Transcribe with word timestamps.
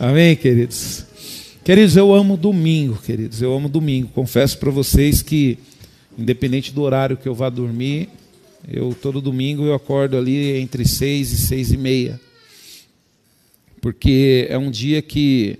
Amém, 0.00 0.36
queridos? 0.36 1.04
Queridos, 1.64 1.96
eu 1.96 2.14
amo 2.14 2.36
domingo, 2.36 2.96
queridos, 3.02 3.42
eu 3.42 3.52
amo 3.52 3.68
domingo. 3.68 4.06
Confesso 4.14 4.56
para 4.56 4.70
vocês 4.70 5.22
que, 5.22 5.58
independente 6.16 6.72
do 6.72 6.82
horário 6.82 7.16
que 7.16 7.28
eu 7.28 7.34
vá 7.34 7.50
dormir, 7.50 8.08
eu 8.68 8.94
todo 8.94 9.20
domingo 9.20 9.64
eu 9.64 9.74
acordo 9.74 10.16
ali 10.16 10.56
entre 10.60 10.86
seis 10.86 11.32
e 11.32 11.36
seis 11.36 11.72
e 11.72 11.76
meia, 11.76 12.20
porque 13.80 14.46
é 14.48 14.56
um 14.56 14.70
dia 14.70 15.02
que 15.02 15.58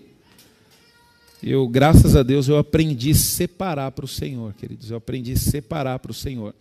eu, 1.43 1.67
graças 1.67 2.15
a 2.15 2.23
Deus, 2.23 2.47
eu 2.47 2.59
aprendi 2.59 3.11
a 3.11 3.17
separar 3.17 3.91
para 3.91 4.05
o 4.05 4.09
Senhor, 4.09 4.55
queridos. 4.55 4.89
Eu 4.89 4.99
aprendi 4.99 5.33
a 5.33 5.37
separar 5.37 5.99
para 5.99 6.13
o 6.13 6.15
Senhor. 6.15 6.55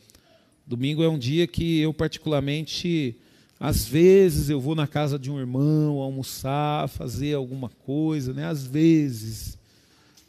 Domingo 0.65 1.03
é 1.03 1.09
um 1.09 1.19
dia 1.19 1.45
que 1.45 1.79
eu 1.79 1.93
particularmente 1.93 3.15
às 3.59 3.87
vezes 3.87 4.49
eu 4.49 4.59
vou 4.59 4.75
na 4.75 4.85
casa 4.85 5.17
de 5.17 5.31
um 5.31 5.39
irmão 5.39 5.97
almoçar, 5.99 6.87
fazer 6.89 7.33
alguma 7.33 7.69
coisa, 7.69 8.33
né? 8.33 8.45
Às 8.45 8.65
vezes, 8.65 9.57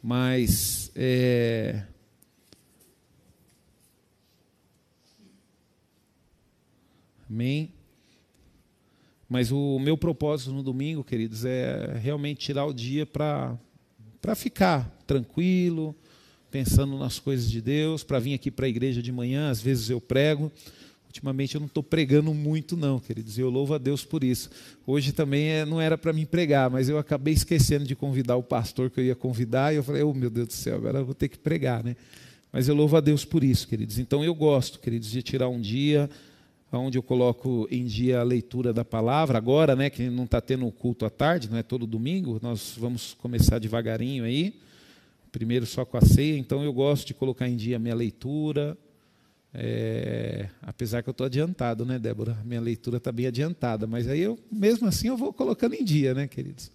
mas 0.01 0.91
é... 0.95 1.83
Amém. 7.29 7.71
Mas 9.29 9.51
o 9.51 9.77
meu 9.77 9.95
propósito 9.95 10.51
no 10.51 10.63
domingo, 10.63 11.03
queridos, 11.03 11.45
é 11.45 11.99
realmente 12.01 12.39
tirar 12.39 12.65
o 12.65 12.73
dia 12.73 13.05
para 13.05 13.55
para 14.21 14.35
ficar 14.35 14.89
tranquilo, 15.07 15.95
pensando 16.51 16.97
nas 16.97 17.19
coisas 17.19 17.49
de 17.49 17.61
Deus, 17.61 18.03
para 18.03 18.19
vir 18.19 18.33
aqui 18.33 18.51
para 18.51 18.65
a 18.65 18.69
igreja 18.69 19.01
de 19.01 19.11
manhã, 19.11 19.49
às 19.49 19.61
vezes 19.61 19.89
eu 19.89 20.01
prego. 20.01 20.51
Ultimamente 21.09 21.55
eu 21.55 21.59
não 21.59 21.65
estou 21.65 21.81
pregando 21.81 22.31
muito, 22.35 22.77
não, 22.77 22.99
queridos, 22.99 23.37
e 23.37 23.41
eu 23.41 23.49
louvo 23.49 23.73
a 23.73 23.79
Deus 23.79 24.05
por 24.05 24.23
isso. 24.23 24.49
Hoje 24.85 25.11
também 25.11 25.47
é, 25.47 25.65
não 25.65 25.81
era 25.81 25.97
para 25.97 26.13
mim 26.13 26.23
pregar, 26.23 26.69
mas 26.69 26.87
eu 26.87 26.99
acabei 26.99 27.33
esquecendo 27.33 27.83
de 27.83 27.95
convidar 27.95 28.35
o 28.35 28.43
pastor 28.43 28.91
que 28.91 28.99
eu 28.99 29.03
ia 29.03 29.15
convidar, 29.15 29.73
e 29.73 29.77
eu 29.77 29.83
falei, 29.83 30.03
oh 30.03 30.13
meu 30.13 30.29
Deus 30.29 30.47
do 30.47 30.53
céu, 30.53 30.75
agora 30.75 30.99
eu 30.99 31.05
vou 31.05 31.15
ter 31.15 31.27
que 31.27 31.37
pregar, 31.37 31.83
né? 31.83 31.95
Mas 32.53 32.67
eu 32.67 32.75
louvo 32.75 32.95
a 32.95 33.01
Deus 33.01 33.25
por 33.25 33.43
isso, 33.43 33.67
queridos. 33.67 33.97
Então 33.97 34.23
eu 34.23 34.35
gosto, 34.35 34.79
queridos, 34.79 35.09
de 35.09 35.23
tirar 35.23 35.49
um 35.49 35.59
dia 35.59 36.07
onde 36.71 36.97
eu 36.97 37.03
coloco 37.03 37.67
em 37.71 37.85
dia 37.85 38.19
a 38.19 38.23
leitura 38.23 38.71
da 38.71 38.85
palavra. 38.85 39.37
Agora, 39.37 39.75
né, 39.75 39.89
que 39.89 40.09
não 40.09 40.25
está 40.25 40.39
tendo 40.39 40.67
o 40.67 40.71
culto 40.71 41.05
à 41.05 41.09
tarde, 41.09 41.49
não 41.49 41.57
é 41.57 41.63
todo 41.63 41.87
domingo, 41.87 42.39
nós 42.41 42.75
vamos 42.77 43.15
começar 43.15 43.57
devagarinho 43.57 44.23
aí. 44.23 44.53
Primeiro 45.31 45.65
só 45.65 45.85
com 45.85 45.97
a 45.97 46.01
ceia, 46.01 46.37
então 46.37 46.63
eu 46.63 46.71
gosto 46.71 47.07
de 47.07 47.13
colocar 47.13 47.47
em 47.47 47.55
dia 47.55 47.77
a 47.77 47.79
minha 47.79 47.95
leitura, 47.95 48.77
é, 49.53 50.47
apesar 50.61 51.01
que 51.01 51.09
eu 51.09 51.11
estou 51.11 51.25
adiantado, 51.25 51.85
né, 51.85 51.97
Débora? 51.97 52.35
Minha 52.45 52.61
leitura 52.61 52.97
está 52.97 53.11
bem 53.11 53.25
adiantada, 53.25 53.87
mas 53.87 54.07
aí 54.07 54.19
eu, 54.19 54.37
mesmo 54.51 54.87
assim, 54.87 55.07
eu 55.07 55.17
vou 55.17 55.33
colocando 55.33 55.73
em 55.73 55.83
dia, 55.83 56.13
né, 56.13 56.27
queridos? 56.27 56.71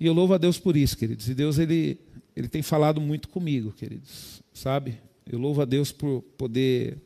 E 0.00 0.06
eu 0.06 0.12
louvo 0.12 0.34
a 0.34 0.38
Deus 0.38 0.58
por 0.58 0.76
isso, 0.76 0.96
queridos. 0.96 1.28
E 1.28 1.34
Deus, 1.34 1.58
ele, 1.58 2.00
ele 2.34 2.48
tem 2.48 2.62
falado 2.62 3.00
muito 3.00 3.28
comigo, 3.28 3.72
queridos, 3.72 4.42
sabe? 4.52 4.98
Eu 5.30 5.38
louvo 5.38 5.62
a 5.62 5.64
Deus 5.64 5.92
por 5.92 6.22
poder 6.36 6.98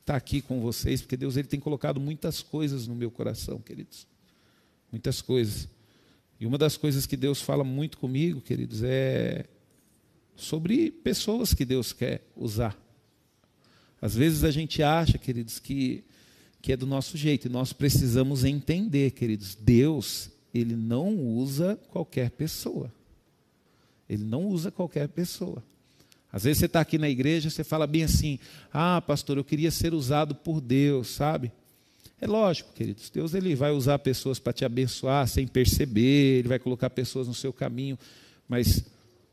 estar 0.00 0.16
aqui 0.16 0.40
com 0.40 0.60
vocês, 0.60 1.02
porque 1.02 1.16
Deus, 1.16 1.36
ele 1.36 1.48
tem 1.48 1.60
colocado 1.60 2.00
muitas 2.00 2.42
coisas 2.42 2.86
no 2.86 2.94
meu 2.94 3.10
coração, 3.10 3.58
queridos. 3.58 4.06
Muitas 4.90 5.20
coisas. 5.20 5.68
E 6.38 6.46
uma 6.46 6.56
das 6.56 6.76
coisas 6.76 7.06
que 7.06 7.16
Deus 7.16 7.42
fala 7.42 7.64
muito 7.64 7.98
comigo, 7.98 8.40
queridos, 8.40 8.82
é 8.82 9.46
sobre 10.34 10.90
pessoas 10.90 11.52
que 11.52 11.64
Deus 11.64 11.92
quer 11.92 12.22
usar 12.36 12.85
às 14.06 14.14
vezes 14.14 14.44
a 14.44 14.52
gente 14.52 14.84
acha, 14.84 15.18
queridos, 15.18 15.58
que, 15.58 16.04
que 16.62 16.70
é 16.72 16.76
do 16.76 16.86
nosso 16.86 17.16
jeito, 17.16 17.48
e 17.48 17.50
nós 17.50 17.72
precisamos 17.72 18.44
entender, 18.44 19.10
queridos, 19.10 19.56
Deus, 19.56 20.30
ele 20.54 20.76
não 20.76 21.18
usa 21.18 21.76
qualquer 21.90 22.30
pessoa. 22.30 22.92
Ele 24.08 24.22
não 24.22 24.46
usa 24.46 24.70
qualquer 24.70 25.08
pessoa. 25.08 25.60
Às 26.32 26.44
vezes 26.44 26.58
você 26.58 26.66
está 26.66 26.80
aqui 26.80 26.98
na 26.98 27.08
igreja, 27.08 27.50
você 27.50 27.64
fala 27.64 27.84
bem 27.84 28.04
assim: 28.04 28.38
ah, 28.72 29.02
pastor, 29.02 29.38
eu 29.38 29.44
queria 29.44 29.72
ser 29.72 29.92
usado 29.92 30.36
por 30.36 30.60
Deus, 30.60 31.08
sabe? 31.08 31.50
É 32.20 32.28
lógico, 32.28 32.72
queridos, 32.74 33.10
Deus 33.10 33.34
ele 33.34 33.56
vai 33.56 33.72
usar 33.72 33.98
pessoas 33.98 34.38
para 34.38 34.52
te 34.52 34.64
abençoar 34.64 35.26
sem 35.26 35.48
perceber, 35.48 36.38
ele 36.38 36.48
vai 36.48 36.60
colocar 36.60 36.90
pessoas 36.90 37.26
no 37.26 37.34
seu 37.34 37.52
caminho, 37.52 37.98
mas 38.48 38.84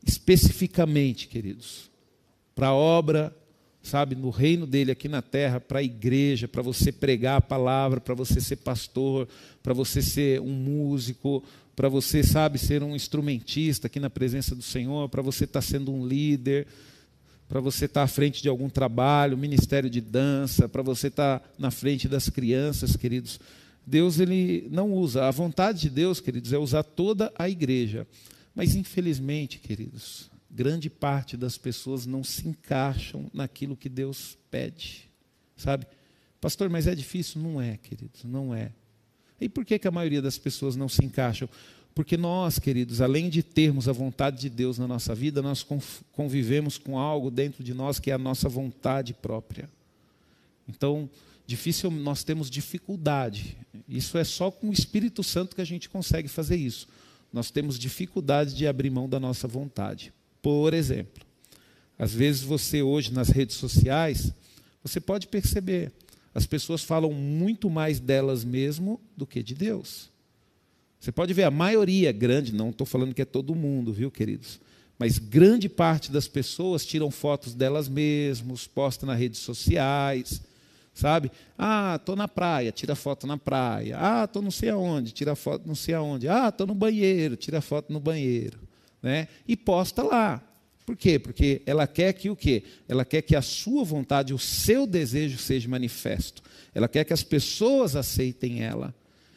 especificamente, 0.04 1.28
queridos, 1.28 1.88
para 2.56 2.68
a 2.68 2.74
obra 2.74 3.32
sabe, 3.88 4.14
no 4.14 4.30
reino 4.30 4.66
dele 4.66 4.90
aqui 4.90 5.08
na 5.08 5.22
terra, 5.22 5.60
para 5.60 5.78
a 5.78 5.82
igreja, 5.82 6.48
para 6.48 6.62
você 6.62 6.90
pregar 6.90 7.36
a 7.36 7.40
palavra, 7.40 8.00
para 8.00 8.14
você 8.14 8.40
ser 8.40 8.56
pastor, 8.56 9.28
para 9.62 9.74
você 9.74 10.00
ser 10.00 10.40
um 10.40 10.52
músico, 10.52 11.42
para 11.76 11.88
você, 11.88 12.22
sabe, 12.22 12.58
ser 12.58 12.82
um 12.82 12.94
instrumentista 12.94 13.86
aqui 13.86 14.00
na 14.00 14.08
presença 14.08 14.54
do 14.54 14.62
Senhor, 14.62 15.08
para 15.08 15.22
você 15.22 15.44
estar 15.44 15.60
tá 15.60 15.66
sendo 15.66 15.92
um 15.92 16.06
líder, 16.06 16.66
para 17.48 17.60
você 17.60 17.84
estar 17.84 18.00
tá 18.00 18.04
à 18.04 18.08
frente 18.08 18.42
de 18.42 18.48
algum 18.48 18.68
trabalho, 18.68 19.36
ministério 19.36 19.90
de 19.90 20.00
dança, 20.00 20.68
para 20.68 20.82
você 20.82 21.08
estar 21.08 21.40
tá 21.40 21.48
na 21.58 21.70
frente 21.70 22.08
das 22.08 22.28
crianças, 22.28 22.96
queridos. 22.96 23.38
Deus 23.86 24.18
ele 24.18 24.66
não 24.70 24.92
usa. 24.92 25.26
A 25.26 25.30
vontade 25.30 25.82
de 25.82 25.90
Deus, 25.90 26.20
queridos, 26.20 26.52
é 26.52 26.58
usar 26.58 26.82
toda 26.82 27.32
a 27.38 27.48
igreja. 27.48 28.06
Mas 28.54 28.74
infelizmente, 28.74 29.58
queridos, 29.58 30.30
grande 30.54 30.88
parte 30.88 31.36
das 31.36 31.58
pessoas 31.58 32.06
não 32.06 32.22
se 32.22 32.46
encaixam 32.46 33.28
naquilo 33.34 33.76
que 33.76 33.88
Deus 33.88 34.38
pede. 34.50 35.10
Sabe? 35.56 35.86
Pastor, 36.40 36.70
mas 36.70 36.86
é 36.86 36.94
difícil? 36.94 37.42
Não 37.42 37.60
é, 37.60 37.76
queridos, 37.76 38.22
não 38.22 38.54
é. 38.54 38.70
E 39.40 39.48
por 39.48 39.64
que, 39.64 39.78
que 39.78 39.88
a 39.88 39.90
maioria 39.90 40.22
das 40.22 40.38
pessoas 40.38 40.76
não 40.76 40.88
se 40.88 41.04
encaixam? 41.04 41.48
Porque 41.92 42.16
nós, 42.16 42.58
queridos, 42.58 43.00
além 43.00 43.28
de 43.28 43.42
termos 43.42 43.88
a 43.88 43.92
vontade 43.92 44.40
de 44.40 44.48
Deus 44.48 44.78
na 44.78 44.86
nossa 44.86 45.14
vida, 45.14 45.42
nós 45.42 45.66
convivemos 46.12 46.78
com 46.78 46.98
algo 46.98 47.30
dentro 47.30 47.64
de 47.64 47.74
nós 47.74 47.98
que 47.98 48.10
é 48.10 48.14
a 48.14 48.18
nossa 48.18 48.48
vontade 48.48 49.12
própria. 49.12 49.68
Então, 50.68 51.10
difícil, 51.46 51.90
nós 51.90 52.22
temos 52.24 52.48
dificuldade. 52.48 53.56
Isso 53.88 54.16
é 54.18 54.24
só 54.24 54.50
com 54.50 54.70
o 54.70 54.72
Espírito 54.72 55.22
Santo 55.22 55.54
que 55.54 55.62
a 55.62 55.66
gente 55.66 55.88
consegue 55.88 56.28
fazer 56.28 56.56
isso. 56.56 56.88
Nós 57.32 57.50
temos 57.50 57.78
dificuldade 57.78 58.54
de 58.54 58.66
abrir 58.66 58.90
mão 58.90 59.08
da 59.08 59.18
nossa 59.18 59.48
vontade. 59.48 60.12
Por 60.44 60.74
exemplo, 60.74 61.24
às 61.98 62.12
vezes 62.12 62.42
você 62.42 62.82
hoje 62.82 63.10
nas 63.10 63.30
redes 63.30 63.56
sociais, 63.56 64.30
você 64.82 65.00
pode 65.00 65.26
perceber, 65.26 65.90
as 66.34 66.44
pessoas 66.44 66.84
falam 66.84 67.14
muito 67.14 67.70
mais 67.70 67.98
delas 67.98 68.44
mesmo 68.44 69.00
do 69.16 69.26
que 69.26 69.42
de 69.42 69.54
Deus. 69.54 70.10
Você 71.00 71.10
pode 71.10 71.32
ver 71.32 71.44
a 71.44 71.50
maioria 71.50 72.12
grande, 72.12 72.54
não 72.54 72.68
estou 72.68 72.86
falando 72.86 73.14
que 73.14 73.22
é 73.22 73.24
todo 73.24 73.54
mundo, 73.54 73.90
viu, 73.90 74.10
queridos? 74.10 74.60
Mas 74.98 75.18
grande 75.18 75.66
parte 75.66 76.12
das 76.12 76.28
pessoas 76.28 76.84
tiram 76.84 77.10
fotos 77.10 77.54
delas 77.54 77.88
mesmas, 77.88 78.66
postam 78.66 79.06
nas 79.06 79.18
redes 79.18 79.40
sociais, 79.40 80.42
sabe? 80.92 81.32
Ah, 81.56 81.96
estou 81.98 82.16
na 82.16 82.28
praia, 82.28 82.70
tira 82.70 82.94
foto 82.94 83.26
na 83.26 83.38
praia. 83.38 83.96
Ah, 83.98 84.24
estou 84.24 84.42
não 84.42 84.50
sei 84.50 84.68
aonde, 84.68 85.10
tira 85.12 85.34
foto 85.34 85.66
não 85.66 85.74
sei 85.74 85.94
aonde. 85.94 86.28
Ah, 86.28 86.50
estou 86.50 86.66
no 86.66 86.74
banheiro, 86.74 87.34
tira 87.34 87.62
foto 87.62 87.90
no 87.90 87.98
banheiro 87.98 88.58
né? 89.04 89.28
e 89.46 89.54
posta 89.54 90.02
lá. 90.02 90.42
Por 90.86 90.96
quê? 90.96 91.18
Porque 91.18 91.62
ela 91.66 91.86
quer 91.86 92.12
que 92.14 92.30
o 92.30 92.36
quê? 92.36 92.64
Ela 92.88 93.04
quer 93.04 93.20
que 93.22 93.36
a 93.36 93.42
sua 93.42 93.84
vontade, 93.84 94.32
o 94.32 94.38
seu 94.38 94.86
desejo 94.86 95.38
seja 95.38 95.68
manifesto. 95.68 96.42
Ela 96.74 96.88
quer 96.88 97.04
que 97.04 97.12
as 97.12 97.22
pessoas 97.22 97.94
aceitem 97.94 98.62
ela. 98.62 98.94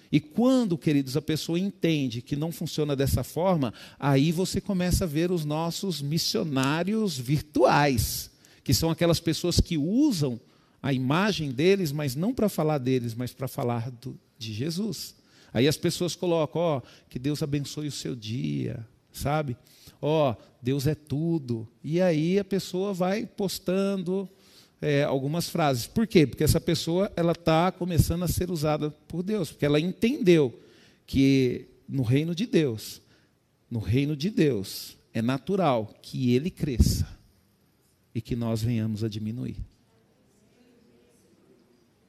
E 0.10 0.22
quando, 0.22 0.78
queridos, 0.78 1.18
a 1.18 1.22
pessoa 1.22 1.60
entende 1.60 2.22
que 2.22 2.38
não 2.38 2.50
funciona 2.50 2.96
dessa 2.96 3.24
forma, 3.24 3.74
aí 4.00 4.32
você 4.32 4.62
começa 4.62 5.04
a 5.04 5.08
ver 5.08 5.32
os 5.32 5.44
nossos 5.44 6.02
missionários 6.02 7.18
virtuais, 7.18 8.32
que 8.64 8.74
são 8.74 8.90
aquelas 8.90 9.20
pessoas 9.20 9.60
que 9.60 9.78
usam 9.78 10.40
a 10.82 10.94
imagem 10.94 11.52
deles, 11.52 11.92
mas 11.92 12.16
não 12.16 12.34
para 12.34 12.48
falar 12.48 12.78
deles, 12.78 13.14
mas 13.14 13.34
para 13.34 13.50
falar 13.50 13.92
do, 13.92 14.18
de 14.38 14.54
Jesus. 14.54 15.14
Aí 15.54 15.68
as 15.68 15.76
pessoas 15.76 16.16
colocam, 16.16 16.62
ó, 16.62 16.82
que 17.10 17.20
Deus 17.20 17.44
abençoe 17.44 17.88
o 17.88 17.92
seu 17.92 18.16
dia, 18.16 18.86
sabe? 19.18 19.58
Ó, 20.02 20.32
oh, 20.32 20.36
Deus 20.62 20.88
é 20.88 20.96
tudo. 20.96 21.68
E 21.84 22.02
aí 22.02 22.40
a 22.40 22.46
pessoa 22.46 22.94
vai 22.94 23.26
postando 23.26 24.30
é, 24.82 25.04
algumas 25.04 25.50
frases. 25.50 25.88
Por 25.88 26.06
quê? 26.06 26.26
Porque 26.26 26.44
essa 26.44 26.62
pessoa 26.62 27.12
ela 27.16 27.32
está 27.32 27.72
começando 27.72 28.24
a 28.24 28.28
ser 28.28 28.52
usada 28.52 28.92
por 29.08 29.24
Deus, 29.24 29.52
porque 29.52 29.66
ela 29.66 29.80
entendeu 29.80 30.58
que 31.06 31.68
no 31.88 32.04
reino 32.04 32.36
de 32.36 32.46
Deus, 32.46 33.02
no 33.70 33.80
reino 33.80 34.16
de 34.16 34.30
Deus, 34.30 34.98
é 35.14 35.22
natural 35.22 35.94
que 36.02 36.34
ele 36.34 36.50
cresça 36.50 37.08
e 38.14 38.22
que 38.22 38.36
nós 38.36 38.62
venhamos 38.62 39.04
a 39.04 39.10
diminuir. 39.10 39.58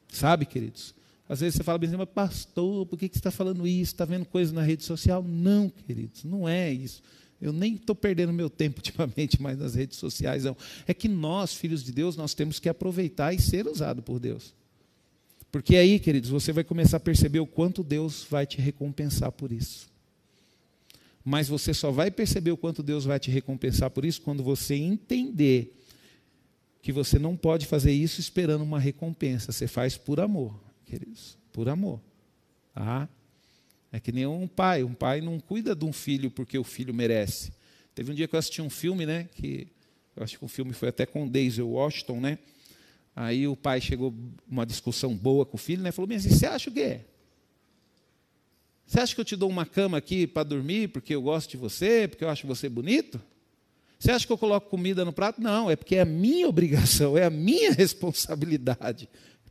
Sabe, 0.08 0.46
queridos? 0.46 0.94
Às 1.28 1.40
vezes 1.40 1.56
você 1.56 1.62
fala 1.62 1.78
bem 1.78 1.88
assim, 1.88 1.98
mas 1.98 2.08
pastor, 2.08 2.86
por 2.86 2.98
que 2.98 3.06
você 3.06 3.18
está 3.18 3.30
falando 3.30 3.66
isso? 3.66 3.92
Está 3.92 4.04
vendo 4.04 4.24
coisa 4.24 4.52
na 4.52 4.62
rede 4.62 4.82
social? 4.84 5.22
Não, 5.22 5.68
queridos, 5.68 6.24
não 6.24 6.48
é 6.48 6.72
isso. 6.72 7.02
Eu 7.40 7.52
nem 7.52 7.74
estou 7.74 7.94
perdendo 7.94 8.32
meu 8.32 8.48
tempo 8.48 8.78
ultimamente 8.80 9.40
mais 9.40 9.58
nas 9.58 9.74
redes 9.74 9.98
sociais, 9.98 10.44
não. 10.44 10.56
É 10.86 10.94
que 10.94 11.06
nós, 11.06 11.54
filhos 11.54 11.84
de 11.84 11.92
Deus, 11.92 12.16
nós 12.16 12.34
temos 12.34 12.58
que 12.58 12.68
aproveitar 12.68 13.34
e 13.34 13.40
ser 13.40 13.66
usado 13.66 14.02
por 14.02 14.18
Deus. 14.18 14.54
Porque 15.52 15.76
aí, 15.76 15.98
queridos, 15.98 16.30
você 16.30 16.52
vai 16.52 16.64
começar 16.64 16.96
a 16.96 17.00
perceber 17.00 17.40
o 17.40 17.46
quanto 17.46 17.82
Deus 17.82 18.26
vai 18.28 18.46
te 18.46 18.60
recompensar 18.60 19.30
por 19.32 19.52
isso. 19.52 19.88
mas 21.24 21.46
você 21.46 21.74
só 21.74 21.90
vai 21.90 22.10
perceber 22.10 22.52
o 22.52 22.56
quanto 22.56 22.82
Deus 22.82 23.04
vai 23.04 23.20
te 23.20 23.30
recompensar 23.30 23.90
por 23.90 24.02
isso 24.04 24.22
quando 24.22 24.42
você 24.42 24.74
entender 24.74 25.78
que 26.80 26.90
você 26.90 27.18
não 27.18 27.36
pode 27.36 27.66
fazer 27.66 27.92
isso 27.92 28.18
esperando 28.18 28.62
uma 28.62 28.80
recompensa. 28.80 29.52
Você 29.52 29.66
faz 29.66 29.96
por 29.96 30.20
amor, 30.20 30.58
queridos, 30.88 31.38
por 31.52 31.68
amor. 31.68 32.00
Tá? 32.74 33.08
É 33.92 34.00
que 34.00 34.12
nem 34.12 34.26
um 34.26 34.46
pai. 34.46 34.82
Um 34.82 34.94
pai 34.94 35.20
não 35.20 35.38
cuida 35.38 35.74
de 35.74 35.84
um 35.84 35.92
filho 35.92 36.30
porque 36.30 36.58
o 36.58 36.64
filho 36.64 36.94
merece. 36.94 37.52
Teve 37.94 38.12
um 38.12 38.14
dia 38.14 38.26
que 38.28 38.34
eu 38.34 38.38
assisti 38.38 38.62
um 38.62 38.70
filme, 38.70 39.04
né? 39.04 39.28
Que 39.34 39.68
eu 40.16 40.22
acho 40.22 40.38
que 40.38 40.44
o 40.44 40.48
filme 40.48 40.72
foi 40.72 40.88
até 40.88 41.06
com 41.06 41.26
Denzel 41.26 41.68
Washington, 41.68 42.20
né? 42.20 42.38
Aí 43.14 43.48
o 43.48 43.56
pai 43.56 43.80
chegou 43.80 44.14
uma 44.48 44.64
discussão 44.64 45.14
boa 45.14 45.44
com 45.44 45.56
o 45.56 45.60
filho, 45.60 45.82
né? 45.82 45.90
Falou: 45.90 46.08
"Mas 46.08 46.24
você 46.24 46.46
acha 46.46 46.70
o 46.70 46.72
quê? 46.72 47.00
Você 48.86 49.00
acha 49.00 49.14
que 49.14 49.20
eu 49.20 49.24
te 49.24 49.36
dou 49.36 49.50
uma 49.50 49.66
cama 49.66 49.98
aqui 49.98 50.26
para 50.26 50.44
dormir 50.44 50.88
porque 50.88 51.14
eu 51.14 51.20
gosto 51.20 51.50
de 51.50 51.56
você, 51.56 52.08
porque 52.08 52.24
eu 52.24 52.28
acho 52.28 52.46
você 52.46 52.68
bonito? 52.68 53.20
Você 53.98 54.12
acha 54.12 54.26
que 54.26 54.32
eu 54.32 54.38
coloco 54.38 54.70
comida 54.70 55.04
no 55.04 55.12
prato? 55.12 55.40
Não, 55.40 55.70
é 55.70 55.74
porque 55.74 55.96
é 55.96 56.02
a 56.02 56.04
minha 56.04 56.48
obrigação, 56.48 57.18
é 57.18 57.24
a 57.24 57.30
minha 57.30 57.72
responsabilidade. 57.74 59.08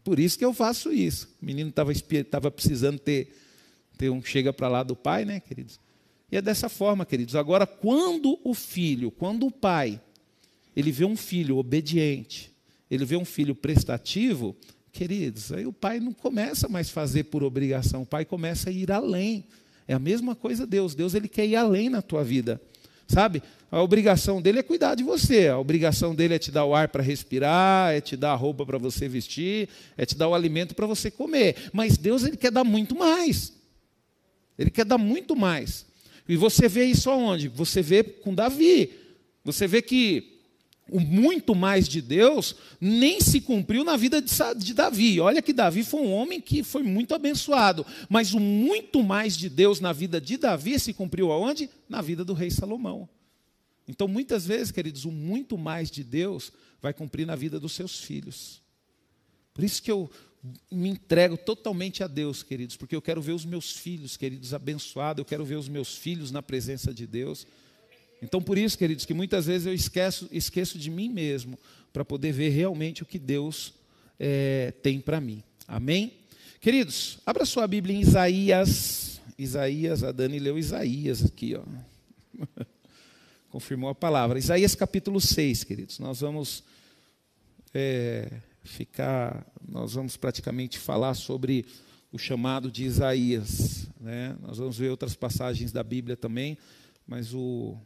Por 0.07 0.19
isso 0.19 0.38
que 0.39 0.45
eu 0.45 0.54
faço 0.54 0.94
isso. 0.94 1.27
O 1.42 1.45
menino 1.45 1.69
estava 1.69 2.50
precisando 2.50 2.98
ter, 2.98 3.36
ter 3.98 4.09
um 4.09 4.24
chega 4.24 4.54
para 4.54 4.69
lá 4.69 4.81
do 4.81 4.95
pai, 4.95 5.25
né, 5.25 5.42
queridos? 5.42 5.81
E 6.31 6.38
é 6.38 6.42
dessa 6.42 6.69
forma, 6.69 7.06
queridos. 7.06 7.36
Agora, 7.36 7.68
quando 7.68 8.39
o 8.42 8.54
filho, 8.54 9.12
quando 9.12 9.45
o 9.45 9.51
pai, 9.51 10.00
ele 10.74 10.94
vê 10.94 11.04
um 11.04 11.18
filho 11.18 11.57
obediente, 11.57 12.54
ele 12.89 13.04
vê 13.04 13.18
um 13.18 13.25
filho 13.25 13.54
prestativo, 13.54 14.56
queridos, 14.94 15.51
aí 15.51 15.65
o 15.65 15.74
pai 15.74 16.00
não 16.00 16.13
começa 16.13 16.69
mais 16.69 16.88
a 16.88 16.94
fazer 16.94 17.25
por 17.25 17.44
obrigação, 17.44 18.03
o 18.03 18.06
pai 18.06 18.24
começa 18.24 18.69
a 18.69 18.71
ir 18.71 18.89
além. 18.94 19.44
É 19.86 19.94
a 19.94 20.00
mesma 20.00 20.38
coisa 20.38 20.65
Deus. 20.65 20.95
Deus 20.95 21.15
ele 21.15 21.27
quer 21.27 21.45
ir 21.45 21.57
além 21.57 21.89
na 21.89 22.01
tua 22.01 22.24
vida. 22.24 22.62
Sabe? 23.07 23.42
A 23.71 23.81
obrigação 23.81 24.42
dele 24.42 24.59
é 24.59 24.63
cuidar 24.63 24.95
de 24.95 25.04
você. 25.04 25.48
A 25.48 25.57
obrigação 25.57 26.15
dele 26.15 26.36
é 26.36 26.39
te 26.39 26.51
dar 26.51 26.65
o 26.65 26.74
ar 26.74 26.88
para 26.88 27.04
respirar, 27.04 27.94
é 27.94 28.01
te 28.01 28.15
dar 28.15 28.31
a 28.31 28.36
roupa 28.36 28.65
para 28.65 28.77
você 28.77 29.07
vestir, 29.07 29.69
é 29.98 30.06
te 30.06 30.15
dar 30.15 30.27
o 30.27 30.36
alimento 30.36 30.75
para 30.75 30.88
você 30.88 31.12
comer. 31.12 31.69
Mas 31.74 31.98
Deus 31.98 32.24
ele 32.24 32.38
quer 32.38 32.51
dar 32.51 32.63
muito 32.63 32.95
mais. 32.98 33.54
Ele 34.57 34.69
quer 34.69 34.86
dar 34.86 34.98
muito 34.98 35.36
mais. 35.36 35.86
E 36.27 36.36
você 36.36 36.68
vê 36.68 36.86
isso 36.86 37.09
aonde? 37.09 37.48
Você 37.48 37.81
vê 37.81 38.04
com 38.04 38.33
Davi. 38.33 38.92
Você 39.44 39.68
vê 39.68 39.81
que 39.81 40.37
o 40.89 41.00
muito 41.00 41.54
mais 41.54 41.88
de 41.88 42.01
Deus 42.01 42.56
nem 42.80 43.19
se 43.22 43.42
cumpriu 43.42 43.84
na 43.84 43.98
vida 43.98 44.22
de 44.22 44.74
Davi. 44.74 45.19
Olha 45.19 45.42
que 45.42 45.54
Davi 45.54 45.84
foi 45.84 46.01
um 46.01 46.13
homem 46.13 46.39
que 46.39 46.63
foi 46.63 46.84
muito 46.84 47.13
abençoado, 47.13 47.86
mas 48.10 48.34
o 48.34 48.39
muito 48.39 49.04
mais 49.04 49.38
de 49.38 49.50
Deus 49.50 49.80
na 49.80 49.94
vida 49.94 50.19
de 50.22 50.38
Davi 50.38 50.80
se 50.80 50.94
cumpriu 50.94 51.31
aonde? 51.31 51.69
Na 51.89 52.01
vida 52.01 52.24
do 52.24 52.34
rei 52.34 52.50
Salomão. 52.50 53.07
Então, 53.88 54.07
muitas 54.07 54.45
vezes, 54.45 54.72
queridos, 54.72 55.06
o 55.06 55.12
muito 55.12 55.57
mais 55.57 55.89
de 55.89 56.04
Deus 56.04 56.51
vai 56.81 56.94
cumprir 56.94 57.25
na 57.25 57.36
vida 57.36 57.60
dos 57.60 57.72
seus 57.72 58.00
filhos. 58.00 58.62
Por 59.54 59.63
isso 59.63 59.81
que 59.81 59.92
eu 59.92 60.10
me 60.72 60.89
entrego 60.89 61.38
totalmente 61.38 62.04
a 62.04 62.07
Deus, 62.07 62.44
queridos, 62.44 62.78
porque 62.78 62.95
eu 62.95 63.01
quero 63.01 63.22
ver 63.22 63.31
os 63.31 63.45
meus 63.45 63.72
filhos, 63.72 64.16
queridos, 64.16 64.54
abençoados, 64.54 65.19
eu 65.19 65.25
quero 65.25 65.44
ver 65.44 65.56
os 65.56 65.68
meus 65.68 65.95
filhos 65.95 66.31
na 66.31 66.42
presença 66.42 66.94
de 66.94 67.07
Deus. 67.07 67.48
Então, 68.22 68.42
por 68.42 68.58
isso, 68.58 68.78
queridos, 68.78 69.06
que 69.06 69.14
muitas 69.14 69.46
vezes 69.46 69.68
eu 69.68 69.74
esqueço, 69.74 70.28
esqueço 70.31 70.78
de 70.78 70.90
mim 70.90 71.10
mesmo 71.10 71.58
para 71.94 72.04
poder 72.04 72.31
ver 72.31 72.50
realmente 72.50 73.04
o 73.04 73.06
que 73.06 73.19
Deus 73.19 73.74
é, 74.19 74.74
tem 74.81 75.00
para 75.00 75.22
mim. 75.22 75.44
Amém? 75.68 76.14
Queridos, 76.60 77.19
abra 77.25 77.46
sua 77.46 77.68
Bíblia 77.68 77.96
em 77.96 78.02
Isaías. 78.02 79.22
Isaías, 79.38 80.04
a 80.04 80.12
Dani 80.12 80.40
leu 80.40 80.58
Isaías 80.58 81.24
aqui, 81.24 81.56
ó. 81.56 81.64
Confirmou 83.50 83.90
a 83.90 83.96
palavra. 83.96 84.40
Isaías 84.40 84.75
capítulo 84.75 85.22
6, 85.22 85.63
queridos. 85.63 86.00
Nós 86.00 86.22
vamos 86.22 86.63
é, 87.74 88.42
ficar, 88.63 89.46
nós 89.68 89.94
vamos 89.94 90.18
praticamente 90.18 90.78
falar 90.78 91.13
sobre 91.13 91.66
o 92.12 92.18
chamado 92.18 92.72
de 92.72 92.84
Isaías. 92.84 93.88
Né? 94.00 94.36
Nós 94.42 94.58
vamos 94.58 94.78
ver 94.78 94.90
outras 94.90 95.16
passagens 95.16 95.72
da 95.72 95.84
Bíblia 95.84 96.18
também, 96.18 96.58
mas 97.06 97.34
o, 97.34 97.78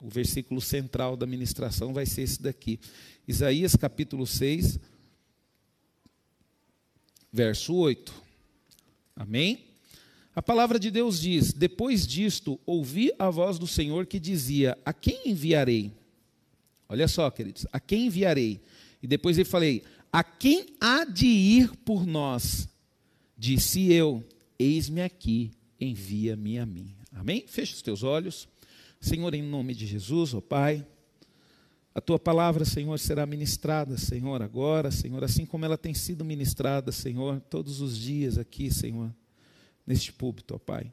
o 0.00 0.08
versículo 0.08 0.60
central 0.60 1.16
da 1.16 1.26
ministração 1.26 1.92
vai 1.92 2.06
ser 2.06 2.22
esse 2.22 2.40
daqui. 2.40 2.78
Isaías 3.26 3.74
capítulo 3.74 4.26
6, 4.26 4.78
verso 7.32 7.74
8. 7.74 8.14
Amém? 9.16 9.64
A 10.34 10.42
palavra 10.42 10.78
de 10.78 10.90
Deus 10.90 11.20
diz: 11.20 11.52
Depois 11.52 12.06
disto, 12.06 12.60
ouvi 12.64 13.12
a 13.18 13.28
voz 13.28 13.58
do 13.58 13.66
Senhor 13.66 14.06
que 14.06 14.20
dizia: 14.20 14.78
A 14.84 14.92
quem 14.92 15.30
enviarei? 15.30 15.92
Olha 16.88 17.08
só, 17.08 17.28
queridos, 17.30 17.66
a 17.72 17.80
quem 17.80 18.06
enviarei? 18.06 18.60
E 19.02 19.06
depois 19.06 19.36
ele 19.36 19.48
falei: 19.48 19.82
A 20.12 20.22
quem 20.22 20.66
há 20.80 21.04
de 21.04 21.26
ir 21.26 21.76
por 21.78 22.06
nós? 22.06 22.68
Disse 23.36 23.92
eu: 23.92 24.24
Eis-me 24.56 25.02
aqui, 25.02 25.50
envia-me 25.80 26.58
a 26.58 26.64
mim. 26.64 26.94
Amém? 27.12 27.44
Fecha 27.48 27.74
os 27.74 27.82
teus 27.82 28.04
olhos. 28.04 28.48
Senhor, 29.00 29.32
em 29.34 29.42
nome 29.42 29.74
de 29.74 29.86
Jesus, 29.86 30.34
ó 30.34 30.40
Pai, 30.40 30.86
a 31.94 32.00
tua 32.00 32.18
palavra, 32.18 32.64
Senhor, 32.64 32.96
será 32.98 33.26
ministrada, 33.26 33.98
Senhor, 33.98 34.40
agora, 34.42 34.90
Senhor, 34.90 35.24
assim 35.24 35.44
como 35.44 35.64
ela 35.64 35.76
tem 35.76 35.94
sido 35.94 36.24
ministrada, 36.24 36.92
Senhor, 36.92 37.40
todos 37.50 37.80
os 37.80 37.98
dias 37.98 38.38
aqui, 38.38 38.70
Senhor, 38.70 39.12
neste 39.86 40.12
púlpito, 40.12 40.54
ó 40.54 40.58
Pai. 40.58 40.92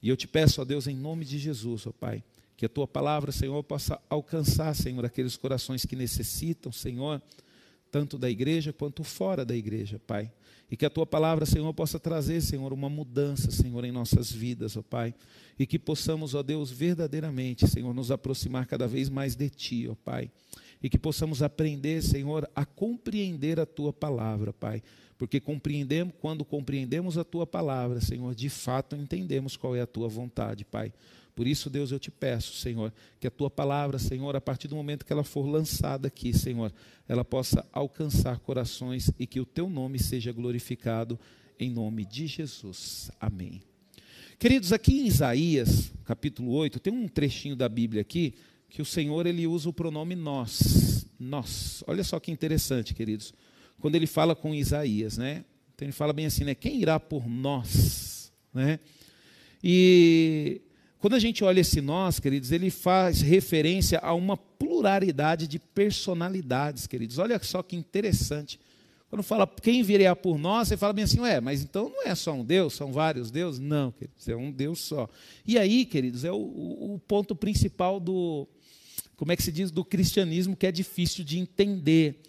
E 0.00 0.08
eu 0.08 0.16
te 0.16 0.26
peço, 0.26 0.62
ó 0.62 0.64
Deus, 0.64 0.86
em 0.86 0.96
nome 0.96 1.24
de 1.24 1.38
Jesus, 1.38 1.86
ó 1.86 1.92
Pai, 1.92 2.24
que 2.56 2.64
a 2.64 2.68
tua 2.68 2.86
palavra, 2.88 3.30
Senhor, 3.30 3.62
possa 3.62 4.00
alcançar, 4.08 4.74
Senhor, 4.74 5.04
aqueles 5.04 5.36
corações 5.36 5.84
que 5.84 5.94
necessitam, 5.94 6.72
Senhor, 6.72 7.20
tanto 7.90 8.16
da 8.18 8.30
igreja 8.30 8.72
quanto 8.72 9.04
fora 9.04 9.44
da 9.44 9.54
igreja, 9.56 10.00
Pai. 10.06 10.32
E 10.70 10.76
que 10.76 10.84
a 10.84 10.90
tua 10.90 11.06
palavra, 11.06 11.46
Senhor, 11.46 11.72
possa 11.72 11.98
trazer, 11.98 12.40
Senhor, 12.42 12.72
uma 12.72 12.90
mudança, 12.90 13.50
Senhor, 13.50 13.84
em 13.84 13.92
nossas 13.92 14.30
vidas, 14.30 14.76
ó 14.76 14.82
Pai. 14.82 15.14
E 15.58 15.66
que 15.66 15.78
possamos, 15.78 16.34
ó 16.34 16.42
Deus, 16.42 16.70
verdadeiramente, 16.70 17.66
Senhor, 17.66 17.94
nos 17.94 18.10
aproximar 18.10 18.66
cada 18.66 18.86
vez 18.86 19.08
mais 19.08 19.34
de 19.34 19.48
Ti, 19.48 19.88
ó 19.88 19.94
Pai. 19.94 20.30
E 20.82 20.90
que 20.90 20.98
possamos 20.98 21.42
aprender, 21.42 22.02
Senhor, 22.02 22.48
a 22.54 22.64
compreender 22.64 23.58
a 23.58 23.66
tua 23.66 23.92
palavra, 23.92 24.52
Pai. 24.52 24.82
Porque 25.16 25.40
compreendemos, 25.40 26.14
quando 26.20 26.44
compreendemos 26.44 27.18
a 27.18 27.24
tua 27.24 27.46
palavra, 27.46 28.00
Senhor, 28.00 28.34
de 28.34 28.48
fato 28.48 28.94
entendemos 28.94 29.56
qual 29.56 29.74
é 29.74 29.80
a 29.80 29.86
tua 29.86 30.08
vontade, 30.08 30.64
Pai. 30.64 30.92
Por 31.38 31.46
isso, 31.46 31.70
Deus, 31.70 31.92
eu 31.92 32.00
te 32.00 32.10
peço, 32.10 32.52
Senhor, 32.54 32.92
que 33.20 33.24
a 33.28 33.30
tua 33.30 33.48
palavra, 33.48 33.96
Senhor, 33.96 34.34
a 34.34 34.40
partir 34.40 34.66
do 34.66 34.74
momento 34.74 35.06
que 35.06 35.12
ela 35.12 35.22
for 35.22 35.46
lançada 35.46 36.08
aqui, 36.08 36.36
Senhor, 36.36 36.72
ela 37.06 37.24
possa 37.24 37.64
alcançar 37.72 38.40
corações 38.40 39.12
e 39.16 39.24
que 39.24 39.38
o 39.38 39.46
teu 39.46 39.70
nome 39.70 40.00
seja 40.00 40.32
glorificado 40.32 41.16
em 41.56 41.70
nome 41.70 42.04
de 42.04 42.26
Jesus. 42.26 43.08
Amém. 43.20 43.62
Queridos, 44.36 44.72
aqui 44.72 44.98
em 44.98 45.06
Isaías, 45.06 45.92
capítulo 46.04 46.50
8, 46.50 46.80
tem 46.80 46.92
um 46.92 47.06
trechinho 47.06 47.54
da 47.54 47.68
Bíblia 47.68 48.00
aqui 48.00 48.34
que 48.68 48.82
o 48.82 48.84
Senhor 48.84 49.24
ele 49.24 49.46
usa 49.46 49.68
o 49.68 49.72
pronome 49.72 50.16
nós. 50.16 51.06
Nós. 51.20 51.84
Olha 51.86 52.02
só 52.02 52.18
que 52.18 52.32
interessante, 52.32 52.92
queridos. 52.92 53.32
Quando 53.78 53.94
ele 53.94 54.08
fala 54.08 54.34
com 54.34 54.52
Isaías, 54.52 55.16
né? 55.16 55.44
Então 55.72 55.86
ele 55.86 55.92
fala 55.92 56.12
bem 56.12 56.26
assim, 56.26 56.42
né? 56.42 56.56
Quem 56.56 56.80
irá 56.82 56.98
por 56.98 57.28
nós, 57.28 58.32
né? 58.52 58.80
E 59.62 60.62
quando 61.00 61.14
a 61.14 61.18
gente 61.18 61.44
olha 61.44 61.60
esse 61.60 61.80
nós, 61.80 62.18
queridos, 62.18 62.50
ele 62.50 62.70
faz 62.70 63.20
referência 63.20 63.98
a 64.00 64.12
uma 64.14 64.36
pluralidade 64.36 65.46
de 65.46 65.58
personalidades, 65.58 66.86
queridos. 66.86 67.18
Olha 67.18 67.38
só 67.42 67.62
que 67.62 67.76
interessante. 67.76 68.58
Quando 69.08 69.22
fala 69.22 69.46
quem 69.46 69.82
virá 69.82 70.14
por 70.14 70.38
nós, 70.38 70.68
você 70.68 70.76
fala 70.76 70.92
bem 70.92 71.04
assim, 71.04 71.20
ué, 71.20 71.40
mas 71.40 71.62
então 71.62 71.88
não 71.88 72.06
é 72.06 72.14
só 72.14 72.32
um 72.32 72.44
Deus, 72.44 72.74
são 72.74 72.92
vários 72.92 73.30
deuses? 73.30 73.58
Não, 73.58 73.90
queridos, 73.92 74.28
é 74.28 74.36
um 74.36 74.50
Deus 74.50 74.80
só. 74.80 75.08
E 75.46 75.56
aí, 75.56 75.86
queridos, 75.86 76.24
é 76.24 76.32
o, 76.32 76.36
o 76.36 77.00
ponto 77.06 77.34
principal 77.34 77.98
do, 77.98 78.46
como 79.16 79.32
é 79.32 79.36
que 79.36 79.42
se 79.42 79.50
diz, 79.50 79.70
do 79.70 79.84
cristianismo 79.84 80.56
que 80.56 80.66
é 80.66 80.72
difícil 80.72 81.24
de 81.24 81.38
entender. 81.38 82.22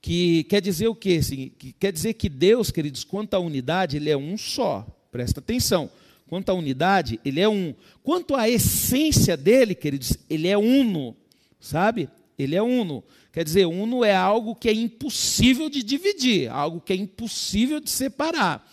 Que 0.00 0.44
quer 0.44 0.62
dizer 0.62 0.88
o 0.88 0.94
quê? 0.94 1.18
Assim, 1.20 1.52
que 1.58 1.72
quer 1.72 1.92
dizer 1.92 2.14
que 2.14 2.28
Deus, 2.28 2.70
queridos, 2.70 3.04
quanto 3.04 3.34
à 3.34 3.38
unidade, 3.38 3.96
ele 3.98 4.08
é 4.08 4.16
um 4.16 4.38
só. 4.38 4.86
Presta 5.12 5.40
atenção. 5.40 5.90
Quanto 6.30 6.50
à 6.50 6.54
unidade, 6.54 7.18
ele 7.24 7.40
é 7.40 7.48
um. 7.48 7.74
Quanto 8.04 8.36
à 8.36 8.48
essência 8.48 9.36
dele, 9.36 9.74
queridos, 9.74 10.16
ele 10.30 10.46
é 10.46 10.56
uno, 10.56 11.16
sabe? 11.58 12.08
Ele 12.38 12.54
é 12.54 12.62
uno. 12.62 13.02
Quer 13.32 13.42
dizer, 13.42 13.66
uno 13.66 14.04
é 14.04 14.14
algo 14.14 14.54
que 14.54 14.68
é 14.68 14.72
impossível 14.72 15.68
de 15.68 15.82
dividir, 15.82 16.48
algo 16.48 16.80
que 16.80 16.92
é 16.92 16.96
impossível 16.96 17.80
de 17.80 17.90
separar. 17.90 18.64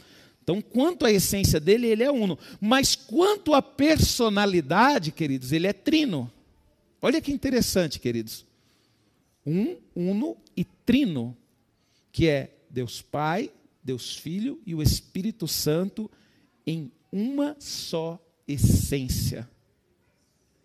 Então, 0.44 0.62
quanto 0.62 1.04
à 1.04 1.12
essência 1.12 1.60
dele, 1.60 1.88
ele 1.88 2.04
é 2.04 2.12
uno. 2.12 2.38
Mas 2.62 2.96
quanto 2.96 3.56
à 3.56 3.62
personalidade, 3.62 5.12
queridos, 5.12 5.52
ele 5.52 5.66
é 5.66 5.74
trino. 5.74 6.32
Olha 7.02 7.20
que 7.20 7.32
interessante, 7.32 8.00
queridos. 8.00 8.46
Um, 9.44 9.78
uno 9.96 10.38
e 10.56 10.64
trino, 10.64 11.36
que 12.12 12.28
é 12.28 12.52
Deus 12.70 13.02
Pai, 13.02 13.50
Deus 13.84 14.16
Filho 14.16 14.62
e 14.64 14.76
o 14.76 14.84
Espírito 14.84 15.48
Santo 15.48 16.08
em 16.64 16.92
uma 17.12 17.56
só 17.60 18.20
essência. 18.48 19.48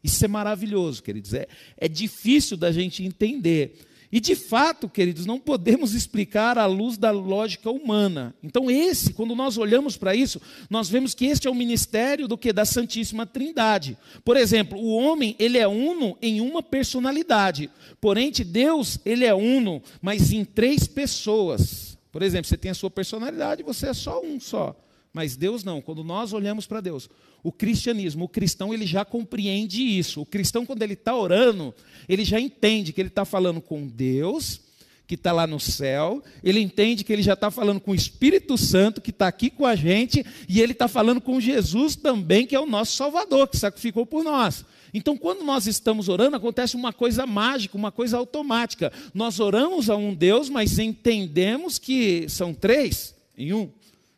Isso 0.02 0.24
é 0.24 0.28
maravilhoso, 0.28 1.02
queridos. 1.02 1.32
É, 1.32 1.46
é 1.76 1.88
difícil 1.88 2.56
da 2.56 2.72
gente 2.72 3.04
entender. 3.04 3.78
E 4.10 4.20
de 4.20 4.34
fato, 4.34 4.90
queridos, 4.90 5.24
não 5.24 5.40
podemos 5.40 5.94
explicar 5.94 6.58
à 6.58 6.66
luz 6.66 6.98
da 6.98 7.10
lógica 7.10 7.70
humana. 7.70 8.34
Então, 8.42 8.70
esse, 8.70 9.14
quando 9.14 9.34
nós 9.34 9.56
olhamos 9.56 9.96
para 9.96 10.14
isso, 10.14 10.38
nós 10.68 10.90
vemos 10.90 11.14
que 11.14 11.24
este 11.24 11.48
é 11.48 11.50
o 11.50 11.54
ministério 11.54 12.28
do 12.28 12.36
que 12.36 12.52
da 12.52 12.66
Santíssima 12.66 13.24
Trindade. 13.24 13.96
Por 14.22 14.36
exemplo, 14.36 14.78
o 14.78 14.94
homem, 14.94 15.34
ele 15.38 15.56
é 15.56 15.66
uno 15.66 16.18
em 16.20 16.42
uma 16.42 16.62
personalidade. 16.62 17.70
Porém, 18.02 18.30
Deus, 18.30 18.98
ele 19.06 19.24
é 19.24 19.32
uno, 19.32 19.82
mas 20.02 20.30
em 20.30 20.44
três 20.44 20.86
pessoas. 20.86 21.96
Por 22.10 22.20
exemplo, 22.20 22.46
você 22.46 22.58
tem 22.58 22.70
a 22.70 22.74
sua 22.74 22.90
personalidade, 22.90 23.62
você 23.62 23.88
é 23.88 23.94
só 23.94 24.20
um 24.22 24.38
só. 24.38 24.76
Mas 25.12 25.36
Deus 25.36 25.62
não. 25.62 25.82
Quando 25.82 26.02
nós 26.02 26.32
olhamos 26.32 26.66
para 26.66 26.80
Deus, 26.80 27.08
o 27.42 27.52
cristianismo, 27.52 28.24
o 28.24 28.28
cristão, 28.28 28.72
ele 28.72 28.86
já 28.86 29.04
compreende 29.04 29.82
isso. 29.82 30.22
O 30.22 30.26
cristão, 30.26 30.64
quando 30.64 30.82
ele 30.82 30.94
está 30.94 31.14
orando, 31.14 31.74
ele 32.08 32.24
já 32.24 32.40
entende 32.40 32.92
que 32.92 33.00
ele 33.00 33.08
está 33.08 33.24
falando 33.24 33.60
com 33.60 33.86
Deus, 33.86 34.60
que 35.06 35.14
está 35.14 35.32
lá 35.32 35.46
no 35.46 35.60
céu, 35.60 36.22
ele 36.42 36.60
entende 36.60 37.04
que 37.04 37.12
ele 37.12 37.22
já 37.22 37.34
está 37.34 37.50
falando 37.50 37.80
com 37.80 37.90
o 37.90 37.94
Espírito 37.94 38.56
Santo, 38.56 39.00
que 39.00 39.10
está 39.10 39.26
aqui 39.28 39.50
com 39.50 39.66
a 39.66 39.76
gente, 39.76 40.24
e 40.48 40.60
ele 40.60 40.72
está 40.72 40.88
falando 40.88 41.20
com 41.20 41.38
Jesus 41.38 41.94
também, 41.96 42.46
que 42.46 42.54
é 42.54 42.60
o 42.60 42.64
nosso 42.64 42.96
Salvador, 42.96 43.48
que 43.48 43.58
sacrificou 43.58 44.06
por 44.06 44.24
nós. 44.24 44.64
Então, 44.94 45.16
quando 45.16 45.44
nós 45.44 45.66
estamos 45.66 46.08
orando, 46.08 46.36
acontece 46.36 46.76
uma 46.76 46.92
coisa 46.92 47.26
mágica, 47.26 47.76
uma 47.76 47.92
coisa 47.92 48.16
automática. 48.16 48.92
Nós 49.12 49.40
oramos 49.40 49.90
a 49.90 49.96
um 49.96 50.14
Deus, 50.14 50.48
mas 50.48 50.78
entendemos 50.78 51.78
que 51.78 52.26
são 52.28 52.54
três 52.54 53.14
em 53.36 53.52
um. 53.52 53.70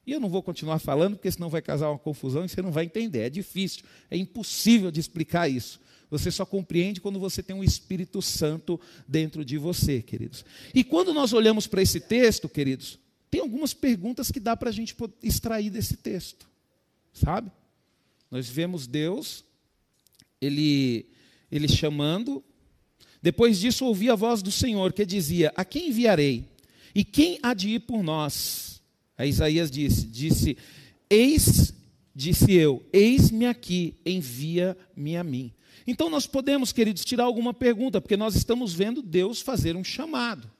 E 0.06 0.12
eu 0.12 0.20
não 0.20 0.28
vou 0.28 0.42
continuar 0.42 0.78
falando, 0.78 1.16
porque 1.16 1.30
senão 1.30 1.48
vai 1.48 1.62
causar 1.62 1.90
uma 1.90 1.98
confusão 1.98 2.44
e 2.44 2.48
você 2.48 2.60
não 2.60 2.70
vai 2.70 2.84
entender. 2.84 3.20
É 3.20 3.30
difícil, 3.30 3.84
é 4.10 4.16
impossível 4.16 4.90
de 4.90 5.00
explicar 5.00 5.48
isso. 5.48 5.80
Você 6.10 6.30
só 6.30 6.44
compreende 6.44 7.00
quando 7.00 7.18
você 7.18 7.42
tem 7.42 7.56
um 7.56 7.64
Espírito 7.64 8.20
Santo 8.20 8.78
dentro 9.08 9.44
de 9.44 9.56
você, 9.58 10.02
queridos. 10.02 10.44
E 10.74 10.84
quando 10.84 11.14
nós 11.14 11.32
olhamos 11.32 11.66
para 11.66 11.82
esse 11.82 11.98
texto, 11.98 12.48
queridos, 12.48 12.98
tem 13.30 13.40
algumas 13.40 13.74
perguntas 13.74 14.30
que 14.30 14.38
dá 14.38 14.56
para 14.56 14.68
a 14.68 14.72
gente 14.72 14.94
extrair 15.22 15.70
desse 15.70 15.96
texto, 15.96 16.48
sabe? 17.12 17.50
Nós 18.30 18.48
vemos 18.48 18.86
Deus, 18.86 19.44
ele, 20.40 21.06
ele 21.50 21.66
chamando. 21.66 22.44
Depois 23.22 23.58
disso, 23.58 23.86
ouvi 23.86 24.10
a 24.10 24.14
voz 24.14 24.42
do 24.42 24.52
Senhor 24.52 24.92
que 24.92 25.04
dizia: 25.04 25.52
A 25.56 25.64
quem 25.64 25.88
enviarei? 25.88 26.48
E 26.94 27.04
quem 27.04 27.38
há 27.42 27.54
de 27.54 27.70
ir 27.70 27.80
por 27.80 28.02
nós? 28.02 28.73
Aí 29.16 29.28
Isaías 29.28 29.70
disse: 29.70 30.06
disse, 30.06 30.56
eis, 31.08 31.74
disse 32.14 32.52
eu, 32.52 32.84
eis-me 32.92 33.46
aqui, 33.46 33.94
envia-me 34.04 35.16
a 35.16 35.24
mim. 35.24 35.52
Então 35.86 36.08
nós 36.08 36.26
podemos, 36.26 36.72
queridos, 36.72 37.04
tirar 37.04 37.24
alguma 37.24 37.52
pergunta, 37.52 38.00
porque 38.00 38.16
nós 38.16 38.34
estamos 38.34 38.72
vendo 38.72 39.02
Deus 39.02 39.40
fazer 39.40 39.76
um 39.76 39.84
chamado. 39.84 40.50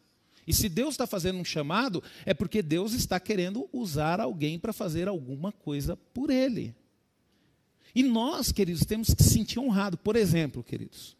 E 0.46 0.52
se 0.52 0.68
Deus 0.68 0.94
está 0.94 1.06
fazendo 1.06 1.38
um 1.38 1.44
chamado, 1.44 2.02
é 2.26 2.34
porque 2.34 2.62
Deus 2.62 2.92
está 2.92 3.18
querendo 3.18 3.68
usar 3.72 4.20
alguém 4.20 4.58
para 4.58 4.72
fazer 4.72 5.08
alguma 5.08 5.50
coisa 5.50 5.96
por 5.96 6.30
Ele. 6.30 6.74
E 7.94 8.02
nós, 8.02 8.52
queridos, 8.52 8.84
temos 8.84 9.14
que 9.14 9.22
se 9.22 9.30
sentir 9.30 9.58
honrados. 9.58 9.98
Por 10.02 10.16
exemplo, 10.16 10.62
queridos, 10.62 11.16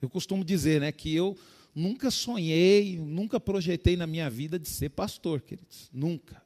eu 0.00 0.08
costumo 0.08 0.44
dizer 0.44 0.80
né, 0.80 0.92
que 0.92 1.12
eu 1.12 1.36
nunca 1.74 2.10
sonhei, 2.10 2.98
nunca 2.98 3.40
projetei 3.40 3.96
na 3.96 4.06
minha 4.06 4.28
vida 4.28 4.58
de 4.58 4.68
ser 4.68 4.90
pastor, 4.90 5.40
queridos. 5.40 5.88
Nunca. 5.92 6.40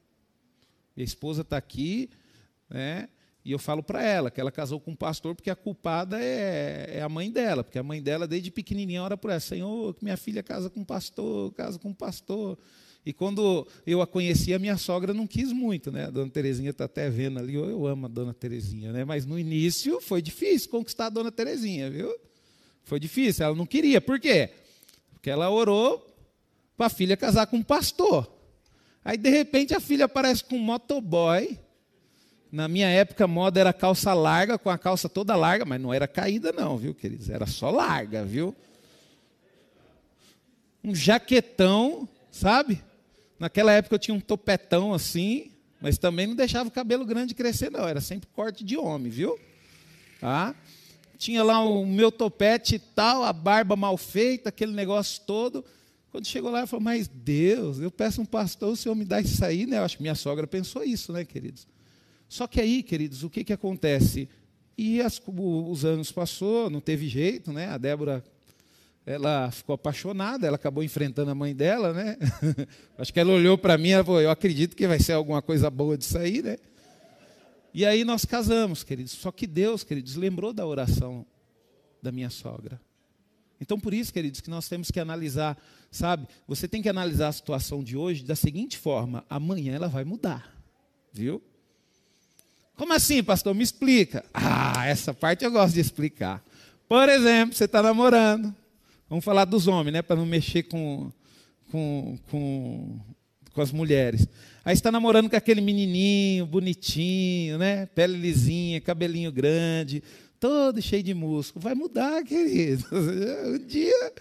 Minha 0.97 1.05
esposa 1.05 1.43
está 1.43 1.57
aqui, 1.57 2.11
né? 2.69 3.09
E 3.45 3.51
eu 3.51 3.59
falo 3.59 3.83
para 3.83 4.03
ela 4.03 4.31
que 4.31 4.41
ela 4.41 4.53
casou 4.53 4.79
com 4.79 4.93
um 4.93 4.97
pastor 4.97 5.35
porque 5.35 5.51
a 5.51 5.57
culpada 5.57 6.23
é, 6.23 6.99
é, 6.99 7.03
a 7.03 7.09
mãe 7.09 7.31
dela, 7.31 7.65
porque 7.65 7.79
a 7.79 7.83
mãe 7.83 8.01
dela, 8.01 8.27
desde 8.27 8.51
pequenininha, 8.51 9.03
ora 9.03 9.17
por 9.17 9.31
ela: 9.31 9.41
Senhor, 9.41 9.95
que 9.95 10.05
minha 10.05 10.17
filha 10.17 10.43
casa 10.43 10.71
com 10.71 10.81
um 10.81 10.85
pastor, 10.85 11.53
casa 11.53 11.79
com 11.79 11.89
um 11.89 11.95
pastor. 11.95 12.57
E 13.05 13.13
quando 13.13 13.67
eu 13.85 14.01
a 14.01 14.07
conheci, 14.07 14.55
a 14.55 14.61
minha 14.61 14.77
sogra 14.77 15.13
não 15.13 15.27
quis 15.27 15.53
muito, 15.53 15.91
né? 15.91 16.05
A 16.05 16.11
dona 16.11 16.31
Terezinha 16.31 16.71
está 16.71 16.85
até 16.85 17.11
vendo 17.11 17.41
ali, 17.41 17.55
eu 17.55 17.85
amo 17.85 18.07
a 18.07 18.09
dona 18.09 18.33
Terezinha, 18.33 18.93
né? 18.93 19.05
Mas 19.05 19.27
no 19.27 19.37
início 19.37 20.01
foi 20.01 20.23
difícil 20.23 20.71
conquistar 20.71 21.07
a 21.07 21.11
dona 21.11 21.33
Terezinha, 21.33 21.91
viu? 21.91 22.15
Foi 22.85 23.01
difícil, 23.01 23.45
ela 23.45 23.57
não 23.57 23.67
queria. 23.67 24.01
Por 24.01 24.21
quê? 24.21 24.51
Porque 25.13 25.29
ela 25.29 25.51
orou 25.51 26.07
para 26.77 26.87
a 26.87 26.91
filha 26.91 27.17
casar 27.17 27.47
com 27.49 27.57
um 27.57 27.63
pastor. 27.63 28.42
Aí, 29.05 29.17
de 29.17 29.31
repente, 29.31 29.75
a 29.75 29.81
filha 29.81 30.05
aparece 30.05 30.45
com 30.45 30.57
um 30.57 30.61
motoboy. 30.61 31.59
Na 32.51 32.69
minha 32.69 32.89
época, 32.89 33.25
a 33.25 33.29
moda 33.29 33.59
era 33.59 33.73
calça 33.73 34.13
larga, 34.13 34.59
com 34.59 34.71
a 34.71 34.79
calça 34.79 35.09
toda 35.09 35.35
larga, 35.35 35.65
mas 35.65 35.81
não 35.81 35.93
era 35.93 36.07
caída, 36.07 36.53
não, 36.53 36.77
viu, 36.77 36.95
queridos? 36.95 37.31
Era 37.31 37.47
só 37.47 37.71
larga, 37.71 38.25
viu? 38.25 38.55
Um 40.85 40.95
jaquetão, 40.95 42.09
sabe? 42.31 42.83
Naquela 43.39 43.73
época 43.73 43.95
eu 43.95 43.99
tinha 43.99 44.15
um 44.15 44.21
topetão 44.21 44.93
assim, 44.93 45.51
mas 45.81 45.99
também 45.99 46.27
não 46.27 46.37
deixava 46.37 46.69
o 46.69 46.73
cabelo 46.73 47.05
grande 47.05 47.35
crescer, 47.35 47.71
não. 47.71 47.89
Era 47.89 48.01
sempre 48.01 48.29
corte 48.33 48.63
de 48.63 48.77
homem, 48.77 49.11
viu? 49.11 49.39
Tá? 50.21 50.55
Tinha 51.19 51.43
lá 51.43 51.61
o 51.61 51.85
meu 51.87 52.13
topete 52.13 52.77
e 52.77 52.79
tal, 52.79 53.25
a 53.25 53.33
barba 53.33 53.75
mal 53.75 53.97
feita, 53.97 54.51
aquele 54.51 54.73
negócio 54.73 55.23
todo. 55.27 55.65
Quando 56.13 56.27
chegou 56.27 56.51
lá, 56.51 56.67
falei, 56.67 56.85
mas 56.85 57.09
Deus, 57.09 57.81
eu 57.81 57.91
peço 57.91 58.21
um 58.21 58.27
pastor, 58.27 58.75
o 58.75 58.77
Senhor 58.77 58.95
me 58.95 59.03
dá 59.03 59.19
isso 59.19 59.43
aí, 59.43 59.65
né? 59.65 59.79
Eu 59.79 59.85
acho 59.85 59.97
que 59.97 60.03
minha 60.03 60.15
sogra 60.15 60.47
pensou 60.47 60.85
isso, 60.85 61.11
né, 61.11 61.25
queridos? 61.25 61.67
Só 62.29 62.47
que 62.47 62.61
aí, 62.61 62.83
queridos, 62.83 63.25
o 63.25 63.31
que, 63.31 63.43
que 63.43 63.53
acontece? 63.53 64.29
E 64.77 65.01
as, 65.01 65.19
os 65.27 65.85
anos 65.87 66.13
passou, 66.13 66.69
não 66.69 66.83
teve 66.83 67.09
jeito, 67.09 67.51
né? 67.51 67.69
A 67.69 67.79
Débora, 67.79 68.23
ela 69.07 69.51
ficou 69.51 69.75
apaixonada, 69.75 70.47
ela 70.47 70.57
acabou 70.57 70.85
enfrentando 70.85 71.31
a 71.31 71.35
mãe 71.35 71.55
dela, 71.57 71.95
né? 71.95 72.19
acho 72.99 73.11
que 73.11 73.19
ela 73.19 73.33
olhou 73.33 73.57
para 73.57 73.79
mim 73.79 73.93
e 73.93 74.05
falou, 74.05 74.21
eu 74.21 74.31
acredito 74.31 74.77
que 74.77 74.87
vai 74.87 75.01
ser 75.01 75.15
alguma 75.15 75.41
coisa 75.41 75.71
boa 75.71 75.97
disso 75.97 76.19
aí, 76.19 76.43
né? 76.43 76.59
E 77.73 77.87
aí 77.87 78.05
nós 78.05 78.27
casamos, 78.27 78.85
queridos. 78.85 79.13
Só 79.13 79.33
que 79.33 79.47
Deus, 79.47 79.83
queridos, 79.83 80.15
lembrou 80.15 80.53
da 80.53 80.67
oração 80.67 81.25
da 82.03 82.13
minha 82.13 82.29
sogra. 82.29 82.79
Então, 83.63 83.79
por 83.79 83.95
isso, 83.95 84.13
queridos, 84.13 84.41
que 84.41 84.51
nós 84.51 84.69
temos 84.69 84.91
que 84.91 84.99
analisar, 84.99 85.57
sabe? 85.89 86.27
Você 86.49 86.67
tem 86.67 86.83
que 86.83 86.89
analisar 86.89 87.29
a 87.29 87.33
situação 87.33 87.81
de 87.81 87.97
hoje 87.97 88.25
da 88.25 88.35
seguinte 88.35 88.77
forma: 88.77 89.25
amanhã 89.31 89.73
ela 89.73 89.87
vai 89.87 90.03
mudar, 90.03 90.53
viu? 91.13 91.41
Como 92.75 92.93
assim, 92.93 93.23
pastor? 93.23 93.55
Me 93.55 93.63
explica. 93.63 94.25
Ah, 94.35 94.85
essa 94.85 95.15
parte 95.15 95.45
eu 95.45 95.53
gosto 95.53 95.75
de 95.75 95.81
explicar. 95.81 96.45
Por 96.89 97.09
exemplo, 97.09 97.55
você 97.55 97.67
está 97.67 97.81
namorando. 97.81 98.53
Vamos 99.09 99.25
falar 99.25 99.45
dos 99.45 99.69
homens, 99.69 99.93
né? 99.93 100.03
Para 100.03 100.17
não 100.17 100.27
mexer 100.27 100.65
com, 100.65 101.13
com, 101.71 102.19
com, 102.29 102.99
com 103.55 103.63
as 103.63 103.71
mulheres. 103.71 104.27
Aí 104.65 104.75
está 104.75 104.91
namorando 104.91 105.31
com 105.31 105.37
aquele 105.37 105.61
menininho 105.61 106.47
bonitinho, 106.47 107.59
né? 107.59 107.87
Pele 107.87 108.19
lisinha, 108.19 108.81
cabelinho 108.81 109.31
grande 109.31 110.03
todo 110.43 110.83
cheio 110.83 111.05
de 111.05 111.15
músculo. 111.15 111.63
Vai 111.63 111.73
mudar, 111.73 112.25
querido. 112.25 112.85
Um 113.47 113.59
dia 113.65 114.13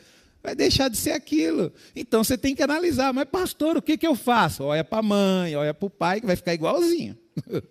vai 0.44 0.54
deixar 0.54 0.88
de 0.88 0.96
ser 0.96 1.14
aquilo. 1.14 1.74
Então 1.96 2.24
você 2.24 2.38
tem 2.38 2.54
que 2.54 2.62
analisar, 2.62 3.12
mas 3.12 3.26
pastor, 3.26 3.76
o 3.76 3.82
que, 3.82 3.98
que 3.98 4.06
eu 4.06 4.16
faço? 4.16 4.64
Olha 4.66 4.84
para 4.84 5.00
a 5.00 5.04
mãe, 5.04 5.56
olha 5.56 5.74
para 5.74 5.88
o 5.88 5.90
pai, 5.90 6.22
que 6.22 6.28
vai 6.28 6.36
ficar 6.36 6.54
igualzinho. 6.54 7.18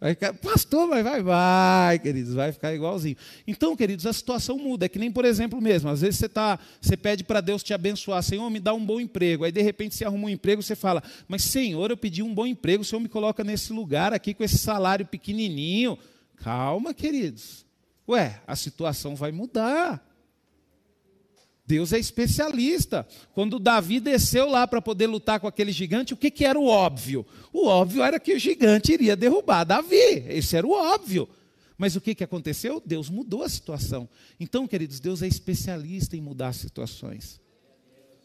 Vai 0.00 0.12
ficar, 0.14 0.32
pastor, 0.32 0.88
vai, 0.88 1.02
vai, 1.02 1.22
vai, 1.22 1.98
queridos, 1.98 2.32
vai 2.32 2.50
ficar 2.52 2.72
igualzinho. 2.72 3.16
Então, 3.46 3.76
queridos, 3.76 4.06
a 4.06 4.14
situação 4.14 4.56
muda. 4.56 4.86
É 4.86 4.88
que 4.88 4.98
nem, 4.98 5.12
por 5.12 5.26
exemplo, 5.26 5.60
mesmo, 5.60 5.90
às 5.90 6.00
vezes 6.00 6.18
você, 6.18 6.26
tá, 6.26 6.58
você 6.80 6.96
pede 6.96 7.22
para 7.22 7.42
Deus 7.42 7.62
te 7.62 7.74
abençoar, 7.74 8.22
Senhor, 8.22 8.48
me 8.48 8.58
dá 8.58 8.72
um 8.72 8.82
bom 8.82 8.98
emprego. 8.98 9.44
Aí, 9.44 9.52
de 9.52 9.60
repente, 9.60 9.94
você 9.94 10.06
arruma 10.06 10.24
um 10.24 10.30
emprego, 10.30 10.62
você 10.62 10.74
fala, 10.74 11.02
mas 11.28 11.44
Senhor, 11.44 11.90
eu 11.90 11.98
pedi 11.98 12.22
um 12.22 12.32
bom 12.32 12.46
emprego, 12.46 12.80
o 12.80 12.84
Senhor 12.84 12.98
me 12.98 13.10
coloca 13.10 13.44
nesse 13.44 13.74
lugar 13.74 14.14
aqui 14.14 14.32
com 14.32 14.42
esse 14.42 14.56
salário 14.56 15.04
pequenininho. 15.04 15.98
Calma, 16.40 16.92
queridos. 16.92 17.64
Ué, 18.08 18.42
a 18.46 18.56
situação 18.56 19.14
vai 19.14 19.30
mudar. 19.30 20.04
Deus 21.66 21.92
é 21.92 21.98
especialista. 21.98 23.06
Quando 23.32 23.60
Davi 23.60 24.00
desceu 24.00 24.48
lá 24.48 24.66
para 24.66 24.82
poder 24.82 25.06
lutar 25.06 25.38
com 25.38 25.46
aquele 25.46 25.70
gigante, 25.70 26.12
o 26.12 26.16
que, 26.16 26.30
que 26.30 26.44
era 26.44 26.58
o 26.58 26.66
óbvio? 26.66 27.24
O 27.52 27.66
óbvio 27.66 28.02
era 28.02 28.18
que 28.18 28.34
o 28.34 28.38
gigante 28.38 28.92
iria 28.92 29.14
derrubar 29.14 29.62
Davi. 29.62 30.24
Esse 30.26 30.56
era 30.56 30.66
o 30.66 30.72
óbvio. 30.72 31.28
Mas 31.78 31.94
o 31.94 32.00
que, 32.00 32.14
que 32.14 32.24
aconteceu? 32.24 32.82
Deus 32.84 33.08
mudou 33.08 33.44
a 33.44 33.48
situação. 33.48 34.08
Então, 34.38 34.66
queridos, 34.66 34.98
Deus 34.98 35.22
é 35.22 35.28
especialista 35.28 36.16
em 36.16 36.20
mudar 36.20 36.52
situações. 36.52 37.40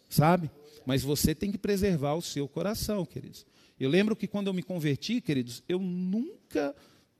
Sabe? 0.10 0.50
Mas 0.86 1.03
você 1.03 1.36
tem 1.36 1.51
que 1.51 1.57
preservar 1.57 2.15
o 2.15 2.22
seu 2.22 2.48
coração, 2.48 3.05
queridos. 3.05 3.45
Eu 3.79 3.89
lembro 3.89 4.15
que 4.15 4.27
quando 4.27 4.48
eu 4.48 4.53
me 4.53 4.63
converti, 4.63 5.22
queridos, 5.22 5.62
eu 5.69 5.79
nunca 5.79 6.75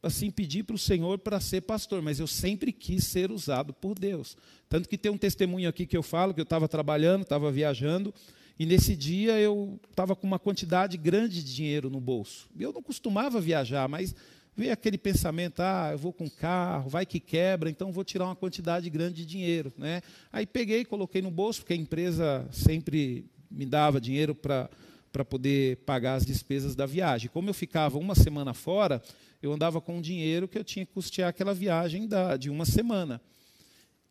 assim 0.06 0.30
pedir 0.30 0.64
para 0.64 0.76
o 0.76 0.80
Senhor 0.80 1.18
para 1.18 1.40
ser 1.40 1.62
pastor, 1.62 2.02
mas 2.02 2.20
eu 2.20 2.28
sempre 2.28 2.72
quis 2.72 3.04
ser 3.06 3.32
usado 3.32 3.74
por 3.74 3.98
Deus. 3.98 4.38
Tanto 4.70 4.88
que 4.88 4.98
tem 4.98 5.12
um 5.12 5.18
testemunho 5.18 5.68
aqui 5.68 5.86
que 5.86 5.98
eu 5.98 6.04
falo 6.04 6.34
que 6.34 6.40
eu 6.40 6.44
estava 6.44 6.68
trabalhando, 6.68 7.24
estava 7.24 7.52
viajando, 7.52 8.14
e 8.58 8.66
nesse 8.66 8.96
dia 8.96 9.40
eu 9.40 9.80
estava 9.90 10.16
com 10.16 10.26
uma 10.28 10.40
quantidade 10.40 10.96
grande 10.96 11.44
de 11.44 11.54
dinheiro 11.54 11.90
no 11.90 12.00
bolso. 12.00 12.48
Eu 12.58 12.72
não 12.72 12.82
costumava 12.82 13.42
viajar, 13.42 13.90
mas 13.90 14.16
veio 14.56 14.72
aquele 14.72 14.98
pensamento, 14.98 15.60
ah, 15.62 15.90
eu 15.92 15.98
vou 15.98 16.14
com 16.14 16.30
carro, 16.30 16.88
vai 16.88 17.06
que 17.06 17.20
quebra, 17.20 17.70
então 17.70 17.92
vou 17.92 18.04
tirar 18.04 18.26
uma 18.26 18.36
quantidade 18.36 18.90
grande 18.90 19.16
de 19.16 19.26
dinheiro. 19.26 19.74
Né? 19.78 20.02
Aí 20.32 20.46
peguei, 20.46 20.86
coloquei 20.86 21.22
no 21.22 21.32
bolso, 21.32 21.62
porque 21.62 21.74
a 21.74 21.78
empresa 21.78 22.48
sempre 22.52 23.26
me 23.50 23.66
dava 23.66 24.00
dinheiro 24.00 24.36
para 24.36 24.70
para 25.16 25.24
poder 25.24 25.78
pagar 25.86 26.16
as 26.16 26.26
despesas 26.26 26.76
da 26.76 26.86
viagem. 26.86 27.30
Como 27.30 27.50
eu 27.50 27.54
ficava 27.54 27.98
uma 27.98 28.14
semana 28.16 28.54
fora, 28.54 29.02
eu 29.46 29.54
andava 29.54 29.80
com 29.80 30.00
o 30.00 30.02
dinheiro 30.02 30.48
que 30.48 30.58
eu 30.58 30.64
tinha 30.64 30.86
que 30.86 30.94
custear 30.94 31.30
aquela 31.30 31.54
viagem 31.54 32.08
da, 32.08 32.38
de 32.38 32.50
uma 32.50 32.66
semana. 32.66 33.22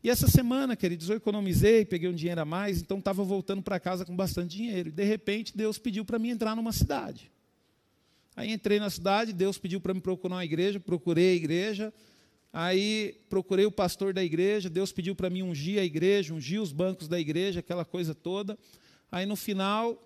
E 0.03 0.11
essa 0.11 0.29
semana, 0.29 0.77
queridos, 0.77 1.09
eu 1.09 1.17
economizei, 1.17 1.85
peguei 1.85 2.11
um 2.11 2.15
dinheiro 2.15 2.41
a 2.41 2.45
mais, 2.45 2.79
então 2.79 2.99
estava 2.99 3.25
voltando 3.25 3.63
para 3.63 3.81
casa 3.81 4.05
com 4.05 4.15
bastante 4.15 4.55
dinheiro. 4.55 4.91
E, 4.91 4.93
de 4.93 5.03
repente, 5.03 5.57
Deus 5.57 5.79
pediu 5.79 6.05
para 6.05 6.19
mim 6.19 6.29
entrar 6.29 6.55
numa 6.55 6.73
cidade. 6.73 7.33
Aí 8.37 8.53
entrei 8.53 8.79
na 8.79 8.91
cidade, 8.91 9.33
Deus 9.33 9.57
pediu 9.57 9.81
para 9.81 9.95
me 9.95 10.01
procurar 10.01 10.37
uma 10.37 10.45
igreja, 10.45 10.79
procurei 10.79 11.33
a 11.33 11.35
igreja. 11.35 11.95
Aí 12.53 13.17
procurei 13.29 13.65
o 13.65 13.73
pastor 13.73 14.13
da 14.13 14.23
igreja, 14.23 14.69
Deus 14.69 14.93
pediu 14.93 15.15
para 15.15 15.31
mim 15.31 15.43
ungir 15.43 15.81
a 15.81 15.85
igreja, 15.85 16.35
ungir 16.35 16.61
os 16.61 16.71
bancos 16.71 17.09
da 17.09 17.19
igreja, 17.19 17.61
aquela 17.61 17.85
coisa 17.85 18.15
toda. 18.15 18.59
Aí 19.11 19.25
no 19.25 19.37
final, 19.37 19.99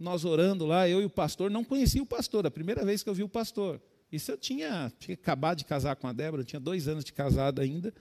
nós 0.00 0.24
orando 0.24 0.66
lá, 0.66 0.88
eu 0.88 1.00
e 1.00 1.04
o 1.04 1.10
pastor, 1.10 1.50
não 1.50 1.62
conhecia 1.62 2.02
o 2.02 2.06
pastor, 2.06 2.44
a 2.44 2.50
primeira 2.50 2.84
vez 2.84 3.02
que 3.02 3.08
eu 3.08 3.14
vi 3.14 3.22
o 3.22 3.28
pastor. 3.28 3.80
Isso 4.14 4.30
eu 4.30 4.38
tinha, 4.38 4.92
tinha 5.00 5.14
acabado 5.14 5.58
de 5.58 5.64
casar 5.64 5.96
com 5.96 6.06
a 6.06 6.12
Débora, 6.12 6.44
tinha 6.44 6.60
dois 6.60 6.86
anos 6.86 7.04
de 7.04 7.12
casado 7.12 7.60
ainda. 7.60 7.92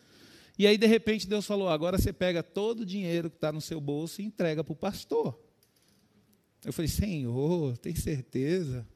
E 0.58 0.68
aí, 0.68 0.78
de 0.78 0.86
repente, 0.86 1.28
Deus 1.28 1.46
falou: 1.46 1.68
agora 1.68 1.98
você 1.98 2.14
pega 2.14 2.44
todo 2.44 2.82
o 2.82 2.86
dinheiro 2.86 3.32
que 3.32 3.38
está 3.38 3.52
no 3.52 3.60
seu 3.60 3.82
bolso 3.82 4.22
e 4.22 4.26
entrega 4.26 4.64
para 4.64 4.74
o 4.74 4.76
pastor. 4.76 5.36
Eu 6.64 6.72
falei: 6.72 6.88
Senhor, 6.88 7.76
tem 7.80 7.96
certeza? 7.96 8.88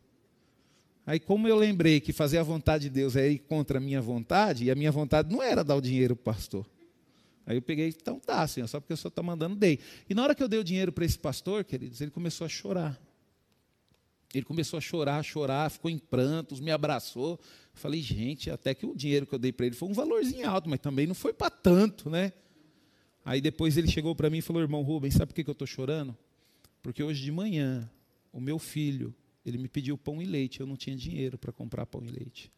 Aí, 1.07 1.19
como 1.19 1.47
eu 1.47 1.55
lembrei 1.55 1.99
que 1.99 2.13
fazer 2.13 2.37
a 2.37 2.43
vontade 2.43 2.83
de 2.83 2.89
Deus 2.91 3.15
é 3.15 3.27
ir 3.27 3.39
contra 3.39 3.79
a 3.79 3.81
minha 3.81 4.01
vontade, 4.01 4.65
e 4.65 4.71
a 4.71 4.75
minha 4.75 4.91
vontade 4.91 5.33
não 5.33 5.41
era 5.41 5.63
dar 5.63 5.75
o 5.75 5.81
dinheiro 5.81 6.15
para 6.15 6.21
o 6.21 6.35
pastor. 6.35 6.69
Aí 7.47 7.57
eu 7.57 7.61
peguei, 7.61 7.87
então 7.87 8.19
tá, 8.19 8.45
senhor, 8.45 8.67
só 8.67 8.79
porque 8.79 8.93
o 8.93 8.97
senhor 8.97 9.09
está 9.09 9.23
mandando, 9.23 9.55
dei. 9.55 9.79
E 10.07 10.13
na 10.13 10.21
hora 10.21 10.35
que 10.35 10.43
eu 10.43 10.49
dei 10.49 10.59
o 10.59 10.63
dinheiro 10.63 10.91
para 10.91 11.05
esse 11.05 11.17
pastor, 11.17 11.63
queridos, 11.63 11.99
ele 11.99 12.11
começou 12.11 12.45
a 12.45 12.49
chorar. 12.49 13.06
Ele 14.33 14.43
começou 14.43 14.77
a 14.77 14.81
chorar, 14.81 15.17
a 15.17 15.23
chorar, 15.23 15.71
ficou 15.71 15.89
em 15.89 15.97
prantos, 15.97 16.59
me 16.59 16.71
abraçou. 16.71 17.39
Falei, 17.73 18.01
gente, 18.01 18.49
até 18.49 18.73
que 18.73 18.85
o 18.85 18.95
dinheiro 18.95 19.25
que 19.25 19.33
eu 19.33 19.39
dei 19.39 19.51
para 19.51 19.65
ele 19.65 19.75
foi 19.75 19.87
um 19.87 19.93
valorzinho 19.93 20.49
alto, 20.49 20.69
mas 20.69 20.79
também 20.79 21.07
não 21.07 21.15
foi 21.15 21.33
para 21.33 21.49
tanto, 21.49 22.09
né? 22.09 22.33
Aí 23.23 23.41
depois 23.41 23.77
ele 23.77 23.87
chegou 23.87 24.15
para 24.15 24.29
mim 24.29 24.37
e 24.37 24.41
falou, 24.41 24.61
irmão 24.61 24.81
Rubens, 24.81 25.13
sabe 25.13 25.33
por 25.33 25.43
que 25.43 25.49
eu 25.49 25.53
estou 25.53 25.67
chorando? 25.67 26.15
Porque 26.81 27.03
hoje 27.03 27.23
de 27.23 27.31
manhã, 27.31 27.89
o 28.31 28.39
meu 28.39 28.59
filho, 28.59 29.13
ele 29.45 29.57
me 29.57 29.67
pediu 29.67 29.97
pão 29.97 30.21
e 30.21 30.25
leite, 30.25 30.59
eu 30.59 30.67
não 30.67 30.75
tinha 30.75 30.95
dinheiro 30.95 31.37
para 31.37 31.51
comprar 31.51 31.85
pão 31.85 32.03
e 32.03 32.09
leite. 32.09 32.51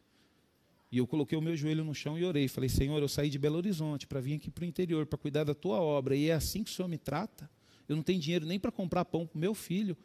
E 0.92 0.98
eu 0.98 1.06
coloquei 1.06 1.38
o 1.38 1.40
meu 1.40 1.56
joelho 1.56 1.84
no 1.84 1.94
chão 1.94 2.18
e 2.18 2.24
orei. 2.24 2.48
Falei, 2.48 2.68
Senhor, 2.68 3.00
eu 3.00 3.08
saí 3.08 3.30
de 3.30 3.38
Belo 3.38 3.56
Horizonte 3.56 4.08
para 4.08 4.20
vir 4.20 4.34
aqui 4.34 4.50
para 4.50 4.62
o 4.62 4.66
interior, 4.66 5.06
para 5.06 5.16
cuidar 5.16 5.44
da 5.44 5.54
tua 5.54 5.80
obra. 5.80 6.16
E 6.16 6.28
é 6.28 6.32
assim 6.32 6.64
que 6.64 6.70
o 6.70 6.74
Senhor 6.74 6.88
me 6.88 6.98
trata? 6.98 7.48
Eu 7.88 7.94
não 7.94 8.02
tenho 8.02 8.18
dinheiro 8.18 8.44
nem 8.44 8.58
para 8.58 8.72
comprar 8.72 9.04
pão 9.04 9.24
para 9.24 9.36
o 9.36 9.40
meu 9.40 9.54
filho. 9.54 9.96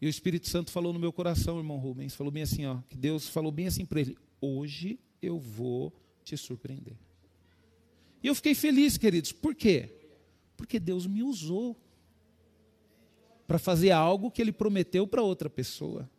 E 0.00 0.06
o 0.06 0.10
Espírito 0.10 0.48
Santo 0.48 0.70
falou 0.70 0.92
no 0.92 0.98
meu 0.98 1.12
coração, 1.12 1.58
irmão 1.58 1.78
Rubens, 1.78 2.14
falou 2.14 2.30
bem 2.30 2.42
assim, 2.42 2.66
ó, 2.66 2.78
que 2.88 2.96
Deus 2.96 3.28
falou 3.28 3.50
bem 3.50 3.66
assim 3.66 3.86
para 3.86 4.00
ele: 4.00 4.16
hoje 4.40 4.98
eu 5.22 5.38
vou 5.38 5.92
te 6.22 6.36
surpreender. 6.36 6.96
E 8.22 8.26
eu 8.26 8.34
fiquei 8.34 8.54
feliz, 8.54 8.98
queridos. 8.98 9.32
Por 9.32 9.54
quê? 9.54 9.90
Porque 10.56 10.80
Deus 10.80 11.06
me 11.06 11.22
usou 11.22 11.76
para 13.46 13.58
fazer 13.58 13.92
algo 13.92 14.30
que 14.30 14.42
Ele 14.42 14.52
prometeu 14.52 15.06
para 15.06 15.22
outra 15.22 15.48
pessoa. 15.48 16.10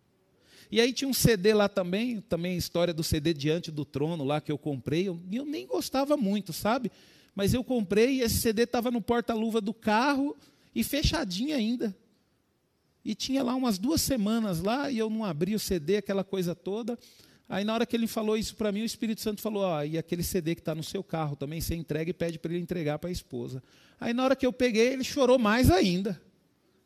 E 0.72 0.82
aí 0.82 0.92
tinha 0.92 1.08
um 1.08 1.14
CD 1.14 1.54
lá 1.54 1.70
também, 1.70 2.22
também 2.22 2.54
a 2.54 2.58
história 2.58 2.94
do 2.94 3.04
CD 3.04 3.34
Diante 3.34 3.72
do 3.72 3.86
Trono 3.86 4.24
lá 4.24 4.42
que 4.42 4.52
eu 4.52 4.58
comprei. 4.58 5.08
Eu, 5.08 5.20
eu 5.32 5.46
nem 5.46 5.66
gostava 5.66 6.18
muito, 6.18 6.52
sabe? 6.52 6.92
Mas 7.34 7.54
eu 7.54 7.64
comprei 7.64 8.16
e 8.16 8.22
esse 8.22 8.38
CD 8.38 8.64
estava 8.64 8.92
no 8.92 9.02
porta-luva 9.02 9.62
do 9.62 9.74
carro 9.74 10.36
e 10.74 10.84
fechadinho 10.84 11.56
ainda. 11.56 11.96
E 13.08 13.16
tinha 13.16 13.42
lá 13.42 13.56
umas 13.56 13.78
duas 13.78 14.02
semanas 14.02 14.62
lá 14.62 14.92
e 14.92 14.98
eu 14.98 15.10
não 15.10 15.24
abri 15.24 15.56
o 15.56 15.60
CD, 15.60 15.96
aquela 15.96 16.26
coisa 16.26 16.54
toda. 16.54 17.00
Aí 17.48 17.64
na 17.64 17.74
hora 17.74 17.86
que 17.86 17.96
ele 17.96 18.06
falou 18.06 18.36
isso 18.36 18.54
para 18.54 18.70
mim, 18.70 18.82
o 18.82 18.86
Espírito 18.86 19.22
Santo 19.22 19.42
falou: 19.42 19.66
ah, 19.66 19.86
e 19.86 19.98
aquele 19.98 20.22
CD 20.22 20.54
que 20.54 20.60
está 20.60 20.76
no 20.76 20.84
seu 20.84 21.02
carro 21.02 21.34
também, 21.34 21.62
você 21.62 21.74
entrega 21.74 22.10
e 22.10 22.14
pede 22.14 22.38
para 22.38 22.52
ele 22.52 22.62
entregar 22.62 23.00
para 23.00 23.10
a 23.10 23.14
esposa. 23.14 23.64
Aí 23.98 24.14
na 24.14 24.26
hora 24.26 24.36
que 24.36 24.46
eu 24.46 24.52
peguei, 24.52 24.90
ele 24.92 25.06
chorou 25.06 25.40
mais 25.40 25.72
ainda. 25.72 26.22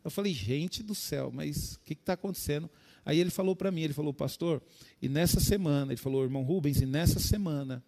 Eu 0.03 0.11
falei: 0.11 0.31
gente 0.31 0.83
do 0.83 0.93
céu, 0.93 1.31
mas 1.33 1.73
o 1.73 1.79
que 1.79 1.93
está 1.93 2.13
acontecendo? 2.13 2.69
Aí 3.03 3.19
ele 3.19 3.31
falou 3.31 3.55
para 3.55 3.71
mim, 3.71 3.81
ele 3.81 3.93
falou, 3.93 4.13
pastor, 4.13 4.61
e 5.01 5.09
nessa 5.09 5.39
semana, 5.39 5.91
ele 5.91 5.99
falou, 5.99 6.21
irmão 6.21 6.43
Rubens, 6.43 6.81
e 6.81 6.85
nessa 6.85 7.19
semana, 7.19 7.83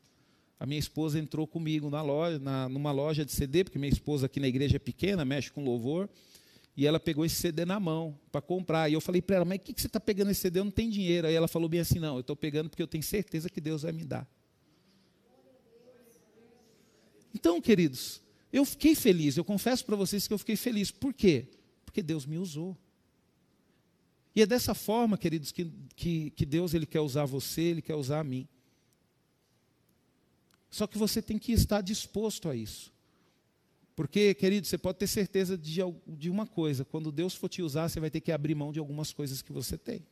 a 0.60 0.66
minha 0.66 0.80
esposa 0.80 1.20
entrou 1.20 1.46
comigo 1.46 1.88
na 1.88 2.02
loja, 2.02 2.40
na, 2.40 2.68
numa 2.68 2.92
loja 2.92 3.24
de 3.24 3.32
CD, 3.32 3.64
porque 3.64 3.78
minha 3.78 3.94
esposa 3.94 4.26
aqui 4.26 4.40
na 4.40 4.48
igreja 4.48 4.78
é 4.78 4.80
pequena, 4.80 5.24
mexe 5.24 5.52
com 5.52 5.64
louvor, 5.64 6.10
e 6.76 6.88
ela 6.88 7.00
pegou 7.00 7.24
esse 7.24 7.36
CD 7.36 7.66
na 7.66 7.80
mão 7.80 8.20
para 8.32 8.42
comprar. 8.42 8.90
E 8.90 8.94
eu 8.94 9.02
falei 9.02 9.22
para 9.22 9.38
ela, 9.38 9.46
mas 9.46 9.58
o 9.58 9.62
que, 9.62 9.74
que 9.74 9.82
você 9.82 9.88
está 9.88 10.00
pegando 10.00 10.32
esse 10.32 10.42
CD? 10.42 10.60
Eu 10.60 10.66
não 10.66 10.72
tenho 10.72 10.92
dinheiro. 10.92 11.28
Aí 11.28 11.34
ela 11.34 11.48
falou 11.48 11.70
bem 11.70 11.80
assim, 11.80 12.00
não, 12.00 12.16
eu 12.16 12.22
estou 12.22 12.36
pegando 12.36 12.70
porque 12.70 12.82
eu 12.82 12.88
tenho 12.88 13.04
certeza 13.04 13.50
que 13.50 13.62
Deus 13.62 13.84
vai 13.84 13.92
me 13.92 14.04
dar. 14.04 14.28
Então, 17.34 17.60
queridos, 17.62 18.22
eu 18.52 18.64
fiquei 18.66 18.96
feliz, 18.96 19.38
eu 19.38 19.44
confesso 19.44 19.86
para 19.86 19.96
vocês 19.96 20.28
que 20.28 20.34
eu 20.34 20.38
fiquei 20.38 20.56
feliz. 20.56 20.92
Por 20.92 21.14
quê? 21.14 21.48
Porque 21.86 22.02
Deus 22.02 22.26
me 22.26 22.38
usou. 22.38 22.78
E 24.36 24.42
é 24.42 24.46
dessa 24.46 24.74
forma, 24.74 25.18
queridos, 25.18 25.52
que, 25.52 25.72
que, 25.96 26.32
que 26.32 26.46
Deus 26.46 26.74
ele 26.74 26.86
quer 26.86 27.02
usar 27.02 27.26
você, 27.26 27.62
Ele 27.62 27.82
quer 27.82 27.96
usar 27.96 28.20
a 28.20 28.24
mim. 28.24 28.48
Só 30.70 30.88
que 30.88 30.98
você 30.98 31.22
tem 31.22 31.38
que 31.38 31.52
estar 31.52 31.82
disposto 31.82 32.50
a 32.50 32.56
isso. 32.56 32.93
Porque, 33.96 34.34
querido, 34.34 34.66
você 34.66 34.78
pode 34.78 34.98
ter 34.98 35.08
certeza 35.08 35.58
de, 35.58 35.80
de 36.08 36.30
uma 36.30 36.48
coisa: 36.48 36.84
quando 36.84 37.12
Deus 37.12 37.36
for 37.36 37.50
te 37.50 37.62
usar, 37.62 37.90
você 37.90 38.00
vai 38.00 38.10
ter 38.10 38.22
que 38.22 38.32
abrir 38.32 38.56
mão 38.56 38.72
de 38.72 38.80
algumas 38.80 39.14
coisas 39.14 39.42
que 39.42 39.52
você 39.52 39.78
tem. 39.78 40.06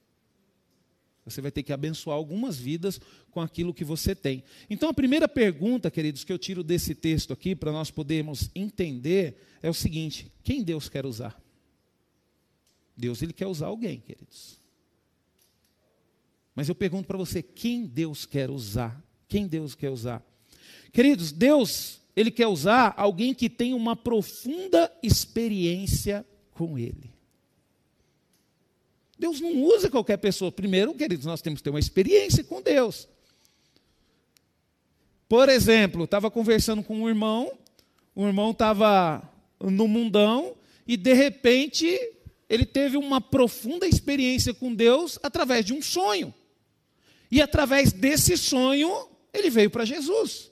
Você 1.24 1.40
vai 1.40 1.52
ter 1.52 1.62
que 1.62 1.72
abençoar 1.72 2.18
algumas 2.18 2.58
vidas 2.58 3.00
com 3.30 3.40
aquilo 3.40 3.74
que 3.74 3.84
você 3.84 4.16
tem. 4.16 4.44
Então, 4.70 4.90
a 4.90 4.94
primeira 4.94 5.28
pergunta, 5.28 5.92
queridos, 5.92 6.24
que 6.24 6.34
eu 6.34 6.40
tiro 6.40 6.64
desse 6.64 6.96
texto 6.96 7.32
aqui, 7.32 7.56
para 7.56 7.72
nós 7.72 7.92
podermos 7.92 8.50
entender, 8.56 9.38
é 9.62 9.70
o 9.70 9.74
seguinte: 9.74 10.32
quem 10.44 10.64
Deus 10.64 10.90
quer 10.90 11.06
usar? 11.06 11.40
Deus 12.96 13.22
ele 13.22 13.34
quer 13.34 13.48
usar 13.48 13.68
alguém, 13.68 14.00
queridos. 14.00 14.60
Mas 16.56 16.70
eu 16.70 16.76
pergunto 16.76 17.08
para 17.08 17.18
você, 17.18 17.42
quem 17.42 17.86
Deus 17.86 18.26
quer 18.26 18.50
usar? 18.50 19.02
Quem 19.28 19.48
Deus 19.48 19.74
quer 19.74 19.90
usar? 19.90 20.24
Queridos, 20.92 21.32
Deus, 21.32 22.01
ele 22.16 22.32
quer 22.32 22.48
usar 22.48 22.94
alguém 22.98 23.34
que 23.34 23.50
tem 23.50 23.74
uma 23.74 23.96
profunda 23.96 24.92
experiência 25.02 26.26
com 26.52 26.78
ele. 26.78 27.12
Deus 29.18 29.40
não 29.40 29.64
usa 29.64 29.90
qualquer 29.90 30.18
pessoa. 30.18 30.52
Primeiro, 30.52 30.94
queridos, 30.96 31.26
nós 31.26 31.42
temos 31.42 31.60
que 31.60 31.64
ter 31.64 31.70
uma 31.70 31.80
experiência 31.80 32.44
com 32.44 32.62
Deus. 32.62 33.08
Por 35.30 35.48
exemplo, 35.48 36.04
estava 36.04 36.30
conversando 36.30 36.84
com 36.84 37.02
um 37.02 37.08
irmão, 37.08 37.52
o 38.14 38.26
irmão 38.26 38.52
estava 38.52 39.22
no 39.60 39.88
mundão 39.88 40.56
e 40.86 40.98
de 40.98 41.14
repente 41.14 41.88
ele 42.50 42.66
teve 42.66 42.98
uma 42.98 43.22
profunda 43.22 43.88
experiência 43.88 44.54
com 44.54 44.74
Deus 44.74 45.18
através 45.24 45.64
de 45.66 45.74
um 45.74 45.82
sonho. 45.82 46.34
E 47.32 47.42
através 47.42 47.94
desse 47.94 48.36
sonho, 48.36 49.08
ele 49.34 49.50
veio 49.50 49.70
para 49.70 49.86
Jesus. 49.86 50.51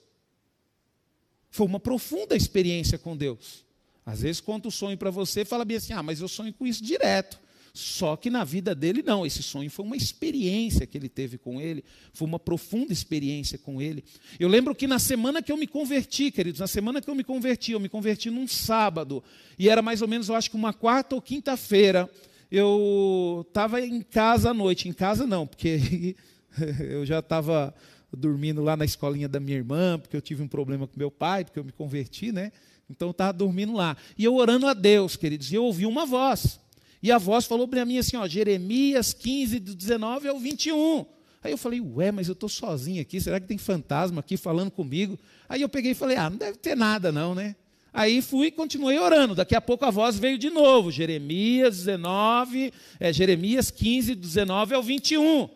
Foi 1.59 1.67
uma 1.67 1.77
profunda 1.77 2.37
experiência 2.37 2.97
com 2.97 3.17
Deus. 3.17 3.65
Às 4.05 4.21
vezes 4.21 4.39
conta 4.39 4.69
o 4.69 4.71
sonho 4.71 4.97
para 4.97 5.11
você 5.11 5.41
e 5.41 5.45
fala 5.45 5.65
bem 5.65 5.75
assim: 5.75 5.91
ah, 5.91 6.01
mas 6.01 6.21
eu 6.21 6.29
sonho 6.29 6.53
com 6.53 6.65
isso 6.65 6.81
direto. 6.81 7.37
Só 7.73 8.15
que 8.15 8.29
na 8.29 8.45
vida 8.45 8.73
dele, 8.73 9.03
não. 9.05 9.25
Esse 9.25 9.43
sonho 9.43 9.69
foi 9.69 9.83
uma 9.83 9.97
experiência 9.97 10.87
que 10.87 10.97
ele 10.97 11.09
teve 11.09 11.37
com 11.37 11.59
ele, 11.59 11.83
foi 12.13 12.25
uma 12.25 12.39
profunda 12.39 12.93
experiência 12.93 13.57
com 13.57 13.81
ele. 13.81 14.05
Eu 14.39 14.47
lembro 14.47 14.73
que 14.73 14.87
na 14.87 14.99
semana 14.99 15.41
que 15.41 15.51
eu 15.51 15.57
me 15.57 15.67
converti, 15.67 16.31
queridos, 16.31 16.61
na 16.61 16.67
semana 16.67 17.01
que 17.01 17.09
eu 17.09 17.15
me 17.15 17.25
converti, 17.25 17.73
eu 17.73 17.79
me 17.81 17.89
converti 17.89 18.29
num 18.29 18.47
sábado, 18.47 19.21
e 19.57 19.67
era 19.67 19.81
mais 19.81 20.01
ou 20.01 20.07
menos, 20.07 20.29
eu 20.29 20.35
acho 20.35 20.49
que 20.49 20.55
uma 20.55 20.71
quarta 20.71 21.13
ou 21.13 21.21
quinta-feira. 21.21 22.09
Eu 22.49 23.45
estava 23.45 23.81
em 23.81 24.01
casa 24.01 24.51
à 24.51 24.53
noite, 24.53 24.87
em 24.87 24.93
casa 24.93 25.27
não, 25.27 25.45
porque 25.45 26.15
eu 26.79 27.05
já 27.05 27.19
estava 27.19 27.75
dormindo 28.17 28.61
lá 28.61 28.75
na 28.75 28.85
escolinha 28.85 29.27
da 29.27 29.39
minha 29.39 29.57
irmã, 29.57 29.99
porque 29.99 30.15
eu 30.15 30.21
tive 30.21 30.41
um 30.41 30.47
problema 30.47 30.87
com 30.87 30.97
meu 30.97 31.11
pai, 31.11 31.43
porque 31.45 31.59
eu 31.59 31.63
me 31.63 31.71
converti, 31.71 32.31
né? 32.31 32.51
Então 32.89 33.09
eu 33.09 33.11
estava 33.11 33.33
dormindo 33.33 33.73
lá. 33.73 33.95
E 34.17 34.23
eu 34.23 34.35
orando 34.35 34.65
a 34.67 34.73
Deus, 34.73 35.15
queridos, 35.15 35.51
e 35.51 35.55
eu 35.55 35.63
ouvi 35.63 35.85
uma 35.85 36.05
voz. 36.05 36.59
E 37.01 37.11
a 37.11 37.17
voz 37.17 37.45
falou 37.45 37.67
para 37.67 37.85
mim 37.85 37.97
assim, 37.97 38.17
ó, 38.17 38.27
Jeremias 38.27 39.13
15, 39.13 39.59
do 39.59 39.75
19 39.75 40.27
ao 40.27 40.39
21. 40.39 41.05
Aí 41.41 41.51
eu 41.51 41.57
falei, 41.57 41.79
ué, 41.79 42.11
mas 42.11 42.27
eu 42.27 42.33
estou 42.33 42.49
sozinho 42.49 43.01
aqui, 43.01 43.21
será 43.21 43.39
que 43.39 43.47
tem 43.47 43.57
fantasma 43.57 44.19
aqui 44.19 44.35
falando 44.35 44.69
comigo? 44.69 45.17
Aí 45.47 45.61
eu 45.61 45.69
peguei 45.69 45.91
e 45.91 45.95
falei, 45.95 46.17
ah, 46.17 46.29
não 46.29 46.37
deve 46.37 46.57
ter 46.57 46.75
nada 46.75 47.11
não, 47.11 47.33
né? 47.33 47.55
Aí 47.93 48.21
fui 48.21 48.47
e 48.47 48.51
continuei 48.51 48.99
orando. 48.99 49.33
Daqui 49.33 49.55
a 49.55 49.61
pouco 49.61 49.85
a 49.85 49.89
voz 49.89 50.17
veio 50.19 50.37
de 50.37 50.49
novo, 50.49 50.91
Jeremias 50.91 51.77
19, 51.77 52.73
é, 52.99 53.13
Jeremias 53.13 53.71
15, 53.71 54.15
19 54.15 54.75
ao 54.75 54.83
21. 54.83 55.49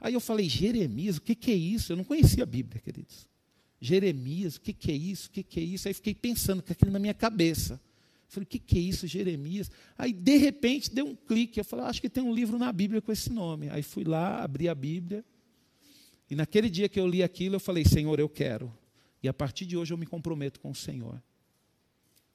Aí 0.00 0.14
eu 0.14 0.20
falei, 0.20 0.48
Jeremias, 0.48 1.16
o 1.16 1.22
que, 1.22 1.34
que 1.34 1.50
é 1.50 1.54
isso? 1.54 1.92
Eu 1.92 1.96
não 1.96 2.04
conhecia 2.04 2.44
a 2.44 2.46
Bíblia, 2.46 2.80
queridos. 2.80 3.26
Jeremias, 3.80 4.56
o 4.56 4.60
que, 4.60 4.72
que 4.72 4.90
é 4.90 4.94
isso? 4.94 5.28
O 5.28 5.30
que, 5.30 5.42
que 5.42 5.60
é 5.60 5.62
isso? 5.62 5.88
Aí 5.88 5.94
fiquei 5.94 6.14
pensando 6.14 6.62
com 6.62 6.72
aquilo 6.72 6.90
na 6.90 6.98
minha 6.98 7.14
cabeça. 7.14 7.80
Falei, 8.28 8.44
o 8.44 8.46
que, 8.46 8.58
que 8.58 8.76
é 8.76 8.80
isso, 8.80 9.06
Jeremias? 9.06 9.70
Aí, 9.96 10.12
de 10.12 10.36
repente, 10.36 10.92
deu 10.92 11.06
um 11.06 11.16
clique. 11.16 11.58
Eu 11.58 11.64
falei, 11.64 11.86
acho 11.86 12.00
que 12.00 12.10
tem 12.10 12.22
um 12.22 12.34
livro 12.34 12.58
na 12.58 12.70
Bíblia 12.72 13.00
com 13.00 13.10
esse 13.10 13.30
nome. 13.32 13.70
Aí 13.70 13.82
fui 13.82 14.04
lá, 14.04 14.42
abri 14.42 14.68
a 14.68 14.74
Bíblia. 14.74 15.24
E 16.30 16.34
naquele 16.34 16.68
dia 16.68 16.88
que 16.88 17.00
eu 17.00 17.06
li 17.06 17.22
aquilo, 17.22 17.56
eu 17.56 17.60
falei, 17.60 17.84
Senhor, 17.84 18.20
eu 18.20 18.28
quero. 18.28 18.72
E 19.22 19.28
a 19.28 19.32
partir 19.32 19.64
de 19.64 19.76
hoje 19.76 19.94
eu 19.94 19.98
me 19.98 20.06
comprometo 20.06 20.60
com 20.60 20.70
o 20.70 20.74
Senhor. 20.74 21.22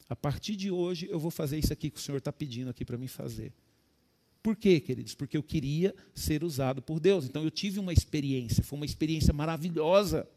A 0.09 0.15
partir 0.15 0.55
de 0.55 0.71
hoje 0.71 1.07
eu 1.09 1.19
vou 1.19 1.31
fazer 1.31 1.59
isso 1.59 1.71
aqui 1.71 1.89
que 1.89 1.99
o 1.99 2.01
Senhor 2.01 2.17
está 2.17 2.31
pedindo 2.31 2.69
aqui 2.69 2.83
para 2.83 2.97
mim 2.97 3.07
fazer. 3.07 3.53
Por 4.43 4.57
quê, 4.57 4.81
queridos? 4.81 5.15
Porque 5.15 5.37
eu 5.37 5.41
queria 5.41 5.95
ser 6.13 6.43
usado 6.43 6.81
por 6.81 6.99
Deus. 6.99 7.23
Então 7.23 7.43
eu 7.43 7.49
tive 7.49 7.79
uma 7.79 7.93
experiência, 7.93 8.61
foi 8.61 8.75
uma 8.75 8.85
experiência 8.85 9.33
maravilhosa. 9.33 10.27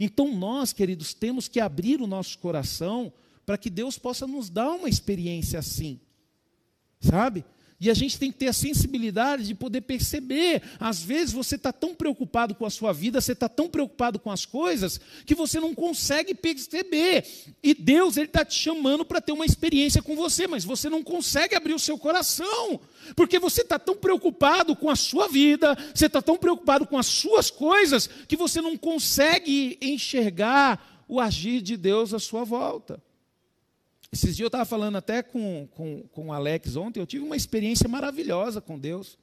Então 0.00 0.36
nós, 0.36 0.72
queridos, 0.72 1.14
temos 1.14 1.46
que 1.46 1.60
abrir 1.60 2.02
o 2.02 2.08
nosso 2.08 2.36
coração 2.40 3.12
para 3.46 3.56
que 3.56 3.70
Deus 3.70 3.96
possa 3.98 4.26
nos 4.26 4.50
dar 4.50 4.72
uma 4.72 4.88
experiência 4.88 5.60
assim. 5.60 6.00
Sabe? 7.00 7.44
E 7.80 7.88
a 7.88 7.94
gente 7.94 8.18
tem 8.18 8.32
que 8.32 8.38
ter 8.38 8.48
a 8.48 8.52
sensibilidade 8.52 9.44
de 9.44 9.54
poder 9.54 9.82
perceber. 9.82 10.62
Às 10.80 11.00
vezes 11.00 11.32
você 11.32 11.54
está 11.54 11.72
tão 11.72 11.94
preocupado 11.94 12.52
com 12.54 12.66
a 12.66 12.70
sua 12.70 12.92
vida, 12.92 13.20
você 13.20 13.32
está 13.32 13.48
tão 13.48 13.68
preocupado 13.68 14.18
com 14.18 14.32
as 14.32 14.44
coisas, 14.44 15.00
que 15.24 15.34
você 15.34 15.60
não 15.60 15.72
consegue 15.74 16.34
perceber. 16.34 17.24
E 17.62 17.74
Deus 17.74 18.16
ele 18.16 18.26
está 18.26 18.44
te 18.44 18.58
chamando 18.58 19.04
para 19.04 19.20
ter 19.20 19.30
uma 19.30 19.46
experiência 19.46 20.02
com 20.02 20.16
você, 20.16 20.48
mas 20.48 20.64
você 20.64 20.90
não 20.90 21.04
consegue 21.04 21.54
abrir 21.54 21.74
o 21.74 21.78
seu 21.78 21.96
coração, 21.96 22.80
porque 23.14 23.38
você 23.38 23.62
está 23.62 23.78
tão 23.78 23.94
preocupado 23.94 24.74
com 24.74 24.90
a 24.90 24.96
sua 24.96 25.28
vida, 25.28 25.76
você 25.94 26.06
está 26.06 26.20
tão 26.20 26.36
preocupado 26.36 26.84
com 26.84 26.98
as 26.98 27.06
suas 27.06 27.48
coisas, 27.48 28.10
que 28.26 28.36
você 28.36 28.60
não 28.60 28.76
consegue 28.76 29.78
enxergar 29.80 31.04
o 31.06 31.20
agir 31.20 31.60
de 31.60 31.76
Deus 31.76 32.12
à 32.12 32.18
sua 32.18 32.42
volta. 32.42 33.00
Esses 34.10 34.36
dias 34.36 34.40
eu 34.40 34.48
estava 34.48 34.64
falando 34.64 34.96
até 34.96 35.22
com, 35.22 35.68
com, 35.72 36.02
com 36.12 36.26
o 36.28 36.32
Alex 36.32 36.76
ontem, 36.76 37.00
eu 37.00 37.06
tive 37.06 37.24
uma 37.24 37.36
experiência 37.36 37.88
maravilhosa 37.88 38.60
com 38.60 38.78
Deus. 38.78 39.18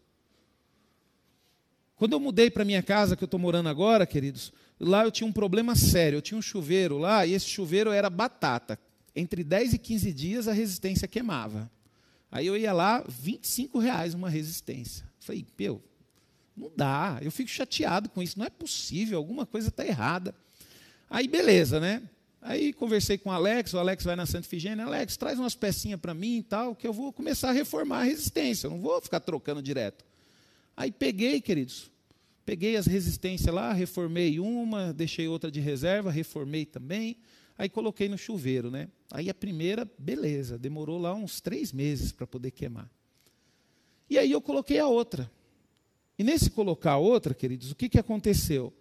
Quando 1.96 2.14
eu 2.14 2.20
mudei 2.20 2.52
para 2.52 2.66
minha 2.66 2.84
casa, 2.84 3.16
que 3.16 3.24
eu 3.24 3.28
estou 3.28 3.40
morando 3.40 3.70
agora, 3.70 4.06
queridos, 4.06 4.52
lá 4.80 5.04
eu 5.04 5.12
tinha 5.12 5.26
um 5.26 5.32
problema 5.32 5.76
sério. 5.76 6.18
Eu 6.18 6.22
tinha 6.22 6.38
um 6.38 6.42
chuveiro 6.42 6.98
lá, 6.98 7.26
e 7.26 7.34
esse 7.34 7.48
chuveiro 7.48 7.92
era 7.92 8.10
batata. 8.10 8.78
Entre 9.16 9.44
10 9.44 9.74
e 9.74 9.78
15 9.78 10.14
dias 10.14 10.48
a 10.48 10.54
resistência 10.54 11.08
queimava. 11.08 11.72
Aí 12.30 12.46
eu 12.46 12.58
ia 12.58 12.74
lá, 12.74 13.04
25 13.08 13.80
reais 13.80 14.14
uma 14.14 14.30
resistência. 14.30 15.08
Falei, 15.22 15.46
meu, 15.58 15.82
não 16.56 16.70
dá, 16.76 17.18
eu 17.22 17.32
fico 17.32 17.50
chateado 17.50 18.10
com 18.10 18.22
isso, 18.22 18.38
não 18.38 18.46
é 18.46 18.50
possível, 18.50 19.18
alguma 19.18 19.46
coisa 19.46 19.70
está 19.70 19.86
errada. 19.86 20.36
Aí 21.10 21.28
beleza, 21.28 21.80
né? 21.80 22.04
Aí 22.48 22.72
conversei 22.74 23.18
com 23.18 23.30
o 23.30 23.32
Alex, 23.32 23.74
o 23.74 23.80
Alex 23.80 24.04
vai 24.04 24.16
na 24.16 24.28
Santa 24.28 24.48
Figênia, 24.48 24.86
Alex, 24.86 25.18
traz 25.18 25.40
umas 25.40 25.56
pecinhas 25.56 26.00
para 26.00 26.14
mim 26.14 26.38
e 26.38 26.44
tal, 26.44 26.76
que 26.76 26.86
eu 26.86 26.94
vou 26.94 27.12
começar 27.12 27.50
a 27.50 27.52
reformar 27.52 28.02
a 28.02 28.04
resistência, 28.04 28.68
eu 28.68 28.72
não 28.72 28.80
vou 28.80 29.02
ficar 29.02 29.20
trocando 29.20 29.64
direto. 29.64 30.06
Aí 30.78 30.92
peguei, 30.92 31.42
queridos, 31.42 31.90
peguei 32.46 32.78
as 32.78 32.86
resistências 32.86 33.52
lá, 33.52 33.74
reformei 33.74 34.40
uma, 34.40 34.94
deixei 34.94 35.28
outra 35.28 35.50
de 35.50 35.60
reserva, 35.60 36.12
reformei 36.12 36.68
também, 36.68 37.18
aí 37.58 37.68
coloquei 37.68 38.08
no 38.08 38.16
chuveiro, 38.16 38.70
né? 38.70 38.90
Aí 39.10 39.28
a 39.28 39.34
primeira, 39.34 39.90
beleza, 39.98 40.56
demorou 40.56 41.00
lá 41.00 41.16
uns 41.16 41.42
três 41.42 41.74
meses 41.74 42.12
para 42.12 42.28
poder 42.28 42.52
queimar. 42.52 42.88
E 44.08 44.20
aí 44.20 44.32
eu 44.32 44.40
coloquei 44.40 44.78
a 44.78 44.86
outra. 44.86 45.32
E 46.16 46.24
nesse 46.24 46.52
colocar 46.52 46.92
a 46.92 46.98
outra, 46.98 47.34
queridos, 47.34 47.72
o 47.72 47.76
que, 47.76 47.90
que 47.90 47.98
aconteceu? 47.98 48.72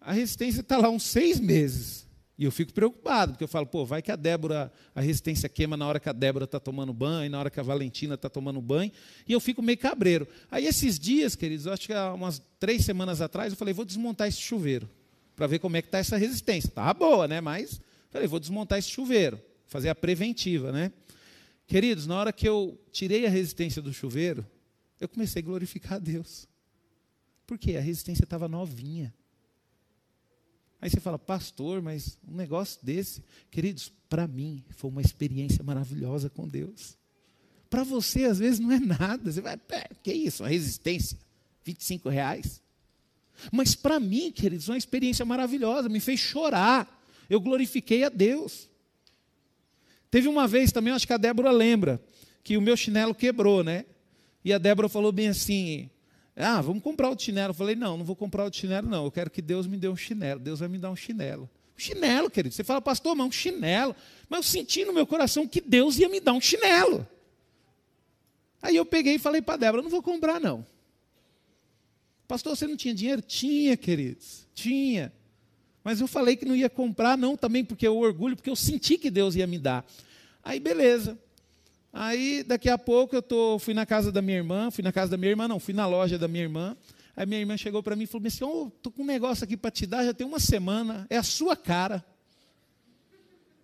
A 0.00 0.12
resistência 0.12 0.62
está 0.62 0.76
lá 0.76 0.90
uns 0.90 1.04
seis 1.04 1.38
meses. 1.38 2.05
E 2.38 2.44
eu 2.44 2.50
fico 2.50 2.72
preocupado, 2.72 3.32
porque 3.32 3.44
eu 3.44 3.48
falo, 3.48 3.66
pô, 3.66 3.84
vai 3.86 4.02
que 4.02 4.12
a 4.12 4.16
Débora, 4.16 4.70
a 4.94 5.00
resistência 5.00 5.48
queima 5.48 5.74
na 5.76 5.86
hora 5.86 5.98
que 5.98 6.08
a 6.08 6.12
Débora 6.12 6.44
está 6.44 6.60
tomando 6.60 6.92
banho, 6.92 7.30
na 7.30 7.38
hora 7.38 7.50
que 7.50 7.58
a 7.58 7.62
Valentina 7.62 8.14
está 8.14 8.28
tomando 8.28 8.60
banho, 8.60 8.92
e 9.26 9.32
eu 9.32 9.40
fico 9.40 9.62
meio 9.62 9.78
cabreiro. 9.78 10.28
Aí 10.50 10.66
esses 10.66 10.98
dias, 10.98 11.34
queridos, 11.34 11.66
acho 11.66 11.86
que 11.86 11.94
há 11.94 12.12
umas 12.12 12.42
três 12.60 12.84
semanas 12.84 13.22
atrás, 13.22 13.52
eu 13.52 13.56
falei, 13.56 13.72
vou 13.72 13.86
desmontar 13.86 14.28
esse 14.28 14.38
chuveiro, 14.38 14.88
para 15.34 15.46
ver 15.46 15.60
como 15.60 15.78
é 15.78 15.82
que 15.82 15.88
está 15.88 15.98
essa 15.98 16.18
resistência. 16.18 16.68
Estava 16.68 16.92
boa, 16.92 17.26
né? 17.26 17.40
Mas, 17.40 17.80
falei, 18.10 18.28
vou 18.28 18.38
desmontar 18.38 18.78
esse 18.78 18.90
chuveiro, 18.90 19.40
fazer 19.66 19.88
a 19.88 19.94
preventiva, 19.94 20.70
né? 20.70 20.92
Queridos, 21.66 22.06
na 22.06 22.18
hora 22.18 22.32
que 22.32 22.46
eu 22.46 22.78
tirei 22.92 23.26
a 23.26 23.30
resistência 23.30 23.80
do 23.80 23.92
chuveiro, 23.92 24.46
eu 25.00 25.08
comecei 25.08 25.40
a 25.40 25.44
glorificar 25.44 25.94
a 25.94 25.98
Deus. 25.98 26.46
Por 27.46 27.58
quê? 27.58 27.76
A 27.76 27.80
resistência 27.80 28.24
estava 28.24 28.46
novinha. 28.46 29.12
Aí 30.80 30.90
você 30.90 31.00
fala, 31.00 31.18
pastor, 31.18 31.80
mas 31.80 32.18
um 32.28 32.34
negócio 32.34 32.78
desse, 32.82 33.22
queridos, 33.50 33.92
para 34.08 34.26
mim 34.26 34.62
foi 34.70 34.90
uma 34.90 35.00
experiência 35.00 35.64
maravilhosa 35.64 36.28
com 36.28 36.46
Deus. 36.46 36.96
Para 37.68 37.82
você, 37.82 38.24
às 38.24 38.38
vezes, 38.38 38.60
não 38.60 38.70
é 38.70 38.78
nada. 38.78 39.30
Você 39.30 39.40
vai, 39.40 39.58
que 40.02 40.12
isso? 40.12 40.42
Uma 40.42 40.48
resistência? 40.48 41.18
25 41.64 42.08
reais? 42.08 42.62
Mas 43.52 43.74
para 43.74 43.98
mim, 43.98 44.30
queridos, 44.30 44.68
uma 44.68 44.78
experiência 44.78 45.24
maravilhosa, 45.24 45.88
me 45.88 46.00
fez 46.00 46.20
chorar. 46.20 47.02
Eu 47.28 47.40
glorifiquei 47.40 48.04
a 48.04 48.08
Deus. 48.08 48.68
Teve 50.10 50.28
uma 50.28 50.46
vez 50.46 50.72
também, 50.72 50.92
acho 50.92 51.06
que 51.06 51.12
a 51.12 51.18
Débora 51.18 51.50
lembra, 51.50 52.00
que 52.44 52.56
o 52.56 52.62
meu 52.62 52.76
chinelo 52.76 53.14
quebrou, 53.14 53.64
né? 53.64 53.84
E 54.44 54.52
a 54.52 54.58
Débora 54.58 54.88
falou 54.88 55.10
bem 55.10 55.28
assim: 55.28 55.90
ah, 56.36 56.60
vamos 56.60 56.82
comprar 56.82 57.10
o 57.10 57.18
chinelo. 57.18 57.50
Eu 57.50 57.54
falei, 57.54 57.74
não, 57.74 57.96
não 57.96 58.04
vou 58.04 58.14
comprar 58.14 58.44
o 58.44 58.52
chinelo, 58.52 58.86
não. 58.86 59.06
Eu 59.06 59.10
quero 59.10 59.30
que 59.30 59.40
Deus 59.40 59.66
me 59.66 59.78
dê 59.78 59.88
um 59.88 59.96
chinelo. 59.96 60.38
Deus 60.38 60.60
vai 60.60 60.68
me 60.68 60.76
dar 60.76 60.90
um 60.90 60.96
chinelo. 60.96 61.48
Um 61.74 61.80
chinelo, 61.80 62.30
querido. 62.30 62.54
Você 62.54 62.62
fala, 62.62 62.80
pastor, 62.80 63.16
mas 63.16 63.26
um 63.26 63.32
chinelo. 63.32 63.96
Mas 64.28 64.38
eu 64.38 64.42
senti 64.42 64.84
no 64.84 64.92
meu 64.92 65.06
coração 65.06 65.48
que 65.48 65.62
Deus 65.62 65.98
ia 65.98 66.08
me 66.08 66.20
dar 66.20 66.34
um 66.34 66.40
chinelo. 66.40 67.08
Aí 68.60 68.76
eu 68.76 68.84
peguei 68.84 69.14
e 69.14 69.18
falei 69.18 69.40
para 69.40 69.56
Débora, 69.56 69.82
não 69.82 69.90
vou 69.90 70.02
comprar, 70.02 70.38
não. 70.38 70.66
Pastor, 72.28 72.56
você 72.56 72.66
não 72.66 72.76
tinha 72.76 72.94
dinheiro? 72.94 73.22
Tinha, 73.22 73.76
queridos. 73.76 74.46
Tinha. 74.52 75.12
Mas 75.82 76.00
eu 76.00 76.08
falei 76.08 76.36
que 76.36 76.44
não 76.44 76.56
ia 76.56 76.68
comprar, 76.68 77.16
não, 77.16 77.36
também 77.36 77.64
porque 77.64 77.86
eu 77.86 77.96
orgulho, 77.96 78.36
porque 78.36 78.50
eu 78.50 78.56
senti 78.56 78.98
que 78.98 79.10
Deus 79.10 79.36
ia 79.36 79.46
me 79.46 79.58
dar. 79.58 79.86
Aí, 80.42 80.58
beleza. 80.58 81.18
Aí, 81.98 82.42
daqui 82.42 82.68
a 82.68 82.76
pouco, 82.76 83.16
eu 83.16 83.22
tô, 83.22 83.58
fui 83.58 83.72
na 83.72 83.86
casa 83.86 84.12
da 84.12 84.20
minha 84.20 84.36
irmã, 84.36 84.70
fui 84.70 84.84
na 84.84 84.92
casa 84.92 85.12
da 85.12 85.16
minha 85.16 85.30
irmã, 85.30 85.48
não, 85.48 85.58
fui 85.58 85.72
na 85.72 85.86
loja 85.86 86.18
da 86.18 86.28
minha 86.28 86.44
irmã. 86.44 86.76
Aí 87.16 87.24
minha 87.24 87.40
irmã 87.40 87.56
chegou 87.56 87.82
para 87.82 87.96
mim 87.96 88.04
e 88.04 88.06
falou 88.06 88.26
assim: 88.26 88.44
oh, 88.44 88.70
tô 88.82 88.90
com 88.90 89.02
um 89.02 89.06
negócio 89.06 89.44
aqui 89.44 89.56
para 89.56 89.70
te 89.70 89.86
dar, 89.86 90.04
já 90.04 90.12
tem 90.12 90.26
uma 90.26 90.38
semana, 90.38 91.06
é 91.08 91.16
a 91.16 91.22
sua 91.22 91.56
cara. 91.56 92.04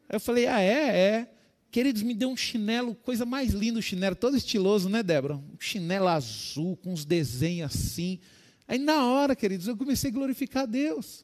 Aí 0.09 0.17
eu 0.17 0.21
falei: 0.21 0.47
ah, 0.47 0.63
é? 0.63 0.99
É. 0.99 1.31
Queridos, 1.71 2.01
me 2.01 2.15
deu 2.15 2.31
um 2.31 2.37
chinelo, 2.37 2.95
coisa 2.95 3.27
mais 3.27 3.53
linda 3.53 3.79
o 3.79 3.83
chinelo, 3.83 4.17
todo 4.17 4.35
estiloso, 4.35 4.89
né, 4.89 5.03
Débora? 5.03 5.35
Um 5.35 5.61
chinelo 5.61 6.09
azul, 6.09 6.79
com 6.79 6.95
uns 6.95 7.05
desenhos 7.05 7.75
assim. 7.75 8.19
Aí 8.67 8.79
na 8.79 9.05
hora, 9.09 9.37
queridos, 9.37 9.69
eu 9.69 9.77
comecei 9.77 10.11
a 10.11 10.15
glorificar 10.15 10.63
a 10.63 10.67
Deus. 10.67 11.23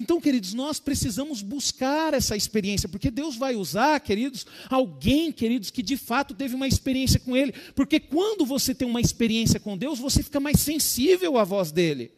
Então, 0.00 0.20
queridos, 0.20 0.54
nós 0.54 0.78
precisamos 0.78 1.42
buscar 1.42 2.14
essa 2.14 2.36
experiência, 2.36 2.88
porque 2.88 3.10
Deus 3.10 3.36
vai 3.36 3.56
usar, 3.56 3.98
queridos, 3.98 4.46
alguém, 4.70 5.32
queridos, 5.32 5.70
que 5.70 5.82
de 5.82 5.96
fato 5.96 6.34
teve 6.34 6.54
uma 6.54 6.68
experiência 6.68 7.18
com 7.18 7.36
Ele. 7.36 7.52
Porque 7.74 7.98
quando 7.98 8.46
você 8.46 8.74
tem 8.74 8.86
uma 8.86 9.00
experiência 9.00 9.58
com 9.58 9.76
Deus, 9.76 9.98
você 9.98 10.22
fica 10.22 10.38
mais 10.38 10.60
sensível 10.60 11.36
à 11.36 11.42
voz 11.42 11.72
dele. 11.72 12.12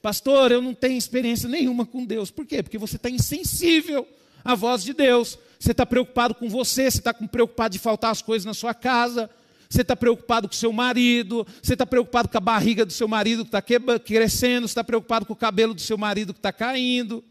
Pastor, 0.00 0.50
eu 0.50 0.60
não 0.60 0.74
tenho 0.74 0.98
experiência 0.98 1.48
nenhuma 1.48 1.86
com 1.86 2.04
Deus. 2.04 2.30
Por 2.30 2.44
quê? 2.44 2.60
Porque 2.60 2.76
você 2.76 2.96
está 2.96 3.08
insensível 3.08 4.06
à 4.44 4.56
voz 4.56 4.82
de 4.82 4.92
Deus. 4.92 5.38
Você 5.60 5.70
está 5.70 5.86
preocupado 5.86 6.34
com 6.34 6.48
você, 6.48 6.90
você 6.90 6.98
está 6.98 7.14
preocupado 7.14 7.72
de 7.72 7.78
faltar 7.78 8.10
as 8.10 8.20
coisas 8.20 8.44
na 8.44 8.52
sua 8.52 8.74
casa 8.74 9.30
você 9.72 9.80
está 9.80 9.96
preocupado 9.96 10.48
com 10.48 10.54
o 10.54 10.56
seu 10.56 10.72
marido, 10.72 11.46
você 11.62 11.72
está 11.72 11.86
preocupado 11.86 12.28
com 12.28 12.36
a 12.36 12.40
barriga 12.40 12.84
do 12.84 12.92
seu 12.92 13.08
marido 13.08 13.42
que 13.42 13.48
está 13.48 13.62
crescendo, 13.98 14.68
você 14.68 14.72
está 14.72 14.84
preocupado 14.84 15.24
com 15.24 15.32
o 15.32 15.36
cabelo 15.36 15.72
do 15.72 15.80
seu 15.80 15.96
marido 15.96 16.34
que 16.34 16.38
está 16.38 16.52
caindo, 16.52 17.24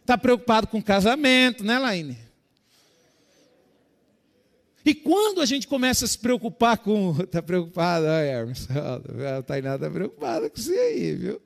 está 0.00 0.16
preocupado 0.16 0.68
com 0.68 0.78
o 0.78 0.82
casamento, 0.82 1.64
né, 1.64 1.78
Laine? 1.78 2.16
E 4.84 4.94
quando 4.94 5.40
a 5.40 5.46
gente 5.46 5.66
começa 5.66 6.04
a 6.04 6.08
se 6.08 6.18
preocupar 6.18 6.78
com. 6.78 7.16
Está 7.20 7.42
preocupado, 7.42 8.06
Hermes, 8.06 8.68
a 8.70 9.42
Tainá 9.42 9.74
está 9.74 9.90
preocupada 9.90 10.48
com 10.48 10.56
você 10.56 10.72
aí, 10.72 11.14
viu? 11.14 11.42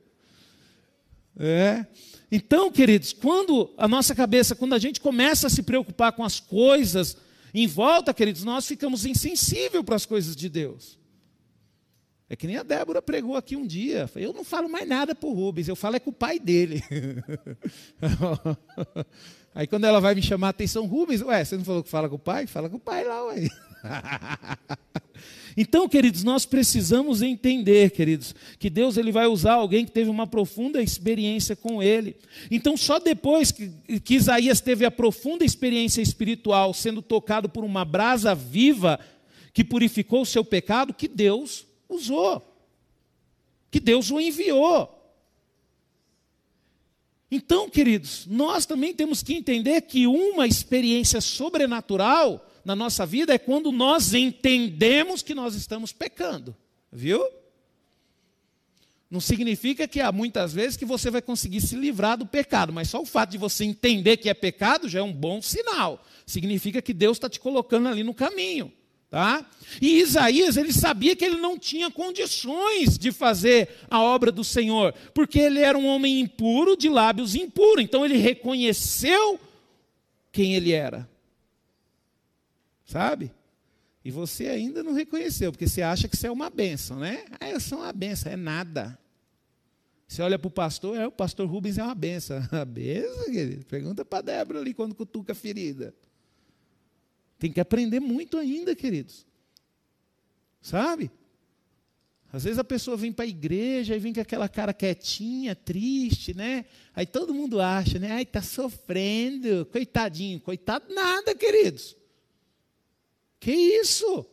É. 1.38 1.84
Então, 2.30 2.70
queridos, 2.70 3.12
quando 3.12 3.72
a 3.76 3.88
nossa 3.88 4.14
cabeça, 4.14 4.54
quando 4.54 4.74
a 4.74 4.78
gente 4.78 5.00
começa 5.00 5.46
a 5.46 5.50
se 5.50 5.62
preocupar 5.62 6.12
com 6.12 6.22
as 6.22 6.38
coisas 6.38 7.16
em 7.54 7.66
volta, 7.66 8.12
queridos, 8.12 8.42
nós 8.42 8.66
ficamos 8.66 9.06
insensíveis 9.06 9.84
para 9.84 9.94
as 9.94 10.04
coisas 10.04 10.34
de 10.34 10.48
Deus. 10.48 10.98
É 12.28 12.34
que 12.34 12.46
nem 12.46 12.56
a 12.56 12.62
Débora 12.62 13.00
pregou 13.00 13.36
aqui 13.36 13.54
um 13.54 13.66
dia. 13.66 14.10
Eu 14.16 14.32
não 14.32 14.42
falo 14.42 14.68
mais 14.68 14.88
nada 14.88 15.14
para 15.14 15.28
o 15.28 15.32
Rubens, 15.32 15.68
eu 15.68 15.76
falo 15.76 15.96
é 15.96 16.00
com 16.00 16.10
o 16.10 16.12
pai 16.12 16.40
dele. 16.40 16.82
Aí 19.54 19.68
quando 19.68 19.84
ela 19.84 20.00
vai 20.00 20.16
me 20.16 20.22
chamar 20.22 20.48
a 20.48 20.50
atenção, 20.50 20.86
Rubens, 20.86 21.20
ué, 21.22 21.44
você 21.44 21.56
não 21.56 21.64
falou 21.64 21.84
que 21.84 21.88
fala 21.88 22.08
com 22.08 22.16
o 22.16 22.18
pai? 22.18 22.46
Fala 22.48 22.68
com 22.68 22.76
o 22.76 22.80
pai 22.80 23.04
lá, 23.04 23.24
ué. 23.26 23.48
Então, 25.56 25.88
queridos, 25.88 26.24
nós 26.24 26.44
precisamos 26.44 27.22
entender, 27.22 27.90
queridos, 27.90 28.34
que 28.58 28.68
Deus 28.68 28.96
ele 28.96 29.12
vai 29.12 29.26
usar 29.26 29.54
alguém 29.54 29.84
que 29.84 29.92
teve 29.92 30.10
uma 30.10 30.26
profunda 30.26 30.82
experiência 30.82 31.54
com 31.54 31.82
ele. 31.82 32.16
Então, 32.50 32.76
só 32.76 32.98
depois 32.98 33.52
que, 33.52 33.70
que 34.00 34.14
Isaías 34.14 34.60
teve 34.60 34.84
a 34.84 34.90
profunda 34.90 35.44
experiência 35.44 36.02
espiritual, 36.02 36.74
sendo 36.74 37.00
tocado 37.00 37.48
por 37.48 37.62
uma 37.64 37.84
brasa 37.84 38.34
viva 38.34 38.98
que 39.52 39.62
purificou 39.62 40.22
o 40.22 40.26
seu 40.26 40.44
pecado, 40.44 40.92
que 40.92 41.06
Deus 41.06 41.64
usou, 41.88 42.42
que 43.70 43.78
Deus 43.78 44.10
o 44.10 44.20
enviou. 44.20 44.90
Então, 47.30 47.68
queridos, 47.68 48.26
nós 48.26 48.66
também 48.66 48.94
temos 48.94 49.22
que 49.22 49.34
entender 49.34 49.80
que 49.82 50.06
uma 50.06 50.46
experiência 50.46 51.20
sobrenatural 51.20 52.44
na 52.64 52.74
nossa 52.74 53.04
vida 53.04 53.34
é 53.34 53.38
quando 53.38 53.70
nós 53.70 54.14
entendemos 54.14 55.22
que 55.22 55.34
nós 55.34 55.54
estamos 55.54 55.92
pecando, 55.92 56.56
viu? 56.90 57.22
Não 59.10 59.20
significa 59.20 59.86
que 59.86 60.00
há 60.00 60.10
muitas 60.10 60.52
vezes 60.52 60.76
que 60.76 60.84
você 60.84 61.10
vai 61.10 61.22
conseguir 61.22 61.60
se 61.60 61.76
livrar 61.76 62.18
do 62.18 62.26
pecado, 62.26 62.72
mas 62.72 62.88
só 62.88 63.00
o 63.00 63.06
fato 63.06 63.30
de 63.30 63.38
você 63.38 63.64
entender 63.64 64.16
que 64.16 64.28
é 64.28 64.34
pecado 64.34 64.88
já 64.88 64.98
é 64.98 65.02
um 65.02 65.12
bom 65.12 65.40
sinal. 65.40 66.04
Significa 66.26 66.82
que 66.82 66.92
Deus 66.92 67.16
está 67.16 67.28
te 67.28 67.38
colocando 67.38 67.88
ali 67.88 68.02
no 68.02 68.14
caminho. 68.14 68.72
Tá? 69.10 69.48
E 69.80 70.00
Isaías, 70.00 70.56
ele 70.56 70.72
sabia 70.72 71.14
que 71.14 71.24
ele 71.24 71.36
não 71.36 71.56
tinha 71.56 71.88
condições 71.88 72.98
de 72.98 73.12
fazer 73.12 73.68
a 73.88 74.02
obra 74.02 74.32
do 74.32 74.42
Senhor, 74.42 74.92
porque 75.14 75.38
ele 75.38 75.60
era 75.60 75.78
um 75.78 75.86
homem 75.86 76.18
impuro, 76.18 76.76
de 76.76 76.88
lábios 76.88 77.36
impuros. 77.36 77.84
Então 77.84 78.04
ele 78.04 78.16
reconheceu 78.16 79.38
quem 80.32 80.56
ele 80.56 80.72
era. 80.72 81.08
Sabe? 82.84 83.32
E 84.04 84.10
você 84.10 84.48
ainda 84.48 84.82
não 84.82 84.92
reconheceu, 84.92 85.50
porque 85.50 85.66
você 85.66 85.80
acha 85.80 86.06
que 86.06 86.16
você 86.16 86.26
é 86.26 86.30
uma 86.30 86.50
benção, 86.50 86.98
né? 86.98 87.24
Ah, 87.40 87.48
eu 87.48 87.58
sou 87.58 87.78
uma 87.78 87.92
benção, 87.92 88.30
é 88.30 88.36
nada. 88.36 88.98
Você 90.06 90.20
olha 90.20 90.38
para 90.38 90.48
o 90.48 90.50
pastor, 90.50 90.96
é, 90.98 91.06
o 91.06 91.12
pastor 91.12 91.48
Rubens 91.48 91.78
é 91.78 91.82
uma 91.82 91.94
benção. 91.94 92.38
A 92.52 92.64
benção, 92.64 93.24
querido? 93.24 93.64
Pergunta 93.64 94.04
para 94.04 94.18
a 94.18 94.22
Débora 94.22 94.60
ali 94.60 94.74
quando 94.74 94.94
cutuca 94.94 95.32
a 95.32 95.34
ferida. 95.34 95.94
Tem 97.38 97.50
que 97.50 97.60
aprender 97.60 98.00
muito 98.00 98.36
ainda, 98.36 98.76
queridos. 98.76 99.26
Sabe? 100.60 101.10
Às 102.32 102.44
vezes 102.44 102.58
a 102.58 102.64
pessoa 102.64 102.96
vem 102.96 103.12
para 103.12 103.24
a 103.24 103.28
igreja 103.28 103.96
e 103.96 103.98
vem 103.98 104.12
com 104.12 104.20
aquela 104.20 104.48
cara 104.48 104.74
quietinha, 104.74 105.54
triste, 105.54 106.34
né? 106.34 106.64
Aí 106.94 107.06
todo 107.06 107.34
mundo 107.34 107.60
acha, 107.60 107.98
né? 107.98 108.12
Ai, 108.12 108.22
está 108.22 108.42
sofrendo, 108.42 109.64
coitadinho. 109.66 110.40
Coitado 110.40 110.92
nada, 110.92 111.34
queridos. 111.34 111.96
Que 113.44 113.52
isso? 113.52 114.24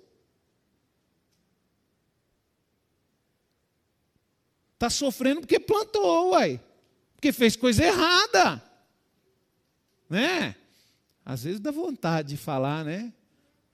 Está 4.75 4.89
sofrendo 4.89 5.41
porque 5.41 5.59
plantou, 5.59 6.29
uai. 6.29 6.61
Porque 7.15 7.33
fez 7.33 7.57
coisa 7.57 7.83
errada. 7.83 8.63
Né? 10.09 10.55
Às 11.25 11.43
vezes 11.43 11.59
dá 11.59 11.71
vontade 11.71 12.29
de 12.29 12.37
falar, 12.37 12.85
né? 12.85 13.13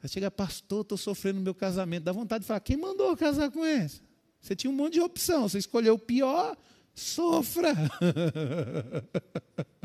Aí 0.01 0.09
chega, 0.09 0.31
pastor, 0.31 0.81
estou 0.81 0.97
sofrendo 0.97 1.37
no 1.37 1.43
meu 1.43 1.53
casamento. 1.53 2.05
Dá 2.05 2.11
vontade 2.11 2.41
de 2.41 2.47
falar, 2.47 2.61
quem 2.61 2.75
mandou 2.75 3.15
casar 3.15 3.51
com 3.51 3.63
esse? 3.63 4.01
Você 4.41 4.55
tinha 4.55 4.71
um 4.71 4.75
monte 4.75 4.93
de 4.93 5.01
opção, 5.01 5.47
você 5.47 5.59
escolheu 5.59 5.93
o 5.93 5.99
pior, 5.99 6.57
sofra. 6.95 7.75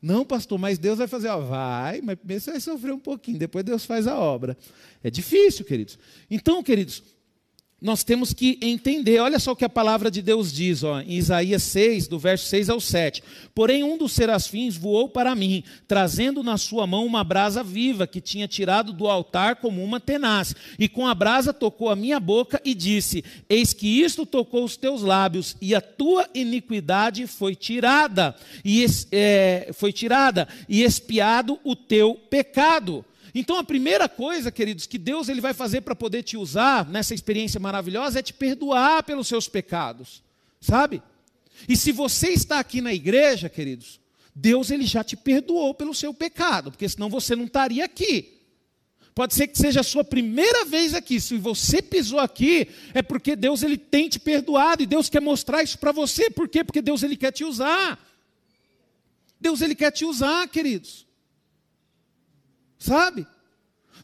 Não, 0.00 0.24
pastor, 0.24 0.58
mas 0.58 0.78
Deus 0.78 0.98
vai 0.98 1.06
fazer, 1.06 1.28
ó, 1.28 1.40
vai, 1.40 2.00
mas 2.02 2.16
primeiro 2.16 2.42
você 2.42 2.52
vai 2.52 2.60
sofrer 2.60 2.92
um 2.92 2.98
pouquinho, 2.98 3.38
depois 3.38 3.64
Deus 3.64 3.84
faz 3.84 4.06
a 4.06 4.16
obra. 4.16 4.56
É 5.02 5.10
difícil, 5.10 5.64
queridos. 5.64 5.98
Então, 6.30 6.62
queridos, 6.62 7.02
nós 7.80 8.02
temos 8.02 8.32
que 8.32 8.58
entender, 8.62 9.20
olha 9.20 9.38
só 9.38 9.52
o 9.52 9.56
que 9.56 9.64
a 9.64 9.68
palavra 9.68 10.10
de 10.10 10.22
Deus 10.22 10.50
diz, 10.50 10.82
ó, 10.82 11.00
em 11.00 11.12
Isaías 11.12 11.62
6, 11.64 12.08
do 12.08 12.18
verso 12.18 12.46
6 12.46 12.70
ao 12.70 12.80
7. 12.80 13.22
Porém, 13.54 13.84
um 13.84 13.98
dos 13.98 14.12
serafins 14.12 14.78
voou 14.78 15.10
para 15.10 15.34
mim, 15.34 15.62
trazendo 15.86 16.42
na 16.42 16.56
sua 16.56 16.86
mão 16.86 17.04
uma 17.04 17.22
brasa 17.22 17.62
viva 17.62 18.06
que 18.06 18.18
tinha 18.18 18.48
tirado 18.48 18.94
do 18.94 19.06
altar 19.06 19.56
como 19.56 19.84
uma 19.84 20.00
tenaz. 20.00 20.54
E 20.78 20.88
com 20.88 21.06
a 21.06 21.14
brasa 21.14 21.52
tocou 21.52 21.90
a 21.90 21.96
minha 21.96 22.18
boca 22.18 22.58
e 22.64 22.74
disse: 22.74 23.22
Eis 23.46 23.74
que 23.74 24.00
isto 24.00 24.24
tocou 24.24 24.64
os 24.64 24.78
teus 24.78 25.02
lábios, 25.02 25.54
e 25.60 25.74
a 25.74 25.80
tua 25.82 26.26
iniquidade 26.34 27.26
foi 27.26 27.54
tirada, 27.54 28.34
e 28.64 28.86
é, 29.12 29.68
foi 29.74 29.92
tirada, 29.92 30.48
e 30.66 30.82
expiado 30.82 31.60
o 31.62 31.76
teu 31.76 32.14
pecado. 32.14 33.04
Então 33.38 33.58
a 33.58 33.64
primeira 33.64 34.08
coisa, 34.08 34.50
queridos, 34.50 34.86
que 34.86 34.96
Deus 34.96 35.28
ele 35.28 35.42
vai 35.42 35.52
fazer 35.52 35.82
para 35.82 35.94
poder 35.94 36.22
te 36.22 36.38
usar 36.38 36.88
nessa 36.88 37.12
experiência 37.12 37.60
maravilhosa 37.60 38.18
é 38.18 38.22
te 38.22 38.32
perdoar 38.32 39.02
pelos 39.02 39.28
seus 39.28 39.46
pecados, 39.46 40.22
sabe? 40.58 41.02
E 41.68 41.76
se 41.76 41.92
você 41.92 42.30
está 42.30 42.58
aqui 42.58 42.80
na 42.80 42.94
igreja, 42.94 43.50
queridos, 43.50 44.00
Deus 44.34 44.70
ele 44.70 44.86
já 44.86 45.04
te 45.04 45.18
perdoou 45.18 45.74
pelo 45.74 45.94
seu 45.94 46.14
pecado, 46.14 46.70
porque 46.70 46.88
senão 46.88 47.10
você 47.10 47.36
não 47.36 47.44
estaria 47.44 47.84
aqui. 47.84 48.40
Pode 49.14 49.34
ser 49.34 49.48
que 49.48 49.58
seja 49.58 49.80
a 49.80 49.84
sua 49.84 50.02
primeira 50.02 50.64
vez 50.64 50.94
aqui. 50.94 51.20
Se 51.20 51.36
você 51.36 51.82
pisou 51.82 52.18
aqui, 52.18 52.68
é 52.94 53.02
porque 53.02 53.36
Deus 53.36 53.62
ele 53.62 53.76
tem 53.76 54.08
te 54.08 54.18
perdoado 54.18 54.82
e 54.82 54.86
Deus 54.86 55.10
quer 55.10 55.20
mostrar 55.20 55.62
isso 55.62 55.78
para 55.78 55.92
você. 55.92 56.30
Por 56.30 56.48
quê? 56.48 56.64
Porque 56.64 56.80
Deus 56.80 57.02
ele 57.02 57.18
quer 57.18 57.32
te 57.32 57.44
usar. 57.44 57.98
Deus 59.38 59.60
ele 59.60 59.74
quer 59.74 59.90
te 59.90 60.06
usar, 60.06 60.48
queridos. 60.48 61.05
Sabe? 62.78 63.26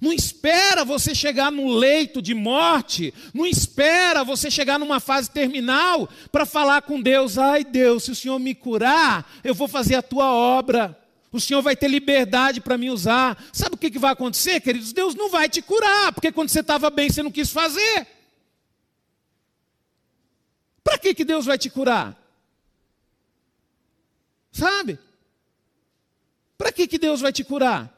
Não 0.00 0.12
espera 0.12 0.84
você 0.84 1.14
chegar 1.14 1.52
no 1.52 1.68
leito 1.68 2.20
de 2.20 2.34
morte, 2.34 3.14
não 3.32 3.46
espera 3.46 4.24
você 4.24 4.50
chegar 4.50 4.76
numa 4.76 4.98
fase 4.98 5.30
terminal 5.30 6.08
para 6.32 6.44
falar 6.44 6.82
com 6.82 7.00
Deus: 7.00 7.38
ai 7.38 7.62
Deus, 7.64 8.02
se 8.02 8.10
o 8.10 8.14
Senhor 8.16 8.38
me 8.40 8.52
curar, 8.52 9.30
eu 9.44 9.54
vou 9.54 9.68
fazer 9.68 9.94
a 9.94 10.02
tua 10.02 10.32
obra. 10.32 10.98
O 11.30 11.40
Senhor 11.40 11.62
vai 11.62 11.76
ter 11.76 11.86
liberdade 11.86 12.60
para 12.60 12.76
me 12.76 12.90
usar. 12.90 13.42
Sabe 13.52 13.76
o 13.76 13.78
que, 13.78 13.92
que 13.92 13.98
vai 13.98 14.12
acontecer, 14.12 14.60
queridos? 14.60 14.92
Deus 14.92 15.14
não 15.14 15.30
vai 15.30 15.48
te 15.48 15.62
curar, 15.62 16.12
porque 16.12 16.32
quando 16.32 16.48
você 16.48 16.60
estava 16.60 16.90
bem, 16.90 17.08
você 17.08 17.22
não 17.22 17.30
quis 17.30 17.50
fazer. 17.50 18.06
Para 20.82 20.98
que, 20.98 21.14
que 21.14 21.24
Deus 21.24 21.46
vai 21.46 21.56
te 21.56 21.70
curar? 21.70 22.20
Sabe? 24.50 24.98
Para 26.58 26.72
que, 26.72 26.86
que 26.86 26.98
Deus 26.98 27.20
vai 27.20 27.32
te 27.32 27.44
curar? 27.44 27.91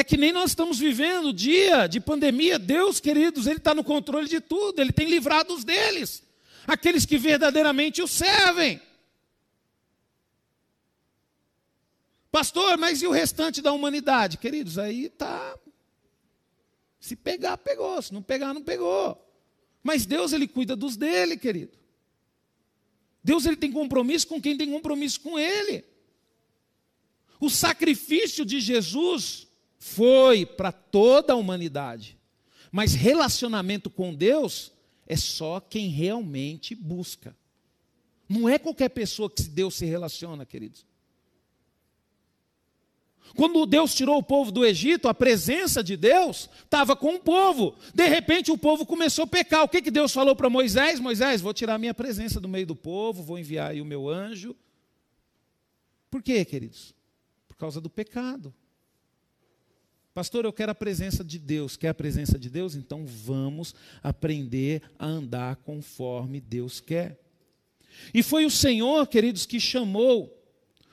É 0.00 0.02
que 0.02 0.16
nem 0.16 0.32
nós 0.32 0.52
estamos 0.52 0.78
vivendo 0.78 1.30
dia 1.30 1.86
de 1.86 2.00
pandemia. 2.00 2.58
Deus, 2.58 2.98
queridos, 2.98 3.46
Ele 3.46 3.58
está 3.58 3.74
no 3.74 3.84
controle 3.84 4.26
de 4.26 4.40
tudo, 4.40 4.80
Ele 4.80 4.92
tem 4.92 5.06
livrado 5.06 5.52
os 5.52 5.62
deles, 5.62 6.22
aqueles 6.66 7.04
que 7.04 7.18
verdadeiramente 7.18 8.00
o 8.00 8.08
servem. 8.08 8.80
Pastor, 12.32 12.78
mas 12.78 13.02
e 13.02 13.06
o 13.06 13.10
restante 13.10 13.60
da 13.60 13.74
humanidade? 13.74 14.38
Queridos, 14.38 14.78
aí 14.78 15.04
está. 15.04 15.58
Se 16.98 17.14
pegar, 17.14 17.58
pegou. 17.58 18.00
Se 18.00 18.14
não 18.14 18.22
pegar, 18.22 18.54
não 18.54 18.62
pegou. 18.62 19.22
Mas 19.82 20.06
Deus, 20.06 20.32
Ele 20.32 20.48
cuida 20.48 20.74
dos 20.74 20.96
dele, 20.96 21.36
querido. 21.36 21.76
Deus, 23.22 23.44
Ele 23.44 23.56
tem 23.56 23.70
compromisso 23.70 24.26
com 24.26 24.40
quem 24.40 24.56
tem 24.56 24.70
compromisso 24.70 25.20
com 25.20 25.38
Ele. 25.38 25.84
O 27.38 27.50
sacrifício 27.50 28.46
de 28.46 28.60
Jesus 28.60 29.49
foi 29.80 30.44
para 30.44 30.70
toda 30.70 31.32
a 31.32 31.36
humanidade. 31.36 32.16
Mas 32.70 32.94
relacionamento 32.94 33.90
com 33.90 34.14
Deus 34.14 34.70
é 35.08 35.16
só 35.16 35.58
quem 35.58 35.88
realmente 35.88 36.74
busca. 36.74 37.34
Não 38.28 38.48
é 38.48 38.58
qualquer 38.58 38.90
pessoa 38.90 39.28
que 39.28 39.42
Deus 39.42 39.74
se 39.74 39.86
relaciona, 39.86 40.46
queridos. 40.46 40.86
Quando 43.34 43.64
Deus 43.64 43.94
tirou 43.94 44.18
o 44.18 44.22
povo 44.22 44.52
do 44.52 44.64
Egito, 44.64 45.08
a 45.08 45.14
presença 45.14 45.82
de 45.82 45.96
Deus 45.96 46.48
estava 46.62 46.94
com 46.94 47.14
o 47.14 47.20
povo. 47.20 47.76
De 47.94 48.06
repente 48.06 48.52
o 48.52 48.58
povo 48.58 48.84
começou 48.84 49.24
a 49.24 49.26
pecar. 49.26 49.64
O 49.64 49.68
que, 49.68 49.82
que 49.82 49.90
Deus 49.90 50.12
falou 50.12 50.36
para 50.36 50.50
Moisés? 50.50 51.00
Moisés, 51.00 51.40
vou 51.40 51.54
tirar 51.54 51.74
a 51.74 51.78
minha 51.78 51.94
presença 51.94 52.40
do 52.40 52.48
meio 52.48 52.66
do 52.66 52.76
povo, 52.76 53.22
vou 53.22 53.38
enviar 53.38 53.70
aí 53.70 53.80
o 53.80 53.84
meu 53.84 54.08
anjo. 54.08 54.54
Por 56.10 56.22
quê, 56.22 56.44
queridos? 56.44 56.94
Por 57.48 57.56
causa 57.56 57.80
do 57.80 57.88
pecado. 57.88 58.52
Pastor, 60.20 60.44
eu 60.44 60.52
quero 60.52 60.70
a 60.70 60.74
presença 60.74 61.24
de 61.24 61.38
Deus. 61.38 61.78
Quer 61.78 61.88
a 61.88 61.94
presença 61.94 62.38
de 62.38 62.50
Deus? 62.50 62.74
Então 62.74 63.06
vamos 63.06 63.74
aprender 64.02 64.82
a 64.98 65.06
andar 65.06 65.56
conforme 65.56 66.42
Deus 66.42 66.78
quer. 66.78 67.18
E 68.12 68.22
foi 68.22 68.44
o 68.44 68.50
Senhor, 68.50 69.06
queridos, 69.06 69.46
que 69.46 69.58
chamou 69.58 70.38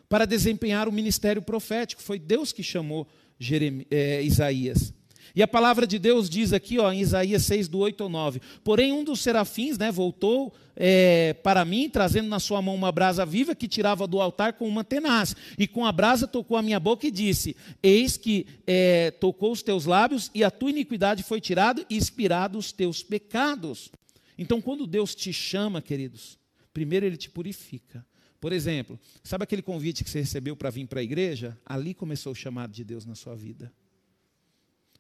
para 0.08 0.24
desempenhar 0.24 0.88
o 0.88 0.94
ministério 0.94 1.42
profético. 1.42 2.02
Foi 2.02 2.18
Deus 2.18 2.54
que 2.54 2.63
chamou 2.63 3.06
Jeremias, 3.38 3.88
é, 3.92 4.24
Isaías. 4.24 4.94
E 5.38 5.43
a 5.43 5.47
palavra 5.47 5.86
de 5.86 6.00
Deus 6.00 6.28
diz 6.28 6.52
aqui, 6.52 6.80
ó, 6.80 6.91
em 6.91 7.00
Isaías 7.00 7.43
6, 7.43 7.67
do 7.67 7.78
8 7.78 8.02
ao 8.02 8.10
9: 8.10 8.41
Porém, 8.63 8.91
um 8.91 9.04
dos 9.04 9.19
serafins 9.19 9.78
né, 9.78 9.91
voltou 9.91 10.52
é, 10.76 11.36
para 11.43 11.63
mim, 11.63 11.88
trazendo 11.91 12.28
na 12.28 12.39
sua 12.39 12.60
mão 12.60 12.73
uma 12.73 12.91
brasa 12.91 13.23
viva 13.23 13.54
que 13.54 13.67
tirava 13.67 14.08
do 14.08 14.19
altar 14.19 14.54
com 14.54 14.67
uma 14.67 14.84
tenaz. 14.84 15.36
E 15.56 15.67
com 15.67 15.86
a 15.86 15.91
brasa 15.91 16.28
tocou 16.28 16.58
a 16.58 16.63
minha 16.63 16.80
boca 16.80 17.06
e 17.06 17.12
disse: 17.12 17.56
Eis 17.84 18.17
que 18.17 18.47
é, 18.65 19.12
tocou 19.12 19.52
os 19.52 19.62
teus 19.62 19.86
lábios, 19.86 20.32
e 20.34 20.43
a 20.43 20.50
tua 20.50 20.71
iniquidade 20.71 21.21
foi 21.21 21.39
tirada, 21.39 21.86
e 21.88 21.95
expirado 21.95 22.58
os 22.58 22.71
teus 22.71 23.04
pecados. 23.04 23.91
Então, 24.39 24.60
quando 24.60 24.88
Deus 24.88 25.13
te 25.13 25.32
chama, 25.32 25.84
queridos, 25.84 26.39
primeiro 26.73 27.06
ele 27.06 27.15
te 27.15 27.30
purifica. 27.30 28.04
Por 28.41 28.52
exemplo, 28.52 29.00
sabe 29.23 29.43
aquele 29.43 29.62
convite 29.62 30.04
que 30.04 30.10
você 30.10 30.21
recebeu 30.21 30.56
para 30.56 30.71
vir 30.71 30.88
para 30.88 31.00
a 31.00 31.04
igreja? 31.04 31.56
Ali 31.63 31.93
começou 31.93 32.32
o 32.32 32.36
chamado 32.36 32.71
de 32.71 32.84
Deus 32.84 33.06
na 33.06 33.13
sua 33.13 33.36
vida. 33.36 33.71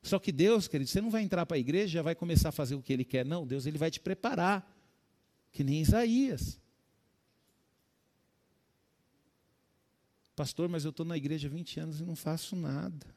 Só 0.01 0.19
que 0.19 0.31
Deus, 0.31 0.67
querido, 0.67 0.89
você 0.89 1.01
não 1.01 1.09
vai 1.09 1.23
entrar 1.23 1.45
para 1.45 1.57
a 1.57 1.59
igreja 1.59 1.85
e 1.85 1.93
já 1.93 2.01
vai 2.01 2.15
começar 2.15 2.49
a 2.49 2.51
fazer 2.51 2.75
o 2.75 2.81
que 2.81 2.93
Ele 2.93 3.03
quer. 3.03 3.25
Não, 3.25 3.45
Deus 3.45 3.65
ele 3.65 3.77
vai 3.77 3.91
te 3.91 3.99
preparar. 3.99 4.73
Que 5.51 5.63
nem 5.63 5.81
Isaías. 5.81 6.59
Pastor, 10.35 10.69
mas 10.69 10.85
eu 10.85 10.91
estou 10.91 11.05
na 11.05 11.17
igreja 11.17 11.47
há 11.47 11.51
20 11.51 11.79
anos 11.79 11.99
e 11.99 12.03
não 12.03 12.15
faço 12.15 12.55
nada. 12.55 13.07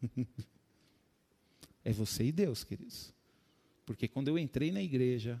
é 1.84 1.92
você 1.92 2.24
e 2.24 2.32
Deus, 2.32 2.62
queridos. 2.62 3.12
Porque 3.84 4.06
quando 4.06 4.28
eu 4.28 4.38
entrei 4.38 4.70
na 4.70 4.80
igreja, 4.80 5.40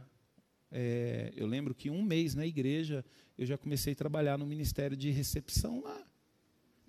é, 0.72 1.32
eu 1.36 1.46
lembro 1.46 1.72
que 1.72 1.88
um 1.88 2.02
mês 2.02 2.34
na 2.34 2.44
igreja 2.44 3.04
eu 3.38 3.46
já 3.46 3.56
comecei 3.56 3.92
a 3.92 3.96
trabalhar 3.96 4.36
no 4.36 4.44
ministério 4.44 4.96
de 4.96 5.10
recepção 5.10 5.80
lá. 5.80 6.09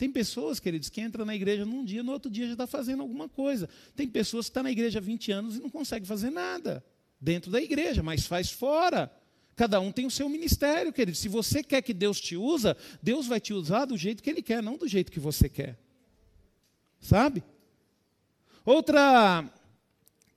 Tem 0.02 0.12
pessoas, 0.12 0.60
queridos, 0.60 0.90
que 0.90 1.00
entram 1.00 1.24
na 1.24 1.36
igreja 1.36 1.64
num 1.64 1.86
dia, 1.86 2.02
no 2.02 2.12
outro 2.12 2.28
dia 2.28 2.48
já 2.48 2.54
está 2.54 2.66
fazendo 2.66 3.04
alguma 3.04 3.30
coisa. 3.30 3.70
Tem 3.96 4.08
pessoas 4.08 4.48
que 4.48 4.50
estão 4.50 4.62
tá 4.62 4.64
na 4.64 4.72
igreja 4.72 4.98
há 4.98 5.02
20 5.02 5.32
anos 5.32 5.58
e 5.58 5.60
não 5.60 5.70
conseguem 5.70 6.08
fazer 6.08 6.32
nada 6.32 6.84
dentro 7.20 7.52
da 7.52 7.62
igreja, 7.62 8.02
mas 8.02 8.26
faz 8.26 8.50
fora. 8.50 9.12
Cada 9.56 9.80
um 9.80 9.92
tem 9.92 10.08
o 10.08 10.10
seu 10.10 10.28
ministério, 10.28 10.92
querido. 10.92 11.16
Se 11.16 11.30
você 11.30 11.62
quer 11.62 11.84
que 11.84 11.94
Deus 11.94 12.20
te 12.20 12.36
usa, 12.36 12.76
Deus 13.00 13.28
vai 13.28 13.40
te 13.40 13.54
usar 13.54 13.86
do 13.86 13.96
jeito 13.96 14.24
que 14.24 14.30
Ele 14.32 14.42
quer, 14.42 14.64
não 14.64 14.76
do 14.76 14.88
jeito 14.88 15.12
que 15.12 15.20
você 15.20 15.48
quer. 15.48 15.78
Sabe? 17.00 17.44
Outra 18.66 19.48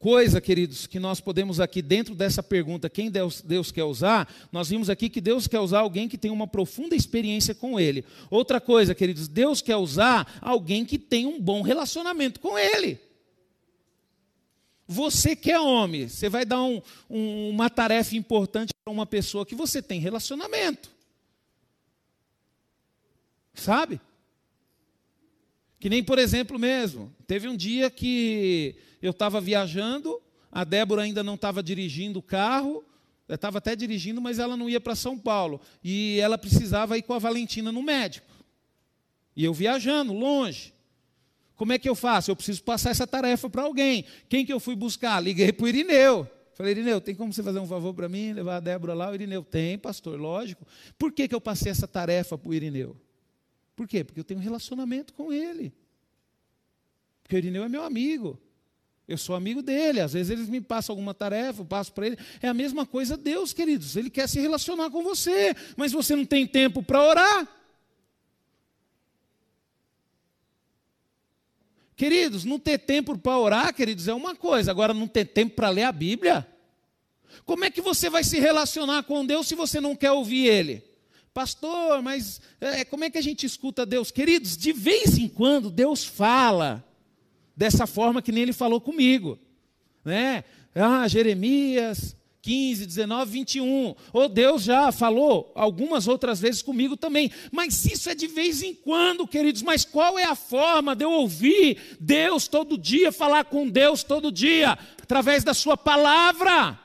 coisa, 0.05 0.39
queridos, 0.39 0.87
que 0.87 1.01
nós 1.01 1.19
podemos 1.19 1.61
aqui, 1.61 1.81
dentro 1.81 2.15
dessa 2.15 2.43
pergunta, 2.43 2.91
quem 2.91 3.11
Deus, 3.11 3.41
Deus 3.41 3.73
quer 3.73 3.85
usar, 3.85 4.31
nós 4.53 4.69
vimos 4.69 4.91
aqui 4.91 5.09
que 5.09 5.19
Deus 5.19 5.47
quer 5.47 5.61
usar 5.61 5.79
alguém 5.79 6.11
que 6.11 6.19
tem 6.19 6.31
uma 6.31 6.47
profunda 6.47 6.95
experiência 6.95 7.55
com 7.55 7.81
Ele. 7.81 8.05
Outra 8.29 8.61
coisa, 8.61 8.95
queridos, 8.95 9.29
Deus 9.29 9.63
quer 9.63 9.77
usar 9.77 10.39
alguém 10.43 10.85
que 10.85 10.99
tem 10.99 11.25
um 11.25 11.41
bom 11.41 11.63
relacionamento 11.63 12.39
com 12.39 12.59
Ele. 12.59 13.01
Você 14.87 15.35
que 15.35 15.51
é 15.51 15.59
homem, 15.59 16.07
você 16.07 16.29
vai 16.29 16.45
dar 16.45 16.63
um, 16.63 16.83
um, 17.09 17.49
uma 17.49 17.71
tarefa 17.71 18.15
importante 18.15 18.75
para 18.85 18.93
uma 18.93 19.07
pessoa 19.07 19.47
que 19.47 19.55
você 19.55 19.81
tem 19.81 20.01
relacionamento. 20.01 20.91
Sabe? 23.55 23.99
Que 25.81 25.89
nem, 25.89 26.05
por 26.05 26.19
exemplo, 26.19 26.59
mesmo, 26.59 27.11
teve 27.27 27.49
um 27.49 27.57
dia 27.57 27.89
que 27.89 28.77
eu 29.07 29.11
estava 29.11 29.39
viajando, 29.39 30.19
a 30.51 30.65
Débora 30.65 31.03
ainda 31.03 31.23
não 31.23 31.35
estava 31.35 31.63
dirigindo 31.63 32.21
o 32.21 32.23
carro, 32.23 32.83
estava 33.29 33.59
até 33.59 33.77
dirigindo, 33.77 34.19
mas 34.19 34.39
ela 34.39 34.57
não 34.57 34.69
ia 34.69 34.81
para 34.81 34.95
São 34.95 35.19
Paulo. 35.19 35.61
E 35.83 36.19
ela 36.21 36.39
precisava 36.39 36.97
ir 36.97 37.03
com 37.03 37.13
a 37.13 37.19
Valentina 37.19 37.71
no 37.71 37.83
médico. 37.83 38.27
E 39.37 39.45
eu 39.45 39.53
viajando, 39.53 40.15
longe. 40.15 40.73
Como 41.55 41.73
é 41.73 41.79
que 41.79 41.89
eu 41.89 41.95
faço? 41.95 42.31
Eu 42.31 42.37
preciso 42.37 42.63
passar 42.63 42.91
essa 42.91 43.07
tarefa 43.07 43.51
para 43.51 43.63
alguém. 43.63 44.07
Quem 44.27 44.45
que 44.47 44.53
eu 44.53 44.59
fui 44.59 44.75
buscar? 44.75 45.21
Liguei 45.21 45.53
para 45.53 45.65
o 45.65 45.69
Irineu. 45.69 46.27
Falei, 46.55 46.73
Irineu, 46.73 46.99
tem 46.99 47.15
como 47.15 47.31
você 47.31 47.43
fazer 47.43 47.59
um 47.59 47.67
favor 47.67 47.93
para 47.93 48.09
mim, 48.09 48.33
levar 48.33 48.57
a 48.57 48.61
Débora 48.61 48.95
lá? 48.95 49.11
O 49.11 49.15
Irineu, 49.15 49.43
tem, 49.43 49.77
pastor, 49.77 50.19
lógico. 50.19 50.67
Por 50.99 51.13
que, 51.13 51.29
que 51.29 51.35
eu 51.35 51.41
passei 51.43 51.71
essa 51.71 51.87
tarefa 51.87 52.39
para 52.39 52.49
o 52.49 52.55
Irineu? 52.55 52.97
Por 53.77 53.87
quê? 53.87 54.03
Porque 54.03 54.21
eu 54.21 54.25
tenho 54.25 54.41
um 54.41 54.43
relacionamento 54.43 55.13
com 55.13 55.31
ele. 55.31 55.75
Porque 57.23 57.37
o 57.37 57.39
Irineu 57.39 57.65
é 57.65 57.69
meu 57.69 57.83
amigo. 57.83 58.41
Eu 59.07 59.19
sou 59.19 59.37
amigo 59.37 59.61
dele, 59.61 60.01
às 60.01 60.15
vezes 60.15 60.31
eles 60.31 60.49
me 60.49 60.63
passam 60.63 60.95
alguma 60.95 61.13
tarefa, 61.13 61.61
eu 61.61 61.67
passo 61.67 61.93
para 61.93 62.07
ele. 62.07 62.19
É 62.41 62.49
a 62.49 62.55
mesma 62.55 62.87
coisa 62.87 63.17
Deus, 63.17 63.53
queridos. 63.53 63.97
Ele 63.97 64.09
quer 64.09 64.27
se 64.27 64.41
relacionar 64.41 64.91
com 64.91 65.03
você, 65.03 65.55
mas 65.77 65.93
você 65.93 66.17
não 66.17 66.25
tem 66.25 66.47
tempo 66.47 66.83
para 66.83 67.03
orar. 67.03 67.49
Queridos, 71.97 72.45
não 72.45 72.59
ter 72.59 72.79
tempo 72.79 73.17
para 73.17 73.39
orar, 73.39 73.75
queridos, 73.75 74.09
é 74.09 74.15
uma 74.15 74.35
coisa, 74.35 74.71
agora 74.71 74.93
não 74.93 75.07
ter 75.07 75.27
tempo 75.27 75.55
para 75.55 75.69
ler 75.69 75.85
a 75.85 75.93
Bíblia. 75.93 76.47
Como 77.45 77.65
é 77.65 77.71
que 77.71 77.81
você 77.81 78.09
vai 78.09 78.25
se 78.25 78.41
relacionar 78.41 79.03
com 79.05 79.25
Deus 79.25 79.47
se 79.47 79.55
você 79.55 79.81
não 79.81 79.95
quer 79.95 80.13
ouvir 80.13 80.47
Ele? 80.47 80.83
Pastor, 81.33 82.01
mas 82.01 82.41
é, 82.61 82.85
como 82.85 83.05
é 83.05 83.11
que 83.11 83.19
a 83.19 83.23
gente 83.23 83.45
escuta 83.45 83.85
Deus? 83.85 84.11
Queridos, 84.11 84.57
de 84.57 84.73
vez 84.73 85.19
em 85.19 85.29
quando 85.29 85.71
Deus 85.71 86.05
fala 86.05 86.85
dessa 87.57 87.87
forma 87.87 88.23
que 88.23 88.33
nem 88.33 88.43
ele 88.43 88.53
falou 88.53 88.81
comigo. 88.81 89.39
Né? 90.05 90.45
Ah, 90.75 91.07
Jeremias 91.09 92.17
15, 92.45 92.85
19, 92.85 93.31
21. 93.31 93.95
Oh, 94.13 94.29
Deus 94.29 94.65
já 94.65 94.93
falou 94.93 95.51
algumas 95.55 96.07
outras 96.07 96.41
vezes 96.41 96.61
comigo 96.61 96.95
também. 96.95 97.31
Mas 97.51 97.87
isso 97.87 98.11
é 98.11 98.15
de 98.15 98.27
vez 98.27 98.63
em 98.63 98.75
quando, 98.75 99.27
queridos. 99.27 99.63
Mas 99.63 99.83
qual 99.87 100.19
é 100.19 100.25
a 100.25 100.35
forma 100.35 100.95
de 100.95 101.07
eu 101.07 101.11
ouvir 101.11 101.97
Deus 101.99 102.47
todo 102.47 102.77
dia, 102.77 103.11
falar 103.11 103.47
com 103.47 103.67
Deus 103.67 104.03
todo 104.03 104.31
dia? 104.31 104.79
Através 105.03 105.43
da 105.43 105.55
Sua 105.55 105.75
palavra. 105.75 106.79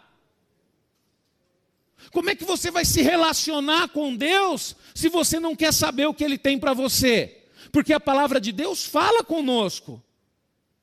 Como 2.09 2.29
é 2.29 2.35
que 2.35 2.45
você 2.45 2.71
vai 2.71 2.85
se 2.85 3.01
relacionar 3.01 3.89
com 3.89 4.15
Deus 4.15 4.77
se 4.95 5.09
você 5.09 5.41
não 5.41 5.57
quer 5.57 5.73
saber 5.73 6.05
o 6.05 6.13
que 6.13 6.23
Ele 6.23 6.37
tem 6.37 6.57
para 6.57 6.73
você? 6.73 7.37
Porque 7.69 7.91
a 7.91 7.99
palavra 7.99 8.39
de 8.39 8.53
Deus 8.53 8.85
fala 8.85 9.25
conosco 9.25 10.01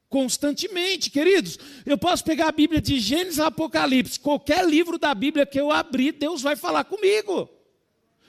constantemente, 0.09 1.11
queridos. 1.11 1.59
Eu 1.85 1.99
posso 1.99 2.25
pegar 2.25 2.49
a 2.49 2.53
Bíblia 2.53 2.81
de 2.81 2.99
Gênesis 2.99 3.41
a 3.41 3.49
Apocalipse, 3.49 4.21
qualquer 4.21 4.65
livro 4.65 4.99
da 4.99 5.15
Bíblia 5.15 5.47
que 5.47 5.61
eu 5.61 5.71
abrir, 5.71 6.13
Deus 6.13 6.43
vai 6.43 6.57
falar 6.57 6.85
comigo. 6.85 7.49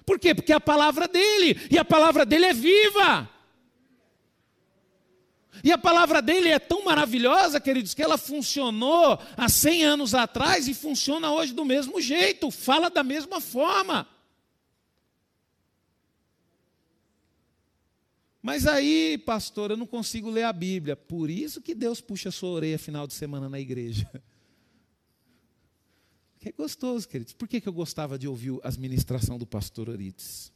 Por 0.05 0.17
quê? 0.19 0.33
Porque 0.33 0.53
é 0.53 0.55
a 0.55 0.61
palavra 0.61 1.07
dele, 1.07 1.59
e 1.69 1.77
a 1.77 1.85
palavra 1.85 2.25
dele 2.25 2.45
é 2.45 2.53
viva. 2.53 3.29
E 5.63 5.71
a 5.71 5.77
palavra 5.77 6.21
dele 6.21 6.49
é 6.49 6.59
tão 6.59 6.85
maravilhosa, 6.85 7.59
queridos, 7.59 7.93
que 7.93 8.01
ela 8.01 8.17
funcionou 8.17 9.19
há 9.35 9.49
100 9.49 9.83
anos 9.83 10.13
atrás 10.13 10.67
e 10.67 10.73
funciona 10.73 11.31
hoje 11.31 11.53
do 11.53 11.65
mesmo 11.65 11.99
jeito, 11.99 12.51
fala 12.51 12.89
da 12.89 13.03
mesma 13.03 13.41
forma. 13.41 14.07
Mas 18.47 18.65
aí, 18.65 19.17
pastor, 19.17 19.71
eu 19.71 19.75
não 19.75 19.85
consigo 19.85 20.29
ler 20.29 20.43
a 20.43 20.53
Bíblia. 20.53 20.95
Por 20.95 21.29
isso 21.29 21.61
que 21.61 21.75
Deus 21.75 21.99
puxa 21.99 22.29
a 22.29 22.31
sua 22.31 22.51
orelha 22.51 22.79
final 22.79 23.05
de 23.05 23.13
semana 23.13 23.49
na 23.49 23.59
igreja. 23.59 24.09
Que 26.39 26.49
é 26.49 26.51
gostoso, 26.51 27.09
queridos. 27.09 27.33
Por 27.33 27.47
que, 27.47 27.59
que 27.59 27.67
eu 27.67 27.73
gostava 27.73 28.17
de 28.17 28.27
ouvir 28.27 28.57
as 28.63 28.77
ministrações 28.77 29.39
do 29.39 29.45
pastor 29.45 29.89
Orides? 29.89 30.53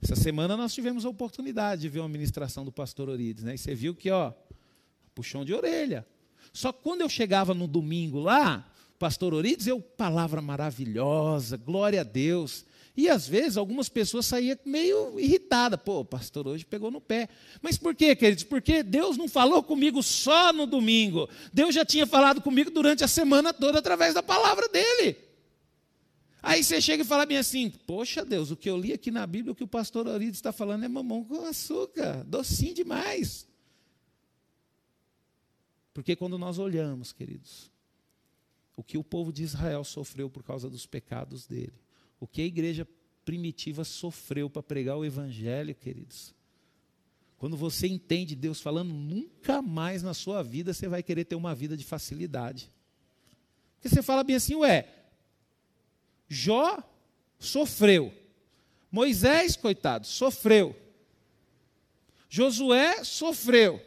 Essa 0.00 0.14
semana 0.14 0.58
nós 0.58 0.74
tivemos 0.74 1.06
a 1.06 1.08
oportunidade 1.08 1.80
de 1.80 1.88
ver 1.88 2.00
uma 2.00 2.08
ministração 2.08 2.66
do 2.66 2.70
pastor 2.70 3.08
Orides, 3.08 3.42
né? 3.42 3.54
E 3.54 3.58
você 3.58 3.74
viu 3.74 3.94
que, 3.94 4.10
ó, 4.10 4.32
puxão 5.14 5.42
de 5.42 5.54
orelha. 5.54 6.06
Só 6.52 6.70
quando 6.70 7.00
eu 7.00 7.08
chegava 7.08 7.54
no 7.54 7.66
domingo 7.66 8.20
lá, 8.20 8.70
pastor 8.98 9.32
Orides, 9.32 9.66
eu, 9.66 9.80
palavra 9.80 10.42
maravilhosa, 10.42 11.56
glória 11.56 12.02
a 12.02 12.04
Deus. 12.04 12.66
E 12.96 13.10
às 13.10 13.28
vezes 13.28 13.58
algumas 13.58 13.90
pessoas 13.90 14.24
saíam 14.24 14.58
meio 14.64 15.20
irritadas. 15.20 15.78
Pô, 15.84 16.00
o 16.00 16.04
pastor 16.04 16.48
hoje 16.48 16.64
pegou 16.64 16.90
no 16.90 17.00
pé. 17.00 17.28
Mas 17.60 17.76
por 17.76 17.94
quê, 17.94 18.16
queridos? 18.16 18.44
Porque 18.44 18.82
Deus 18.82 19.18
não 19.18 19.28
falou 19.28 19.62
comigo 19.62 20.02
só 20.02 20.52
no 20.52 20.66
domingo. 20.66 21.28
Deus 21.52 21.74
já 21.74 21.84
tinha 21.84 22.06
falado 22.06 22.40
comigo 22.40 22.70
durante 22.70 23.04
a 23.04 23.08
semana 23.08 23.52
toda 23.52 23.80
através 23.80 24.14
da 24.14 24.22
palavra 24.22 24.66
dele. 24.68 25.16
Aí 26.42 26.64
você 26.64 26.80
chega 26.80 27.02
e 27.02 27.06
fala 27.06 27.26
bem 27.26 27.36
assim: 27.36 27.68
Poxa 27.68 28.24
Deus, 28.24 28.50
o 28.50 28.56
que 28.56 28.70
eu 28.70 28.78
li 28.78 28.92
aqui 28.92 29.10
na 29.10 29.26
Bíblia, 29.26 29.52
o 29.52 29.54
que 29.54 29.64
o 29.64 29.68
pastor 29.68 30.06
Orides 30.06 30.38
está 30.38 30.52
falando 30.52 30.84
é 30.84 30.88
mamão 30.88 31.22
com 31.22 31.44
açúcar, 31.44 32.24
docinho 32.24 32.72
demais. 32.72 33.46
Porque 35.92 36.14
quando 36.14 36.38
nós 36.38 36.58
olhamos, 36.58 37.12
queridos, 37.12 37.70
o 38.76 38.82
que 38.82 38.96
o 38.96 39.04
povo 39.04 39.32
de 39.32 39.42
Israel 39.42 39.82
sofreu 39.82 40.30
por 40.30 40.42
causa 40.42 40.70
dos 40.70 40.86
pecados 40.86 41.46
dele, 41.46 41.72
o 42.18 42.26
que 42.26 42.42
a 42.42 42.46
igreja 42.46 42.86
primitiva 43.24 43.84
sofreu 43.84 44.48
para 44.48 44.62
pregar 44.62 44.96
o 44.96 45.04
evangelho, 45.04 45.74
queridos. 45.74 46.34
Quando 47.38 47.56
você 47.56 47.86
entende 47.86 48.34
Deus 48.34 48.60
falando, 48.60 48.92
nunca 48.92 49.60
mais 49.60 50.02
na 50.02 50.14
sua 50.14 50.42
vida 50.42 50.72
você 50.72 50.88
vai 50.88 51.02
querer 51.02 51.24
ter 51.24 51.34
uma 51.34 51.54
vida 51.54 51.76
de 51.76 51.84
facilidade. 51.84 52.70
Porque 53.74 53.88
você 53.88 54.02
fala 54.02 54.24
bem 54.24 54.36
assim, 54.36 54.54
ué, 54.54 54.88
Jó 56.28 56.82
sofreu. 57.38 58.12
Moisés, 58.90 59.56
coitado, 59.56 60.06
sofreu. 60.06 60.74
Josué 62.28 63.04
sofreu. 63.04 63.84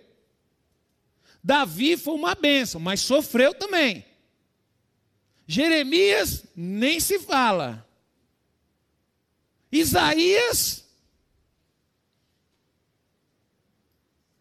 Davi 1.43 1.97
foi 1.97 2.13
uma 2.13 2.35
bênção, 2.35 2.79
mas 2.79 2.99
sofreu 2.99 3.53
também. 3.53 4.05
Jeremias 5.47 6.45
nem 6.55 6.99
se 6.99 7.19
fala. 7.19 7.88
Isaías, 9.71 10.83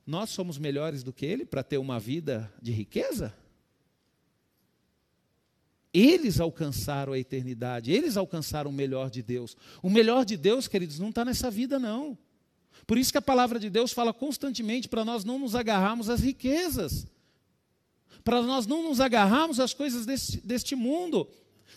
nós 0.07 0.31
somos 0.31 0.57
melhores 0.57 1.03
do 1.03 1.13
que 1.13 1.27
ele 1.27 1.45
para 1.45 1.63
ter 1.63 1.79
uma 1.79 2.01
vida 2.01 2.53
de 2.63 2.73
riqueza? 2.73 3.35
Eles 5.93 6.39
alcançaram 6.41 7.13
a 7.13 7.19
eternidade, 7.19 7.93
eles 7.93 8.17
alcançaram 8.17 8.71
o 8.71 8.73
melhor 8.73 9.11
de 9.11 9.23
Deus. 9.23 9.57
O 9.83 9.91
melhor 9.91 10.25
de 10.25 10.37
Deus, 10.37 10.69
queridos, 10.69 10.99
não 10.99 11.11
está 11.11 11.25
nessa 11.25 11.51
vida, 11.51 11.79
não. 11.79 12.17
Por 12.87 12.97
isso 12.97 13.13
que 13.13 13.19
a 13.19 13.23
palavra 13.23 13.59
de 13.59 13.69
Deus 13.69 13.93
fala 13.93 14.13
constantemente 14.15 14.89
para 14.89 15.05
nós 15.05 15.25
não 15.25 15.39
nos 15.39 15.55
agarrarmos 15.55 16.09
às 16.09 16.21
riquezas, 16.21 17.07
para 18.23 18.41
nós 18.43 18.67
não 18.67 18.83
nos 18.83 19.01
agarrarmos 19.01 19.61
às 19.61 19.75
coisas 19.75 20.07
deste, 20.07 20.41
deste 20.41 20.75
mundo. 20.75 21.29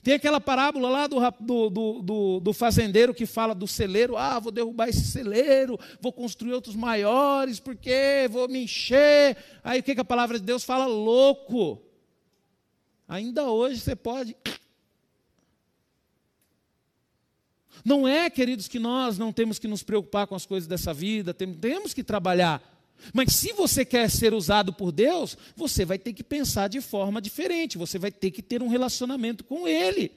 Tem 0.03 0.15
aquela 0.15 0.39
parábola 0.41 0.89
lá 0.89 1.07
do, 1.07 1.19
do, 1.39 2.01
do, 2.01 2.39
do, 2.39 2.53
fazendeiro 2.53 3.13
que 3.13 3.25
fala 3.25 3.53
do 3.53 3.67
celeiro: 3.67 4.17
ah, 4.17 4.39
vou 4.39 4.51
derrubar 4.51 4.89
esse 4.89 5.03
celeiro, 5.03 5.77
vou 5.99 6.11
construir 6.11 6.53
outros 6.53 6.75
maiores, 6.75 7.59
porque 7.59 8.27
vou 8.31 8.47
me 8.47 8.63
encher. 8.63 9.37
Aí 9.63 9.79
o 9.79 9.83
que, 9.83 9.93
que 9.93 10.01
a 10.01 10.05
palavra 10.05 10.39
de 10.39 10.45
Deus 10.45 10.63
fala? 10.63 10.85
Louco. 10.85 11.81
Ainda 13.07 13.49
hoje 13.51 13.79
você 13.79 13.95
pode. 13.95 14.35
Não 17.83 18.07
é, 18.07 18.29
queridos, 18.29 18.67
que 18.67 18.79
nós 18.79 19.17
não 19.17 19.33
temos 19.33 19.59
que 19.59 19.67
nos 19.67 19.83
preocupar 19.83 20.25
com 20.27 20.35
as 20.35 20.45
coisas 20.45 20.67
dessa 20.67 20.93
vida, 20.93 21.33
temos 21.33 21.93
que 21.93 22.03
trabalhar. 22.03 22.70
Mas 23.13 23.33
se 23.33 23.53
você 23.53 23.83
quer 23.83 24.09
ser 24.09 24.33
usado 24.33 24.71
por 24.73 24.91
Deus, 24.91 25.37
você 25.55 25.85
vai 25.85 25.97
ter 25.97 26.13
que 26.13 26.23
pensar 26.23 26.67
de 26.67 26.81
forma 26.81 27.21
diferente, 27.21 27.77
você 27.77 27.97
vai 27.97 28.11
ter 28.11 28.31
que 28.31 28.41
ter 28.41 28.61
um 28.61 28.67
relacionamento 28.67 29.43
com 29.43 29.67
Ele. 29.67 30.11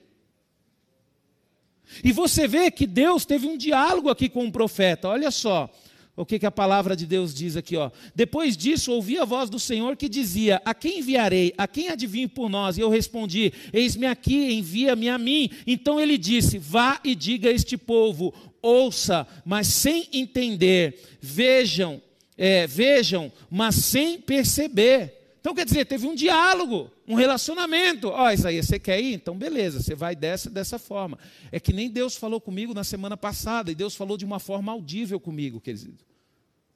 E 2.03 2.13
você 2.13 2.49
vê 2.49 2.71
que 2.71 2.87
Deus 2.87 3.25
teve 3.25 3.47
um 3.47 3.57
diálogo 3.57 4.09
aqui 4.09 4.29
com 4.29 4.47
o 4.47 4.53
profeta, 4.53 5.09
olha 5.09 5.31
só. 5.31 5.71
O 6.17 6.25
que, 6.25 6.39
que 6.39 6.47
a 6.47 6.51
palavra 6.51 6.95
de 6.95 7.07
Deus 7.07 7.35
diz 7.35 7.57
aqui? 7.57 7.77
Ó. 7.77 7.91
Depois 8.15 8.57
disso, 8.57 8.93
ouvi 8.93 9.19
a 9.19 9.25
voz 9.25 9.51
do 9.51 9.59
Senhor 9.59 9.97
que 9.97 10.09
dizia: 10.09 10.63
A 10.65 10.73
quem 10.73 11.01
enviarei? 11.01 11.53
A 11.59 11.67
quem 11.67 11.89
adivinhe 11.89 12.29
por 12.29 12.49
nós? 12.49 12.79
E 12.79 12.81
eu 12.81 12.89
respondi: 12.89 13.53
Eis-me 13.73 14.07
aqui, 14.07 14.53
envia-me 14.53 15.09
a 15.09 15.19
mim. 15.19 15.51
Então 15.67 16.01
ele 16.01 16.17
disse: 16.17 16.57
Vá 16.57 17.01
e 17.03 17.17
diga 17.17 17.49
a 17.49 17.53
este 17.53 17.77
povo: 17.77 18.33
Ouça, 18.63 19.27
mas 19.45 19.67
sem 19.67 20.09
entender. 20.13 21.01
Vejam, 21.21 22.01
é, 22.37 22.67
vejam, 22.67 23.33
mas 23.51 23.77
sem 23.77 24.21
perceber. 24.21 25.37
Então 25.41 25.55
quer 25.55 25.67
dizer, 25.67 25.85
teve 25.85 26.07
um 26.07 26.15
diálogo, 26.15 26.91
um 27.07 27.15
relacionamento. 27.15 28.09
Ó, 28.09 28.27
oh, 28.27 28.31
Isaías, 28.31 28.67
você 28.67 28.79
quer 28.79 29.01
ir? 29.01 29.15
Então 29.15 29.37
beleza, 29.37 29.83
você 29.83 29.95
vai 29.95 30.17
dessa 30.17 30.49
dessa 30.49 30.79
forma. 30.79 31.19
É 31.53 31.61
que 31.61 31.73
nem 31.73 31.91
Deus 31.91 32.17
falou 32.17 32.41
comigo 32.41 32.73
na 32.73 32.83
semana 32.83 33.17
passada, 33.17 33.71
e 33.71 33.75
Deus 33.75 33.95
falou 33.95 34.17
de 34.17 34.25
uma 34.25 34.39
forma 34.39 34.73
audível 34.73 35.21
comigo, 35.21 35.61
querido. 35.61 36.03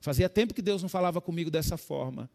Fazia 0.00 0.28
tempo 0.28 0.54
que 0.54 0.62
Deus 0.62 0.82
não 0.82 0.88
falava 0.88 1.20
comigo 1.20 1.50
dessa 1.50 1.76
forma. 1.76 2.30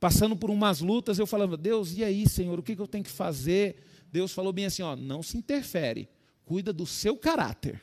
Passando 0.00 0.36
por 0.36 0.50
umas 0.50 0.80
lutas, 0.80 1.18
eu 1.18 1.26
falava, 1.26 1.56
Deus, 1.56 1.96
e 1.96 2.04
aí, 2.04 2.28
Senhor, 2.28 2.58
o 2.58 2.62
que, 2.62 2.74
que 2.76 2.82
eu 2.82 2.88
tenho 2.88 3.04
que 3.04 3.10
fazer? 3.10 3.76
Deus 4.12 4.32
falou 4.32 4.52
bem 4.52 4.66
assim, 4.66 4.82
ó, 4.82 4.94
não 4.94 5.22
se 5.22 5.38
interfere, 5.38 6.08
cuida 6.44 6.72
do 6.72 6.86
seu 6.86 7.16
caráter. 7.16 7.80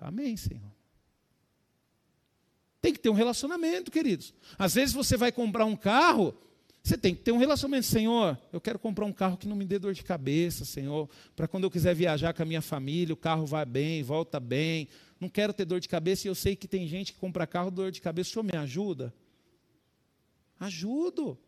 Amém, 0.00 0.36
Senhor. 0.36 0.73
Tem 2.84 2.92
que 2.92 3.00
ter 3.00 3.08
um 3.08 3.14
relacionamento, 3.14 3.90
queridos. 3.90 4.34
Às 4.58 4.74
vezes 4.74 4.94
você 4.94 5.16
vai 5.16 5.32
comprar 5.32 5.64
um 5.64 5.74
carro, 5.74 6.34
você 6.82 6.98
tem 6.98 7.14
que 7.14 7.22
ter 7.22 7.32
um 7.32 7.38
relacionamento, 7.38 7.86
Senhor. 7.86 8.38
Eu 8.52 8.60
quero 8.60 8.78
comprar 8.78 9.06
um 9.06 9.12
carro 9.12 9.38
que 9.38 9.48
não 9.48 9.56
me 9.56 9.64
dê 9.64 9.78
dor 9.78 9.94
de 9.94 10.04
cabeça, 10.04 10.66
Senhor, 10.66 11.08
para 11.34 11.48
quando 11.48 11.64
eu 11.64 11.70
quiser 11.70 11.94
viajar 11.94 12.34
com 12.34 12.42
a 12.42 12.44
minha 12.44 12.60
família, 12.60 13.14
o 13.14 13.16
carro 13.16 13.46
vai 13.46 13.64
bem, 13.64 14.02
volta 14.02 14.38
bem. 14.38 14.86
Não 15.18 15.30
quero 15.30 15.54
ter 15.54 15.64
dor 15.64 15.80
de 15.80 15.88
cabeça 15.88 16.26
e 16.26 16.28
eu 16.28 16.34
sei 16.34 16.54
que 16.54 16.68
tem 16.68 16.86
gente 16.86 17.14
que 17.14 17.18
compra 17.18 17.46
carro 17.46 17.70
dor 17.70 17.90
de 17.90 18.02
cabeça. 18.02 18.28
O 18.28 18.32
Senhor 18.34 18.44
me 18.44 18.58
ajuda? 18.58 19.14
Ajudo. 20.60 21.38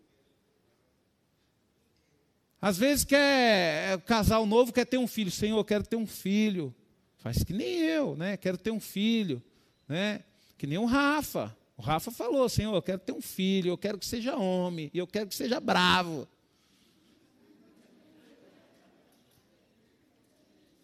Às 2.59 2.79
vezes 2.79 3.05
quer 3.05 3.93
é, 3.93 3.99
casal 3.99 4.47
novo 4.47 4.73
quer 4.73 4.87
ter 4.87 4.97
um 4.97 5.07
filho, 5.07 5.31
Senhor, 5.31 5.59
eu 5.59 5.65
quero 5.67 5.85
ter 5.85 5.97
um 5.97 6.07
filho. 6.07 6.75
Faz 7.19 7.45
que 7.45 7.53
nem 7.53 7.77
eu, 7.81 8.17
né? 8.17 8.39
Quero 8.39 8.57
ter 8.57 8.71
um 8.71 8.81
filho, 8.81 9.43
né? 9.87 10.25
Que 10.57 10.67
nem 10.67 10.79
o 10.79 10.85
Rafa. 10.85 11.57
O 11.77 11.83
Rafa 11.83 12.11
falou: 12.11 12.49
Senhor, 12.49 12.75
eu 12.75 12.83
quero 12.83 12.99
ter 12.99 13.13
um 13.13 13.21
filho, 13.21 13.71
eu 13.71 13.79
quero 13.79 13.99
que 13.99 14.07
seja 14.07 14.37
homem, 14.37 14.91
e 14.93 14.99
eu 14.99 15.07
quero 15.07 15.29
que 15.29 15.35
seja 15.35 15.61
bravo. 15.61 16.27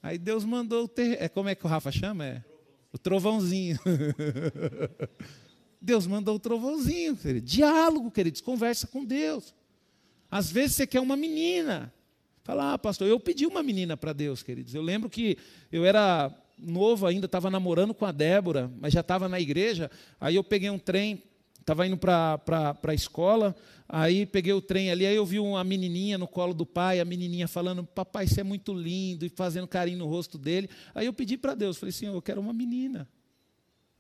Aí 0.03 0.19
Deus 0.19 0.45
mandou 0.45 0.89
ter. 0.89 1.23
É, 1.23 1.29
como 1.29 1.49
é 1.49 1.55
que 1.55 1.65
o 1.65 1.69
Rafa 1.69 1.93
chama? 1.93 2.27
É? 2.27 2.45
O 2.93 2.99
trovãozinho. 2.99 3.79
Deus 5.81 6.07
mandou 6.07 6.37
o 6.37 6.39
trovãozinho, 6.39 7.17
querido. 7.17 7.47
Diálogo, 7.47 8.11
queridos, 8.11 8.41
conversa 8.41 8.87
com 8.87 9.05
Deus. 9.05 9.55
Às 10.31 10.51
vezes 10.51 10.77
você 10.77 10.87
quer 10.87 11.01
uma 11.01 11.17
menina. 11.17 11.93
Fala, 12.45 12.73
ah, 12.73 12.79
pastor, 12.79 13.07
eu 13.07 13.21
pedi 13.21 13.47
uma 13.47 13.63
menina 13.63 13.97
para 13.97 14.13
Deus, 14.13 14.43
queridos. 14.43 14.75
Eu 14.75 14.83
lembro 14.83 15.09
que 15.09 15.39
eu 15.71 15.85
era 15.85 16.33
novo 16.63 17.07
ainda, 17.07 17.27
estava 17.27 17.51
namorando 17.51 17.93
com 17.93 18.05
a 18.05 18.13
Débora, 18.13 18.71
mas 18.81 18.93
já 18.93 19.01
estava 19.01 19.29
na 19.29 19.41
igreja. 19.41 19.91
Aí 20.21 20.37
eu 20.37 20.45
peguei 20.45 20.71
um 20.71 20.79
trem, 20.79 21.23
estava 21.59 21.87
indo 21.87 21.97
para 21.97 22.41
a 22.83 22.95
escola, 22.95 23.55
aí 23.89 24.25
peguei 24.27 24.53
o 24.53 24.61
trem 24.61 24.91
ali, 24.91 25.07
aí 25.07 25.17
eu 25.17 25.27
vi 25.27 25.39
uma 25.39 25.63
menininha 25.63 26.19
no 26.19 26.27
colo 26.27 26.55
do 26.55 26.65
pai, 26.65 27.01
a 27.01 27.05
menininha 27.05 27.47
falando, 27.47 27.85
papai, 27.85 28.27
você 28.27 28.41
é 28.41 28.45
muito 28.45 28.73
lindo, 28.73 29.25
e 29.25 29.29
fazendo 29.29 29.67
carinho 29.67 29.99
no 29.99 30.07
rosto 30.07 30.39
dele. 30.39 30.69
Aí 30.95 31.07
eu 31.07 31.13
pedi 31.13 31.37
para 31.37 31.55
Deus, 31.55 31.77
falei, 31.77 31.93
Senhor, 31.93 32.15
eu 32.15 32.23
quero 32.23 32.41
uma 32.41 32.53
menina. 32.53 33.09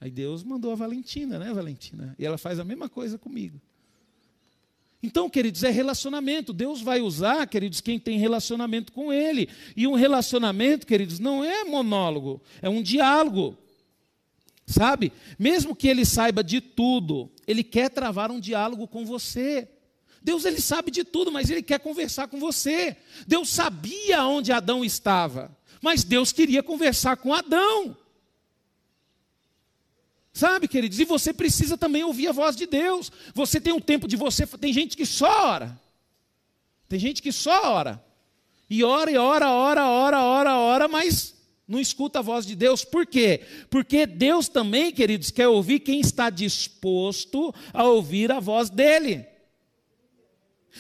Aí 0.01 0.11
Deus 0.11 0.43
mandou 0.43 0.73
a 0.73 0.75
Valentina, 0.75 1.39
né, 1.39 1.53
Valentina? 1.53 2.15
E 2.19 2.27
ela 2.27 2.37
faz 2.37 2.59
a 2.59 2.65
mesma 2.65 2.89
coisa 2.89 3.19
comigo. 3.19 3.61
Então, 5.03 5.29
queridos, 5.29 5.65
é 5.65 5.71
relacionamento. 5.71 6.53
Deus 6.53 6.81
vai 6.81 7.01
usar, 7.01 7.47
queridos, 7.49 7.81
quem 7.81 7.99
tem 7.99 8.19
relacionamento 8.19 8.93
com 8.93 9.13
Ele. 9.13 9.49
E 9.77 9.87
um 9.87 9.95
relacionamento, 9.95 10.87
queridos, 10.87 11.19
não 11.19 11.43
é 11.43 11.65
monólogo, 11.65 12.41
é 12.61 12.69
um 12.69 12.81
diálogo. 12.81 13.59
Sabe? 14.65 15.13
Mesmo 15.39 15.75
que 15.75 15.89
ele 15.89 16.05
saiba 16.05 16.43
de 16.43 16.61
tudo, 16.61 17.29
ele 17.47 17.65
quer 17.65 17.91
travar 17.91 18.31
um 18.31 18.39
diálogo 18.39 18.87
com 18.87 19.05
você. 19.05 19.69
Deus 20.23 20.45
ele 20.45 20.61
sabe 20.61 20.91
de 20.91 21.03
tudo, 21.03 21.33
mas 21.33 21.51
ele 21.51 21.63
quer 21.63 21.81
conversar 21.81 22.29
com 22.29 22.39
você. 22.39 22.97
Deus 23.27 23.49
sabia 23.49 24.25
onde 24.25 24.53
Adão 24.53 24.85
estava, 24.85 25.57
mas 25.83 26.05
Deus 26.05 26.31
queria 26.31 26.63
conversar 26.63 27.17
com 27.17 27.35
Adão. 27.35 27.97
Sabe, 30.33 30.67
queridos? 30.67 30.99
E 30.99 31.05
você 31.05 31.33
precisa 31.33 31.77
também 31.77 32.03
ouvir 32.03 32.29
a 32.29 32.33
voz 32.33 32.57
de 32.57 32.67
Deus. 32.67 33.13
Você 33.35 33.61
tem 33.61 33.73
um 33.73 33.81
tempo 33.81 34.09
de 34.09 34.17
você. 34.17 34.47
Tem 34.47 34.73
gente 34.73 34.97
que 34.97 35.05
só 35.05 35.49
ora. 35.49 35.79
Tem 36.89 36.99
gente 36.99 37.21
que 37.21 37.31
só 37.31 37.75
ora. 37.75 38.03
E 38.69 38.83
ora, 38.83 39.11
e 39.11 39.19
ora, 39.19 39.51
ora, 39.51 39.87
ora, 39.87 40.23
ora, 40.23 40.57
ora, 40.57 40.89
mas 40.89 41.35
não 41.69 41.79
escuta 41.79 42.21
a 42.21 42.23
voz 42.23 42.47
de 42.47 42.57
Deus. 42.57 42.85
Por 42.85 43.07
quê? 43.07 43.43
Porque 43.69 44.07
Deus 44.07 44.49
também, 44.49 44.91
queridos, 44.91 45.31
quer 45.31 45.49
ouvir 45.49 45.81
quem 45.81 46.01
está 46.01 46.31
disposto 46.31 47.55
a 47.73 47.85
ouvir 47.85 48.33
a 48.33 48.41
voz 48.41 48.71
dele. 48.71 49.27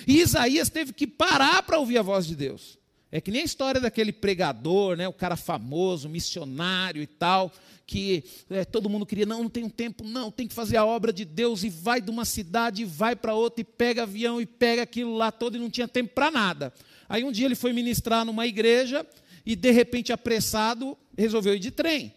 E 0.06 0.20
Isaías 0.20 0.70
teve 0.70 0.94
que 0.94 1.06
parar 1.06 1.62
para 1.62 1.78
ouvir 1.78 1.98
a 1.98 2.02
voz 2.02 2.26
de 2.26 2.34
Deus. 2.34 2.78
É 3.14 3.20
que 3.20 3.30
nem 3.30 3.42
a 3.42 3.44
história 3.44 3.78
daquele 3.78 4.10
pregador, 4.10 4.96
né, 4.96 5.06
o 5.06 5.12
cara 5.12 5.36
famoso, 5.36 6.08
missionário 6.08 7.02
e 7.02 7.06
tal, 7.06 7.52
que 7.86 8.24
é, 8.48 8.64
todo 8.64 8.88
mundo 8.88 9.04
queria, 9.04 9.26
não, 9.26 9.42
não 9.42 9.50
tem 9.50 9.62
um 9.62 9.68
tempo, 9.68 10.02
não, 10.02 10.30
tem 10.30 10.48
que 10.48 10.54
fazer 10.54 10.78
a 10.78 10.86
obra 10.86 11.12
de 11.12 11.26
Deus, 11.26 11.62
e 11.62 11.68
vai 11.68 12.00
de 12.00 12.10
uma 12.10 12.24
cidade, 12.24 12.80
e 12.80 12.86
vai 12.86 13.14
para 13.14 13.34
outra, 13.34 13.60
e 13.60 13.64
pega 13.64 14.04
avião, 14.04 14.40
e 14.40 14.46
pega 14.46 14.80
aquilo 14.80 15.14
lá 15.14 15.30
todo, 15.30 15.56
e 15.56 15.60
não 15.60 15.68
tinha 15.68 15.86
tempo 15.86 16.14
para 16.14 16.30
nada. 16.30 16.72
Aí 17.06 17.22
um 17.22 17.30
dia 17.30 17.44
ele 17.44 17.54
foi 17.54 17.74
ministrar 17.74 18.24
numa 18.24 18.46
igreja, 18.46 19.06
e 19.44 19.54
de 19.54 19.70
repente, 19.70 20.10
apressado, 20.10 20.96
resolveu 21.16 21.54
ir 21.54 21.58
de 21.58 21.70
trem. 21.70 22.14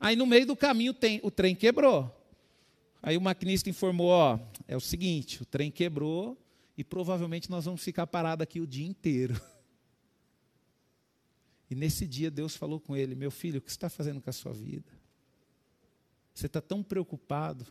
Aí 0.00 0.16
no 0.16 0.24
meio 0.24 0.46
do 0.46 0.56
caminho 0.56 0.94
tem, 0.94 1.20
o 1.22 1.30
trem 1.30 1.54
quebrou. 1.54 2.10
Aí 3.02 3.18
o 3.18 3.20
maquinista 3.20 3.68
informou: 3.68 4.08
ó, 4.08 4.38
é 4.66 4.74
o 4.74 4.80
seguinte, 4.80 5.42
o 5.42 5.44
trem 5.44 5.70
quebrou 5.70 6.38
e 6.76 6.82
provavelmente 6.82 7.50
nós 7.50 7.66
vamos 7.66 7.82
ficar 7.82 8.06
parados 8.06 8.42
aqui 8.42 8.60
o 8.60 8.66
dia 8.66 8.86
inteiro. 8.86 9.38
E 11.70 11.74
nesse 11.76 12.06
dia 12.06 12.30
Deus 12.30 12.56
falou 12.56 12.80
com 12.80 12.96
ele: 12.96 13.14
Meu 13.14 13.30
filho, 13.30 13.58
o 13.58 13.62
que 13.62 13.70
você 13.70 13.76
está 13.76 13.88
fazendo 13.88 14.20
com 14.20 14.28
a 14.28 14.32
sua 14.32 14.52
vida? 14.52 14.90
Você 16.34 16.46
está 16.46 16.60
tão 16.60 16.82
preocupado 16.82 17.66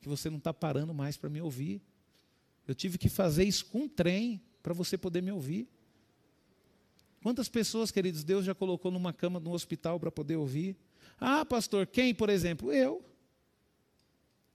que 0.00 0.08
você 0.08 0.30
não 0.30 0.38
está 0.38 0.54
parando 0.54 0.94
mais 0.94 1.16
para 1.16 1.28
me 1.28 1.40
ouvir. 1.40 1.82
Eu 2.66 2.74
tive 2.74 2.98
que 2.98 3.08
fazer 3.08 3.44
isso 3.44 3.66
com 3.66 3.82
um 3.82 3.88
trem 3.88 4.40
para 4.62 4.72
você 4.72 4.96
poder 4.96 5.20
me 5.20 5.32
ouvir. 5.32 5.68
Quantas 7.22 7.48
pessoas, 7.48 7.90
queridos, 7.90 8.24
Deus 8.24 8.44
já 8.44 8.54
colocou 8.54 8.90
numa 8.90 9.12
cama 9.12 9.38
no 9.38 9.52
hospital 9.52 9.98
para 9.98 10.10
poder 10.10 10.36
ouvir? 10.36 10.76
Ah, 11.20 11.44
pastor, 11.44 11.86
quem, 11.86 12.14
por 12.14 12.28
exemplo? 12.28 12.72
Eu. 12.72 13.04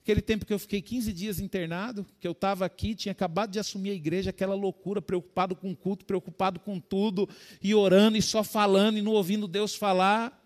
Aquele 0.07 0.21
tempo 0.21 0.45
que 0.45 0.53
eu 0.53 0.59
fiquei 0.59 0.81
15 0.81 1.11
dias 1.11 1.37
internado, 1.37 2.05
que 2.17 2.25
eu 2.25 2.31
estava 2.31 2.65
aqui, 2.65 2.95
tinha 2.95 3.11
acabado 3.11 3.51
de 3.51 3.59
assumir 3.59 3.89
a 3.89 3.93
igreja, 3.93 4.29
aquela 4.29 4.55
loucura, 4.55 5.01
preocupado 5.01 5.53
com 5.53 5.69
o 5.69 5.75
culto, 5.75 6.05
preocupado 6.05 6.61
com 6.61 6.79
tudo, 6.79 7.27
e 7.61 7.75
orando, 7.75 8.17
e 8.17 8.21
só 8.21 8.41
falando, 8.41 8.97
e 8.97 9.01
não 9.01 9.11
ouvindo 9.11 9.49
Deus 9.49 9.75
falar. 9.75 10.41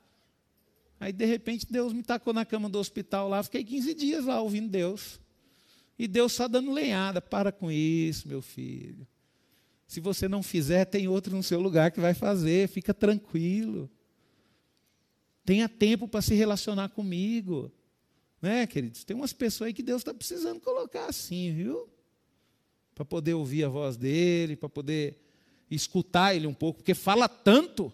Aí, 1.00 1.14
de 1.14 1.26
repente, 1.26 1.68
Deus 1.70 1.94
me 1.94 2.02
tacou 2.02 2.34
na 2.34 2.44
cama 2.44 2.68
do 2.68 2.80
hospital 2.80 3.30
lá, 3.30 3.44
fiquei 3.44 3.64
15 3.64 3.94
dias 3.94 4.26
lá 4.26 4.42
ouvindo 4.42 4.68
Deus. 4.68 5.20
E 6.00 6.08
Deus 6.08 6.32
só 6.32 6.48
dando 6.48 6.72
lenhada. 6.72 7.22
Para 7.22 7.52
com 7.52 7.72
isso, 7.72 8.28
meu 8.28 8.42
filho. 8.42 9.08
Se 9.86 10.00
você 10.00 10.28
não 10.28 10.42
fizer, 10.42 10.86
tem 10.86 11.08
outro 11.08 11.36
no 11.36 11.44
seu 11.44 11.62
lugar 11.62 11.92
que 11.92 12.00
vai 12.00 12.16
fazer. 12.16 12.68
Fica 12.68 12.96
tranquilo. 12.96 13.88
Tenha 15.46 15.70
tempo 15.70 16.08
para 16.08 16.24
se 16.24 16.34
relacionar 16.34 16.90
comigo. 16.90 17.72
Né, 18.42 18.66
queridos? 18.66 19.04
Tem 19.04 19.16
umas 19.16 19.34
pessoas 19.34 19.68
aí 19.68 19.74
que 19.74 19.84
Deus 19.84 20.02
está 20.02 20.14
precisando 20.14 20.60
colocar 20.60 21.06
assim, 21.06 21.54
viu? 21.54 21.88
Para 22.96 23.06
poder 23.06 23.36
ouvir 23.36 23.64
a 23.64 23.70
voz 23.70 23.96
dele, 23.96 24.56
para 24.56 24.68
poder 24.68 25.22
escutar 25.70 26.36
ele 26.36 26.48
um 26.48 26.54
pouco, 26.54 26.80
porque 26.80 26.96
fala 26.96 27.30
tanto 27.30 27.94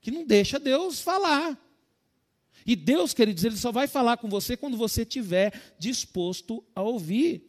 que 0.00 0.10
não 0.10 0.26
deixa 0.26 0.58
Deus 0.58 1.00
falar. 1.00 1.58
E 2.66 2.76
Deus, 2.76 3.14
queridos, 3.14 3.42
ele 3.42 3.56
só 3.56 3.72
vai 3.72 3.86
falar 3.86 4.18
com 4.18 4.28
você 4.28 4.56
quando 4.56 4.76
você 4.76 5.02
estiver 5.02 5.52
disposto 5.78 6.62
a 6.74 6.82
ouvir. 6.82 7.48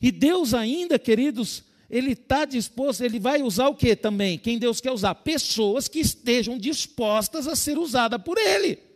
E 0.00 0.12
Deus 0.12 0.54
ainda, 0.54 0.98
queridos, 0.98 1.64
ele 1.90 2.12
está 2.12 2.44
disposto, 2.44 3.02
ele 3.02 3.18
vai 3.18 3.42
usar 3.42 3.68
o 3.68 3.74
que 3.74 3.94
também? 3.96 4.38
Quem 4.38 4.58
Deus 4.58 4.80
quer 4.80 4.92
usar? 4.92 5.14
Pessoas 5.16 5.88
que 5.88 5.98
estejam 5.98 6.56
dispostas 6.56 7.46
a 7.46 7.56
ser 7.56 7.76
usadas 7.76 8.22
por 8.22 8.38
Ele. 8.38 8.91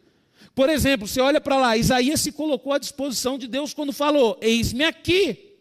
Por 0.56 0.70
exemplo, 0.70 1.06
você 1.06 1.20
olha 1.20 1.38
para 1.38 1.58
lá, 1.58 1.76
Isaías 1.76 2.22
se 2.22 2.32
colocou 2.32 2.72
à 2.72 2.78
disposição 2.78 3.36
de 3.36 3.46
Deus 3.46 3.74
quando 3.74 3.92
falou: 3.92 4.38
Eis-me 4.40 4.84
aqui. 4.84 5.58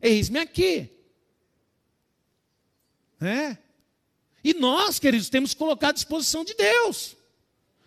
Eis-me 0.00 0.38
aqui. 0.38 0.88
É? 3.20 3.58
E 4.44 4.54
nós, 4.54 5.00
queridos, 5.00 5.28
temos 5.28 5.52
que 5.52 5.58
colocar 5.58 5.88
à 5.88 5.92
disposição 5.92 6.44
de 6.44 6.54
Deus. 6.54 7.16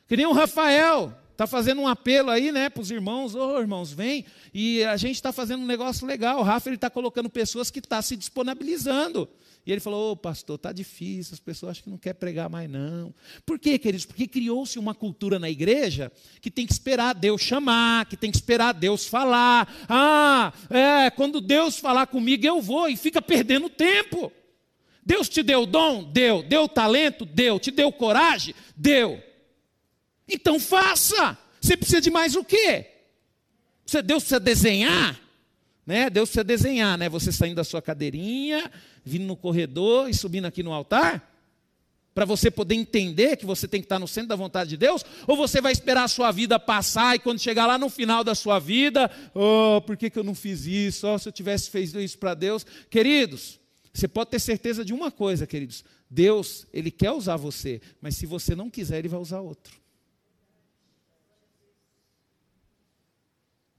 Que 0.09 0.17
nem 0.17 0.25
o 0.25 0.33
Rafael, 0.33 1.17
está 1.31 1.47
fazendo 1.47 1.79
um 1.79 1.87
apelo 1.87 2.29
aí, 2.29 2.51
né, 2.51 2.69
para 2.69 2.81
os 2.81 2.91
irmãos, 2.91 3.33
ô 3.33 3.53
oh, 3.55 3.61
irmãos, 3.61 3.93
vem, 3.93 4.25
e 4.53 4.83
a 4.83 4.97
gente 4.97 5.15
está 5.15 5.31
fazendo 5.31 5.63
um 5.63 5.65
negócio 5.65 6.05
legal. 6.05 6.39
O 6.39 6.43
Rafa 6.43 6.69
está 6.69 6.89
colocando 6.89 7.29
pessoas 7.29 7.71
que 7.71 7.79
estão 7.79 7.97
tá 7.97 8.01
se 8.01 8.17
disponibilizando. 8.17 9.29
E 9.65 9.71
ele 9.71 9.79
falou, 9.79 10.09
ô 10.09 10.11
oh, 10.11 10.15
pastor, 10.15 10.55
está 10.55 10.71
difícil, 10.71 11.33
as 11.33 11.39
pessoas 11.39 11.71
acham 11.71 11.83
que 11.83 11.89
não 11.89 11.97
quer 11.97 12.13
pregar 12.13 12.49
mais, 12.49 12.69
não. 12.69 13.13
Por 13.45 13.59
quê, 13.59 13.77
queridos? 13.77 14.05
Porque 14.05 14.27
criou-se 14.27 14.79
uma 14.79 14.95
cultura 14.95 15.37
na 15.37 15.49
igreja 15.49 16.11
que 16.41 16.49
tem 16.49 16.65
que 16.65 16.73
esperar 16.73 17.13
Deus 17.13 17.41
chamar, 17.41 18.07
que 18.07 18.17
tem 18.17 18.31
que 18.31 18.37
esperar 18.37 18.73
Deus 18.73 19.07
falar. 19.07 19.71
Ah, 19.87 20.51
é, 20.69 21.11
quando 21.11 21.39
Deus 21.39 21.77
falar 21.77 22.07
comigo, 22.07 22.45
eu 22.45 22.59
vou, 22.61 22.89
e 22.89 22.97
fica 22.97 23.21
perdendo 23.21 23.69
tempo. 23.69 24.31
Deus 25.05 25.29
te 25.29 25.43
deu 25.43 25.65
dom? 25.65 26.03
Deu. 26.03 26.43
Deu 26.43 26.67
talento? 26.67 27.25
Deu. 27.25 27.59
Te 27.59 27.69
deu 27.71 27.91
coragem? 27.91 28.55
Deu. 28.75 29.21
Então 30.27 30.59
faça. 30.59 31.37
Você 31.59 31.77
precisa 31.77 32.01
de 32.01 32.09
mais 32.09 32.35
o 32.35 32.43
quê? 32.43 32.87
Você, 33.85 34.01
Deus 34.01 34.23
precisa 34.23 34.39
desenhar, 34.39 35.19
né? 35.85 36.09
Deus 36.09 36.29
precisa 36.29 36.43
desenhar, 36.43 36.97
né? 36.97 37.09
Você 37.09 37.31
saindo 37.31 37.55
da 37.55 37.63
sua 37.63 37.81
cadeirinha, 37.81 38.71
vindo 39.03 39.25
no 39.25 39.35
corredor 39.35 40.09
e 40.09 40.13
subindo 40.13 40.45
aqui 40.45 40.61
no 40.61 40.73
altar, 40.73 41.27
para 42.13 42.25
você 42.25 42.51
poder 42.51 42.75
entender 42.75 43.37
que 43.37 43.45
você 43.45 43.67
tem 43.67 43.79
que 43.79 43.85
estar 43.85 43.99
no 43.99 44.07
centro 44.07 44.29
da 44.29 44.35
vontade 44.35 44.71
de 44.71 44.77
Deus, 44.77 45.03
ou 45.25 45.37
você 45.37 45.61
vai 45.61 45.71
esperar 45.71 46.03
a 46.03 46.07
sua 46.07 46.31
vida 46.31 46.59
passar 46.59 47.15
e 47.15 47.19
quando 47.19 47.39
chegar 47.39 47.65
lá 47.65 47.77
no 47.77 47.89
final 47.89 48.23
da 48.23 48.35
sua 48.35 48.59
vida, 48.59 49.09
oh, 49.33 49.81
por 49.81 49.95
que, 49.95 50.09
que 50.09 50.19
eu 50.19 50.23
não 50.23 50.35
fiz 50.35 50.65
isso? 50.65 51.07
Oh, 51.07 51.17
se 51.17 51.27
eu 51.29 51.31
tivesse 51.31 51.69
feito 51.69 51.99
isso 51.99 52.17
para 52.17 52.33
Deus, 52.33 52.65
queridos, 52.89 53.59
você 53.93 54.07
pode 54.07 54.29
ter 54.29 54.39
certeza 54.39 54.83
de 54.83 54.93
uma 54.93 55.09
coisa, 55.09 55.47
queridos, 55.47 55.85
Deus, 56.09 56.67
ele 56.73 56.91
quer 56.91 57.11
usar 57.11 57.37
você, 57.37 57.81
mas 58.01 58.17
se 58.17 58.25
você 58.25 58.55
não 58.55 58.69
quiser, 58.69 58.99
ele 58.99 59.07
vai 59.07 59.19
usar 59.19 59.39
outro. 59.39 59.79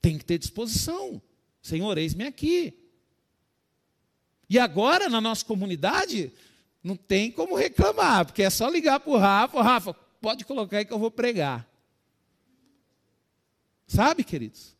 Tem 0.00 0.18
que 0.18 0.24
ter 0.24 0.38
disposição. 0.38 1.22
Senhor, 1.62 1.96
eis-me 1.96 2.24
aqui. 2.24 2.74
E 4.50 4.58
agora, 4.58 5.08
na 5.08 5.20
nossa 5.20 5.44
comunidade, 5.44 6.32
não 6.82 6.96
tem 6.96 7.30
como 7.30 7.54
reclamar, 7.54 8.26
porque 8.26 8.42
é 8.42 8.50
só 8.50 8.68
ligar 8.68 9.00
para 9.00 9.12
o 9.12 9.16
Rafa, 9.16 9.62
Rafa, 9.62 9.94
pode 10.20 10.44
colocar 10.44 10.78
aí 10.78 10.84
que 10.84 10.92
eu 10.92 10.98
vou 10.98 11.10
pregar. 11.10 11.66
Sabe, 13.86 14.24
queridos? 14.24 14.76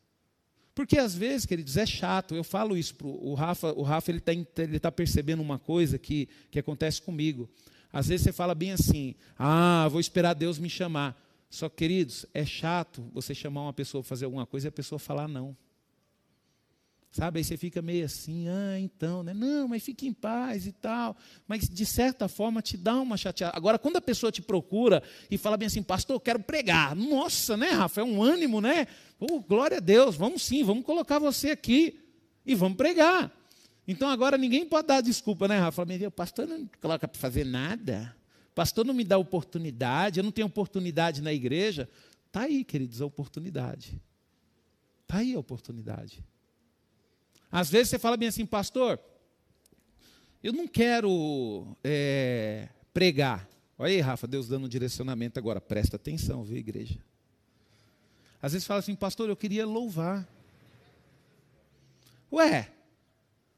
Porque 0.74 0.98
às 0.98 1.14
vezes, 1.14 1.46
queridos, 1.46 1.76
é 1.76 1.84
chato. 1.84 2.34
Eu 2.34 2.42
falo 2.42 2.76
isso 2.76 2.94
para 2.94 3.06
o 3.06 3.34
Rafa. 3.34 3.72
O 3.74 3.82
Rafa 3.82 4.10
ele 4.10 4.18
está 4.18 4.32
ele 4.32 4.80
tá 4.80 4.90
percebendo 4.90 5.42
uma 5.42 5.58
coisa 5.58 5.98
que, 5.98 6.28
que 6.50 6.58
acontece 6.58 7.00
comigo. 7.00 7.48
Às 7.92 8.08
vezes 8.08 8.24
você 8.24 8.32
fala 8.32 8.54
bem 8.54 8.72
assim: 8.72 9.14
ah, 9.38 9.86
vou 9.90 10.00
esperar 10.00 10.34
Deus 10.34 10.58
me 10.58 10.70
chamar. 10.70 11.20
Só, 11.50 11.68
queridos, 11.68 12.24
é 12.32 12.46
chato 12.46 13.06
você 13.12 13.34
chamar 13.34 13.64
uma 13.64 13.72
pessoa 13.74 14.02
para 14.02 14.08
fazer 14.08 14.24
alguma 14.24 14.46
coisa 14.46 14.68
e 14.68 14.70
a 14.70 14.72
pessoa 14.72 14.98
falar 14.98 15.28
não. 15.28 15.54
Sabe, 17.12 17.40
aí 17.40 17.44
você 17.44 17.58
fica 17.58 17.82
meio 17.82 18.06
assim, 18.06 18.48
ah, 18.48 18.80
então, 18.80 19.22
né? 19.22 19.34
Não, 19.34 19.68
mas 19.68 19.82
fique 19.82 20.06
em 20.06 20.14
paz 20.14 20.66
e 20.66 20.72
tal. 20.72 21.14
Mas, 21.46 21.68
de 21.68 21.84
certa 21.84 22.26
forma, 22.26 22.62
te 22.62 22.74
dá 22.74 22.98
uma 22.98 23.18
chateada. 23.18 23.54
Agora, 23.54 23.78
quando 23.78 23.96
a 23.96 24.00
pessoa 24.00 24.32
te 24.32 24.40
procura 24.40 25.02
e 25.30 25.36
fala 25.36 25.58
bem 25.58 25.66
assim, 25.66 25.82
pastor, 25.82 26.16
eu 26.16 26.20
quero 26.20 26.40
pregar. 26.40 26.96
Nossa, 26.96 27.54
né, 27.54 27.68
Rafa? 27.68 28.00
É 28.00 28.04
um 28.04 28.22
ânimo, 28.22 28.62
né? 28.62 28.86
Oh, 29.20 29.40
glória 29.40 29.76
a 29.76 29.80
Deus, 29.80 30.16
vamos 30.16 30.42
sim, 30.42 30.64
vamos 30.64 30.86
colocar 30.86 31.18
você 31.18 31.50
aqui 31.50 32.00
e 32.46 32.54
vamos 32.54 32.78
pregar. 32.78 33.30
Então, 33.86 34.08
agora 34.08 34.38
ninguém 34.38 34.64
pode 34.64 34.88
dar 34.88 35.02
desculpa, 35.02 35.46
né, 35.46 35.58
Rafa? 35.58 35.84
Fala, 35.84 36.10
pastor 36.10 36.48
não 36.48 36.66
coloca 36.80 37.06
para 37.06 37.20
fazer 37.20 37.44
nada. 37.44 38.16
Pastor 38.54 38.86
não 38.86 38.94
me 38.94 39.04
dá 39.04 39.18
oportunidade, 39.18 40.18
eu 40.18 40.24
não 40.24 40.32
tenho 40.32 40.46
oportunidade 40.46 41.20
na 41.20 41.32
igreja. 41.32 41.86
Está 42.26 42.44
aí, 42.44 42.64
queridos, 42.64 43.02
a 43.02 43.04
oportunidade. 43.04 44.00
Está 45.02 45.18
aí 45.18 45.34
a 45.34 45.38
oportunidade. 45.38 46.24
Às 47.53 47.70
vezes 47.70 47.90
você 47.90 47.98
fala 47.98 48.16
bem 48.16 48.28
assim, 48.28 48.46
pastor, 48.46 48.98
eu 50.42 50.55
não 50.55 50.66
quero 50.66 51.76
é, 51.84 52.70
pregar. 52.94 53.46
Olha 53.78 53.92
aí, 53.92 54.00
Rafa, 54.00 54.26
Deus 54.26 54.48
dando 54.48 54.64
um 54.64 54.68
direcionamento 54.68 55.38
agora. 55.38 55.61
Presta 55.61 55.96
atenção, 55.96 56.42
viu, 56.42 56.57
igreja? 56.57 56.98
Às 58.40 58.53
vezes 58.53 58.66
fala 58.66 58.80
assim, 58.80 58.94
pastor, 58.94 59.28
eu 59.28 59.36
queria 59.36 59.66
louvar. 59.66 60.26
Ué, 62.32 62.72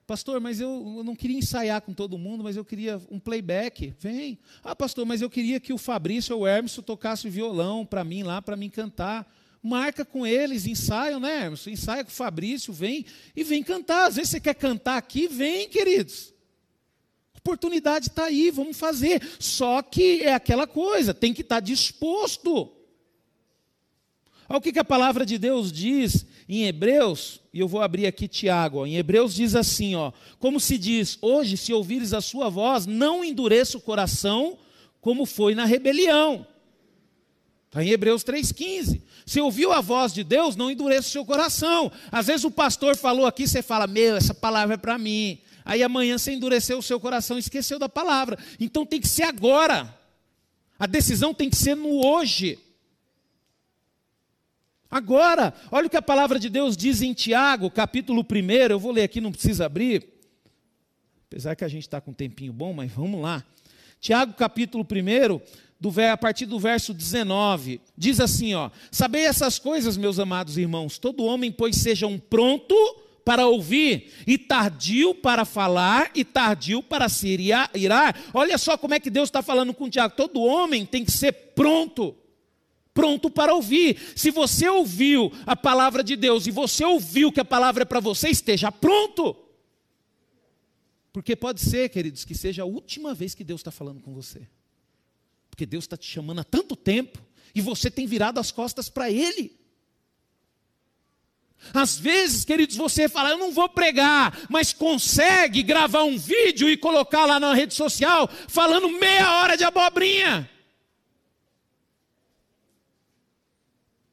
Pastor, 0.06 0.38
mas 0.38 0.60
eu, 0.60 0.96
eu, 0.98 1.02
não 1.02 1.16
queria 1.16 1.38
ensaiar 1.38 1.80
com 1.80 1.94
todo 1.94 2.18
mundo, 2.18 2.44
mas 2.44 2.56
eu 2.56 2.64
queria 2.64 3.00
um 3.10 3.18
playback. 3.18 3.94
Vem. 3.98 4.38
Ah, 4.62 4.76
pastor, 4.76 5.06
mas 5.06 5.22
eu 5.22 5.30
queria 5.30 5.58
que 5.58 5.72
o 5.72 5.78
Fabrício 5.78 6.36
ou 6.36 6.42
o 6.42 6.46
Hermes 6.46 6.74
tocasse 6.84 7.28
violão 7.30 7.86
para 7.86 8.04
mim 8.04 8.22
lá, 8.22 8.42
para 8.42 8.54
mim 8.54 8.68
cantar. 8.68 9.26
Marca 9.66 10.04
com 10.04 10.26
eles, 10.26 10.66
ensaiam, 10.66 11.18
né, 11.18 11.44
Hermes? 11.44 11.66
Ensaia 11.66 12.04
com 12.04 12.10
o 12.10 12.12
Fabrício, 12.12 12.70
vem 12.70 13.06
e 13.34 13.42
vem 13.42 13.62
cantar. 13.62 14.08
Às 14.08 14.16
vezes 14.16 14.32
você 14.32 14.38
quer 14.38 14.52
cantar 14.52 14.98
aqui, 14.98 15.26
vem, 15.26 15.70
queridos. 15.70 16.34
A 17.34 17.38
oportunidade 17.38 18.08
está 18.08 18.24
aí, 18.26 18.50
vamos 18.50 18.76
fazer. 18.76 19.26
Só 19.38 19.80
que 19.80 20.20
é 20.20 20.34
aquela 20.34 20.66
coisa, 20.66 21.14
tem 21.14 21.32
que 21.32 21.40
estar 21.40 21.56
tá 21.56 21.60
disposto. 21.60 22.70
Olha 24.46 24.58
o 24.58 24.60
que, 24.60 24.70
que 24.70 24.78
a 24.78 24.84
palavra 24.84 25.24
de 25.24 25.38
Deus 25.38 25.72
diz 25.72 26.26
em 26.46 26.64
Hebreus, 26.66 27.40
e 27.50 27.60
eu 27.60 27.66
vou 27.66 27.80
abrir 27.80 28.06
aqui 28.06 28.28
Tiago, 28.28 28.80
ó, 28.80 28.86
em 28.86 28.96
Hebreus 28.96 29.34
diz 29.34 29.54
assim, 29.54 29.94
ó, 29.94 30.12
como 30.38 30.60
se 30.60 30.76
diz, 30.76 31.16
hoje 31.22 31.56
se 31.56 31.72
ouvires 31.72 32.12
a 32.12 32.20
sua 32.20 32.50
voz, 32.50 32.84
não 32.84 33.24
endureça 33.24 33.78
o 33.78 33.80
coração, 33.80 34.58
como 35.00 35.24
foi 35.24 35.54
na 35.54 35.64
rebelião. 35.64 36.46
Está 37.74 37.82
em 37.82 37.90
Hebreus 37.90 38.22
3,15. 38.22 39.02
Se 39.26 39.40
ouviu 39.40 39.72
a 39.72 39.80
voz 39.80 40.12
de 40.12 40.22
Deus, 40.22 40.54
não 40.54 40.70
endureça 40.70 41.08
o 41.08 41.10
seu 41.10 41.24
coração. 41.24 41.90
Às 42.12 42.28
vezes 42.28 42.44
o 42.44 42.50
pastor 42.50 42.96
falou 42.96 43.26
aqui, 43.26 43.48
você 43.48 43.62
fala, 43.62 43.88
meu, 43.88 44.14
essa 44.14 44.32
palavra 44.32 44.74
é 44.74 44.76
para 44.76 44.96
mim. 44.96 45.40
Aí 45.64 45.82
amanhã 45.82 46.16
você 46.16 46.30
endureceu 46.30 46.78
o 46.78 46.82
seu 46.84 47.00
coração, 47.00 47.36
esqueceu 47.36 47.76
da 47.76 47.88
palavra. 47.88 48.38
Então 48.60 48.86
tem 48.86 49.00
que 49.00 49.08
ser 49.08 49.24
agora. 49.24 49.92
A 50.78 50.86
decisão 50.86 51.34
tem 51.34 51.50
que 51.50 51.56
ser 51.56 51.74
no 51.74 52.06
hoje. 52.06 52.60
Agora, 54.88 55.52
olha 55.72 55.88
o 55.88 55.90
que 55.90 55.96
a 55.96 56.02
palavra 56.02 56.38
de 56.38 56.48
Deus 56.48 56.76
diz 56.76 57.02
em 57.02 57.12
Tiago, 57.12 57.68
capítulo 57.72 58.24
1. 58.24 58.52
Eu 58.70 58.78
vou 58.78 58.92
ler 58.92 59.02
aqui, 59.02 59.20
não 59.20 59.32
precisa 59.32 59.66
abrir. 59.66 60.06
Apesar 61.26 61.56
que 61.56 61.64
a 61.64 61.68
gente 61.68 61.82
está 61.82 62.00
com 62.00 62.12
um 62.12 62.14
tempinho 62.14 62.52
bom, 62.52 62.72
mas 62.72 62.92
vamos 62.92 63.20
lá. 63.20 63.42
Tiago, 64.00 64.34
capítulo 64.34 64.86
1, 64.88 65.40
do, 65.90 66.00
a 66.00 66.16
partir 66.16 66.46
do 66.46 66.58
verso 66.58 66.94
19, 66.94 67.80
diz 67.96 68.20
assim: 68.20 68.54
ó, 68.54 68.70
Sabei 68.90 69.24
essas 69.24 69.58
coisas, 69.58 69.96
meus 69.96 70.18
amados 70.18 70.56
irmãos, 70.56 70.98
todo 70.98 71.24
homem, 71.24 71.52
pois 71.52 71.76
seja 71.76 72.06
um 72.06 72.18
pronto 72.18 72.74
para 73.24 73.46
ouvir, 73.46 74.12
e 74.26 74.36
tardio 74.36 75.14
para 75.14 75.44
falar, 75.44 76.10
e 76.14 76.24
tardio 76.24 76.82
para 76.82 77.08
se 77.08 77.28
irar. 77.74 78.16
Olha 78.32 78.58
só 78.58 78.76
como 78.76 78.94
é 78.94 79.00
que 79.00 79.10
Deus 79.10 79.28
está 79.28 79.42
falando 79.42 79.74
com 79.74 79.90
Tiago: 79.90 80.14
todo 80.16 80.40
homem 80.40 80.86
tem 80.86 81.04
que 81.04 81.12
ser 81.12 81.32
pronto 81.32 82.16
pronto 82.94 83.28
para 83.28 83.52
ouvir. 83.52 83.98
Se 84.14 84.30
você 84.30 84.68
ouviu 84.68 85.32
a 85.44 85.56
palavra 85.56 86.04
de 86.04 86.14
Deus 86.14 86.46
e 86.46 86.52
você 86.52 86.84
ouviu 86.84 87.32
que 87.32 87.40
a 87.40 87.44
palavra 87.44 87.82
é 87.82 87.84
para 87.84 87.98
você, 87.98 88.28
esteja 88.28 88.70
pronto. 88.70 89.36
Porque 91.12 91.34
pode 91.34 91.60
ser, 91.60 91.88
queridos, 91.88 92.24
que 92.24 92.36
seja 92.36 92.62
a 92.62 92.66
última 92.66 93.12
vez 93.12 93.34
que 93.34 93.42
Deus 93.42 93.60
está 93.60 93.72
falando 93.72 94.00
com 94.00 94.14
você. 94.14 94.46
Porque 95.54 95.64
Deus 95.64 95.84
está 95.84 95.96
te 95.96 96.04
chamando 96.04 96.40
há 96.40 96.44
tanto 96.44 96.74
tempo 96.74 97.22
e 97.54 97.60
você 97.60 97.88
tem 97.88 98.08
virado 98.08 98.40
as 98.40 98.50
costas 98.50 98.88
para 98.88 99.08
Ele. 99.08 99.56
Às 101.72 101.96
vezes, 101.96 102.44
queridos, 102.44 102.74
você 102.76 103.08
fala, 103.08 103.30
eu 103.30 103.38
não 103.38 103.52
vou 103.52 103.68
pregar, 103.68 104.36
mas 104.50 104.72
consegue 104.72 105.62
gravar 105.62 106.02
um 106.02 106.18
vídeo 106.18 106.68
e 106.68 106.76
colocar 106.76 107.24
lá 107.24 107.38
na 107.38 107.54
rede 107.54 107.72
social 107.72 108.28
falando 108.48 108.98
meia 108.98 109.32
hora 109.36 109.56
de 109.56 109.62
abobrinha. 109.62 110.50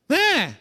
Né? 0.08 0.60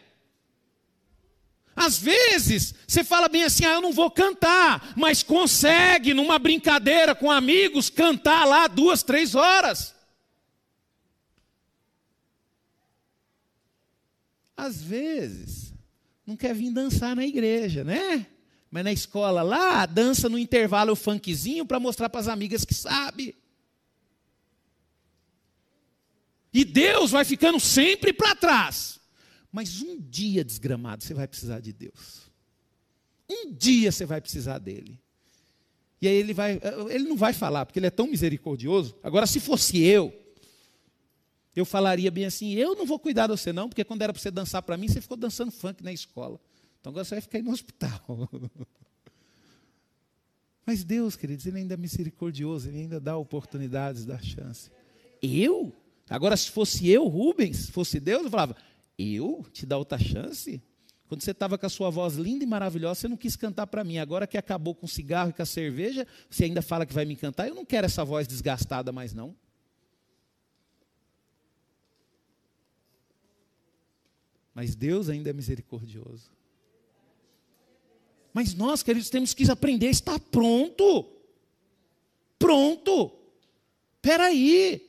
Às 1.77 1.99
vezes, 1.99 2.75
você 2.89 3.05
fala 3.05 3.29
bem 3.29 3.45
assim, 3.45 3.67
ah, 3.67 3.75
eu 3.75 3.83
não 3.83 3.93
vou 3.93 4.11
cantar, 4.11 4.95
mas 4.97 5.23
consegue, 5.23 6.15
numa 6.15 6.39
brincadeira 6.39 7.15
com 7.15 7.31
amigos, 7.31 7.91
cantar 7.91 8.47
lá 8.47 8.67
duas, 8.67 9.03
três 9.03 9.35
horas. 9.35 10.00
Às 14.61 14.83
vezes, 14.83 15.73
não 16.27 16.37
quer 16.37 16.55
vir 16.55 16.71
dançar 16.71 17.17
na 17.17 17.27
igreja, 17.27 17.83
né? 17.83 18.27
Mas 18.71 18.85
na 18.85 18.93
escola 18.93 19.41
lá, 19.43 19.87
dança 19.87 20.29
no 20.29 20.39
intervalo 20.39 20.93
o 20.93 20.97
funkzinho 20.97 21.65
para 21.65 21.81
mostrar 21.81 22.11
para 22.11 22.21
as 22.21 22.29
amigas 22.29 22.63
que 22.63 22.75
sabe. 22.75 23.35
E 26.53 26.63
Deus 26.63 27.11
vai 27.11 27.25
ficando 27.25 27.59
sempre 27.59 28.13
para 28.13 28.37
trás. 28.37 29.01
Mas 29.51 29.81
um 29.81 29.99
dia, 29.99 30.45
desgramado, 30.45 31.03
você 31.03 31.15
vai 31.15 31.27
precisar 31.27 31.61
de 31.61 31.73
Deus. 31.73 32.31
Um 33.29 33.51
dia 33.51 33.91
você 33.91 34.05
vai 34.05 34.21
precisar 34.21 34.59
dele. 34.59 35.01
E 36.03 36.07
aí 36.07 36.15
ele 36.15 36.35
vai, 36.35 36.61
ele 36.91 37.09
não 37.09 37.17
vai 37.17 37.33
falar, 37.33 37.65
porque 37.65 37.79
ele 37.79 37.87
é 37.87 37.91
tão 37.91 38.07
misericordioso. 38.07 38.95
Agora, 39.03 39.27
se 39.27 39.41
fosse 39.41 39.83
eu, 39.83 40.15
eu 41.61 41.65
falaria 41.65 42.11
bem 42.11 42.25
assim: 42.25 42.53
eu 42.55 42.75
não 42.75 42.87
vou 42.87 42.99
cuidar 42.99 43.27
de 43.27 43.33
você, 43.33 43.53
não, 43.53 43.69
porque 43.69 43.85
quando 43.85 44.03
era 44.03 44.13
para 44.13 44.21
você 44.21 44.31
dançar 44.31 44.63
para 44.63 44.77
mim, 44.77 44.89
você 44.89 45.01
ficou 45.01 45.17
dançando 45.17 45.51
funk 45.51 45.83
na 45.83 45.93
escola. 45.93 46.41
Então 46.81 46.91
agora 46.91 47.05
você 47.05 47.15
vai 47.17 47.23
ficar 47.23 47.39
aí 47.39 47.43
no 47.43 47.53
hospital. 47.53 48.01
Mas 50.67 50.85
Deus, 50.85 51.17
queridos, 51.17 51.47
Ele 51.47 51.59
ainda 51.59 51.75
é 51.75 51.77
misericordioso, 51.77 52.69
Ele 52.69 52.79
ainda 52.79 53.01
dá 53.01 53.17
oportunidades, 53.17 54.05
dá 54.05 54.19
chance. 54.19 54.71
Eu? 55.23 55.73
Agora, 56.09 56.37
se 56.37 56.51
fosse 56.51 56.89
eu, 56.89 57.07
Rubens, 57.07 57.69
fosse 57.71 58.01
Deus, 58.01 58.25
eu 58.25 58.31
falava: 58.31 58.57
eu 58.99 59.45
te 59.53 59.67
dar 59.67 59.79
outra 59.79 59.99
chance? 59.99 60.63
Quando 61.09 61.23
você 61.23 61.33
estava 61.33 61.59
com 61.59 61.67
a 61.67 61.69
sua 61.69 61.91
voz 61.91 62.15
linda 62.15 62.45
e 62.45 62.47
maravilhosa, 62.47 63.01
você 63.01 63.09
não 63.09 63.17
quis 63.17 63.35
cantar 63.35 63.67
para 63.67 63.83
mim. 63.83 63.99
Agora 63.99 64.29
que 64.29 64.39
acabou 64.39 64.77
com 64.77 64.87
o 64.87 64.89
cigarro 64.89 65.31
e 65.31 65.33
com 65.33 65.43
a 65.43 65.47
cerveja, 65.47 66.07
você 66.31 66.45
ainda 66.45 66.63
fala 66.63 66.87
que 66.87 66.95
vai 66.95 67.05
me 67.05 67.17
cantar. 67.17 67.49
Eu 67.49 67.55
não 67.57 67.65
quero 67.65 67.87
essa 67.87 68.05
voz 68.05 68.29
desgastada 68.29 68.93
mais, 68.93 69.13
não. 69.13 69.35
Mas 74.55 74.75
Deus 74.75 75.09
ainda 75.09 75.31
é 75.31 75.33
misericordioso. 75.33 76.31
Mas 78.33 78.55
nós, 78.55 78.83
queridos, 78.83 79.11
temos 79.11 79.35
que 79.35 79.51
aprender 79.51 79.89
a 79.89 79.91
estar 79.91 80.19
pronto. 80.19 81.07
Pronto. 82.39 83.13
Espera 83.97 84.27
aí. 84.27 84.89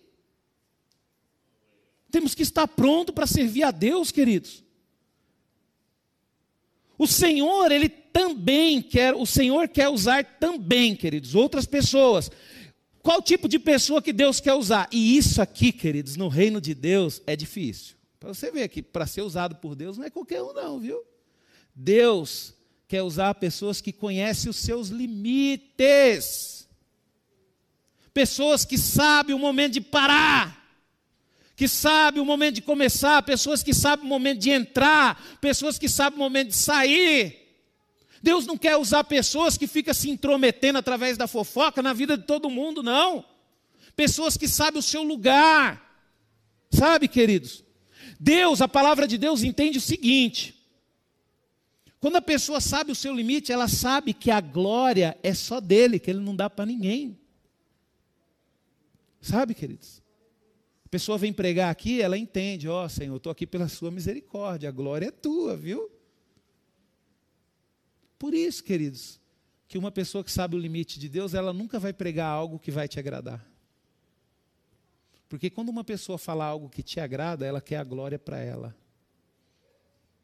Temos 2.12 2.36
que 2.36 2.43
estar 2.43 2.68
pronto 2.68 3.14
para 3.14 3.26
servir 3.26 3.64
a 3.64 3.72
Deus, 3.72 4.12
queridos. 4.12 4.64
O 6.97 7.07
Senhor, 7.07 7.72
Ele 7.72 7.89
também 7.89 8.82
quer, 8.82 9.16
o 9.16 9.26
Senhor 9.26 9.68
quer 9.70 9.89
usar 9.89 10.24
também, 10.38 10.95
queridos, 10.95 11.34
outras 11.34 11.66
pessoas. 11.66 12.30
Qual 13.01 13.22
tipo 13.22 13.47
de 13.47 13.57
pessoa 13.57 14.01
que 14.01 14.14
Deus 14.14 14.39
quer 14.39 14.53
usar? 14.53 14.88
E 14.91 15.18
isso 15.18 15.41
aqui, 15.41 15.72
queridos, 15.72 16.16
no 16.16 16.28
reino 16.28 16.62
de 16.62 16.76
Deus 16.76 17.22
é 17.26 17.36
difícil. 17.36 17.95
Para 18.22 18.36
você 18.36 18.52
ver 18.52 18.70
que 18.70 18.84
para 18.84 19.08
ser 19.08 19.24
usado 19.24 19.56
por 19.56 19.74
Deus 19.74 19.98
não 19.98 20.06
é 20.06 20.10
qualquer 20.12 20.44
um, 20.44 20.54
não, 20.54 20.80
viu? 20.80 21.04
Deus 21.74 22.54
quer 22.88 23.02
usar 23.02 23.34
pessoas 23.34 23.82
que 23.82 23.92
conhecem 23.92 24.48
os 24.48 24.58
seus 24.58 24.90
limites, 24.90 26.70
pessoas 28.14 28.64
que 28.64 28.78
sabem 28.78 29.36
o 29.36 29.40
momento 29.40 29.74
de 29.74 29.82
parar, 29.82 30.56
que 31.56 31.68
sabem 31.68 32.22
o 32.22 32.26
momento 32.26 32.56
de 32.56 32.62
começar, 32.62 33.24
pessoas 33.24 33.64
que 33.64 33.74
sabem 33.74 34.06
o 34.06 34.10
momento 34.10 34.38
de 34.38 34.52
entrar, 34.52 35.40
pessoas 35.42 35.80
que 35.80 35.90
sabem 35.90 36.20
o 36.20 36.22
momento 36.22 36.50
de 36.50 36.58
sair. 36.58 37.40
Deus 38.22 38.46
não 38.46 38.56
quer 38.56 38.78
usar 38.78 39.04
pessoas 39.04 39.58
que 39.58 39.66
ficam 39.66 39.96
se 39.96 40.12
intrometendo 40.12 40.78
através 40.78 41.18
da 41.18 41.26
fofoca 41.26 41.82
na 41.82 41.92
vida 41.92 42.16
de 42.16 42.28
todo 42.28 42.52
mundo, 42.52 42.84
não. 42.84 43.26
Pessoas 43.96 44.38
que 44.38 44.48
sabem 44.48 44.80
o 44.80 44.84
seu 44.84 45.02
lugar. 45.02 46.06
Sabe, 46.70 47.08
queridos? 47.08 47.64
Deus, 48.24 48.62
a 48.62 48.68
palavra 48.68 49.08
de 49.08 49.18
Deus 49.18 49.42
entende 49.42 49.80
o 49.80 49.82
seguinte: 49.82 50.54
quando 52.00 52.18
a 52.18 52.22
pessoa 52.22 52.62
sabe 52.62 52.92
o 52.92 52.96
seu 52.96 53.16
limite, 53.16 53.52
ela 53.52 53.68
sabe 53.68 54.14
que 54.14 54.30
a 54.30 54.40
glória 54.40 55.18
é 55.24 55.34
só 55.34 55.60
dele, 55.60 55.98
que 55.98 56.12
ele 56.12 56.20
não 56.20 56.36
dá 56.36 56.48
para 56.48 56.68
ninguém. 56.68 57.20
Sabe, 59.20 59.56
queridos? 59.56 60.04
A 60.86 60.90
pessoa 60.90 61.18
vem 61.18 61.34
pregar 61.34 61.72
aqui, 61.72 62.00
ela 62.00 62.16
entende, 62.16 62.68
ó 62.68 62.86
oh, 62.86 62.90
Senhor, 62.90 63.14
eu 63.14 63.18
estou 63.18 63.32
aqui 63.32 63.48
pela 63.48 63.68
sua 63.68 63.90
misericórdia, 63.90 64.70
a 64.70 64.72
glória 64.72 65.08
é 65.08 65.12
tua, 65.12 65.58
viu? 65.58 65.90
Por 68.20 68.36
isso, 68.36 68.64
queridos, 68.64 69.20
que 69.68 69.80
uma 69.80 69.92
pessoa 69.92 70.24
que 70.24 70.32
sabe 70.32 70.56
o 70.56 70.60
limite 70.60 71.00
de 71.00 71.10
Deus, 71.10 71.34
ela 71.34 71.52
nunca 71.52 71.80
vai 71.80 71.92
pregar 71.92 72.28
algo 72.28 72.60
que 72.60 72.70
vai 72.70 72.88
te 72.88 73.00
agradar. 73.00 73.51
Porque 75.32 75.50
quando 75.50 75.70
uma 75.70 75.86
pessoa 75.86 76.18
fala 76.18 76.44
algo 76.44 76.68
que 76.68 76.84
te 76.84 77.00
agrada, 77.00 77.46
ela 77.46 77.62
quer 77.62 77.78
a 77.78 77.86
glória 77.86 78.20
para 78.20 78.40
ela. 78.40 78.76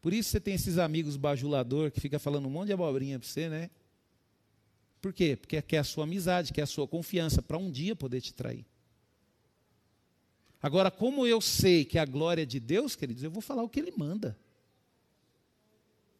Por 0.01 0.12
isso 0.12 0.32
você 0.32 0.38
tem 0.41 0.53
esses 0.53 0.78
amigos 0.78 1.16
bajulador 1.16 1.89
que 1.91 2.01
fica 2.01 2.20
falando 2.20 2.45
um 2.45 2.49
monte 2.49 2.68
de 2.68 2.74
abobrinha 2.74 3.18
para 3.18 3.26
você, 3.26 3.47
né? 3.47 3.70
Por 5.01 5.14
quê? 5.14 5.38
Porque 5.38 5.62
quer 5.62 5.78
a 5.78 5.84
sua 5.86 6.03
amizade, 6.03 6.51
quer 6.51 6.64
a 6.64 6.68
sua 6.68 6.86
confiança, 6.86 7.41
para 7.41 7.58
um 7.58 7.72
dia 7.72 7.95
poder 7.95 8.20
te 8.20 8.34
trair. 8.34 8.66
Agora, 10.62 10.91
como 10.91 11.26
eu 11.26 11.39
sei 11.39 11.86
que 11.86 11.97
a 11.97 12.03
glória 12.03 12.41
é 12.41 12.45
de 12.45 12.60
Deus, 12.60 12.93
queridos, 12.93 13.24
eu 13.24 13.32
vou 13.32 13.41
falar 13.41 13.64
o 13.64 13.70
que 13.70 13.80
Ele 13.80 13.93
manda. 13.95 14.38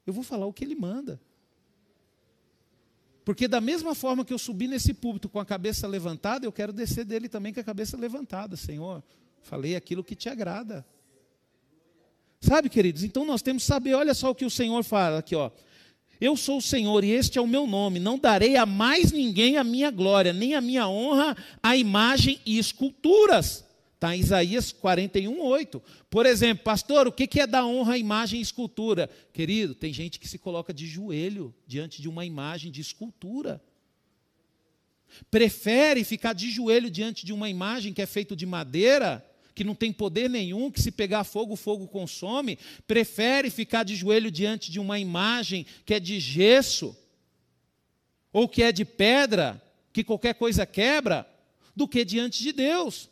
Eu 0.06 0.14
vou 0.14 0.24
falar 0.24 0.46
o 0.46 0.54
que 0.54 0.64
Ele 0.64 0.76
manda. 0.76 1.20
Porque 3.28 3.46
da 3.46 3.60
mesma 3.60 3.94
forma 3.94 4.24
que 4.24 4.34
eu 4.34 4.38
subi 4.38 4.70
nesse 4.70 4.94
púlpito 4.94 5.28
com 5.28 5.38
a 5.38 5.46
cabeça 5.46 5.86
levantada, 5.86 6.46
eu 6.46 6.52
quero 6.54 6.72
descer 6.72 7.04
dele 7.04 7.28
também 7.28 7.54
com 7.54 7.60
a 7.60 7.64
cabeça 7.64 7.98
levantada, 7.98 8.56
Senhor. 8.56 9.04
Falei 9.42 9.76
aquilo 9.76 10.02
que 10.02 10.16
te 10.16 10.30
agrada. 10.30 10.86
Sabe, 12.40 12.70
queridos? 12.70 13.04
Então 13.04 13.26
nós 13.26 13.42
temos 13.42 13.64
que 13.64 13.68
saber, 13.68 13.96
olha 13.96 14.14
só 14.14 14.30
o 14.30 14.34
que 14.34 14.46
o 14.46 14.50
Senhor 14.50 14.82
fala 14.82 15.20
aqui, 15.20 15.36
ó. 15.36 15.52
Eu 16.22 16.38
sou 16.38 16.60
o 16.60 16.62
Senhor 16.62 17.04
e 17.04 17.12
este 17.12 17.38
é 17.38 17.42
o 17.42 17.46
meu 17.46 17.68
nome. 17.68 18.00
Não 18.00 18.18
darei 18.18 18.56
a 18.56 18.66
mais 18.66 19.12
ninguém 19.12 19.58
a 19.58 19.64
minha 19.66 19.92
glória, 19.92 20.32
nem 20.32 20.56
a 20.56 20.62
minha 20.62 20.88
honra 20.88 21.36
a 21.62 21.76
imagem 21.76 22.40
e 22.46 22.58
esculturas. 22.58 23.66
Está 23.98 24.16
em 24.16 24.20
Isaías 24.20 24.72
41, 24.72 25.41
8. 25.41 25.82
Por 26.08 26.28
exemplo, 26.28 26.64
pastor, 26.64 27.08
o 27.08 27.12
que 27.12 27.39
é 27.41 27.48
dar 27.48 27.66
honra 27.66 27.93
à 27.93 27.98
imagem 27.98 28.38
e 28.38 28.43
escultura? 28.43 29.10
Querido, 29.34 29.74
tem 29.74 29.91
gente 29.91 30.20
que 30.20 30.28
se 30.28 30.38
coloca 30.38 30.72
de 30.72 30.86
joelho 30.86 31.52
diante 31.66 32.00
de 32.00 32.08
uma 32.08 32.24
imagem 32.24 32.72
de 32.72 32.80
escultura. 32.80 33.60
Prefere 35.32 36.04
ficar 36.04 36.34
de 36.34 36.52
joelho 36.52 36.91
diante 36.91 37.26
de 37.26 37.34
uma 37.34 37.50
imagem 37.50 37.91
que 37.91 38.00
é 38.00 38.06
feita 38.06 38.36
de 38.36 38.45
madeira, 38.45 39.26
que 39.56 39.64
não 39.64 39.74
tem 39.74 39.91
poder 39.91 40.30
nenhum, 40.30 40.70
que 40.70 40.80
se 40.80 40.91
pegar 40.91 41.24
fogo, 41.24 41.54
o 41.54 41.58
fogo 41.58 41.88
consome. 41.88 42.60
Prefere 42.86 43.50
ficar 43.50 43.82
de 43.82 43.95
joelho 43.95 44.30
diante 44.30 44.72
de 44.72 44.80
uma 44.80 45.00
imagem 45.00 45.66
que 45.84 45.95
é 45.95 46.00
de 46.00 46.20
gesso, 46.20 46.95
ou 48.32 48.48
que 48.48 48.62
é 48.62 48.72
de 48.72 48.86
pedra, 48.86 49.60
que 49.91 50.04
qualquer 50.04 50.36
coisa 50.36 50.68
quebra, 50.68 51.28
do 51.76 51.88
que 51.88 52.06
diante 52.06 52.43
de 52.43 52.54
Deus. 52.54 53.10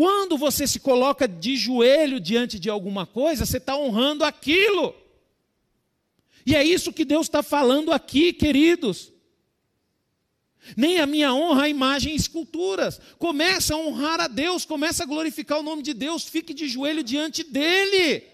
Quando 0.00 0.38
você 0.38 0.66
se 0.66 0.80
coloca 0.80 1.28
de 1.28 1.56
joelho 1.56 2.18
diante 2.18 2.58
de 2.58 2.70
alguma 2.70 3.04
coisa, 3.04 3.44
você 3.44 3.58
está 3.58 3.76
honrando 3.76 4.24
aquilo. 4.24 4.94
E 6.46 6.56
é 6.56 6.64
isso 6.64 6.90
que 6.90 7.04
Deus 7.04 7.26
está 7.26 7.42
falando 7.42 7.92
aqui, 7.92 8.32
queridos. 8.32 9.12
Nem 10.74 11.00
a 11.00 11.06
minha 11.06 11.34
honra 11.34 11.64
a 11.64 11.68
imagem 11.68 12.14
e 12.14 12.16
esculturas. 12.16 12.98
Começa 13.18 13.74
a 13.74 13.76
honrar 13.76 14.20
a 14.20 14.26
Deus, 14.26 14.64
começa 14.64 15.02
a 15.02 15.06
glorificar 15.06 15.58
o 15.58 15.62
nome 15.62 15.82
de 15.82 15.92
Deus, 15.92 16.24
fique 16.24 16.54
de 16.54 16.66
joelho 16.66 17.04
diante 17.04 17.44
dEle. 17.44 18.24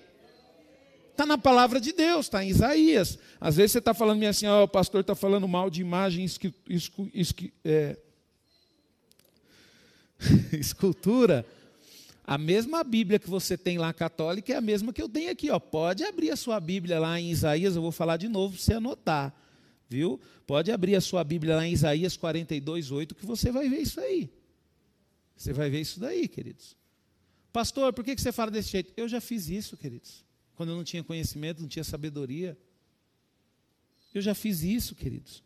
Está 1.10 1.26
na 1.26 1.36
palavra 1.36 1.80
de 1.80 1.92
Deus, 1.92 2.26
está 2.26 2.44
em 2.44 2.48
Isaías. 2.50 3.18
Às 3.40 3.56
vezes 3.56 3.72
você 3.72 3.78
está 3.78 3.92
falando 3.92 4.22
assim, 4.22 4.46
oh, 4.46 4.62
o 4.62 4.68
pastor 4.68 5.00
está 5.00 5.16
falando 5.16 5.48
mal 5.48 5.68
de 5.68 5.80
imagem 5.80 6.24
é, 7.64 7.96
escultura. 10.52 11.44
A 12.26 12.36
mesma 12.36 12.82
Bíblia 12.82 13.20
que 13.20 13.30
você 13.30 13.56
tem 13.56 13.78
lá 13.78 13.92
católica 13.92 14.52
é 14.52 14.56
a 14.56 14.60
mesma 14.60 14.92
que 14.92 15.00
eu 15.00 15.08
tenho 15.08 15.30
aqui. 15.30 15.48
Ó. 15.48 15.60
Pode 15.60 16.02
abrir 16.02 16.32
a 16.32 16.36
sua 16.36 16.58
Bíblia 16.58 16.98
lá 16.98 17.20
em 17.20 17.30
Isaías, 17.30 17.76
eu 17.76 17.82
vou 17.82 17.92
falar 17.92 18.16
de 18.16 18.26
novo 18.26 18.54
para 18.54 18.62
você 18.62 18.74
anotar. 18.74 19.34
Viu? 19.88 20.20
Pode 20.44 20.72
abrir 20.72 20.96
a 20.96 21.00
sua 21.00 21.22
Bíblia 21.22 21.54
lá 21.54 21.64
em 21.64 21.72
Isaías 21.72 22.16
42, 22.16 22.90
8, 22.90 23.14
que 23.14 23.24
você 23.24 23.52
vai 23.52 23.68
ver 23.68 23.78
isso 23.78 24.00
aí. 24.00 24.28
Você 25.36 25.52
vai 25.52 25.70
ver 25.70 25.80
isso 25.80 26.00
daí, 26.00 26.26
queridos. 26.26 26.76
Pastor, 27.52 27.92
por 27.92 28.04
que 28.04 28.16
você 28.16 28.32
fala 28.32 28.50
desse 28.50 28.70
jeito? 28.70 28.92
Eu 28.96 29.08
já 29.08 29.20
fiz 29.20 29.48
isso, 29.48 29.76
queridos. 29.76 30.24
Quando 30.56 30.70
eu 30.70 30.76
não 30.76 30.82
tinha 30.82 31.04
conhecimento, 31.04 31.60
não 31.60 31.68
tinha 31.68 31.84
sabedoria. 31.84 32.58
Eu 34.12 34.20
já 34.20 34.34
fiz 34.34 34.62
isso, 34.62 34.96
queridos. 34.96 35.44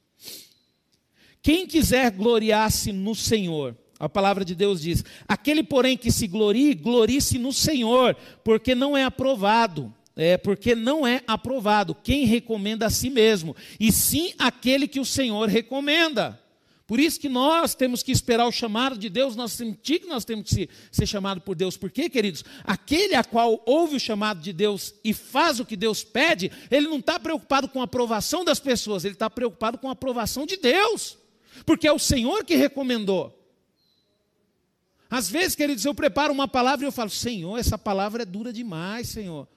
Quem 1.43 1.67
quiser 1.67 2.11
gloriar-se 2.11 2.93
no 2.93 3.15
Senhor, 3.15 3.77
a 4.01 4.09
palavra 4.09 4.47
de 4.47 4.55
Deus 4.55 4.81
diz: 4.81 5.05
aquele, 5.29 5.63
porém, 5.63 5.97
que 5.97 6.11
se 6.11 6.27
glorie, 6.27 6.75
glorie-se 6.75 7.39
no 7.39 7.53
Senhor, 7.53 8.17
porque 8.43 8.75
não 8.75 8.97
é 8.97 9.05
aprovado. 9.05 9.95
É, 10.17 10.37
porque 10.37 10.75
não 10.75 11.07
é 11.07 11.23
aprovado 11.27 11.95
quem 11.95 12.27
recomenda 12.27 12.85
a 12.85 12.91
si 12.91 13.09
mesmo, 13.09 13.57
e 13.79 13.91
sim 13.91 14.35
aquele 14.39 14.87
que 14.89 15.01
o 15.01 15.05
Senhor 15.05 15.49
recomenda. 15.49 16.39
Por 16.87 16.99
isso 16.99 17.21
que 17.21 17.29
nós 17.29 17.75
temos 17.75 18.03
que 18.03 18.11
esperar 18.11 18.47
o 18.47 18.53
chamado 18.53 18.99
de 18.99 19.09
Deus, 19.09 19.37
nós 19.37 19.53
sentir 19.53 20.01
que 20.01 20.09
nós 20.09 20.25
temos 20.25 20.51
que 20.51 20.69
ser, 20.91 21.07
chamado 21.07 21.41
por 21.41 21.55
Deus. 21.55 21.77
Por 21.77 21.91
quê, 21.91 22.11
queridos? 22.11 22.45
Aquele 22.65 23.15
a 23.15 23.23
qual 23.23 23.63
ouve 23.65 23.97
o 23.97 24.01
chamado 24.01 24.41
de 24.41 24.53
Deus 24.53 24.93
e 25.05 25.15
faz 25.15 25.61
o 25.61 25.65
que 25.65 25.77
Deus 25.77 26.03
pede, 26.03 26.51
ele 26.71 26.89
não 26.89 26.99
está 26.99 27.19
preocupado 27.19 27.69
com 27.69 27.81
a 27.81 27.85
aprovação 27.85 28.45
das 28.45 28.59
pessoas, 28.59 29.05
ele 29.05 29.15
está 29.15 29.31
preocupado 29.31 29.79
com 29.79 29.89
a 29.89 29.93
aprovação 29.93 30.45
de 30.45 30.57
Deus. 30.57 31.17
Porque 31.65 31.87
é 31.87 31.93
o 31.93 31.99
Senhor 31.99 32.45
que 32.45 32.57
recomendou. 32.57 33.40
Às 35.11 35.29
vezes, 35.29 35.57
queridos, 35.57 35.85
eu 35.85 35.93
preparo 35.93 36.33
uma 36.33 36.47
palavra 36.47 36.87
e 36.87 36.89
eu 36.89 36.93
falo: 36.93 37.11
Senhor, 37.11 37.59
essa 37.59 37.77
palavra 37.77 38.23
é 38.23 38.27
dura 38.27 38.53
demais, 38.53 39.09
Senhor. 39.09 39.49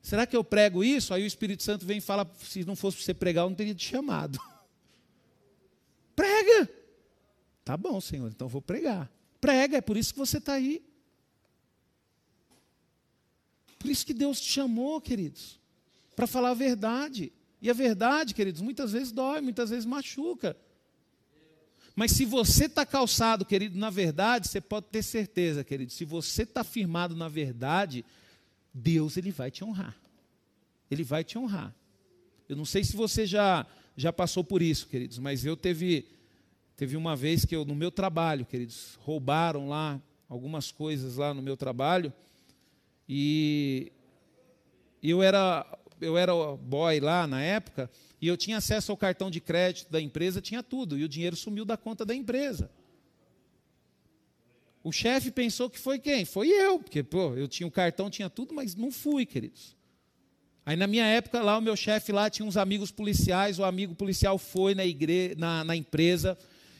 Será 0.00 0.26
que 0.26 0.34
eu 0.34 0.42
prego 0.42 0.82
isso? 0.82 1.12
Aí 1.12 1.22
o 1.22 1.26
Espírito 1.26 1.62
Santo 1.62 1.84
vem 1.84 1.98
e 1.98 2.00
fala: 2.00 2.28
se 2.42 2.64
não 2.64 2.74
fosse 2.74 2.96
para 2.96 3.04
você 3.04 3.14
pregar, 3.14 3.44
eu 3.44 3.50
não 3.50 3.56
teria 3.56 3.74
te 3.74 3.86
chamado. 3.86 4.40
Prega. 6.16 6.70
Tá 7.64 7.76
bom, 7.76 8.00
Senhor, 8.00 8.28
então 8.28 8.48
vou 8.48 8.62
pregar. 8.62 9.12
Prega, 9.38 9.76
é 9.76 9.80
por 9.82 9.98
isso 9.98 10.14
que 10.14 10.18
você 10.18 10.38
está 10.38 10.54
aí. 10.54 10.82
Por 13.78 13.90
isso 13.90 14.06
que 14.06 14.14
Deus 14.14 14.40
te 14.40 14.50
chamou, 14.50 15.00
queridos, 15.02 15.60
para 16.16 16.26
falar 16.26 16.50
a 16.50 16.54
verdade. 16.54 17.30
E 17.60 17.68
a 17.68 17.74
verdade, 17.74 18.34
queridos, 18.34 18.62
muitas 18.62 18.92
vezes 18.92 19.12
dói, 19.12 19.42
muitas 19.42 19.68
vezes 19.68 19.84
machuca. 19.84 20.56
Mas 21.98 22.12
se 22.12 22.24
você 22.24 22.66
está 22.66 22.86
calçado, 22.86 23.44
querido, 23.44 23.76
na 23.76 23.90
verdade, 23.90 24.46
você 24.46 24.60
pode 24.60 24.86
ter 24.86 25.02
certeza, 25.02 25.64
querido, 25.64 25.90
se 25.90 26.04
você 26.04 26.44
está 26.44 26.62
firmado 26.62 27.16
na 27.16 27.28
verdade, 27.28 28.04
Deus 28.72 29.16
ele 29.16 29.32
vai 29.32 29.50
te 29.50 29.64
honrar. 29.64 29.96
Ele 30.88 31.02
vai 31.02 31.24
te 31.24 31.36
honrar. 31.36 31.74
Eu 32.48 32.54
não 32.54 32.64
sei 32.64 32.84
se 32.84 32.94
você 32.94 33.26
já 33.26 33.66
já 33.96 34.12
passou 34.12 34.44
por 34.44 34.62
isso, 34.62 34.86
queridos, 34.86 35.18
mas 35.18 35.44
eu 35.44 35.56
teve 35.56 36.06
teve 36.76 36.96
uma 36.96 37.16
vez 37.16 37.44
que 37.44 37.56
eu 37.56 37.64
no 37.64 37.74
meu 37.74 37.90
trabalho, 37.90 38.46
queridos, 38.46 38.96
roubaram 39.00 39.68
lá 39.68 40.00
algumas 40.28 40.70
coisas 40.70 41.16
lá 41.16 41.34
no 41.34 41.42
meu 41.42 41.56
trabalho 41.56 42.12
e 43.08 43.90
eu 45.02 45.20
era 45.20 45.66
eu 46.00 46.16
era 46.16 46.32
boy 46.58 47.00
lá 47.00 47.26
na 47.26 47.42
época 47.42 47.90
e 48.20 48.26
eu 48.26 48.36
tinha 48.36 48.56
acesso 48.56 48.90
ao 48.90 48.96
cartão 48.96 49.30
de 49.30 49.40
crédito 49.40 49.90
da 49.90 50.00
empresa, 50.00 50.40
tinha 50.40 50.62
tudo, 50.62 50.98
e 50.98 51.04
o 51.04 51.08
dinheiro 51.08 51.36
sumiu 51.36 51.64
da 51.64 51.76
conta 51.76 52.04
da 52.04 52.14
empresa. 52.14 52.70
O 54.82 54.92
chefe 54.92 55.30
pensou 55.30 55.68
que 55.68 55.78
foi 55.78 55.98
quem? 55.98 56.24
Foi 56.24 56.48
eu, 56.48 56.78
porque 56.78 57.02
pô, 57.02 57.34
eu 57.34 57.46
tinha 57.46 57.66
o 57.66 57.70
cartão, 57.70 58.08
tinha 58.08 58.30
tudo, 58.30 58.54
mas 58.54 58.74
não 58.74 58.90
fui, 58.90 59.26
queridos. 59.26 59.76
Aí 60.64 60.76
na 60.76 60.86
minha 60.86 61.04
época 61.04 61.40
lá, 61.42 61.58
o 61.58 61.62
meu 61.62 61.76
chefe 61.76 62.12
lá 62.12 62.28
tinha 62.28 62.46
uns 62.46 62.56
amigos 62.56 62.90
policiais, 62.90 63.58
o 63.58 63.64
amigo 63.64 63.94
policial 63.94 64.38
foi 64.38 64.74
na, 64.74 64.82
na, 65.36 65.64
na 65.64 65.76
empresa, 65.76 66.36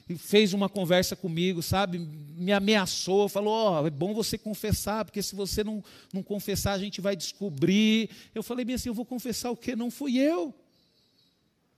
e 0.08 0.16
fez 0.16 0.54
uma 0.54 0.68
conversa 0.68 1.14
comigo, 1.14 1.62
sabe? 1.62 1.98
Me 1.98 2.50
ameaçou, 2.50 3.28
falou: 3.28 3.52
Ó, 3.52 3.82
oh, 3.82 3.86
é 3.86 3.90
bom 3.90 4.14
você 4.14 4.38
confessar, 4.38 5.04
porque 5.04 5.22
se 5.22 5.36
você 5.36 5.62
não, 5.62 5.84
não 6.12 6.22
confessar, 6.22 6.72
a 6.72 6.78
gente 6.78 7.00
vai 7.00 7.14
descobrir. 7.14 8.08
Eu 8.34 8.42
falei 8.42 8.64
bem 8.64 8.74
assim: 8.74 8.88
eu 8.88 8.94
vou 8.94 9.04
confessar 9.04 9.50
o 9.50 9.56
quê? 9.56 9.76
Não 9.76 9.90
fui 9.90 10.16
eu. 10.16 10.54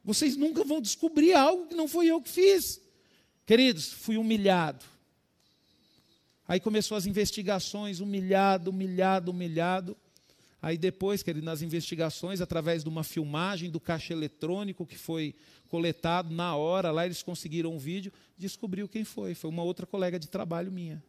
Vocês 0.04 0.36
nunca 0.36 0.64
vão 0.64 0.80
descobrir 0.80 1.34
algo 1.34 1.66
que 1.66 1.74
não 1.74 1.86
foi 1.86 2.06
eu 2.06 2.20
que 2.20 2.28
fiz. 2.28 2.80
Queridos, 3.44 3.92
fui 3.92 4.16
humilhado. 4.16 4.84
Aí 6.46 6.58
começou 6.58 6.96
as 6.96 7.06
investigações, 7.06 8.00
humilhado, 8.00 8.70
humilhado, 8.70 9.30
humilhado. 9.30 9.96
Aí 10.62 10.76
depois, 10.76 11.22
querido, 11.22 11.44
nas 11.44 11.62
investigações, 11.62 12.40
através 12.40 12.82
de 12.82 12.88
uma 12.88 13.04
filmagem 13.04 13.70
do 13.70 13.80
caixa 13.80 14.12
eletrônico 14.12 14.86
que 14.86 14.98
foi 14.98 15.34
coletado 15.68 16.34
na 16.34 16.56
hora, 16.56 16.90
lá 16.90 17.06
eles 17.06 17.22
conseguiram 17.22 17.74
um 17.74 17.78
vídeo, 17.78 18.12
descobriu 18.36 18.88
quem 18.88 19.04
foi. 19.04 19.34
Foi 19.34 19.48
uma 19.48 19.62
outra 19.62 19.86
colega 19.86 20.18
de 20.18 20.28
trabalho 20.28 20.72
minha. 20.72 21.02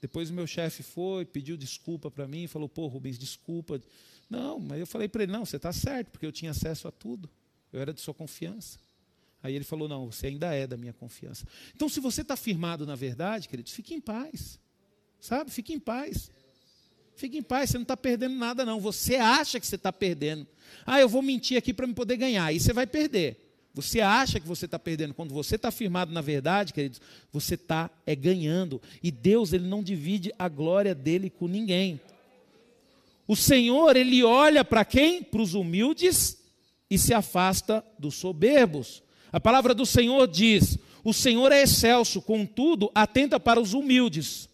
Depois 0.00 0.30
o 0.30 0.34
meu 0.34 0.48
chefe 0.48 0.82
foi, 0.82 1.24
pediu 1.24 1.56
desculpa 1.56 2.10
para 2.10 2.26
mim, 2.26 2.48
falou: 2.48 2.68
pô, 2.68 2.88
Rubens, 2.88 3.16
desculpa. 3.16 3.80
Não, 4.28 4.58
mas 4.58 4.80
eu 4.80 4.86
falei 4.86 5.08
para 5.08 5.22
ele: 5.22 5.32
não, 5.32 5.44
você 5.44 5.56
está 5.56 5.72
certo, 5.72 6.10
porque 6.10 6.26
eu 6.26 6.32
tinha 6.32 6.50
acesso 6.50 6.88
a 6.88 6.90
tudo. 6.90 7.28
Eu 7.72 7.80
era 7.80 7.92
de 7.92 8.00
sua 8.00 8.14
confiança. 8.14 8.78
Aí 9.42 9.54
ele 9.54 9.64
falou: 9.64 9.88
não, 9.88 10.10
você 10.10 10.28
ainda 10.28 10.54
é 10.54 10.66
da 10.66 10.76
minha 10.76 10.92
confiança. 10.92 11.46
Então, 11.74 11.88
se 11.88 12.00
você 12.00 12.22
está 12.22 12.36
firmado 12.36 12.86
na 12.86 12.94
verdade, 12.94 13.48
queridos, 13.48 13.72
fique 13.72 13.94
em 13.94 14.00
paz. 14.00 14.58
Sabe? 15.20 15.50
Fique 15.50 15.72
em 15.72 15.80
paz. 15.80 16.30
Fique 17.14 17.36
em 17.36 17.42
paz, 17.42 17.70
você 17.70 17.78
não 17.78 17.82
está 17.82 17.96
perdendo 17.96 18.34
nada, 18.34 18.64
não. 18.64 18.80
Você 18.80 19.16
acha 19.16 19.60
que 19.60 19.66
você 19.66 19.76
está 19.76 19.92
perdendo. 19.92 20.46
Ah, 20.86 21.00
eu 21.00 21.08
vou 21.08 21.22
mentir 21.22 21.56
aqui 21.56 21.72
para 21.72 21.86
me 21.86 21.94
poder 21.94 22.16
ganhar. 22.16 22.46
Aí 22.46 22.58
você 22.58 22.72
vai 22.72 22.86
perder. 22.86 23.38
Você 23.74 24.00
acha 24.00 24.38
que 24.38 24.46
você 24.46 24.66
está 24.66 24.78
perdendo. 24.78 25.14
Quando 25.14 25.32
você 25.32 25.56
está 25.56 25.70
firmado 25.70 26.12
na 26.12 26.20
verdade, 26.20 26.72
queridos, 26.72 27.00
você 27.32 27.54
está 27.54 27.90
é, 28.06 28.14
ganhando. 28.14 28.80
E 29.02 29.10
Deus, 29.10 29.52
Ele 29.52 29.66
não 29.66 29.82
divide 29.82 30.32
a 30.38 30.48
glória 30.48 30.94
dele 30.94 31.30
com 31.30 31.46
ninguém. 31.46 32.00
O 33.26 33.36
Senhor, 33.36 33.96
ele 33.96 34.22
olha 34.22 34.64
para 34.64 34.84
quem? 34.84 35.22
Para 35.22 35.42
os 35.42 35.54
humildes 35.54 36.38
e 36.90 36.98
se 36.98 37.14
afasta 37.14 37.84
dos 37.98 38.16
soberbos. 38.16 39.02
A 39.32 39.40
palavra 39.40 39.74
do 39.74 39.86
Senhor 39.86 40.26
diz: 40.28 40.78
O 41.02 41.12
Senhor 41.12 41.50
é 41.52 41.62
excelso, 41.62 42.20
contudo, 42.20 42.90
atenta 42.94 43.40
para 43.40 43.60
os 43.60 43.72
humildes. 43.72 44.48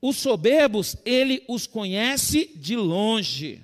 Os 0.00 0.16
soberbos, 0.16 0.96
ele 1.04 1.44
os 1.48 1.66
conhece 1.66 2.50
de 2.56 2.76
longe. 2.76 3.60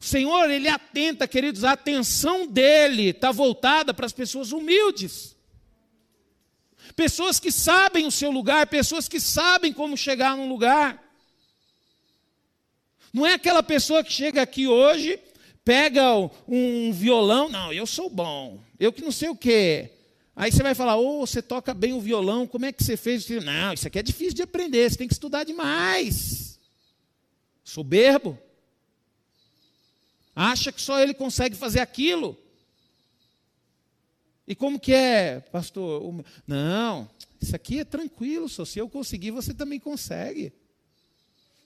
O 0.00 0.04
Senhor, 0.04 0.50
ele 0.50 0.68
atenta, 0.68 1.28
queridos, 1.28 1.64
a 1.64 1.72
atenção 1.72 2.46
dele 2.46 3.10
está 3.10 3.30
voltada 3.30 3.94
para 3.94 4.04
as 4.04 4.12
pessoas 4.12 4.52
humildes. 4.52 5.36
Pessoas 6.96 7.38
que 7.38 7.52
sabem 7.52 8.04
o 8.06 8.10
seu 8.10 8.30
lugar, 8.30 8.66
pessoas 8.66 9.06
que 9.08 9.20
sabem 9.20 9.72
como 9.72 9.96
chegar 9.96 10.36
num 10.36 10.48
lugar. 10.48 11.01
Não 13.12 13.26
é 13.26 13.34
aquela 13.34 13.62
pessoa 13.62 14.02
que 14.02 14.12
chega 14.12 14.40
aqui 14.40 14.66
hoje, 14.66 15.20
pega 15.62 16.02
um 16.48 16.92
violão, 16.92 17.48
não, 17.48 17.72
eu 17.72 17.86
sou 17.86 18.08
bom, 18.08 18.58
eu 18.80 18.92
que 18.92 19.02
não 19.02 19.12
sei 19.12 19.28
o 19.28 19.36
quê. 19.36 19.90
Aí 20.34 20.50
você 20.50 20.62
vai 20.62 20.74
falar, 20.74 20.96
ô, 20.96 21.20
oh, 21.20 21.26
você 21.26 21.42
toca 21.42 21.74
bem 21.74 21.92
o 21.92 22.00
violão, 22.00 22.46
como 22.46 22.64
é 22.64 22.72
que 22.72 22.82
você 22.82 22.96
fez? 22.96 23.28
Não, 23.28 23.74
isso 23.74 23.86
aqui 23.86 23.98
é 23.98 24.02
difícil 24.02 24.34
de 24.34 24.42
aprender, 24.42 24.90
você 24.90 24.96
tem 24.96 25.06
que 25.06 25.12
estudar 25.12 25.44
demais. 25.44 26.58
Soberbo. 27.62 28.38
Acha 30.34 30.72
que 30.72 30.80
só 30.80 30.98
ele 30.98 31.12
consegue 31.12 31.54
fazer 31.54 31.80
aquilo. 31.80 32.38
E 34.48 34.54
como 34.54 34.80
que 34.80 34.94
é, 34.94 35.40
pastor? 35.40 36.24
Não, 36.46 37.10
isso 37.38 37.54
aqui 37.54 37.80
é 37.80 37.84
tranquilo, 37.84 38.48
só 38.48 38.64
se 38.64 38.78
eu 38.78 38.88
conseguir, 38.88 39.30
você 39.32 39.52
também 39.52 39.78
consegue 39.78 40.50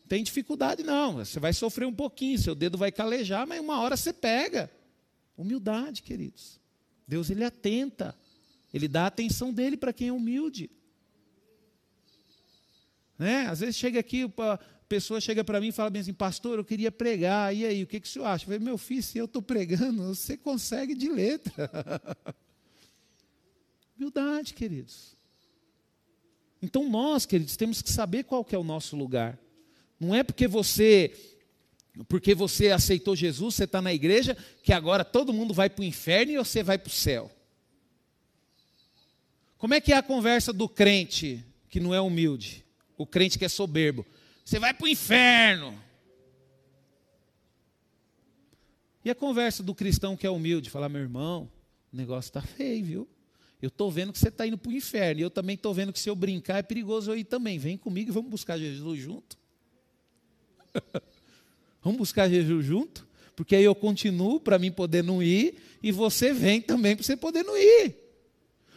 tem 0.08 0.22
dificuldade, 0.22 0.82
não. 0.82 1.14
Você 1.14 1.40
vai 1.40 1.52
sofrer 1.52 1.86
um 1.86 1.94
pouquinho, 1.94 2.38
seu 2.38 2.54
dedo 2.54 2.78
vai 2.78 2.92
calejar, 2.92 3.46
mas 3.46 3.60
uma 3.60 3.80
hora 3.80 3.96
você 3.96 4.12
pega. 4.12 4.70
Humildade, 5.36 6.02
queridos. 6.02 6.60
Deus 7.06 7.30
ele 7.30 7.44
atenta. 7.44 8.14
Ele 8.72 8.88
dá 8.88 9.04
a 9.04 9.06
atenção 9.06 9.52
dele 9.52 9.76
para 9.76 9.92
quem 9.92 10.08
é 10.08 10.12
humilde. 10.12 10.70
Né? 13.18 13.46
Às 13.46 13.60
vezes 13.60 13.76
chega 13.76 13.98
aqui, 13.98 14.24
a 14.38 14.58
pessoa 14.88 15.20
chega 15.20 15.42
para 15.42 15.60
mim 15.60 15.68
e 15.68 15.72
fala 15.72 15.90
bem 15.90 16.02
assim, 16.02 16.12
pastor, 16.12 16.58
eu 16.58 16.64
queria 16.64 16.92
pregar, 16.92 17.54
e 17.54 17.64
aí, 17.64 17.82
o 17.82 17.86
que, 17.86 18.00
que 18.00 18.06
o 18.06 18.10
senhor 18.10 18.26
acha? 18.26 18.44
Eu 18.44 18.46
falei, 18.46 18.58
meu 18.58 18.76
filho, 18.76 19.02
se 19.02 19.18
eu 19.18 19.24
estou 19.24 19.42
pregando, 19.42 20.02
você 20.14 20.36
consegue 20.36 20.94
de 20.94 21.08
letra. 21.08 21.70
Humildade, 23.96 24.52
queridos. 24.52 25.16
Então 26.60 26.88
nós, 26.88 27.24
queridos, 27.24 27.56
temos 27.56 27.80
que 27.80 27.90
saber 27.90 28.24
qual 28.24 28.44
que 28.44 28.54
é 28.54 28.58
o 28.58 28.64
nosso 28.64 28.96
lugar. 28.96 29.38
Não 29.98 30.14
é 30.14 30.22
porque 30.22 30.46
você 30.46 31.12
porque 32.08 32.34
você 32.34 32.70
aceitou 32.70 33.16
Jesus, 33.16 33.54
você 33.54 33.64
está 33.64 33.80
na 33.80 33.92
igreja, 33.92 34.36
que 34.62 34.70
agora 34.70 35.02
todo 35.02 35.32
mundo 35.32 35.54
vai 35.54 35.70
para 35.70 35.80
o 35.80 35.84
inferno 35.84 36.32
e 36.32 36.36
você 36.36 36.62
vai 36.62 36.76
para 36.76 36.90
o 36.90 36.92
céu. 36.92 37.30
Como 39.56 39.72
é 39.72 39.80
que 39.80 39.92
é 39.92 39.96
a 39.96 40.02
conversa 40.02 40.52
do 40.52 40.68
crente 40.68 41.42
que 41.70 41.80
não 41.80 41.94
é 41.94 42.00
humilde, 42.00 42.64
o 42.96 43.06
crente 43.06 43.38
que 43.38 43.44
é 43.44 43.48
soberbo. 43.48 44.04
Você 44.44 44.58
vai 44.58 44.72
para 44.72 44.84
o 44.84 44.88
inferno. 44.88 45.82
E 49.04 49.10
a 49.10 49.14
conversa 49.14 49.62
do 49.62 49.74
cristão 49.74 50.16
que 50.16 50.26
é 50.26 50.30
humilde, 50.30 50.68
falar, 50.68 50.88
meu 50.88 51.00
irmão, 51.00 51.50
o 51.92 51.96
negócio 51.96 52.28
está 52.28 52.42
feio, 52.42 52.84
viu? 52.84 53.08
Eu 53.60 53.68
estou 53.68 53.90
vendo 53.90 54.12
que 54.12 54.18
você 54.18 54.28
está 54.28 54.46
indo 54.46 54.58
para 54.58 54.70
o 54.70 54.72
inferno. 54.72 55.20
E 55.20 55.22
eu 55.22 55.30
também 55.30 55.54
estou 55.54 55.72
vendo 55.72 55.92
que 55.92 55.98
se 55.98 56.10
eu 56.10 56.16
brincar 56.16 56.58
é 56.58 56.62
perigoso 56.62 57.10
eu 57.10 57.16
ir 57.16 57.24
também. 57.24 57.58
Vem 57.58 57.76
comigo 57.76 58.10
e 58.10 58.12
vamos 58.12 58.30
buscar 58.30 58.58
Jesus 58.58 59.00
junto. 59.00 59.38
vamos 61.82 61.98
buscar 61.98 62.28
Jesus 62.28 62.64
junto? 62.64 63.06
Porque 63.34 63.54
aí 63.54 63.64
eu 63.64 63.74
continuo 63.74 64.40
para 64.40 64.58
mim 64.58 64.72
poder 64.72 65.04
não 65.04 65.22
ir. 65.22 65.54
E 65.82 65.92
você 65.92 66.32
vem 66.32 66.60
também 66.60 66.96
para 66.96 67.04
você 67.04 67.16
poder 67.16 67.44
não 67.44 67.56
ir. 67.56 67.94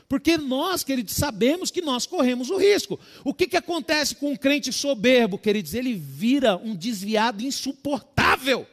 Porque 0.08 0.38
nós, 0.38 0.84
queridos, 0.84 1.14
sabemos 1.14 1.70
que 1.70 1.82
nós 1.82 2.06
corremos 2.06 2.50
o 2.50 2.58
risco. 2.58 3.00
O 3.24 3.34
que, 3.34 3.48
que 3.48 3.56
acontece 3.56 4.16
com 4.16 4.32
um 4.32 4.36
crente 4.36 4.74
soberbo, 4.74 5.38
queridos? 5.38 5.76
Ele 5.76 5.94
vira 5.94 6.58
um 6.58 6.76
desviado 6.76 7.44
insuportável. 7.44 8.68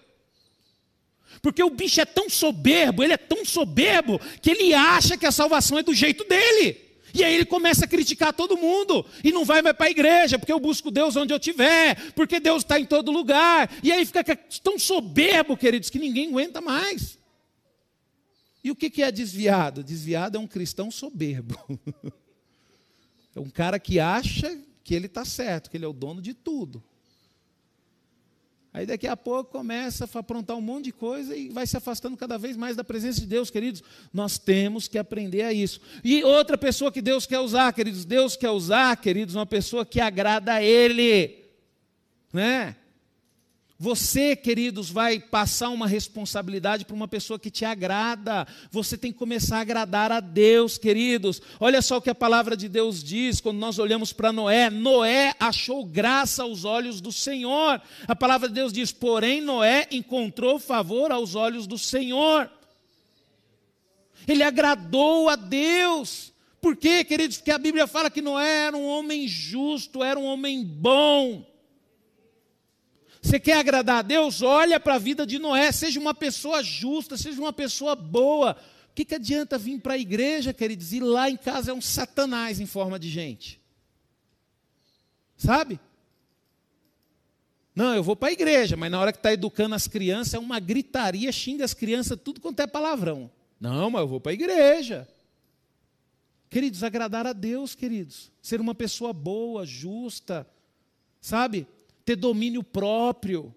Porque 1.43 1.63
o 1.63 1.71
bicho 1.71 2.01
é 2.01 2.07
tão 2.07 2.31
soberbo, 2.31 3.05
ele 3.05 3.13
é 3.13 3.19
tão 3.19 3.45
soberbo, 3.45 4.19
que 4.41 4.51
ele 4.51 4.73
acha 4.73 5.17
que 5.17 5.27
a 5.27 5.31
salvação 5.31 5.79
é 5.79 5.83
do 5.83 5.95
jeito 5.95 6.25
dele. 6.25 6.86
E 7.15 7.25
aí 7.25 7.35
ele 7.35 7.45
começa 7.45 7.85
a 7.85 7.89
criticar 7.89 8.33
todo 8.33 8.57
mundo. 8.57 9.05
E 9.23 9.33
não 9.33 9.45
vai 9.45 9.63
mais 9.63 9.77
para 9.77 9.87
a 9.87 9.91
igreja, 9.91 10.39
porque 10.39 10.53
eu 10.53 10.61
busco 10.61 10.91
Deus 10.91 11.17
onde 11.17 11.33
eu 11.33 11.39
estiver, 11.39 12.13
porque 12.13 12.41
Deus 12.41 12.63
está 12.63 12.79
em 12.79 12.85
todo 12.85 13.11
lugar. 13.11 13.71
E 13.83 13.91
aí 13.93 14.05
fica 14.05 14.25
tão 14.63 14.79
soberbo, 14.79 15.57
queridos, 15.57 15.91
que 15.91 15.99
ninguém 15.99 16.29
aguenta 16.29 16.61
mais. 16.61 17.19
E 18.63 18.71
o 18.71 18.77
que 18.77 19.03
é 19.03 19.13
desviado? 19.13 19.85
Desviado 19.85 20.37
é 20.37 20.41
um 20.41 20.47
cristão 20.47 20.91
soberbo. 20.91 21.57
É 23.37 23.39
um 23.39 23.51
cara 23.51 23.79
que 23.79 24.01
acha 24.01 24.59
que 24.83 24.95
ele 24.95 25.05
está 25.05 25.23
certo, 25.23 25.69
que 25.69 25.77
ele 25.77 25.85
é 25.85 25.89
o 25.89 25.93
dono 25.93 26.23
de 26.23 26.33
tudo. 26.33 26.83
Aí 28.77 28.85
daqui 28.85 29.07
a 29.07 29.17
pouco 29.17 29.53
começa 29.53 30.05
a 30.05 30.19
aprontar 30.19 30.55
um 30.55 30.61
monte 30.61 30.85
de 30.85 30.93
coisa 30.93 31.35
e 31.35 31.49
vai 31.49 31.67
se 31.67 31.79
afastando 31.79 32.15
cada 32.15 32.37
vez 32.37 32.59
mais 32.59 32.77
da 32.77 32.85
presença 32.85 33.19
de 33.19 33.27
Deus, 33.27 33.49
queridos. 33.49 33.83
Nós 34.13 34.37
temos 34.37 34.87
que 34.87 34.99
aprender 34.99 35.41
a 35.45 35.51
isso. 35.51 35.81
E 36.05 36.23
outra 36.23 36.59
pessoa 36.59 36.93
que 36.93 37.01
Deus 37.01 37.25
quer 37.25 37.39
usar, 37.39 37.73
queridos, 37.73 38.05
Deus 38.05 38.37
quer 38.37 38.51
usar, 38.51 38.95
queridos, 38.99 39.35
uma 39.35 39.47
pessoa 39.47 39.87
que 39.87 39.99
agrada 39.99 40.53
a 40.53 40.63
Ele, 40.63 41.43
né? 42.31 42.77
Você, 43.79 44.35
queridos, 44.35 44.89
vai 44.89 45.21
passar 45.21 45.69
uma 45.69 45.87
responsabilidade 45.87 46.87
para 46.87 46.97
uma 46.97 47.07
pessoa 47.07 47.39
que 47.39 47.51
te 47.51 47.63
agrada. 47.63 48.47
Você 48.71 48.97
tem 48.97 49.13
que 49.13 49.19
começar 49.19 49.59
a 49.59 49.61
agradar 49.61 50.11
a 50.11 50.19
Deus, 50.19 50.79
queridos. 50.79 51.43
Olha 51.61 51.83
só 51.83 51.99
o 51.99 52.01
que 52.01 52.09
a 52.09 52.15
palavra 52.15 52.57
de 52.57 52.71
Deus 52.71 53.05
diz 53.05 53.39
quando 53.39 53.59
nós 53.59 53.79
olhamos 53.79 54.15
para 54.15 54.33
Noé. 54.33 54.71
Noé 54.71 55.35
achou 55.39 55.85
graça 55.85 56.43
aos 56.43 56.65
olhos 56.65 57.03
do 57.03 57.13
Senhor. 57.13 57.83
A 58.09 58.17
palavra 58.17 58.49
de 58.49 58.55
Deus 58.55 58.73
diz: 58.73 58.93
porém, 58.93 59.43
Noé 59.43 59.87
encontrou 59.91 60.59
favor 60.59 61.13
aos 61.13 61.35
olhos 61.35 61.67
do 61.67 61.77
Senhor. 61.77 62.51
Ele 64.27 64.43
agradou 64.43 65.29
a 65.29 65.37
Deus. 65.37 66.33
Por 66.63 66.77
quê, 66.77 67.05
queridos? 67.05 67.37
Porque 67.37 67.51
a 67.51 67.59
Bíblia 67.59 67.87
fala 67.87 68.11
que 68.11 68.23
Noé 68.23 68.69
era 68.69 68.77
um 68.77 68.87
homem 68.87 69.29
justo, 69.29 70.03
era 70.03 70.19
um 70.19 70.25
homem 70.25 70.65
bom. 70.65 71.45
Você 73.27 73.41
quer 73.41 73.59
agradar 73.59 73.99
a 73.99 74.03
Deus? 74.03 74.41
Olha 74.41 74.79
para 74.79 74.95
a 74.95 74.99
vida 74.99 75.27
de 75.27 75.37
Noé, 75.37 75.73
seja 75.73 75.99
uma 75.99 76.15
pessoa 76.15 76.63
justa, 76.63 77.17
seja 77.17 77.41
uma 77.41 77.53
pessoa 77.53 77.97
boa. 77.97 78.57
O 78.89 78.95
que, 78.95 79.05
que 79.05 79.17
adianta 79.17 79.59
vir 79.59 79.81
para 79.81 79.95
a 79.95 79.99
igreja, 79.99 80.53
queridos, 80.53 80.93
e 80.93 81.01
lá 81.01 81.29
em 81.29 81.37
casa 81.37 81.73
é 81.73 81.75
um 81.75 81.81
satanás 81.81 82.61
em 82.61 82.67
forma 82.67 83.01
de 83.01 83.11
gente? 83.11 83.61
Sabe? 85.37 85.81
Não, 87.75 87.97
eu 87.97 88.03
vou 88.05 88.15
para 88.15 88.29
a 88.29 88.33
igreja, 88.33 88.77
mas 88.77 88.93
na 88.93 89.01
hora 89.01 89.11
que 89.13 89.19
está 89.19 89.33
educando 89.33 89.75
as 89.75 89.89
crianças 89.89 90.35
é 90.35 90.39
uma 90.39 90.61
gritaria, 90.61 91.33
xinga 91.33 91.65
as 91.65 91.75
crianças, 91.75 92.17
tudo 92.23 92.41
quanto 92.41 92.61
é 92.61 92.67
palavrão. 92.69 93.29
Não, 93.59 93.91
mas 93.91 94.03
eu 94.03 94.09
vou 94.09 94.21
para 94.21 94.31
a 94.31 94.35
igreja. 94.35 95.09
Queridos, 96.49 96.85
agradar 96.85 97.27
a 97.27 97.33
Deus, 97.33 97.75
queridos. 97.75 98.31
Ser 98.41 98.61
uma 98.61 98.75
pessoa 98.75 99.13
boa, 99.13 99.67
justa, 99.67 100.49
sabe? 101.21 101.67
Ter 102.07 102.17
domínio 102.17 102.63
próprio. 102.63 103.53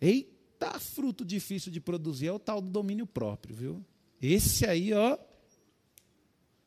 Eita, 0.00 0.78
fruto 0.80 1.24
difícil 1.24 1.70
de 1.70 1.80
produzir 1.80 2.26
é 2.26 2.32
o 2.32 2.40
tal 2.40 2.60
do 2.60 2.68
domínio 2.68 3.06
próprio, 3.06 3.54
viu? 3.54 3.84
Esse 4.20 4.66
aí, 4.66 4.92
ó. 4.92 5.16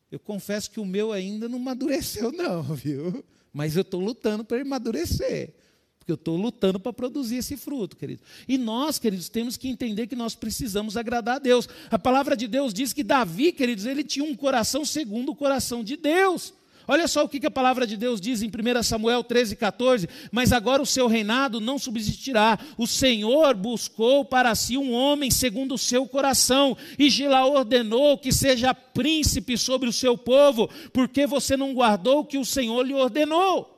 Eu 0.09 0.19
confesso 0.19 0.71
que 0.71 0.79
o 0.79 0.85
meu 0.85 1.11
ainda 1.11 1.49
não 1.49 1.59
amadureceu, 1.59 2.31
não, 2.33 2.63
viu? 2.63 3.23
Mas 3.51 3.75
eu 3.75 3.81
estou 3.81 3.99
lutando 3.99 4.45
para 4.45 4.57
ele 4.57 4.65
amadurecer. 4.65 5.53
Porque 5.99 6.11
eu 6.11 6.15
estou 6.15 6.37
lutando 6.37 6.79
para 6.79 6.93
produzir 6.93 7.37
esse 7.37 7.57
fruto, 7.57 7.97
querido. 7.97 8.21
E 8.47 8.57
nós, 8.57 8.97
queridos, 8.97 9.29
temos 9.29 9.57
que 9.57 9.67
entender 9.67 10.07
que 10.07 10.15
nós 10.15 10.33
precisamos 10.33 10.95
agradar 10.95 11.35
a 11.37 11.39
Deus. 11.39 11.67
A 11.91 11.99
palavra 11.99 12.37
de 12.37 12.47
Deus 12.47 12.73
diz 12.73 12.93
que 12.93 13.03
Davi, 13.03 13.51
queridos, 13.51 13.85
ele 13.85 14.03
tinha 14.03 14.25
um 14.25 14.35
coração 14.35 14.85
segundo 14.85 15.31
o 15.31 15.35
coração 15.35 15.83
de 15.83 15.97
Deus. 15.97 16.53
Olha 16.87 17.07
só 17.07 17.23
o 17.23 17.29
que 17.29 17.45
a 17.45 17.51
palavra 17.51 17.87
de 17.87 17.95
Deus 17.95 18.19
diz 18.19 18.41
em 18.41 18.47
1 18.47 18.83
Samuel 18.83 19.23
13, 19.23 19.55
14. 19.55 20.09
Mas 20.31 20.51
agora 20.51 20.81
o 20.81 20.85
seu 20.85 21.07
reinado 21.07 21.59
não 21.59 21.79
subsistirá. 21.79 22.59
O 22.77 22.85
Senhor 22.85 23.55
buscou 23.55 24.25
para 24.25 24.53
si 24.55 24.77
um 24.77 24.91
homem 24.91 25.31
segundo 25.31 25.75
o 25.75 25.77
seu 25.77 26.07
coração, 26.07 26.77
e 26.97 27.09
Gilá 27.09 27.45
ordenou 27.45 28.17
que 28.17 28.31
seja 28.31 28.73
príncipe 28.73 29.57
sobre 29.57 29.87
o 29.87 29.93
seu 29.93 30.17
povo, 30.17 30.69
porque 30.91 31.25
você 31.25 31.55
não 31.55 31.73
guardou 31.73 32.19
o 32.19 32.25
que 32.25 32.37
o 32.37 32.45
Senhor 32.45 32.85
lhe 32.85 32.93
ordenou. 32.93 33.69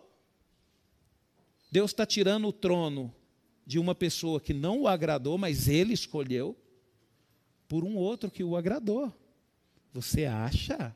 Deus 1.72 1.92
está 1.92 2.06
tirando 2.06 2.48
o 2.48 2.54
trono 2.54 3.14
de 3.66 3.80
uma 3.80 3.96
pessoa 3.96 4.40
que 4.40 4.54
não 4.54 4.82
o 4.82 4.88
agradou, 4.88 5.38
mas 5.38 5.68
ele 5.68 5.94
escolheu, 5.94 6.56
por 7.68 7.84
um 7.84 7.96
outro 7.96 8.30
que 8.30 8.44
o 8.44 8.56
agradou. 8.56 9.12
Você 9.92 10.26
acha? 10.26 10.96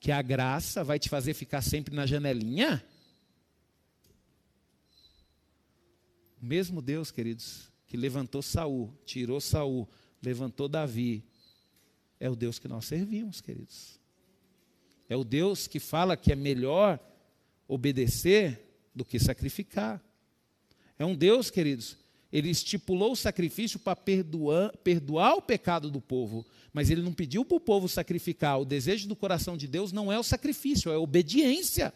Que 0.00 0.12
a 0.12 0.22
graça 0.22 0.84
vai 0.84 0.98
te 0.98 1.08
fazer 1.08 1.34
ficar 1.34 1.62
sempre 1.62 1.94
na 1.94 2.06
janelinha? 2.06 2.84
O 6.40 6.46
mesmo 6.46 6.80
Deus, 6.80 7.10
queridos, 7.10 7.70
que 7.86 7.96
levantou 7.96 8.42
Saul, 8.42 8.96
tirou 9.04 9.40
Saul, 9.40 9.88
levantou 10.22 10.68
Davi, 10.68 11.24
é 12.20 12.28
o 12.28 12.36
Deus 12.36 12.58
que 12.58 12.68
nós 12.68 12.84
servimos, 12.84 13.40
queridos. 13.40 13.98
É 15.08 15.16
o 15.16 15.24
Deus 15.24 15.66
que 15.66 15.80
fala 15.80 16.16
que 16.16 16.32
é 16.32 16.36
melhor 16.36 17.00
obedecer 17.66 18.60
do 18.94 19.04
que 19.04 19.18
sacrificar. 19.18 20.02
É 20.98 21.04
um 21.04 21.14
Deus, 21.14 21.50
queridos, 21.50 21.96
ele 22.32 22.50
estipulou 22.50 23.12
o 23.12 23.16
sacrifício 23.16 23.78
para 23.78 23.96
perdoar, 23.96 24.76
perdoar 24.78 25.34
o 25.34 25.42
pecado 25.42 25.90
do 25.90 26.00
povo, 26.00 26.44
mas 26.72 26.90
ele 26.90 27.02
não 27.02 27.12
pediu 27.12 27.44
para 27.44 27.56
o 27.56 27.60
povo 27.60 27.88
sacrificar. 27.88 28.60
O 28.60 28.64
desejo 28.64 29.08
do 29.08 29.16
coração 29.16 29.56
de 29.56 29.66
Deus 29.66 29.92
não 29.92 30.12
é 30.12 30.18
o 30.18 30.22
sacrifício, 30.22 30.92
é 30.92 30.94
a 30.94 30.98
obediência. 30.98 31.92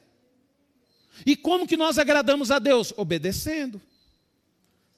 E 1.27 1.37
como 1.37 1.67
que 1.67 1.77
nós 1.77 1.99
agradamos 1.99 2.51
a 2.51 2.59
Deus? 2.59 2.95
Obedecendo. 2.97 3.81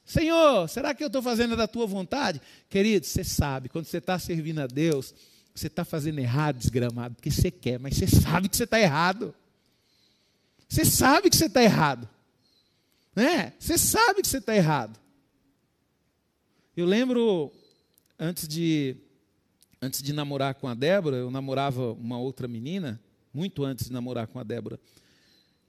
Senhor, 0.05 0.69
será 0.69 0.95
que 0.95 1.03
eu 1.03 1.09
estou 1.09 1.23
fazendo 1.23 1.57
da 1.57 1.67
tua 1.67 1.87
vontade? 1.87 2.41
Querido, 2.69 3.07
você 3.07 3.25
sabe, 3.25 3.69
quando 3.69 3.87
você 3.87 3.99
está 3.99 4.19
servindo 4.19 4.61
a 4.61 4.67
Deus, 4.67 5.15
você 5.55 5.67
está 5.67 5.85
fazendo 5.85 6.19
errado, 6.19 6.59
desgramado, 6.59 7.15
porque 7.15 7.31
você 7.31 7.51
quer, 7.51 7.79
mas 7.81 7.97
você 7.97 8.07
sabe 8.07 8.49
que 8.49 8.57
você 8.57 8.65
está 8.65 8.79
errado. 8.79 9.35
Você 10.69 10.85
sabe 10.85 11.31
que 11.31 11.37
você 11.37 11.47
está 11.47 11.63
errado. 11.63 12.09
Né? 13.17 13.53
Você 13.59 13.79
sabe 13.79 14.23
que 14.23 14.29
você 14.29 14.39
está 14.39 14.55
errado. 14.55 15.04
Eu 16.77 16.87
lembro, 16.87 17.53
antes 18.19 18.49
de, 18.49 18.97
antes 19.81 20.03
de 20.03 20.13
namorar 20.13 20.55
com 20.55 20.67
a 20.67 20.75
Débora, 20.75 21.17
eu 21.17 21.31
namorava 21.31 21.93
uma 21.93 22.19
outra 22.19 22.49
menina, 22.49 23.01
muito 23.33 23.65
antes 23.65 23.87
de 23.87 23.93
namorar 23.93 24.27
com 24.27 24.41
a 24.41 24.43
Débora. 24.43 24.81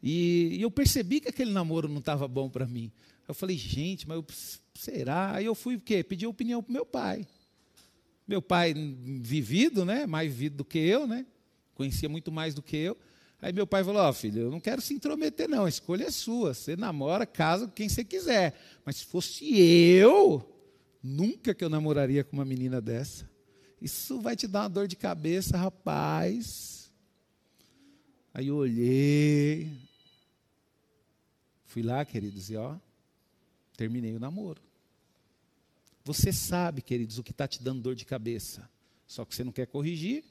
E, 0.01 0.57
e 0.57 0.61
eu 0.63 0.71
percebi 0.71 1.19
que 1.19 1.29
aquele 1.29 1.51
namoro 1.51 1.87
não 1.87 1.99
estava 1.99 2.27
bom 2.27 2.49
para 2.49 2.65
mim. 2.65 2.91
Eu 3.27 3.35
falei, 3.35 3.55
gente, 3.55 4.07
mas 4.07 4.17
eu, 4.17 4.25
será? 4.73 5.35
Aí 5.35 5.45
eu 5.45 5.53
fui 5.53 5.75
o 5.75 5.79
quê? 5.79 6.03
Pedi 6.03 6.25
opinião 6.25 6.63
para 6.63 6.73
meu 6.73 6.85
pai. 6.85 7.27
Meu 8.27 8.41
pai, 8.41 8.73
vivido, 8.73 9.85
né? 9.85 10.07
mais 10.07 10.31
vivido 10.31 10.57
do 10.57 10.65
que 10.65 10.79
eu, 10.79 11.05
né? 11.05 11.25
conhecia 11.75 12.09
muito 12.09 12.31
mais 12.31 12.55
do 12.55 12.63
que 12.63 12.77
eu. 12.77 12.97
Aí 13.39 13.53
meu 13.53 13.67
pai 13.67 13.83
falou: 13.83 14.01
Ó, 14.01 14.09
oh, 14.09 14.13
filho, 14.13 14.43
eu 14.43 14.51
não 14.51 14.59
quero 14.59 14.81
se 14.81 14.93
intrometer, 14.93 15.47
não. 15.47 15.65
A 15.65 15.69
escolha 15.69 16.05
é 16.05 16.11
sua. 16.11 16.53
Você 16.53 16.75
namora, 16.75 17.27
casa 17.27 17.67
com 17.67 17.73
quem 17.73 17.87
você 17.87 18.03
quiser. 18.03 18.59
Mas 18.83 18.97
se 18.97 19.05
fosse 19.05 19.55
eu, 19.55 20.54
Nunca 21.07 21.53
que 21.53 21.63
eu 21.63 21.69
namoraria 21.69 22.23
com 22.23 22.35
uma 22.35 22.43
menina 22.43 22.81
dessa. 22.81 23.29
Isso 23.79 24.19
vai 24.19 24.35
te 24.35 24.47
dar 24.47 24.63
uma 24.63 24.69
dor 24.69 24.87
de 24.87 24.95
cabeça, 24.95 25.55
rapaz. 25.55 26.91
Aí 28.33 28.47
eu 28.47 28.55
olhei. 28.55 29.71
Fui 31.65 31.83
lá, 31.83 32.03
queridos, 32.03 32.49
e 32.49 32.55
ó, 32.55 32.75
terminei 33.77 34.15
o 34.15 34.19
namoro. 34.19 34.59
Você 36.03 36.33
sabe, 36.33 36.81
queridos, 36.81 37.19
o 37.19 37.23
que 37.23 37.29
está 37.29 37.47
te 37.47 37.61
dando 37.61 37.83
dor 37.83 37.93
de 37.93 38.03
cabeça. 38.03 38.67
Só 39.05 39.23
que 39.25 39.35
você 39.35 39.43
não 39.43 39.51
quer 39.51 39.67
corrigir, 39.67 40.23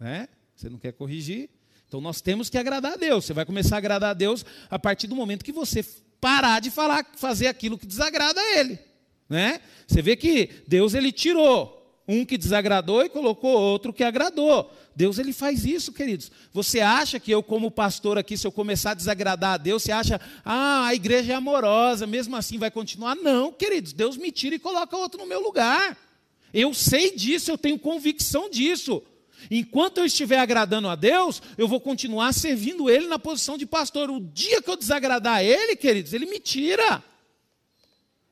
né? 0.00 0.30
Você 0.56 0.70
não 0.70 0.78
quer 0.78 0.92
corrigir. 0.92 1.50
Então 1.86 2.00
nós 2.00 2.22
temos 2.22 2.48
que 2.48 2.56
agradar 2.56 2.94
a 2.94 2.96
Deus. 2.96 3.26
Você 3.26 3.34
vai 3.34 3.44
começar 3.44 3.76
a 3.76 3.78
agradar 3.78 4.12
a 4.12 4.14
Deus 4.14 4.46
a 4.70 4.78
partir 4.78 5.08
do 5.08 5.14
momento 5.14 5.44
que 5.44 5.52
você 5.52 5.82
parar 6.22 6.60
de 6.60 6.70
falar, 6.70 7.04
fazer 7.16 7.48
aquilo 7.48 7.76
que 7.76 7.86
desagrada 7.86 8.40
a 8.40 8.58
Ele. 8.58 8.93
Né? 9.28 9.60
Você 9.86 10.02
vê 10.02 10.16
que 10.16 10.50
Deus 10.66 10.94
ele 10.94 11.10
tirou 11.10 11.84
um 12.06 12.24
que 12.24 12.36
desagradou 12.36 13.02
e 13.02 13.08
colocou 13.08 13.50
outro 13.50 13.92
que 13.92 14.04
agradou. 14.04 14.70
Deus 14.94 15.18
ele 15.18 15.32
faz 15.32 15.64
isso, 15.64 15.92
queridos. 15.92 16.30
Você 16.52 16.80
acha 16.80 17.18
que 17.18 17.30
eu, 17.30 17.42
como 17.42 17.70
pastor 17.70 18.18
aqui, 18.18 18.36
se 18.36 18.46
eu 18.46 18.52
começar 18.52 18.90
a 18.90 18.94
desagradar 18.94 19.54
a 19.54 19.56
Deus, 19.56 19.82
você 19.82 19.92
acha, 19.92 20.20
ah, 20.44 20.86
a 20.86 20.94
igreja 20.94 21.32
é 21.32 21.36
amorosa, 21.36 22.06
mesmo 22.06 22.36
assim 22.36 22.58
vai 22.58 22.70
continuar? 22.70 23.16
Não, 23.16 23.50
queridos, 23.52 23.92
Deus 23.92 24.16
me 24.16 24.30
tira 24.30 24.54
e 24.54 24.58
coloca 24.58 24.96
outro 24.96 25.20
no 25.20 25.26
meu 25.26 25.40
lugar. 25.40 25.96
Eu 26.52 26.72
sei 26.74 27.16
disso, 27.16 27.50
eu 27.50 27.58
tenho 27.58 27.78
convicção 27.78 28.48
disso. 28.50 29.02
Enquanto 29.50 29.98
eu 29.98 30.06
estiver 30.06 30.38
agradando 30.38 30.88
a 30.88 30.94
Deus, 30.94 31.42
eu 31.58 31.66
vou 31.66 31.80
continuar 31.80 32.32
servindo 32.32 32.88
Ele 32.88 33.06
na 33.06 33.18
posição 33.18 33.58
de 33.58 33.66
pastor. 33.66 34.10
O 34.10 34.20
dia 34.20 34.62
que 34.62 34.70
eu 34.70 34.76
desagradar 34.76 35.36
a 35.36 35.44
Ele, 35.44 35.74
queridos, 35.74 36.12
Ele 36.12 36.26
me 36.26 36.38
tira. 36.38 37.02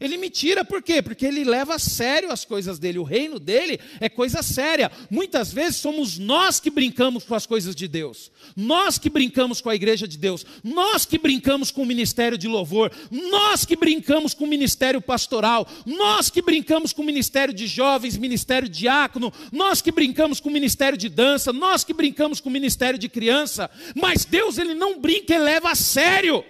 Ele 0.03 0.17
me 0.17 0.29
tira 0.29 0.65
por 0.65 0.83
quê? 0.83 1.01
Porque 1.01 1.25
ele 1.25 1.45
leva 1.45 1.77
a 1.77 1.79
sério 1.79 2.33
as 2.33 2.45
coisas 2.45 2.77
dele. 2.77 2.99
O 2.99 3.05
reino 3.05 3.39
dele 3.39 3.79
é 4.01 4.09
coisa 4.09 4.43
séria. 4.43 4.91
Muitas 5.09 5.53
vezes 5.53 5.77
somos 5.77 6.19
nós 6.19 6.59
que 6.59 6.71
brincamos 6.71 7.23
com 7.23 7.37
as 7.37 7.47
coisas 7.47 7.73
de 7.73 7.87
Deus. 7.87 8.33
Nós 8.57 8.99
que 8.99 9.09
brincamos 9.09 9.61
com 9.61 9.71
a 9.71 9.77
igreja 9.77 10.09
de 10.09 10.19
Deus. 10.19 10.45
Nós 10.65 11.07
que 11.07 11.19
brincamos 11.19 11.71
com 11.71 11.83
o 11.83 11.87
ministério 11.87 12.37
de 12.37 12.49
louvor. 12.49 12.91
Nós 13.13 13.65
que 13.65 13.77
brincamos 13.77 14.35
com 14.35 14.45
o 14.45 14.49
ministério 14.49 15.01
pastoral. 15.01 15.69
Nós 15.87 16.29
que 16.29 16.43
brincamos 16.43 16.93
com 16.93 17.03
o 17.03 17.07
ministério 17.07 17.55
de 17.55 17.69
jovens, 17.69 18.17
ministério 18.17 18.69
diácono. 18.69 19.33
Nós 19.53 19.81
que 19.81 19.93
brincamos 19.93 20.41
com 20.41 20.49
o 20.49 20.53
ministério 20.53 20.99
de 20.99 21.09
dança. 21.09 21.53
Nós 21.53 21.85
que 21.85 21.95
brincamos 21.95 22.41
com 22.41 22.49
o 22.49 22.53
ministério 22.53 22.99
de 22.99 23.09
criança. 23.09 23.71
Mas 23.95 24.25
Deus, 24.25 24.59
ele 24.59 24.75
não 24.75 25.01
brinca, 25.01 25.33
ele 25.33 25.45
leva 25.45 25.71
a 25.71 25.77
sério. 25.77 26.45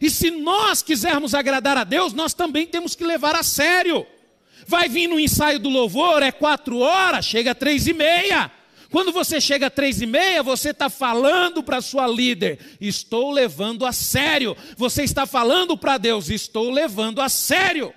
E 0.00 0.10
se 0.10 0.30
nós 0.30 0.82
quisermos 0.82 1.34
agradar 1.34 1.76
a 1.76 1.84
Deus, 1.84 2.12
nós 2.12 2.34
também 2.34 2.66
temos 2.66 2.94
que 2.94 3.04
levar 3.04 3.34
a 3.34 3.42
sério. 3.42 4.06
Vai 4.66 4.88
vir 4.88 5.08
no 5.08 5.18
ensaio 5.18 5.58
do 5.58 5.68
louvor, 5.68 6.22
é 6.22 6.32
quatro 6.32 6.78
horas, 6.78 7.24
chega 7.24 7.54
três 7.54 7.86
e 7.86 7.92
meia. 7.92 8.50
Quando 8.90 9.10
você 9.10 9.40
chega 9.40 9.70
três 9.70 10.02
e 10.02 10.06
meia, 10.06 10.42
você 10.42 10.70
está 10.70 10.90
falando 10.90 11.62
para 11.62 11.80
sua 11.80 12.06
líder, 12.06 12.58
estou 12.78 13.30
levando 13.30 13.86
a 13.86 13.92
sério. 13.92 14.54
Você 14.76 15.02
está 15.02 15.24
falando 15.24 15.78
para 15.78 15.96
Deus, 15.96 16.28
estou 16.28 16.70
levando 16.70 17.20
a 17.20 17.28
sério. 17.28 17.92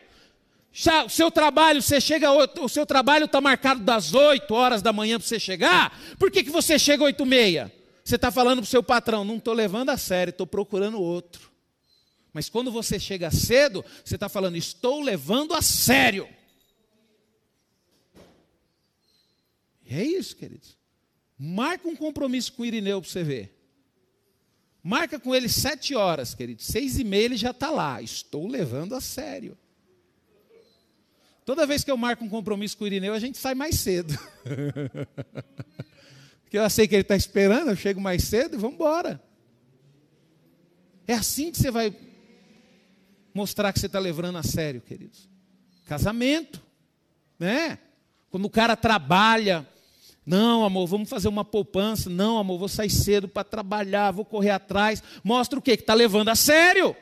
O 1.05 1.09
seu 1.09 1.29
trabalho, 1.29 1.81
você 1.81 1.99
chega, 1.99 2.29
o 2.31 2.69
seu 2.69 2.85
trabalho 2.85 3.25
está 3.25 3.41
marcado 3.41 3.81
das 3.81 4.13
8 4.13 4.53
horas 4.53 4.81
da 4.81 4.93
manhã 4.93 5.19
para 5.19 5.27
você 5.27 5.39
chegar. 5.39 5.97
Por 6.17 6.31
que, 6.31 6.43
que 6.43 6.49
você 6.49 6.79
chega 6.79 7.03
8 7.03 7.23
e 7.23 7.25
meia? 7.25 7.73
Você 8.03 8.15
está 8.15 8.31
falando 8.31 8.59
para 8.59 8.67
o 8.67 8.69
seu 8.69 8.83
patrão, 8.83 9.25
não 9.25 9.37
estou 9.37 9.53
levando 9.53 9.89
a 9.89 9.97
sério, 9.97 10.31
estou 10.31 10.47
procurando 10.47 11.01
outro. 11.01 11.54
Mas 12.35 12.49
quando 12.49 12.69
você 12.69 12.99
chega 12.99 13.31
cedo, 13.31 13.85
você 14.03 14.15
está 14.15 14.27
falando, 14.27 14.57
estou 14.57 14.99
levando 14.99 15.53
a 15.53 15.61
sério. 15.61 16.27
É 19.89 20.03
isso, 20.03 20.35
queridos. 20.35 20.77
Marca 21.39 21.87
um 21.87 21.95
compromisso 21.95 22.51
com 22.51 22.63
o 22.63 22.65
Irineu 22.65 23.01
para 23.01 23.09
você 23.09 23.23
ver. 23.23 23.57
Marca 24.83 25.17
com 25.17 25.33
ele 25.33 25.47
sete 25.47 25.95
horas, 25.95 26.35
queridos. 26.35 26.65
Seis 26.65 26.99
e 26.99 27.05
meia 27.05 27.23
ele 27.23 27.37
já 27.37 27.51
está 27.51 27.71
lá. 27.71 28.01
Estou 28.01 28.45
levando 28.49 28.95
a 28.95 28.99
sério. 28.99 29.57
Toda 31.45 31.65
vez 31.65 31.85
que 31.85 31.91
eu 31.91 31.95
marco 31.95 32.25
um 32.25 32.29
compromisso 32.29 32.77
com 32.77 32.83
o 32.83 32.87
Irineu, 32.87 33.13
a 33.13 33.19
gente 33.19 33.37
sai 33.37 33.55
mais 33.55 33.79
cedo. 33.79 34.13
Porque 36.43 36.57
eu 36.57 36.69
sei 36.69 36.85
que 36.85 36.95
ele 36.95 37.03
está 37.03 37.15
esperando, 37.15 37.69
eu 37.69 37.77
chego 37.77 38.01
mais 38.01 38.25
cedo 38.25 38.55
e 38.55 38.59
vamos 38.59 38.75
embora. 38.75 39.23
É 41.07 41.13
assim 41.13 41.49
que 41.49 41.57
você 41.59 41.71
vai 41.71 41.95
mostrar 43.35 43.73
que 43.73 43.79
você 43.79 43.87
está 43.87 43.99
levando 43.99 44.37
a 44.37 44.43
sério, 44.43 44.79
queridos. 44.79 45.29
Casamento, 45.85 46.63
né? 47.37 47.77
Quando 48.31 48.45
o 48.45 48.49
cara 48.49 48.77
trabalha, 48.77 49.67
não, 50.25 50.63
amor, 50.63 50.87
vamos 50.87 51.09
fazer 51.09 51.27
uma 51.27 51.43
poupança. 51.43 52.09
Não, 52.09 52.39
amor, 52.39 52.57
vou 52.57 52.69
sair 52.69 52.89
cedo 52.89 53.27
para 53.27 53.43
trabalhar, 53.43 54.11
vou 54.11 54.23
correr 54.23 54.51
atrás. 54.51 55.03
Mostra 55.21 55.59
o 55.59 55.61
quê? 55.61 55.75
Que 55.75 55.83
está 55.83 55.93
levando 55.93 56.29
a 56.29 56.35
sério. 56.35 56.95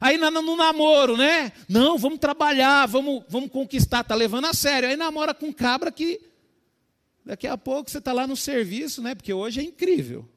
Aí 0.00 0.18
no, 0.18 0.30
no, 0.30 0.56
namoro, 0.56 1.16
né? 1.16 1.52
Não, 1.68 1.96
vamos 1.96 2.18
trabalhar, 2.18 2.86
vamos, 2.86 3.24
vamos 3.28 3.50
conquistar, 3.50 4.00
está 4.00 4.16
levando 4.16 4.46
a 4.46 4.52
sério. 4.52 4.88
Aí 4.88 4.96
namora 4.96 5.32
com 5.32 5.52
cabra 5.52 5.92
que 5.92 6.20
daqui 7.24 7.46
a 7.46 7.56
pouco 7.56 7.88
você 7.88 7.98
está 7.98 8.12
lá 8.12 8.26
no 8.26 8.36
serviço, 8.36 9.00
né? 9.00 9.14
Porque 9.14 9.32
hoje 9.32 9.60
é 9.60 9.62
incrível. 9.62 10.28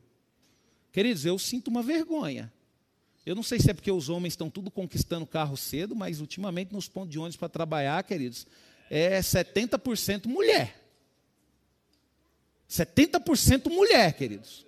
Queridos, 0.91 1.25
eu 1.25 1.37
sinto 1.39 1.67
uma 1.69 1.81
vergonha. 1.81 2.53
Eu 3.27 3.35
não 3.35 3.43
sei 3.43 3.59
se 3.59 3.69
é 3.69 3.73
porque 3.73 3.91
os 3.91 4.07
homens 4.07 4.31
estão 4.31 4.49
tudo 4.49 4.71
conquistando 4.71 5.27
carro 5.27 5.57
cedo, 5.57 5.93
mas 5.93 6.21
ultimamente 6.21 6.71
nos 6.71 6.87
pontos 6.87 7.09
de 7.09 7.19
ônibus 7.19 7.35
para 7.35 7.49
trabalhar, 7.49 8.01
queridos, 8.05 8.47
é 8.89 9.19
70% 9.19 10.27
mulher. 10.27 10.81
70% 12.69 13.69
mulher, 13.69 14.13
queridos. 14.13 14.65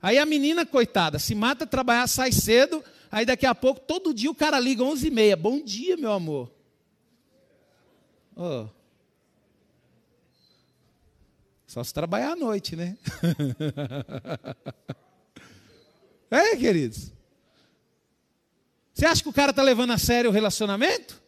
Aí 0.00 0.16
a 0.16 0.24
menina, 0.24 0.64
coitada, 0.64 1.18
se 1.18 1.34
mata 1.34 1.66
trabalhar, 1.66 2.06
sai 2.06 2.32
cedo, 2.32 2.82
aí 3.10 3.26
daqui 3.26 3.44
a 3.44 3.54
pouco, 3.54 3.82
todo 3.82 4.14
dia 4.14 4.30
o 4.30 4.34
cara 4.34 4.58
liga 4.58 4.82
11 4.82 5.06
e 5.06 5.10
meia. 5.10 5.36
Bom 5.36 5.62
dia, 5.62 5.94
meu 5.98 6.12
amor. 6.12 6.50
Oh. 8.34 8.66
Só 11.66 11.84
se 11.84 11.92
trabalhar 11.92 12.32
à 12.32 12.36
noite, 12.36 12.74
né? 12.74 12.96
é, 16.30 16.56
queridos. 16.56 17.12
Você 18.92 19.06
acha 19.06 19.22
que 19.22 19.28
o 19.28 19.32
cara 19.32 19.50
está 19.50 19.62
levando 19.62 19.92
a 19.92 19.98
sério 19.98 20.30
o 20.30 20.32
relacionamento? 20.32 21.20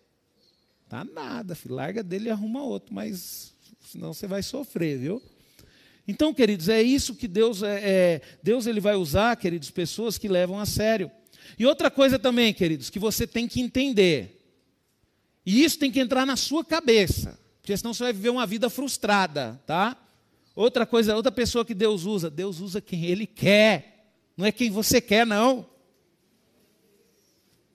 Tá 0.89 1.05
nada, 1.05 1.55
filho. 1.55 1.75
larga 1.75 2.03
dele 2.03 2.29
e 2.29 2.31
arruma 2.31 2.63
outro, 2.63 2.95
mas 2.95 3.55
senão 3.81 4.13
você 4.13 4.27
vai 4.27 4.43
sofrer, 4.43 4.99
viu? 4.99 5.23
Então, 6.07 6.35
queridos, 6.35 6.69
é 6.69 6.83
isso 6.83 7.15
que 7.15 7.27
Deus 7.27 7.63
é, 7.63 7.81
é, 7.83 8.21
Deus 8.43 8.67
ele 8.67 8.81
vai 8.81 8.95
usar, 8.95 9.37
queridos, 9.37 9.71
pessoas 9.71 10.19
que 10.19 10.29
levam 10.29 10.61
a 10.61 10.67
sério. 10.67 11.11
E 11.59 11.65
outra 11.65 11.91
coisa 11.91 12.19
também, 12.19 12.53
queridos, 12.53 12.91
que 12.91 12.99
você 12.99 13.27
tem 13.27 13.49
que 13.49 13.61
entender. 13.61 14.41
E 15.47 15.65
isso 15.65 15.79
tem 15.79 15.91
que 15.91 16.01
entrar 16.01 16.27
na 16.27 16.37
sua 16.37 16.65
cabeça, 16.65 17.39
porque 17.61 17.77
senão 17.77 17.95
você 17.95 18.05
vai 18.05 18.13
viver 18.13 18.31
uma 18.31 18.47
vida 18.47 18.69
frustrada, 18.69 19.61
tá? 19.67 19.97
Outra 20.55 20.87
coisa, 20.87 21.17
outra 21.17 21.33
pessoa 21.33 21.65
que 21.65 21.75
Deus 21.75 22.05
usa, 22.05 22.31
Deus 22.31 22.61
usa 22.61 22.81
quem 22.81 23.07
ele 23.07 23.27
quer, 23.27 24.13
não 24.37 24.47
é 24.47 24.53
quem 24.53 24.71
você 24.71 25.01
quer 25.01 25.27
não. 25.27 25.67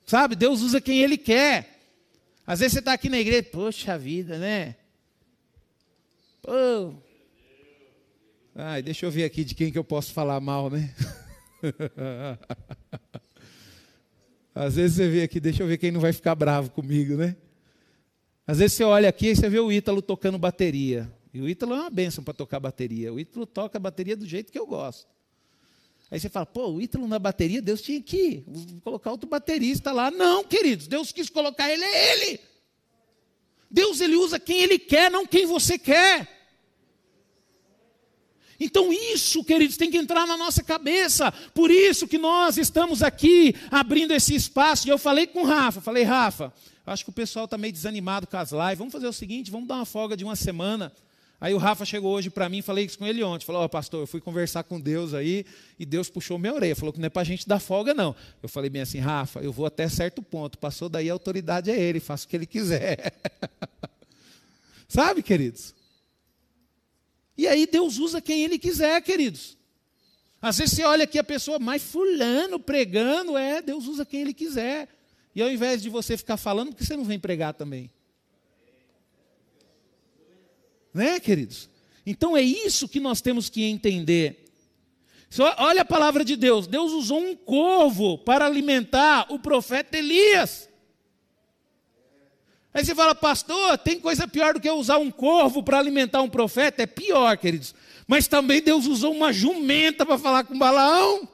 Sabe? 0.09 0.35
Deus 0.35 0.61
usa 0.63 0.81
quem 0.81 1.03
Ele 1.03 1.19
quer. 1.19 1.69
Às 2.43 2.61
vezes 2.61 2.73
você 2.73 2.79
está 2.79 2.93
aqui 2.93 3.09
na 3.09 3.19
igreja, 3.19 3.43
poxa 3.43 3.95
vida, 3.95 4.39
né? 4.39 4.75
Pô. 6.41 6.95
Ai, 8.55 8.81
deixa 8.81 9.05
eu 9.05 9.11
ver 9.11 9.23
aqui 9.23 9.43
de 9.43 9.53
quem 9.53 9.71
que 9.71 9.77
eu 9.77 9.83
posso 9.83 10.11
falar 10.11 10.39
mal, 10.39 10.67
né? 10.67 10.91
Às 14.55 14.77
vezes 14.77 14.97
você 14.97 15.07
vê 15.07 15.21
aqui, 15.21 15.39
deixa 15.39 15.61
eu 15.61 15.67
ver 15.67 15.77
quem 15.77 15.91
não 15.91 16.01
vai 16.01 16.11
ficar 16.11 16.33
bravo 16.33 16.71
comigo, 16.71 17.15
né? 17.15 17.35
Às 18.47 18.57
vezes 18.57 18.77
você 18.77 18.83
olha 18.83 19.09
aqui 19.09 19.27
e 19.27 19.35
você 19.35 19.47
vê 19.47 19.59
o 19.59 19.71
Ítalo 19.71 20.01
tocando 20.01 20.39
bateria. 20.39 21.07
E 21.31 21.39
o 21.39 21.47
Ítalo 21.47 21.75
é 21.75 21.81
uma 21.81 21.89
benção 21.91 22.23
para 22.23 22.33
tocar 22.33 22.59
bateria. 22.59 23.13
O 23.13 23.19
Ítalo 23.19 23.45
toca 23.45 23.77
a 23.77 23.79
bateria 23.79 24.17
do 24.17 24.25
jeito 24.25 24.51
que 24.51 24.57
eu 24.57 24.65
gosto. 24.65 25.18
Aí 26.11 26.19
você 26.19 26.27
fala, 26.27 26.45
pô, 26.45 26.69
o 26.69 26.81
Ítalo 26.81 27.07
na 27.07 27.19
bateria, 27.19 27.61
Deus 27.61 27.81
tinha 27.81 28.01
que 28.01 28.43
colocar 28.83 29.11
outro 29.11 29.29
baterista 29.29 29.91
lá. 29.91 30.09
Não, 30.09 30.43
queridos, 30.43 30.87
Deus 30.87 31.11
quis 31.11 31.29
colocar 31.29 31.71
ele, 31.71 31.83
é 31.83 32.13
ele. 32.13 32.39
Deus 33.69 34.01
ele 34.01 34.15
usa 34.15 34.39
quem 34.39 34.61
ele 34.61 34.79
quer, 34.79 35.11
não 35.11 35.25
quem 35.25 35.45
você 35.45 35.77
quer. 35.77 36.39
Então 38.59 38.91
isso, 38.91 39.43
queridos, 39.43 39.77
tem 39.77 39.89
que 39.89 39.97
entrar 39.97 40.27
na 40.27 40.35
nossa 40.35 40.63
cabeça. 40.63 41.31
Por 41.53 41.71
isso 41.71 42.07
que 42.07 42.17
nós 42.17 42.57
estamos 42.57 43.01
aqui 43.01 43.55
abrindo 43.71 44.11
esse 44.11 44.35
espaço. 44.35 44.87
E 44.87 44.91
eu 44.91 44.97
falei 44.97 45.27
com 45.27 45.43
o 45.43 45.45
Rafa, 45.45 45.79
falei, 45.79 46.03
Rafa, 46.03 46.51
acho 46.85 47.05
que 47.05 47.09
o 47.11 47.13
pessoal 47.13 47.45
está 47.45 47.57
meio 47.57 47.71
desanimado 47.71 48.27
com 48.27 48.35
as 48.35 48.51
lives. 48.51 48.79
Vamos 48.79 48.91
fazer 48.91 49.07
o 49.07 49.13
seguinte, 49.13 49.51
vamos 49.51 49.67
dar 49.67 49.75
uma 49.75 49.85
folga 49.85 50.17
de 50.17 50.25
uma 50.25 50.35
semana. 50.35 50.91
Aí 51.41 51.53
o 51.53 51.57
Rafa 51.57 51.85
chegou 51.85 52.13
hoje 52.13 52.29
para 52.29 52.49
mim, 52.49 52.61
falei 52.61 52.85
isso 52.85 52.97
com 52.97 53.07
ele 53.07 53.23
ontem. 53.23 53.45
Falou: 53.45 53.61
Ó, 53.61 53.65
oh, 53.65 53.69
pastor, 53.69 54.01
eu 54.01 54.07
fui 54.07 54.19
conversar 54.19 54.63
com 54.63 54.79
Deus 54.79 55.13
aí 55.13 55.45
e 55.77 55.85
Deus 55.85 56.09
puxou 56.09 56.37
minha 56.37 56.53
orelha. 56.53 56.75
Falou 56.75 56.91
que 56.91 56.99
não 56.99 57.05
é 57.05 57.09
para 57.09 57.21
a 57.21 57.25
gente 57.25 57.47
dar 57.47 57.59
folga, 57.59 57.93
não. 57.93 58.13
Eu 58.43 58.49
falei 58.49 58.69
bem 58.69 58.81
assim: 58.81 58.99
Rafa, 58.99 59.39
eu 59.39 59.51
vou 59.51 59.65
até 59.65 59.87
certo 59.87 60.21
ponto. 60.21 60.57
Passou 60.57 60.89
daí 60.89 61.09
a 61.09 61.13
autoridade 61.13 61.71
é 61.71 61.79
ele, 61.79 62.01
faça 62.01 62.25
o 62.25 62.27
que 62.27 62.35
ele 62.35 62.45
quiser. 62.45 63.13
Sabe, 64.87 65.23
queridos? 65.23 65.73
E 67.37 67.47
aí 67.47 67.65
Deus 67.65 67.97
usa 67.99 68.21
quem 68.21 68.43
ele 68.43 68.59
quiser, 68.59 69.01
queridos. 69.01 69.57
Às 70.41 70.57
vezes 70.57 70.75
você 70.75 70.83
olha 70.83 71.05
aqui 71.05 71.17
a 71.17 71.23
pessoa, 71.23 71.57
mas 71.57 71.81
fulano 71.81 72.59
pregando, 72.59 73.37
é, 73.37 73.61
Deus 73.61 73.87
usa 73.87 74.05
quem 74.05 74.21
ele 74.21 74.33
quiser. 74.33 74.89
E 75.33 75.41
ao 75.41 75.49
invés 75.49 75.81
de 75.81 75.89
você 75.89 76.17
ficar 76.17 76.35
falando, 76.35 76.69
por 76.69 76.77
que 76.77 76.85
você 76.85 76.97
não 76.97 77.05
vem 77.05 77.19
pregar 77.19 77.53
também? 77.53 77.89
Né, 80.93 81.19
queridos? 81.19 81.69
Então 82.05 82.35
é 82.35 82.41
isso 82.41 82.87
que 82.87 82.99
nós 82.99 83.21
temos 83.21 83.49
que 83.49 83.63
entender. 83.63 84.45
Olha 85.57 85.83
a 85.83 85.85
palavra 85.85 86.25
de 86.25 86.35
Deus. 86.35 86.65
Deus 86.65 86.91
usou 86.91 87.19
um 87.19 87.35
corvo 87.35 88.17
para 88.17 88.45
alimentar 88.45 89.27
o 89.31 89.37
profeta 89.37 89.97
Elias. 89.97 90.67
Aí 92.73 92.83
você 92.83 92.95
fala, 92.95 93.13
pastor, 93.13 93.77
tem 93.77 93.99
coisa 93.99 94.27
pior 94.27 94.53
do 94.53 94.59
que 94.59 94.69
usar 94.69 94.97
um 94.97 95.11
corvo 95.11 95.61
para 95.61 95.77
alimentar 95.77 96.21
um 96.21 96.29
profeta? 96.29 96.83
É 96.83 96.87
pior, 96.87 97.37
queridos. 97.37 97.75
Mas 98.07 98.27
também 98.27 98.61
Deus 98.61 98.85
usou 98.85 99.13
uma 99.13 99.31
jumenta 99.31 100.05
para 100.05 100.17
falar 100.17 100.43
com 100.43 100.57
Balaão. 100.57 101.27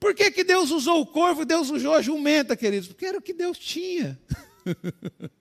Por 0.00 0.14
que, 0.14 0.30
que 0.30 0.44
Deus 0.44 0.70
usou 0.70 1.00
o 1.00 1.06
corvo 1.06 1.42
e 1.42 1.44
Deus 1.44 1.70
usou 1.70 1.94
a 1.94 2.02
jumenta, 2.02 2.56
queridos? 2.56 2.88
Porque 2.88 3.06
era 3.06 3.18
o 3.18 3.22
que 3.22 3.32
Deus 3.32 3.58
tinha. 3.58 4.18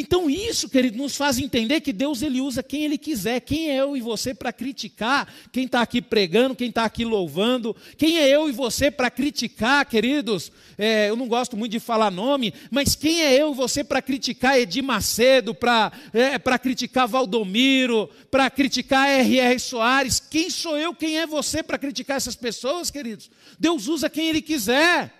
Então 0.00 0.28
isso, 0.28 0.68
querido, 0.68 0.98
nos 0.98 1.16
faz 1.16 1.38
entender 1.38 1.80
que 1.80 1.92
Deus 1.92 2.20
ele 2.20 2.40
usa 2.40 2.62
quem 2.62 2.84
ele 2.84 2.98
quiser. 2.98 3.40
Quem 3.40 3.70
é 3.70 3.76
eu 3.76 3.96
e 3.96 4.00
você 4.00 4.34
para 4.34 4.52
criticar? 4.52 5.26
Quem 5.50 5.64
está 5.64 5.80
aqui 5.80 6.02
pregando? 6.02 6.54
Quem 6.54 6.68
está 6.68 6.84
aqui 6.84 7.04
louvando? 7.04 7.74
Quem 7.96 8.18
é 8.18 8.28
eu 8.28 8.48
e 8.48 8.52
você 8.52 8.90
para 8.90 9.10
criticar, 9.10 9.86
queridos? 9.86 10.52
É, 10.76 11.08
eu 11.08 11.16
não 11.16 11.26
gosto 11.26 11.56
muito 11.56 11.72
de 11.72 11.80
falar 11.80 12.10
nome, 12.10 12.52
mas 12.70 12.94
quem 12.94 13.22
é 13.22 13.40
eu 13.40 13.52
e 13.52 13.54
você 13.54 13.82
para 13.82 14.02
criticar 14.02 14.58
Edir 14.58 14.84
Macedo, 14.84 15.54
para 15.54 15.90
é, 16.12 16.38
para 16.38 16.58
criticar 16.58 17.08
Valdomiro, 17.08 18.10
para 18.30 18.50
criticar 18.50 19.08
R.R. 19.08 19.58
Soares? 19.58 20.20
Quem 20.20 20.50
sou 20.50 20.76
eu? 20.76 20.94
Quem 20.94 21.18
é 21.18 21.26
você 21.26 21.62
para 21.62 21.78
criticar 21.78 22.18
essas 22.18 22.36
pessoas, 22.36 22.90
queridos? 22.90 23.30
Deus 23.58 23.88
usa 23.88 24.10
quem 24.10 24.28
ele 24.28 24.42
quiser. 24.42 25.15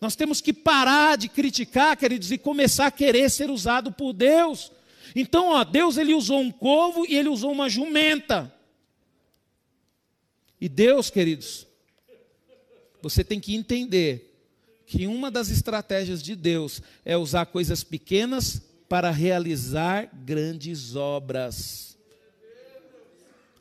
Nós 0.00 0.14
temos 0.14 0.40
que 0.40 0.52
parar 0.52 1.16
de 1.16 1.28
criticar, 1.28 1.96
queridos, 1.96 2.30
e 2.30 2.38
começar 2.38 2.86
a 2.86 2.90
querer 2.90 3.28
ser 3.30 3.50
usado 3.50 3.90
por 3.90 4.12
Deus. 4.12 4.70
Então, 5.14 5.48
ó, 5.48 5.64
Deus 5.64 5.96
ele 5.96 6.14
usou 6.14 6.40
um 6.40 6.50
corvo 6.50 7.04
e 7.06 7.16
ele 7.16 7.28
usou 7.28 7.50
uma 7.50 7.68
jumenta. 7.68 8.52
E 10.60 10.68
Deus, 10.68 11.10
queridos, 11.10 11.66
você 13.00 13.22
tem 13.22 13.40
que 13.40 13.54
entender 13.54 14.24
que 14.86 15.06
uma 15.06 15.30
das 15.30 15.50
estratégias 15.50 16.22
de 16.22 16.34
Deus 16.34 16.80
é 17.04 17.16
usar 17.16 17.46
coisas 17.46 17.84
pequenas 17.84 18.62
para 18.88 19.10
realizar 19.10 20.08
grandes 20.24 20.96
obras. 20.96 21.87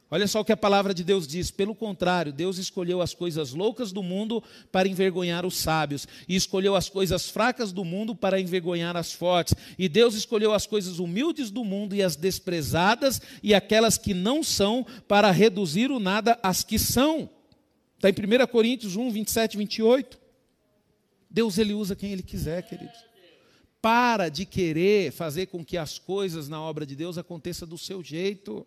Olha 0.10 0.26
só 0.26 0.40
o 0.40 0.46
que 0.46 0.54
a 0.54 0.58
palavra 0.58 0.94
de 0.94 1.04
Deus 1.04 1.28
diz. 1.28 1.52
Pelo 1.52 1.76
contrário, 1.76 2.32
Deus 2.32 2.58
escolheu 2.58 3.02
as 3.02 3.14
coisas 3.14 3.54
loucas 3.54 3.92
do 3.92 4.02
mundo 4.02 4.42
para 4.72 4.88
envergonhar 4.88 5.46
os 5.46 5.58
sábios, 5.58 6.08
e 6.28 6.36
escolheu 6.36 6.76
as 6.76 6.88
coisas 6.88 7.30
fracas 7.30 7.74
do 7.74 7.84
mundo 7.84 8.16
para 8.16 8.40
envergonhar 8.40 8.96
as 8.96 9.12
fortes. 9.12 9.54
E 9.78 9.90
Deus 9.90 10.16
escolheu 10.16 10.54
as 10.54 10.66
coisas 10.66 11.00
humildes 11.00 11.52
do 11.52 11.66
mundo 11.66 11.94
e 11.94 12.02
as 12.02 12.16
desprezadas 12.16 13.22
e 13.44 13.54
aquelas 13.54 13.98
que 13.98 14.14
não 14.14 14.42
são, 14.42 14.86
para 15.08 15.30
reduzir 15.30 15.92
o 15.92 16.00
nada 16.00 16.40
às 16.42 16.64
que 16.64 16.80
são. 16.80 17.30
Está 17.96 18.10
em 18.10 18.14
1 18.14 18.48
Coríntios 18.48 18.96
1, 18.96 19.12
27 19.12 19.56
e 19.56 19.58
28. 19.58 20.20
Deus 21.30 21.58
ele 21.58 21.74
usa 21.74 21.96
quem 21.96 22.14
ele 22.14 22.24
quiser, 22.24 22.62
queridos. 22.64 23.06
Para 23.82 24.30
de 24.30 24.46
querer 24.46 25.12
fazer 25.12 25.48
com 25.48 25.66
que 25.66 25.78
as 25.78 26.00
coisas 26.00 26.48
na 26.48 26.62
obra 26.62 26.86
de 26.86 26.96
Deus 26.96 27.18
aconteçam 27.18 27.68
do 27.68 27.78
seu 27.78 28.02
jeito. 28.02 28.66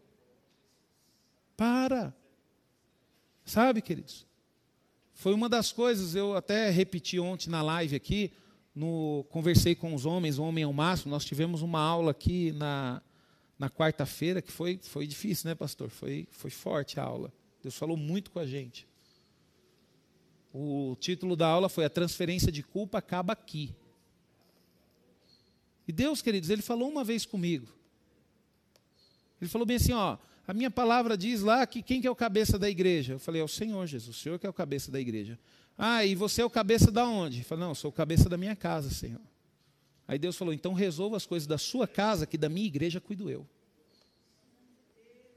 Para. 1.60 2.16
Sabe, 3.44 3.82
queridos? 3.82 4.26
Foi 5.12 5.34
uma 5.34 5.46
das 5.46 5.70
coisas, 5.70 6.14
eu 6.14 6.34
até 6.34 6.70
repeti 6.70 7.20
ontem 7.20 7.50
na 7.50 7.60
live 7.60 7.94
aqui, 7.94 8.32
no, 8.74 9.26
conversei 9.28 9.74
com 9.74 9.94
os 9.94 10.06
homens, 10.06 10.38
o 10.38 10.42
Homem 10.42 10.64
ao 10.64 10.72
Máximo, 10.72 11.10
nós 11.10 11.22
tivemos 11.22 11.60
uma 11.60 11.78
aula 11.78 12.12
aqui 12.12 12.50
na, 12.52 13.02
na 13.58 13.68
quarta-feira, 13.68 14.40
que 14.40 14.50
foi, 14.50 14.80
foi 14.82 15.06
difícil, 15.06 15.50
né, 15.50 15.54
pastor? 15.54 15.90
Foi, 15.90 16.26
foi 16.30 16.48
forte 16.50 16.98
a 16.98 17.02
aula. 17.04 17.30
Deus 17.62 17.76
falou 17.76 17.94
muito 17.94 18.30
com 18.30 18.38
a 18.38 18.46
gente. 18.46 18.88
O 20.54 20.96
título 20.98 21.36
da 21.36 21.46
aula 21.46 21.68
foi 21.68 21.84
A 21.84 21.90
Transferência 21.90 22.50
de 22.50 22.62
Culpa 22.62 22.96
Acaba 22.96 23.34
Aqui. 23.34 23.76
E 25.86 25.92
Deus, 25.92 26.22
queridos, 26.22 26.48
Ele 26.48 26.62
falou 26.62 26.88
uma 26.88 27.04
vez 27.04 27.26
comigo. 27.26 27.68
Ele 29.38 29.50
falou 29.50 29.66
bem 29.66 29.76
assim: 29.76 29.92
ó, 29.92 30.16
a 30.50 30.52
minha 30.52 30.68
palavra 30.68 31.16
diz 31.16 31.42
lá 31.42 31.64
que 31.64 31.80
quem 31.80 32.00
que 32.00 32.08
é 32.08 32.10
o 32.10 32.16
cabeça 32.16 32.58
da 32.58 32.68
igreja? 32.68 33.12
Eu 33.12 33.20
falei, 33.20 33.40
é 33.40 33.44
o 33.44 33.48
Senhor 33.48 33.86
Jesus, 33.86 34.16
o 34.16 34.20
Senhor 34.20 34.36
que 34.36 34.44
é 34.44 34.50
o 34.50 34.52
cabeça 34.52 34.90
da 34.90 35.00
igreja. 35.00 35.38
Ah, 35.78 36.04
e 36.04 36.16
você 36.16 36.42
é 36.42 36.44
o 36.44 36.50
cabeça 36.50 36.90
da 36.90 37.06
onde? 37.06 37.38
Eu 37.38 37.44
falei, 37.44 37.62
não, 37.62 37.70
eu 37.70 37.74
sou 37.76 37.88
o 37.88 37.92
cabeça 37.92 38.28
da 38.28 38.36
minha 38.36 38.56
casa, 38.56 38.90
Senhor. 38.90 39.20
Aí 40.08 40.18
Deus 40.18 40.36
falou, 40.36 40.52
então 40.52 40.72
resolva 40.72 41.16
as 41.16 41.24
coisas 41.24 41.46
da 41.46 41.56
sua 41.56 41.86
casa, 41.86 42.26
que 42.26 42.36
da 42.36 42.48
minha 42.48 42.66
igreja 42.66 43.00
cuido 43.00 43.30
eu. 43.30 43.46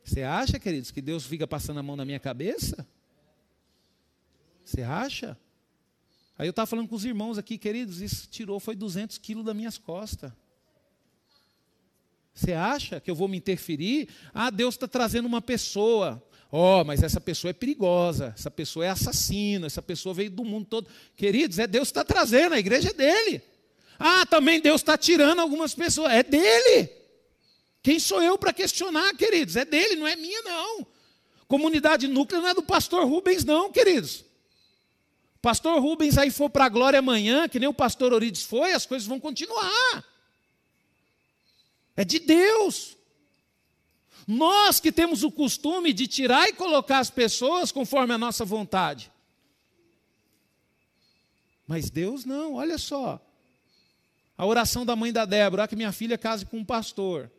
Você 0.03 0.23
acha, 0.23 0.57
queridos, 0.57 0.89
que 0.89 0.99
Deus 0.99 1.27
fica 1.27 1.45
passando 1.45 1.79
a 1.79 1.83
mão 1.83 1.95
na 1.95 2.05
minha 2.05 2.19
cabeça? 2.19 2.83
Você 4.65 4.81
acha? 4.81 5.37
Aí 6.39 6.47
eu 6.47 6.49
estava 6.49 6.65
falando 6.65 6.87
com 6.87 6.95
os 6.95 7.05
irmãos 7.05 7.37
aqui, 7.37 7.59
queridos, 7.59 8.01
isso 8.01 8.27
tirou, 8.27 8.59
foi 8.59 8.75
200 8.75 9.19
quilos 9.19 9.45
das 9.45 9.55
minhas 9.55 9.77
costas. 9.77 10.33
Você 12.33 12.53
acha 12.53 12.99
que 12.99 13.11
eu 13.11 13.15
vou 13.15 13.27
me 13.27 13.37
interferir? 13.37 14.09
Ah, 14.33 14.49
Deus 14.49 14.75
está 14.75 14.87
trazendo 14.87 15.27
uma 15.27 15.41
pessoa. 15.41 16.21
Oh, 16.51 16.83
mas 16.83 17.01
essa 17.01 17.19
pessoa 17.19 17.49
é 17.49 17.53
perigosa, 17.53 18.33
essa 18.37 18.51
pessoa 18.51 18.85
é 18.85 18.89
assassina, 18.89 19.65
essa 19.65 19.81
pessoa 19.81 20.13
veio 20.13 20.29
do 20.29 20.43
mundo 20.43 20.65
todo. 20.65 20.87
Queridos, 21.15 21.57
é 21.59 21.65
Deus 21.65 21.87
que 21.87 21.91
está 21.91 22.03
trazendo, 22.03 22.53
a 22.53 22.59
igreja 22.59 22.89
é 22.89 22.93
dele. 22.93 23.41
Ah, 23.97 24.25
também 24.25 24.59
Deus 24.59 24.81
está 24.81 24.97
tirando 24.97 25.39
algumas 25.39 25.73
pessoas, 25.73 26.11
é 26.11 26.23
dele. 26.23 26.89
Quem 27.81 27.99
sou 27.99 28.21
eu 28.21 28.37
para 28.37 28.53
questionar, 28.53 29.15
queridos? 29.15 29.55
É 29.55 29.65
dele, 29.65 29.95
não 29.95 30.07
é 30.07 30.15
minha, 30.15 30.41
não. 30.43 30.85
Comunidade 31.47 32.07
núclea 32.07 32.41
não 32.41 32.47
é 32.49 32.53
do 32.53 32.63
pastor 32.63 33.07
Rubens, 33.07 33.43
não, 33.43 33.71
queridos. 33.71 34.23
Pastor 35.41 35.81
Rubens 35.81 36.17
aí 36.17 36.31
for 36.31 36.49
para 36.49 36.65
a 36.65 36.69
glória 36.69 36.99
amanhã, 36.99 37.49
que 37.49 37.59
nem 37.59 37.67
o 37.67 37.73
pastor 37.73 38.13
Orides 38.13 38.43
foi, 38.43 38.73
as 38.73 38.85
coisas 38.85 39.07
vão 39.07 39.19
continuar. 39.19 40.03
É 41.95 42.03
de 42.03 42.19
Deus. 42.19 42.97
Nós 44.27 44.79
que 44.79 44.91
temos 44.91 45.23
o 45.23 45.31
costume 45.31 45.93
de 45.93 46.07
tirar 46.07 46.47
e 46.47 46.53
colocar 46.53 46.99
as 46.99 47.09
pessoas 47.09 47.71
conforme 47.71 48.13
a 48.13 48.17
nossa 48.17 48.45
vontade. 48.45 49.11
Mas 51.67 51.89
Deus 51.89 52.25
não, 52.25 52.55
olha 52.55 52.77
só. 52.77 53.19
A 54.37 54.45
oração 54.45 54.85
da 54.85 54.95
mãe 54.95 55.11
da 55.11 55.25
Débora, 55.25 55.63
ah, 55.63 55.67
que 55.67 55.75
minha 55.75 55.91
filha 55.91 56.17
case 56.17 56.45
com 56.45 56.57
um 56.57 56.65
pastor. 56.65 57.31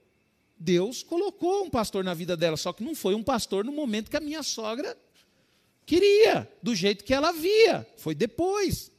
Deus 0.57 1.03
colocou 1.03 1.65
um 1.65 1.71
pastor 1.71 2.05
na 2.05 2.15
vida 2.15 2.37
dela, 2.37 2.57
só 2.57 2.73
que 2.73 2.85
não 2.85 2.95
foi 2.95 3.15
um 3.15 3.23
pastor 3.23 3.65
no 3.65 3.73
momento 3.73 4.11
que 4.11 4.17
a 4.17 4.21
minha 4.21 4.43
sogra 4.43 4.97
queria, 5.85 6.51
do 6.63 6.75
jeito 6.75 7.05
que 7.05 7.13
ela 7.13 7.33
via. 7.33 7.87
Foi 7.97 8.15
depois. 8.15 8.91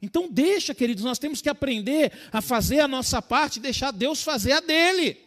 Então, 0.00 0.28
deixa, 0.30 0.74
queridos, 0.74 1.02
nós 1.02 1.18
temos 1.18 1.42
que 1.42 1.48
aprender 1.48 2.12
a 2.32 2.40
fazer 2.40 2.80
a 2.80 2.88
nossa 2.88 3.20
parte 3.20 3.58
deixar 3.58 3.90
Deus 3.90 4.22
fazer 4.22 4.52
a 4.52 4.60
dele. 4.60 5.18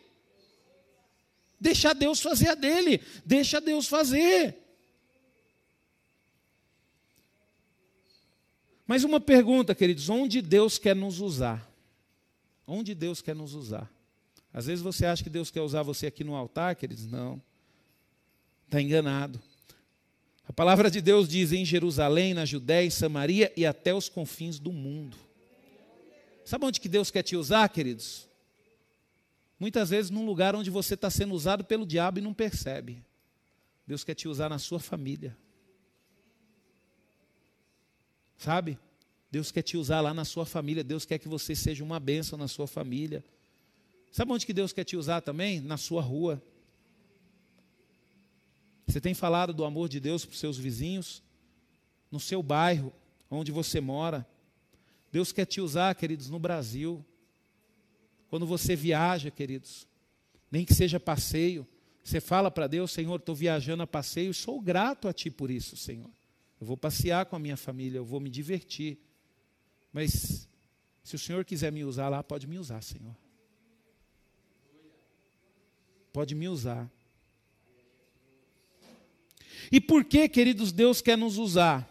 Deixar 1.60 1.94
Deus 1.94 2.22
fazer 2.22 2.50
a 2.50 2.56
dele. 2.56 3.02
Deixa 3.26 3.60
Deus 3.60 3.88
fazer. 3.88 4.58
Mas 8.88 9.04
uma 9.04 9.20
pergunta, 9.20 9.76
queridos: 9.76 10.10
onde 10.10 10.42
Deus 10.42 10.78
quer 10.78 10.96
nos 10.96 11.20
usar? 11.20 11.70
Onde 12.66 12.96
Deus 12.96 13.22
quer 13.22 13.36
nos 13.36 13.54
usar? 13.54 13.92
Às 14.54 14.66
vezes 14.66 14.82
você 14.82 15.06
acha 15.06 15.24
que 15.24 15.30
Deus 15.30 15.52
quer 15.52 15.62
usar 15.62 15.84
você 15.84 16.08
aqui 16.08 16.24
no 16.24 16.36
altar, 16.36 16.76
queridos? 16.76 17.06
Não. 17.06 17.42
Está 18.66 18.82
enganado. 18.82 19.42
A 20.52 20.54
palavra 20.54 20.92
de 20.92 21.00
Deus 21.00 21.30
diz 21.30 21.54
em 21.54 21.64
Jerusalém, 21.64 22.34
na 22.34 22.44
Judéia, 22.44 22.86
em 22.86 22.90
Samaria 22.90 23.54
e 23.56 23.66
até 23.66 23.94
os 23.94 24.10
confins 24.10 24.60
do 24.60 24.74
mundo. 24.74 25.16
Sabe 26.44 26.66
onde 26.66 26.82
que 26.82 26.90
Deus 26.90 27.10
quer 27.10 27.24
te 27.24 27.38
usar, 27.38 27.70
queridos? 27.70 28.28
Muitas 29.58 29.92
vezes 29.92 30.12
num 30.12 30.26
lugar 30.26 30.54
onde 30.54 30.70
você 30.70 30.96
está 30.96 31.10
sendo 31.10 31.34
usado 31.34 31.64
pelo 31.64 31.86
diabo 31.86 32.20
e 32.20 32.22
não 32.22 32.34
percebe. 32.34 33.02
Deus 33.88 34.04
quer 34.04 34.14
te 34.14 34.28
usar 34.28 34.50
na 34.50 34.60
sua 34.60 34.78
família. 34.78 35.38
Sabe? 38.38 38.78
Deus 39.32 39.54
quer 39.54 39.62
te 39.62 39.78
usar 39.78 40.02
lá 40.02 40.14
na 40.14 40.26
sua 40.26 40.46
família. 40.46 40.84
Deus 40.84 41.06
quer 41.06 41.18
que 41.18 41.30
você 41.30 41.56
seja 41.56 41.82
uma 41.82 41.98
bênção 41.98 42.38
na 42.38 42.50
sua 42.50 42.68
família. 42.68 43.24
Sabe 44.12 44.34
onde 44.34 44.46
que 44.46 44.52
Deus 44.52 44.74
quer 44.74 44.84
te 44.84 44.98
usar 44.98 45.22
também? 45.22 45.62
Na 45.62 45.78
sua 45.78 46.02
rua. 46.02 46.44
Você 48.92 49.00
tem 49.00 49.14
falado 49.14 49.54
do 49.54 49.64
amor 49.64 49.88
de 49.88 50.02
Deus 50.02 50.26
para 50.26 50.34
os 50.34 50.40
seus 50.40 50.58
vizinhos, 50.58 51.24
no 52.12 52.20
seu 52.20 52.44
bairro, 52.44 52.92
onde 53.30 53.50
você 53.50 53.80
mora. 53.80 54.28
Deus 55.10 55.32
quer 55.32 55.46
te 55.46 55.62
usar, 55.62 55.96
queridos, 55.96 56.30
no 56.30 56.38
Brasil. 56.38 57.04
Quando 58.30 58.46
você 58.46 58.76
viaja, 58.76 59.32
queridos, 59.32 59.88
nem 60.52 60.66
que 60.66 60.74
seja 60.74 61.00
passeio, 61.00 61.66
você 62.04 62.20
fala 62.20 62.52
para 62.52 62.68
Deus, 62.68 62.92
Senhor, 62.92 63.16
estou 63.16 63.34
viajando 63.34 63.82
a 63.82 63.88
passeio, 63.88 64.34
sou 64.34 64.60
grato 64.60 65.08
a 65.08 65.14
Ti 65.14 65.32
por 65.32 65.50
isso, 65.50 65.78
Senhor. 65.78 66.12
Eu 66.60 66.68
vou 66.68 66.76
passear 66.76 67.26
com 67.28 67.38
a 67.38 67.40
minha 67.40 67.56
família, 67.56 67.98
eu 67.98 68.06
vou 68.06 68.20
me 68.20 68.30
divertir. 68.30 68.98
Mas 69.94 70.50
se 71.02 71.16
o 71.16 71.20
Senhor 71.20 71.46
quiser 71.46 71.72
me 71.72 71.86
usar 71.86 72.10
lá, 72.10 72.22
pode 72.22 72.46
me 72.46 72.60
usar, 72.60 72.84
Senhor. 72.84 73.16
Pode 76.12 76.36
me 76.36 76.50
usar. 76.50 76.92
E 79.72 79.80
por 79.80 80.04
que, 80.04 80.28
queridos, 80.28 80.72
Deus 80.72 81.02
quer 81.02 81.18
nos 81.18 81.38
usar? 81.38 81.88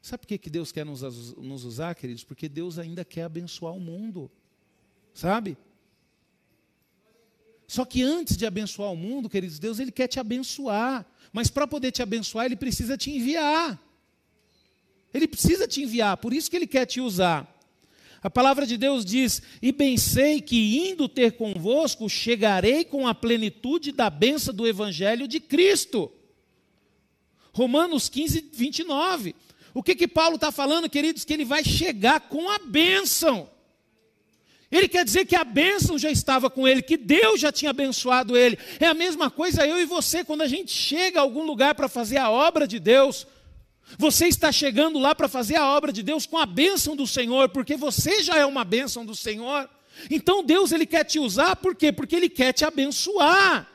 Sabe 0.00 0.20
por 0.20 0.28
que, 0.28 0.38
que 0.38 0.50
Deus 0.50 0.72
quer 0.72 0.84
nos, 0.84 1.02
nos 1.36 1.64
usar, 1.64 1.94
queridos? 1.94 2.24
Porque 2.24 2.48
Deus 2.48 2.78
ainda 2.78 3.04
quer 3.04 3.22
abençoar 3.22 3.74
o 3.74 3.80
mundo. 3.80 4.30
Sabe? 5.12 5.56
Só 7.66 7.84
que 7.84 8.02
antes 8.02 8.36
de 8.36 8.46
abençoar 8.46 8.92
o 8.92 8.96
mundo, 8.96 9.28
queridos, 9.28 9.58
Deus 9.58 9.78
ele 9.78 9.92
quer 9.92 10.06
te 10.08 10.18
abençoar. 10.18 11.06
Mas 11.32 11.50
para 11.50 11.66
poder 11.66 11.90
te 11.90 12.02
abençoar, 12.02 12.46
ele 12.46 12.56
precisa 12.56 12.96
te 12.96 13.10
enviar. 13.10 13.80
Ele 15.12 15.28
precisa 15.28 15.68
te 15.68 15.82
enviar, 15.82 16.16
por 16.16 16.32
isso 16.32 16.50
que 16.50 16.56
ele 16.56 16.66
quer 16.66 16.86
te 16.86 17.00
usar. 17.00 17.53
A 18.24 18.30
palavra 18.30 18.66
de 18.66 18.78
Deus 18.78 19.04
diz: 19.04 19.42
E 19.60 19.70
bem 19.70 19.98
sei 19.98 20.40
que 20.40 20.88
indo 20.88 21.10
ter 21.10 21.32
convosco, 21.32 22.08
chegarei 22.08 22.82
com 22.82 23.06
a 23.06 23.14
plenitude 23.14 23.92
da 23.92 24.08
benção 24.08 24.54
do 24.54 24.66
evangelho 24.66 25.28
de 25.28 25.38
Cristo. 25.38 26.10
Romanos 27.52 28.08
15, 28.08 28.48
29. 28.50 29.34
O 29.74 29.82
que 29.82 29.94
que 29.94 30.08
Paulo 30.08 30.36
está 30.36 30.50
falando, 30.50 30.88
queridos? 30.88 31.22
Que 31.22 31.34
ele 31.34 31.44
vai 31.44 31.62
chegar 31.62 32.18
com 32.20 32.48
a 32.48 32.58
bênção. 32.58 33.50
Ele 34.70 34.88
quer 34.88 35.04
dizer 35.04 35.26
que 35.26 35.36
a 35.36 35.44
bênção 35.44 35.98
já 35.98 36.10
estava 36.10 36.48
com 36.48 36.66
ele, 36.66 36.80
que 36.80 36.96
Deus 36.96 37.38
já 37.38 37.52
tinha 37.52 37.72
abençoado 37.72 38.38
ele. 38.38 38.58
É 38.80 38.86
a 38.86 38.94
mesma 38.94 39.30
coisa 39.30 39.66
eu 39.66 39.78
e 39.78 39.84
você, 39.84 40.24
quando 40.24 40.40
a 40.40 40.48
gente 40.48 40.72
chega 40.72 41.18
a 41.18 41.22
algum 41.22 41.44
lugar 41.44 41.74
para 41.74 41.88
fazer 41.88 42.16
a 42.16 42.30
obra 42.30 42.66
de 42.66 42.80
Deus, 42.80 43.26
você 43.98 44.26
está 44.26 44.50
chegando 44.50 44.98
lá 44.98 45.14
para 45.14 45.28
fazer 45.28 45.56
a 45.56 45.66
obra 45.66 45.92
de 45.92 46.02
Deus 46.02 46.26
com 46.26 46.38
a 46.38 46.46
bênção 46.46 46.96
do 46.96 47.06
Senhor, 47.06 47.48
porque 47.48 47.76
você 47.76 48.22
já 48.22 48.36
é 48.36 48.46
uma 48.46 48.64
bênção 48.64 49.04
do 49.04 49.14
Senhor. 49.14 49.68
Então 50.10 50.42
Deus 50.42 50.72
ele 50.72 50.86
quer 50.86 51.04
te 51.04 51.18
usar, 51.18 51.56
por 51.56 51.74
quê? 51.74 51.92
Porque 51.92 52.16
ele 52.16 52.28
quer 52.28 52.52
te 52.52 52.64
abençoar. 52.64 53.68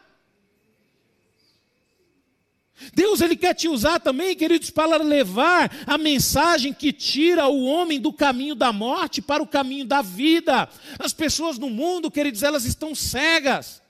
Deus 2.94 3.19
ele 3.19 3.36
quer 3.36 3.53
te 3.53 3.68
usar 3.68 3.99
também, 3.99 4.36
queridos, 4.36 4.69
para 4.69 4.98
levar 4.98 5.69
a 5.86 5.98
mensagem 5.98 6.73
que 6.73 6.94
tira 6.94 7.48
o 7.48 7.65
homem 7.65 7.99
do 7.99 8.14
caminho 8.14 8.56
da 8.56 8.72
morte 8.72 9.22
para 9.22 9.44
o 9.44 9.48
caminho 9.48 9.86
da 9.86 10.02
vida. 10.02 10.69
As 10.98 11.11
pessoas 11.11 11.57
no 11.57 11.69
mundo, 11.69 12.10
queridos, 12.10 12.41
elas 12.41 12.64
estão 12.64 12.95
cegas. 12.95 13.81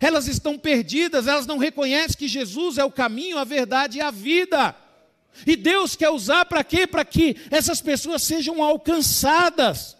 Elas 0.00 0.26
estão 0.26 0.58
perdidas, 0.58 1.26
elas 1.26 1.46
não 1.46 1.58
reconhecem 1.58 2.16
que 2.16 2.28
Jesus 2.28 2.78
é 2.78 2.84
o 2.84 2.90
caminho, 2.90 3.36
a 3.36 3.44
verdade 3.44 3.98
e 3.98 4.00
a 4.00 4.10
vida. 4.10 4.74
E 5.46 5.56
Deus 5.56 5.96
quer 5.96 6.10
usar 6.10 6.44
para 6.44 6.62
quê? 6.62 6.86
Para 6.86 7.04
que 7.04 7.36
essas 7.50 7.80
pessoas 7.80 8.22
sejam 8.22 8.62
alcançadas. 8.62 9.96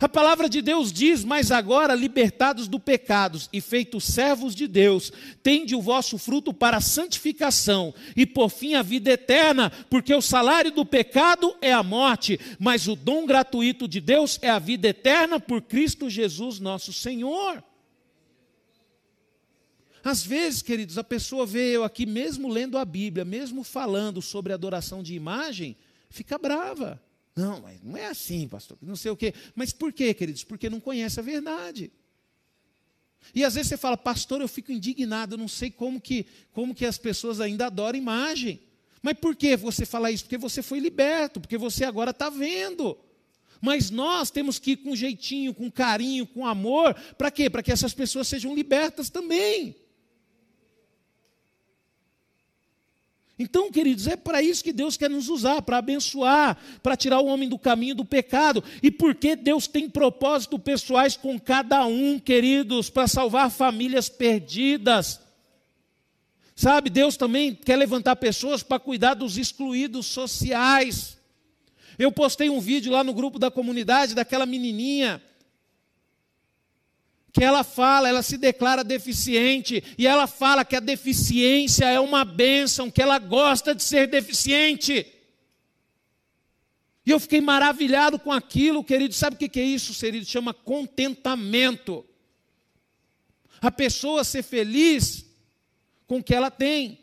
A 0.00 0.08
palavra 0.08 0.48
de 0.48 0.60
Deus 0.60 0.92
diz: 0.92 1.24
Mas 1.24 1.50
agora, 1.50 1.94
libertados 1.94 2.68
do 2.68 2.78
pecados 2.78 3.48
e 3.52 3.60
feitos 3.60 4.04
servos 4.04 4.54
de 4.54 4.66
Deus, 4.66 5.12
tende 5.42 5.74
o 5.74 5.80
vosso 5.80 6.18
fruto 6.18 6.52
para 6.52 6.78
a 6.78 6.82
santificação 6.82 7.94
e 8.14 8.26
por 8.26 8.50
fim 8.50 8.74
a 8.74 8.82
vida 8.82 9.10
eterna, 9.10 9.72
porque 9.88 10.14
o 10.14 10.20
salário 10.20 10.70
do 10.70 10.84
pecado 10.84 11.54
é 11.60 11.72
a 11.72 11.82
morte, 11.82 12.38
mas 12.58 12.86
o 12.86 12.94
dom 12.94 13.26
gratuito 13.26 13.88
de 13.88 14.00
Deus 14.00 14.38
é 14.42 14.50
a 14.50 14.58
vida 14.58 14.88
eterna 14.88 15.40
por 15.40 15.62
Cristo 15.62 16.10
Jesus, 16.10 16.60
nosso 16.60 16.92
Senhor. 16.92 17.62
Às 20.06 20.24
vezes, 20.24 20.62
queridos, 20.62 20.98
a 20.98 21.02
pessoa 21.02 21.44
vê 21.44 21.74
eu 21.74 21.82
aqui, 21.82 22.06
mesmo 22.06 22.48
lendo 22.48 22.78
a 22.78 22.84
Bíblia, 22.84 23.24
mesmo 23.24 23.64
falando 23.64 24.22
sobre 24.22 24.52
adoração 24.52 25.02
de 25.02 25.16
imagem, 25.16 25.76
fica 26.08 26.38
brava. 26.38 27.02
Não, 27.34 27.60
mas 27.60 27.82
não 27.82 27.96
é 27.96 28.06
assim, 28.06 28.46
pastor, 28.46 28.78
não 28.80 28.94
sei 28.94 29.10
o 29.10 29.16
quê. 29.16 29.34
Mas 29.56 29.72
por 29.72 29.92
quê, 29.92 30.14
queridos? 30.14 30.44
Porque 30.44 30.70
não 30.70 30.78
conhece 30.78 31.18
a 31.18 31.24
verdade. 31.24 31.90
E 33.34 33.42
às 33.42 33.56
vezes 33.56 33.70
você 33.70 33.76
fala, 33.76 33.96
pastor, 33.96 34.40
eu 34.40 34.46
fico 34.46 34.70
indignado, 34.70 35.34
eu 35.34 35.38
não 35.38 35.48
sei 35.48 35.72
como 35.72 36.00
que, 36.00 36.24
como 36.52 36.72
que 36.72 36.86
as 36.86 36.96
pessoas 36.96 37.40
ainda 37.40 37.66
adoram 37.66 37.98
imagem. 37.98 38.60
Mas 39.02 39.14
por 39.18 39.34
que 39.34 39.56
você 39.56 39.84
fala 39.84 40.12
isso? 40.12 40.22
Porque 40.22 40.38
você 40.38 40.62
foi 40.62 40.78
liberto, 40.78 41.40
porque 41.40 41.58
você 41.58 41.84
agora 41.84 42.12
está 42.12 42.30
vendo. 42.30 42.96
Mas 43.60 43.90
nós 43.90 44.30
temos 44.30 44.60
que 44.60 44.70
ir 44.70 44.76
com 44.76 44.94
jeitinho, 44.94 45.52
com 45.52 45.68
carinho, 45.68 46.28
com 46.28 46.46
amor, 46.46 46.94
para 47.18 47.28
quê? 47.28 47.50
Para 47.50 47.60
que 47.60 47.72
essas 47.72 47.92
pessoas 47.92 48.28
sejam 48.28 48.54
libertas 48.54 49.10
também. 49.10 49.74
Então, 53.38 53.70
queridos, 53.70 54.06
é 54.06 54.16
para 54.16 54.40
isso 54.40 54.64
que 54.64 54.72
Deus 54.72 54.96
quer 54.96 55.10
nos 55.10 55.28
usar, 55.28 55.60
para 55.60 55.76
abençoar, 55.76 56.56
para 56.82 56.96
tirar 56.96 57.20
o 57.20 57.26
homem 57.26 57.48
do 57.48 57.58
caminho 57.58 57.94
do 57.94 58.04
pecado. 58.04 58.64
E 58.82 58.90
porque 58.90 59.36
Deus 59.36 59.66
tem 59.66 59.90
propósitos 59.90 60.58
pessoais 60.62 61.16
com 61.16 61.38
cada 61.38 61.84
um, 61.84 62.18
queridos, 62.18 62.88
para 62.88 63.06
salvar 63.06 63.50
famílias 63.50 64.08
perdidas. 64.08 65.20
Sabe, 66.54 66.88
Deus 66.88 67.18
também 67.18 67.54
quer 67.54 67.76
levantar 67.76 68.16
pessoas 68.16 68.62
para 68.62 68.78
cuidar 68.78 69.12
dos 69.12 69.36
excluídos 69.36 70.06
sociais. 70.06 71.18
Eu 71.98 72.10
postei 72.10 72.48
um 72.48 72.60
vídeo 72.60 72.90
lá 72.90 73.04
no 73.04 73.12
grupo 73.12 73.38
da 73.38 73.50
comunidade 73.50 74.14
daquela 74.14 74.46
menininha 74.46 75.22
que 77.36 77.44
ela 77.44 77.62
fala, 77.62 78.08
ela 78.08 78.22
se 78.22 78.38
declara 78.38 78.82
deficiente, 78.82 79.84
e 79.98 80.06
ela 80.06 80.26
fala 80.26 80.64
que 80.64 80.74
a 80.74 80.80
deficiência 80.80 81.84
é 81.84 82.00
uma 82.00 82.24
bênção, 82.24 82.90
que 82.90 83.02
ela 83.02 83.18
gosta 83.18 83.74
de 83.74 83.82
ser 83.82 84.06
deficiente. 84.06 85.06
E 87.04 87.10
eu 87.10 87.20
fiquei 87.20 87.42
maravilhado 87.42 88.18
com 88.18 88.32
aquilo, 88.32 88.82
querido. 88.82 89.12
Sabe 89.12 89.36
o 89.36 89.38
que 89.38 89.60
é 89.60 89.62
isso, 89.62 89.92
querido? 89.92 90.24
Chama 90.24 90.54
contentamento. 90.54 92.06
A 93.60 93.70
pessoa 93.70 94.24
ser 94.24 94.42
feliz 94.42 95.26
com 96.06 96.20
o 96.20 96.24
que 96.24 96.34
ela 96.34 96.50
tem. 96.50 96.98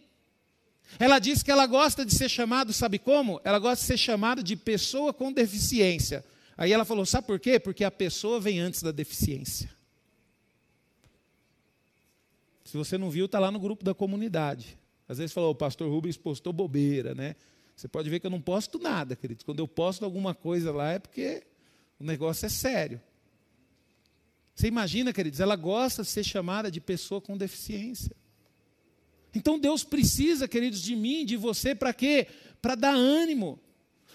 Ela 0.98 1.20
diz 1.20 1.44
que 1.44 1.52
ela 1.52 1.68
gosta 1.68 2.04
de 2.04 2.16
ser 2.16 2.28
chamada, 2.28 2.74
sabe 2.74 2.98
como? 2.98 3.40
Ela 3.44 3.60
gosta 3.60 3.84
de 3.84 3.88
ser 3.88 3.98
chamada 3.98 4.42
de 4.42 4.56
pessoa 4.56 5.14
com 5.14 5.32
deficiência. 5.32 6.26
Aí 6.58 6.72
ela 6.72 6.86
falou: 6.86 7.06
sabe 7.06 7.28
por 7.28 7.40
quê? 7.40 7.60
Porque 7.60 7.84
a 7.84 7.92
pessoa 7.92 8.40
vem 8.40 8.60
antes 8.60 8.82
da 8.82 8.92
deficiência. 8.92 9.83
Se 12.74 12.78
você 12.78 12.98
não 12.98 13.12
viu, 13.12 13.28
está 13.28 13.38
lá 13.38 13.52
no 13.52 13.60
grupo 13.60 13.86
da 13.86 13.94
comunidade. 13.94 14.80
Às 15.08 15.20
vezes 15.20 15.32
falou, 15.32 15.52
o 15.52 15.56
pastor 15.56 15.88
Rubens 15.91 16.18
postou 16.18 16.52
bobeira, 16.52 17.14
né? 17.14 17.36
Você 17.76 17.88
pode 17.88 18.10
ver 18.10 18.20
que 18.20 18.26
eu 18.26 18.32
não 18.32 18.41
posto 18.41 18.80
nada, 18.80 19.16
queridos. 19.16 19.44
Quando 19.44 19.60
eu 19.60 19.68
posto 19.68 20.04
alguma 20.04 20.34
coisa 20.34 20.72
lá 20.72 20.94
é 20.94 20.98
porque 20.98 21.44
o 22.00 22.04
negócio 22.04 22.48
é 22.48 22.50
sério. 22.50 23.00
Você 24.56 24.66
imagina, 24.66 25.14
queridos, 25.14 25.40
ela 25.40 25.56
gosta 25.56 26.02
de 26.02 26.10
ser 26.10 26.24
chamada 26.24 26.72
de 26.72 26.82
pessoa 26.82 27.22
com 27.22 27.38
deficiência. 27.38 28.16
Então 29.36 29.60
Deus 29.60 29.84
precisa, 29.84 30.48
queridos, 30.48 30.82
de 30.82 30.95
mim, 30.95 31.28
de 31.28 31.38
você, 31.38 31.76
para 31.76 31.94
quê? 31.94 32.26
Para 32.60 32.74
dar 32.74 32.95
ânimo. 32.95 33.60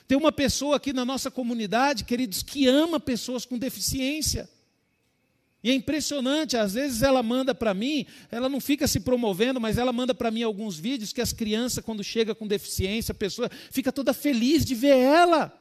Tem 0.09 0.19
uma 0.19 0.33
pessoa 0.33 0.79
aqui 0.79 0.93
na 0.93 1.05
nossa 1.05 1.31
comunidade, 1.31 2.03
queridos, 2.03 2.43
que 2.43 2.67
ama 2.67 2.99
pessoas 2.99 3.45
com 3.45 3.57
deficiência. 3.57 4.51
E 5.63 5.71
é 5.71 5.75
impressionante, 5.75 6.57
às 6.57 6.75
vezes 6.75 7.03
ela 7.03 7.23
manda 7.23 7.53
para 7.53 7.75
mim, 7.75 8.07
ela 8.31 8.49
não 8.49 8.61
fica 8.61 8.87
se 8.87 9.01
promovendo, 9.01 9.61
mas 9.61 9.77
ela 9.77 9.93
manda 9.93 10.15
para 10.15 10.31
mim 10.31 10.43
alguns 10.43 10.79
vídeos 10.79 11.13
que 11.13 11.21
as 11.21 11.33
crianças, 11.33 11.85
quando 11.85 12.05
chega 12.05 12.35
com 12.35 12.47
deficiência, 12.47 13.11
a 13.11 13.15
pessoa 13.15 13.51
fica 13.71 13.91
toda 13.91 14.13
feliz 14.13 14.65
de 14.65 14.75
ver 14.77 14.97
ela. 14.97 15.53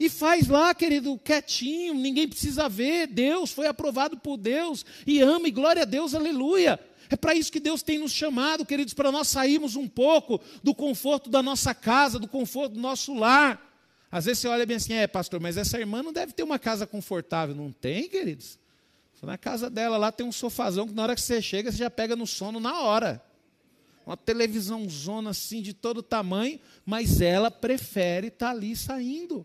E 0.00 0.08
faz 0.08 0.48
lá, 0.48 0.74
querido, 0.74 1.18
quietinho, 1.18 1.94
ninguém 1.94 2.28
precisa 2.28 2.68
ver. 2.68 3.06
Deus 3.08 3.50
foi 3.50 3.66
aprovado 3.66 4.16
por 4.16 4.36
Deus 4.36 4.84
e 5.06 5.20
ama, 5.20 5.48
e 5.48 5.52
glória 5.52 5.82
a 5.82 5.84
Deus, 5.84 6.14
aleluia. 6.14 6.78
É 7.10 7.16
para 7.16 7.34
isso 7.34 7.50
que 7.50 7.60
Deus 7.60 7.82
tem 7.82 7.98
nos 7.98 8.12
chamado, 8.12 8.66
queridos, 8.66 8.92
para 8.92 9.10
nós 9.10 9.28
sairmos 9.28 9.76
um 9.76 9.88
pouco 9.88 10.40
do 10.62 10.74
conforto 10.74 11.30
da 11.30 11.42
nossa 11.42 11.74
casa, 11.74 12.18
do 12.18 12.28
conforto 12.28 12.74
do 12.74 12.80
nosso 12.80 13.14
lar. 13.14 13.67
Às 14.10 14.24
vezes 14.24 14.40
você 14.40 14.48
olha 14.48 14.64
bem 14.64 14.76
assim, 14.76 14.94
é, 14.94 15.06
pastor, 15.06 15.40
mas 15.40 15.56
essa 15.56 15.78
irmã 15.78 16.02
não 16.02 16.12
deve 16.12 16.32
ter 16.32 16.42
uma 16.42 16.58
casa 16.58 16.86
confortável. 16.86 17.54
Não 17.54 17.70
tem, 17.70 18.08
queridos? 18.08 18.58
Na 19.22 19.36
casa 19.36 19.68
dela 19.68 19.96
lá 19.96 20.12
tem 20.12 20.24
um 20.24 20.32
sofazão 20.32 20.86
que 20.86 20.94
na 20.94 21.02
hora 21.02 21.14
que 21.14 21.20
você 21.20 21.42
chega, 21.42 21.72
você 21.72 21.78
já 21.78 21.90
pega 21.90 22.14
no 22.14 22.26
sono 22.26 22.60
na 22.60 22.80
hora. 22.80 23.22
Uma 24.06 24.16
televisão 24.16 24.88
zona 24.88 25.30
assim 25.30 25.60
de 25.60 25.74
todo 25.74 26.02
tamanho, 26.02 26.58
mas 26.86 27.20
ela 27.20 27.50
prefere 27.50 28.28
estar 28.28 28.46
tá 28.46 28.52
ali 28.52 28.74
saindo. 28.74 29.44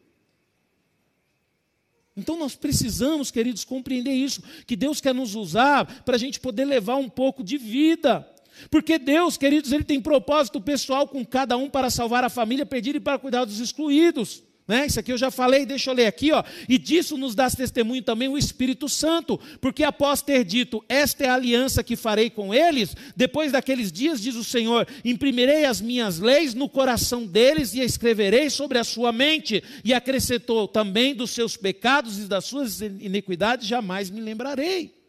Então 2.15 2.37
nós 2.37 2.55
precisamos, 2.55 3.31
queridos, 3.31 3.65
compreender 3.65 4.13
isso, 4.13 4.41
que 4.67 4.75
Deus 4.75 5.01
quer 5.01 5.13
nos 5.13 5.33
usar 5.35 6.03
para 6.03 6.15
a 6.15 6.19
gente 6.19 6.39
poder 6.39 6.65
levar 6.65 6.95
um 6.95 7.09
pouco 7.09 7.43
de 7.43 7.57
vida. 7.57 8.29
Porque 8.69 8.99
Deus, 8.99 9.35
queridos, 9.35 9.71
Ele 9.71 9.83
tem 9.83 9.99
propósito 9.99 10.61
pessoal 10.61 11.07
com 11.07 11.25
cada 11.25 11.57
um 11.57 11.69
para 11.69 11.89
salvar 11.89 12.23
a 12.23 12.29
família 12.29 12.65
perdida 12.65 12.97
e 12.97 13.01
para 13.01 13.17
cuidar 13.17 13.45
dos 13.45 13.59
excluídos. 13.59 14.43
Né? 14.67 14.85
Isso 14.85 14.99
aqui 14.99 15.11
eu 15.11 15.17
já 15.17 15.29
falei, 15.29 15.65
deixa 15.65 15.89
eu 15.89 15.93
ler 15.93 16.05
aqui, 16.05 16.31
ó. 16.31 16.43
E 16.69 16.77
disso 16.77 17.17
nos 17.17 17.35
dá 17.35 17.49
testemunho 17.49 18.01
também 18.01 18.29
o 18.29 18.37
Espírito 18.37 18.87
Santo, 18.87 19.39
porque 19.59 19.83
após 19.83 20.21
ter 20.21 20.45
dito, 20.45 20.83
esta 20.87 21.25
é 21.25 21.29
a 21.29 21.35
aliança 21.35 21.83
que 21.83 21.97
farei 21.97 22.29
com 22.29 22.53
eles, 22.53 22.95
depois 23.15 23.51
daqueles 23.51 23.91
dias, 23.91 24.21
diz 24.21 24.35
o 24.35 24.43
Senhor, 24.43 24.87
imprimirei 25.03 25.65
as 25.65 25.81
minhas 25.81 26.17
leis 26.19 26.53
no 26.53 26.69
coração 26.69 27.25
deles 27.25 27.73
e 27.73 27.81
escreverei 27.81 28.49
sobre 28.49 28.77
a 28.77 28.83
sua 28.83 29.11
mente. 29.11 29.61
E 29.83 29.93
acrescentou 29.93 30.67
também 30.67 31.13
dos 31.13 31.31
seus 31.31 31.57
pecados 31.57 32.19
e 32.19 32.23
das 32.23 32.45
suas 32.45 32.79
iniquidades, 32.81 33.67
jamais 33.67 34.09
me 34.09 34.21
lembrarei 34.21 35.02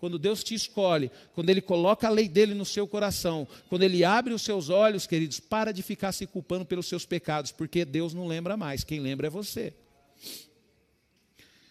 quando 0.00 0.18
Deus 0.18 0.42
te 0.42 0.54
escolhe, 0.54 1.10
quando 1.34 1.50
Ele 1.50 1.60
coloca 1.60 2.08
a 2.08 2.10
lei 2.10 2.26
dele 2.26 2.54
no 2.54 2.64
seu 2.64 2.88
coração, 2.88 3.46
quando 3.68 3.82
Ele 3.82 4.02
abre 4.02 4.32
os 4.32 4.42
seus 4.42 4.70
olhos, 4.70 5.06
queridos, 5.06 5.38
para 5.38 5.72
de 5.72 5.82
ficar 5.82 6.10
se 6.12 6.26
culpando 6.26 6.64
pelos 6.64 6.86
seus 6.86 7.04
pecados, 7.04 7.52
porque 7.52 7.84
Deus 7.84 8.14
não 8.14 8.26
lembra 8.26 8.56
mais, 8.56 8.82
quem 8.82 8.98
lembra 8.98 9.26
é 9.26 9.30
você. 9.30 9.74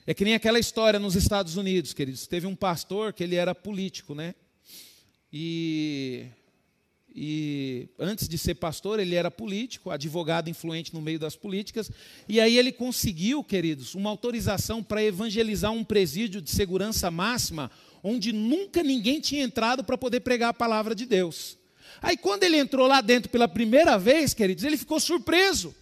É 0.06 0.14
que 0.14 0.24
nem 0.24 0.34
aquela 0.34 0.60
história 0.60 1.00
nos 1.00 1.16
Estados 1.16 1.56
Unidos, 1.56 1.94
queridos. 1.94 2.26
Teve 2.26 2.48
um 2.48 2.56
pastor 2.56 3.14
que 3.14 3.24
ele 3.24 3.36
era 3.36 3.54
político, 3.54 4.16
né? 4.16 4.34
E, 5.32 6.26
e 7.14 7.90
antes 8.00 8.28
de 8.28 8.36
ser 8.36 8.56
pastor, 8.56 9.00
ele 9.00 9.14
era 9.14 9.30
político, 9.30 9.92
advogado 9.92 10.50
influente 10.50 10.94
no 10.96 11.02
meio 11.02 11.20
das 11.20 11.36
políticas. 11.36 11.92
E 12.28 12.40
aí 12.40 12.58
ele 12.58 12.72
conseguiu, 12.72 13.44
queridos, 13.44 13.94
uma 13.94 14.10
autorização 14.10 14.82
para 14.82 15.04
evangelizar 15.04 15.72
um 15.72 15.84
presídio 15.84 16.42
de 16.42 16.50
segurança 16.50 17.12
máxima 17.12 17.70
onde 18.04 18.32
nunca 18.32 18.84
ninguém 18.84 19.20
tinha 19.20 19.44
entrado 19.44 19.84
para 19.84 19.98
poder 19.98 20.22
pregar 20.22 20.50
a 20.50 20.54
palavra 20.54 20.96
de 20.96 21.06
Deus. 21.06 21.58
Aí, 22.02 22.16
quando 22.16 22.44
ele 22.44 22.58
entrou 22.58 22.88
lá 22.88 23.02
dentro 23.02 23.30
pela 23.30 23.48
primeira 23.48 23.98
vez, 23.98 24.34
queridos, 24.34 24.64
ele 24.64 24.78
ficou 24.78 25.00
surpreso. 25.00 25.76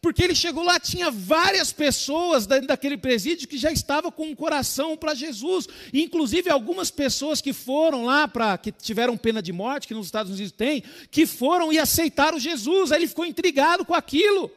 Porque 0.00 0.22
ele 0.22 0.34
chegou 0.34 0.62
lá, 0.62 0.80
tinha 0.80 1.10
várias 1.10 1.72
pessoas 1.72 2.46
dentro 2.46 2.68
daquele 2.68 2.96
presídio 2.96 3.46
que 3.46 3.58
já 3.58 3.70
estavam 3.70 4.10
com 4.10 4.24
o 4.24 4.30
um 4.30 4.34
coração 4.34 4.96
para 4.96 5.14
Jesus. 5.14 5.68
Inclusive, 5.92 6.48
algumas 6.48 6.90
pessoas 6.90 7.40
que 7.40 7.52
foram 7.52 8.06
lá, 8.06 8.26
para 8.26 8.56
que 8.56 8.72
tiveram 8.72 9.16
pena 9.16 9.42
de 9.42 9.52
morte, 9.52 9.86
que 9.86 9.94
nos 9.94 10.06
Estados 10.06 10.32
Unidos 10.32 10.52
tem, 10.52 10.82
que 11.10 11.26
foram 11.26 11.72
e 11.72 11.78
aceitaram 11.78 12.38
Jesus. 12.38 12.92
Aí 12.92 13.00
ele 13.00 13.08
ficou 13.08 13.26
intrigado 13.26 13.84
com 13.84 13.94
aquilo. 13.94 14.50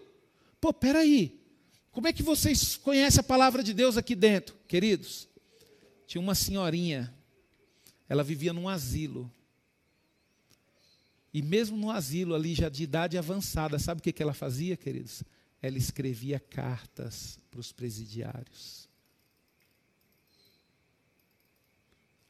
Pô, 0.61 0.71
peraí, 0.71 1.37
como 1.91 2.07
é 2.07 2.13
que 2.13 2.23
vocês 2.23 2.77
conhecem 2.77 3.19
a 3.19 3.23
palavra 3.23 3.61
de 3.61 3.73
Deus 3.73 3.97
aqui 3.97 4.15
dentro, 4.15 4.55
queridos? 4.65 5.27
Tinha 6.05 6.21
uma 6.21 6.35
senhorinha, 6.35 7.13
ela 8.07 8.23
vivia 8.23 8.53
num 8.53 8.69
asilo. 8.69 9.31
E 11.33 11.41
mesmo 11.41 11.75
no 11.75 11.89
asilo, 11.89 12.35
ali 12.35 12.53
já 12.53 12.69
de 12.69 12.83
idade 12.83 13.17
avançada, 13.17 13.79
sabe 13.79 13.99
o 13.99 14.03
que, 14.03 14.13
que 14.13 14.21
ela 14.21 14.33
fazia, 14.33 14.77
queridos? 14.77 15.23
Ela 15.61 15.77
escrevia 15.77 16.39
cartas 16.39 17.39
para 17.49 17.59
os 17.59 17.71
presidiários. 17.71 18.87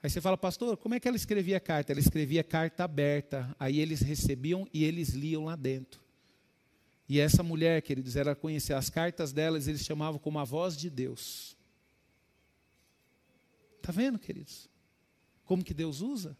Aí 0.01 0.09
você 0.09 0.19
fala, 0.19 0.37
pastor, 0.37 0.75
como 0.75 0.95
é 0.95 0.99
que 0.99 1.07
ela 1.07 1.15
escrevia 1.15 1.59
carta? 1.61 1.93
Ela 1.93 2.01
escrevia 2.01 2.43
carta 2.43 2.83
aberta. 2.83 3.55
Aí 3.57 3.79
eles 3.79 4.01
recebiam 4.01 4.67
e 4.73 4.83
eles 4.83 5.09
liam 5.09 5.45
lá 5.45 5.55
dentro. 5.55 6.01
E 7.07 7.19
essa 7.19 7.41
mulher, 7.41 7.81
queridos, 7.81 8.15
ela 8.15 8.35
conhecia 8.35 8.77
as 8.77 8.89
cartas 8.89 9.31
delas, 9.31 9.67
eles 9.67 9.85
chamavam 9.85 10.19
como 10.19 10.39
a 10.39 10.43
voz 10.43 10.75
de 10.75 10.89
Deus. 10.89 11.52
Está 13.83 13.91
vendo, 13.91 14.17
queridos? 14.17 14.69
Como 15.43 15.61
que 15.61 15.73
Deus 15.73 15.99
usa? 15.99 16.37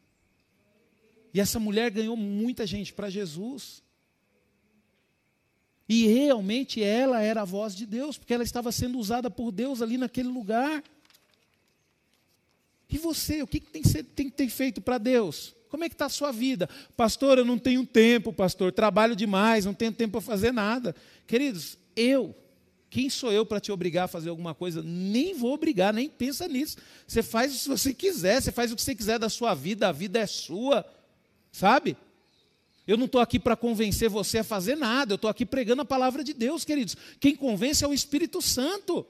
E 1.34 1.41
essa 1.41 1.60
mulher 1.60 1.91
ganhou 1.91 2.15
muita 2.15 2.65
gente 2.65 2.94
para 2.94 3.10
Jesus. 3.10 3.84
E 5.90 6.07
realmente 6.07 6.82
ela 6.82 7.22
era 7.22 7.41
a 7.41 7.45
voz 7.45 7.76
de 7.76 7.86
Deus, 7.86 8.18
porque 8.18 8.34
ela 8.34 8.45
estava 8.45 8.72
sendo 8.72 8.98
usada 8.98 9.30
por 9.30 9.52
Deus 9.52 9.82
ali 9.82 9.98
naquele 9.98 10.30
lugar. 10.30 10.82
E 12.90 12.98
você, 12.98 13.41
o 13.41 13.48
que, 13.48 13.60
que 13.60 13.70
tem, 13.70 13.82
que 13.82 13.90
ser, 13.90 14.06
tem 14.06 14.30
que 14.30 14.38
ter 14.38 14.48
feito 14.48 14.80
para 14.80 14.98
Deus? 14.98 15.53
Como 15.68 15.84
é 15.84 15.90
que 15.90 15.95
está 15.95 16.06
a 16.06 16.10
sua 16.10 16.32
vida? 16.32 16.70
Pastor, 16.95 17.40
eu 17.40 17.44
não 17.44 17.60
tenho 17.60 17.86
tempo, 17.86 18.32
pastor, 18.32 18.72
trabalho 18.72 19.18
demais, 19.18 19.65
não 19.65 19.74
tenho 19.74 19.91
tempo 19.91 20.14
para 20.14 20.22
fazer 20.22 20.53
nada. 20.53 20.95
Queridos, 21.28 21.78
eu 21.94 22.34
quem 22.94 23.10
sou 23.10 23.32
eu 23.32 23.44
para 23.44 23.60
te 23.60 23.72
obrigar 23.72 24.06
a 24.06 24.07
fazer 24.07 24.30
alguma 24.30 24.53
coisa? 24.53 24.84
Nem 24.84 25.34
vou 25.34 25.52
obrigar, 25.52 25.91
nem 25.91 26.07
pensa 26.07 26.48
nisso. 26.48 26.78
Você 27.07 27.24
faz 27.24 27.52
o 27.52 27.57
que 27.57 27.70
você 27.70 27.91
quiser, 27.91 28.40
você 28.40 28.52
faz 28.52 28.72
o 28.72 28.76
que 28.76 28.84
você 28.84 28.94
quiser 28.94 29.18
da 29.18 29.30
sua 29.30 29.56
vida, 29.56 29.88
a 29.88 29.91
vida 29.91 30.20
é 30.20 30.28
sua, 30.28 30.86
sabe? 31.52 31.98
Eu 32.86 32.95
não 32.95 33.07
estou 33.07 33.20
aqui 33.20 33.40
para 33.40 33.56
convencer 33.56 34.10
você 34.10 34.38
a 34.38 34.44
fazer 34.44 34.76
nada, 34.76 35.14
eu 35.14 35.15
estou 35.15 35.28
aqui 35.28 35.44
pregando 35.44 35.82
a 35.82 35.86
palavra 35.86 36.24
de 36.24 36.36
Deus, 36.36 36.64
queridos. 36.64 36.95
Quem 37.20 37.36
convence 37.36 37.84
é 37.84 37.88
o 37.88 37.95
Espírito 37.95 38.44
Santo. 38.44 39.03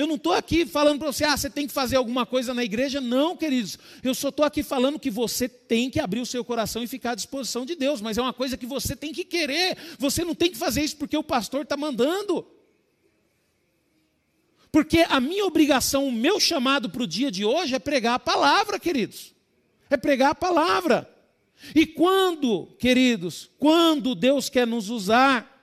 Eu 0.00 0.06
não 0.06 0.14
estou 0.14 0.32
aqui 0.32 0.64
falando 0.64 0.98
para 0.98 1.12
você, 1.12 1.24
ah, 1.24 1.36
você 1.36 1.50
tem 1.50 1.66
que 1.66 1.74
fazer 1.74 1.96
alguma 1.96 2.24
coisa 2.24 2.54
na 2.54 2.64
igreja. 2.64 3.02
Não, 3.02 3.36
queridos. 3.36 3.78
Eu 4.02 4.14
só 4.14 4.30
estou 4.30 4.46
aqui 4.46 4.62
falando 4.62 4.98
que 4.98 5.10
você 5.10 5.46
tem 5.46 5.90
que 5.90 6.00
abrir 6.00 6.20
o 6.20 6.26
seu 6.26 6.42
coração 6.42 6.82
e 6.82 6.86
ficar 6.86 7.10
à 7.10 7.14
disposição 7.14 7.66
de 7.66 7.74
Deus. 7.74 8.00
Mas 8.00 8.16
é 8.16 8.22
uma 8.22 8.32
coisa 8.32 8.56
que 8.56 8.64
você 8.64 8.96
tem 8.96 9.12
que 9.12 9.26
querer. 9.26 9.76
Você 9.98 10.24
não 10.24 10.34
tem 10.34 10.50
que 10.50 10.56
fazer 10.56 10.82
isso 10.82 10.96
porque 10.96 11.14
o 11.18 11.22
pastor 11.22 11.64
está 11.64 11.76
mandando. 11.76 12.46
Porque 14.72 15.04
a 15.06 15.20
minha 15.20 15.44
obrigação, 15.44 16.08
o 16.08 16.12
meu 16.12 16.40
chamado 16.40 16.88
para 16.88 17.02
o 17.02 17.06
dia 17.06 17.30
de 17.30 17.44
hoje 17.44 17.74
é 17.74 17.78
pregar 17.78 18.14
a 18.14 18.18
palavra, 18.18 18.78
queridos. 18.78 19.34
É 19.90 19.98
pregar 19.98 20.30
a 20.30 20.34
palavra. 20.34 21.14
E 21.74 21.84
quando, 21.84 22.68
queridos, 22.78 23.50
quando 23.58 24.14
Deus 24.14 24.48
quer 24.48 24.66
nos 24.66 24.88
usar, 24.88 25.62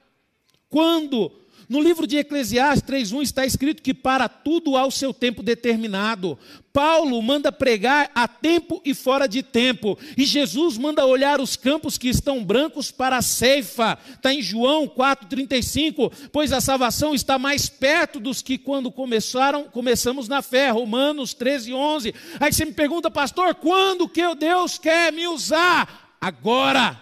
quando 0.69 1.31
no 1.69 1.81
livro 1.81 2.07
de 2.07 2.17
Eclesiastes 2.17 2.81
3:1 2.83 3.21
está 3.21 3.45
escrito 3.45 3.81
que 3.81 3.93
para 3.93 4.29
tudo 4.29 4.77
há 4.77 4.85
o 4.85 4.91
seu 4.91 5.13
tempo 5.13 5.43
determinado. 5.43 6.39
Paulo 6.71 7.21
manda 7.21 7.51
pregar 7.51 8.09
a 8.15 8.25
tempo 8.27 8.81
e 8.85 8.93
fora 8.93 9.27
de 9.27 9.43
tempo. 9.43 9.97
E 10.15 10.25
Jesus 10.25 10.77
manda 10.77 11.05
olhar 11.05 11.41
os 11.41 11.57
campos 11.57 11.97
que 11.97 12.07
estão 12.07 12.41
brancos 12.43 12.89
para 12.89 13.17
a 13.17 13.21
ceifa. 13.21 13.97
Está 14.13 14.33
em 14.33 14.41
João 14.41 14.87
4,35. 14.87 16.11
Pois 16.31 16.53
a 16.53 16.61
salvação 16.61 17.13
está 17.13 17.37
mais 17.37 17.67
perto 17.67 18.19
dos 18.19 18.41
que 18.41 18.57
quando 18.57 18.91
começaram, 18.91 19.65
começamos 19.65 20.29
na 20.29 20.41
fé. 20.41 20.69
Romanos 20.69 21.33
13, 21.33 21.73
11. 21.73 22.13
Aí 22.39 22.53
você 22.53 22.63
me 22.63 22.73
pergunta, 22.73 23.11
pastor, 23.11 23.55
quando 23.55 24.07
que 24.07 24.35
Deus 24.35 24.77
quer 24.77 25.11
me 25.11 25.27
usar? 25.27 26.15
Agora. 26.21 27.01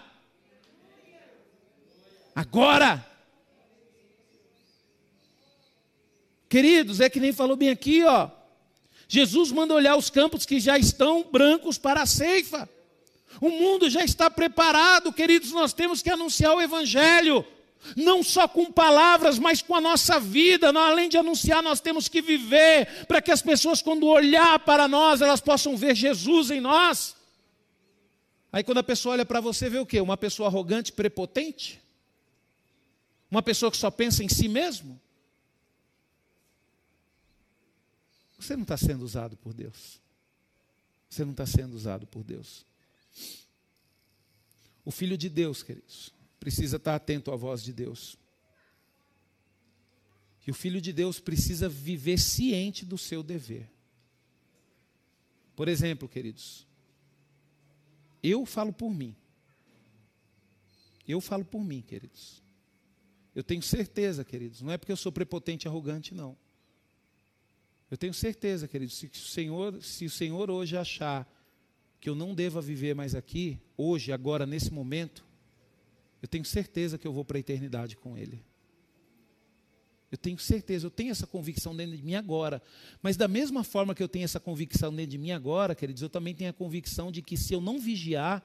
Agora. 2.34 3.15
Queridos, 6.48 7.00
é 7.00 7.10
que 7.10 7.20
nem 7.20 7.32
falou 7.32 7.56
bem 7.56 7.70
aqui, 7.70 8.04
ó. 8.04 8.30
Jesus 9.08 9.52
manda 9.52 9.74
olhar 9.74 9.96
os 9.96 10.10
campos 10.10 10.44
que 10.44 10.58
já 10.58 10.78
estão 10.78 11.24
brancos 11.30 11.78
para 11.78 12.02
a 12.02 12.06
ceifa. 12.06 12.68
O 13.40 13.50
mundo 13.50 13.90
já 13.90 14.02
está 14.02 14.30
preparado, 14.30 15.12
queridos, 15.12 15.52
nós 15.52 15.72
temos 15.72 16.02
que 16.02 16.10
anunciar 16.10 16.54
o 16.54 16.60
evangelho. 16.60 17.44
Não 17.94 18.22
só 18.22 18.48
com 18.48 18.72
palavras, 18.72 19.38
mas 19.38 19.62
com 19.62 19.74
a 19.74 19.80
nossa 19.80 20.18
vida. 20.18 20.68
Além 20.70 21.08
de 21.08 21.18
anunciar, 21.18 21.62
nós 21.62 21.80
temos 21.80 22.08
que 22.08 22.20
viver 22.20 23.06
para 23.06 23.22
que 23.22 23.30
as 23.30 23.42
pessoas, 23.42 23.82
quando 23.82 24.06
olhar 24.06 24.58
para 24.60 24.88
nós, 24.88 25.20
elas 25.20 25.40
possam 25.40 25.76
ver 25.76 25.94
Jesus 25.94 26.50
em 26.50 26.60
nós. 26.60 27.14
Aí, 28.50 28.64
quando 28.64 28.78
a 28.78 28.82
pessoa 28.82 29.12
olha 29.12 29.24
para 29.24 29.40
você, 29.40 29.68
vê 29.68 29.78
o 29.78 29.86
quê? 29.86 30.00
Uma 30.00 30.16
pessoa 30.16 30.48
arrogante, 30.48 30.92
prepotente? 30.92 31.80
Uma 33.30 33.42
pessoa 33.42 33.70
que 33.70 33.76
só 33.76 33.90
pensa 33.90 34.24
em 34.24 34.28
si 34.28 34.48
mesmo? 34.48 35.00
Você 38.38 38.54
não 38.54 38.62
está 38.62 38.76
sendo 38.76 39.04
usado 39.04 39.36
por 39.36 39.52
Deus. 39.54 40.00
Você 41.08 41.24
não 41.24 41.32
está 41.32 41.46
sendo 41.46 41.74
usado 41.74 42.06
por 42.06 42.22
Deus. 42.22 42.66
O 44.84 44.90
Filho 44.90 45.16
de 45.16 45.28
Deus, 45.28 45.62
queridos, 45.62 46.12
precisa 46.38 46.76
estar 46.76 46.94
atento 46.94 47.32
à 47.32 47.36
voz 47.36 47.62
de 47.62 47.72
Deus. 47.72 48.16
E 50.46 50.50
o 50.50 50.54
Filho 50.54 50.80
de 50.80 50.92
Deus 50.92 51.18
precisa 51.18 51.68
viver 51.68 52.18
ciente 52.18 52.84
do 52.84 52.96
seu 52.96 53.22
dever. 53.22 53.68
Por 55.56 55.66
exemplo, 55.68 56.08
queridos, 56.08 56.66
eu 58.22 58.44
falo 58.44 58.72
por 58.72 58.90
mim. 58.90 59.16
Eu 61.08 61.20
falo 61.20 61.44
por 61.44 61.64
mim, 61.64 61.80
queridos. 61.80 62.42
Eu 63.34 63.42
tenho 63.42 63.62
certeza, 63.62 64.24
queridos, 64.24 64.60
não 64.62 64.72
é 64.72 64.78
porque 64.78 64.92
eu 64.92 64.96
sou 64.96 65.10
prepotente 65.10 65.66
e 65.66 65.68
arrogante, 65.68 66.14
não. 66.14 66.36
Eu 67.90 67.96
tenho 67.96 68.12
certeza, 68.12 68.66
querido, 68.66 68.90
se 68.90 69.06
o 69.06 69.14
Senhor, 69.14 69.82
se 69.82 70.04
o 70.04 70.10
Senhor 70.10 70.50
hoje 70.50 70.76
achar 70.76 71.30
que 72.00 72.08
eu 72.08 72.14
não 72.14 72.34
deva 72.34 72.60
viver 72.60 72.94
mais 72.94 73.14
aqui, 73.14 73.58
hoje, 73.76 74.12
agora, 74.12 74.44
nesse 74.44 74.72
momento, 74.72 75.24
eu 76.20 76.28
tenho 76.28 76.44
certeza 76.44 76.98
que 76.98 77.06
eu 77.06 77.12
vou 77.12 77.24
para 77.24 77.38
a 77.38 77.40
eternidade 77.40 77.96
com 77.96 78.16
Ele. 78.16 78.44
Eu 80.10 80.18
tenho 80.18 80.38
certeza, 80.38 80.86
eu 80.86 80.90
tenho 80.90 81.10
essa 81.10 81.26
convicção 81.26 81.74
dentro 81.76 81.96
de 81.96 82.02
mim 82.02 82.14
agora. 82.14 82.62
Mas 83.02 83.16
da 83.16 83.26
mesma 83.26 83.64
forma 83.64 83.94
que 83.94 84.02
eu 84.02 84.08
tenho 84.08 84.24
essa 84.24 84.38
convicção 84.38 84.94
dentro 84.94 85.10
de 85.10 85.18
mim 85.18 85.32
agora, 85.32 85.74
queridos, 85.74 86.02
eu 86.02 86.08
também 86.08 86.34
tenho 86.34 86.50
a 86.50 86.52
convicção 86.52 87.10
de 87.10 87.22
que 87.22 87.36
se 87.36 87.52
eu 87.52 87.60
não 87.60 87.78
vigiar, 87.78 88.44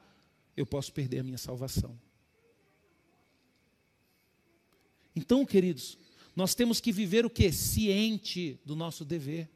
eu 0.56 0.66
posso 0.66 0.92
perder 0.92 1.20
a 1.20 1.22
minha 1.22 1.38
salvação. 1.38 1.98
Então, 5.14 5.44
queridos, 5.46 5.98
nós 6.34 6.54
temos 6.54 6.80
que 6.80 6.92
viver 6.92 7.26
o 7.26 7.30
que? 7.30 7.52
Ciente 7.52 8.58
do 8.64 8.74
nosso 8.74 9.04
dever. 9.04 9.48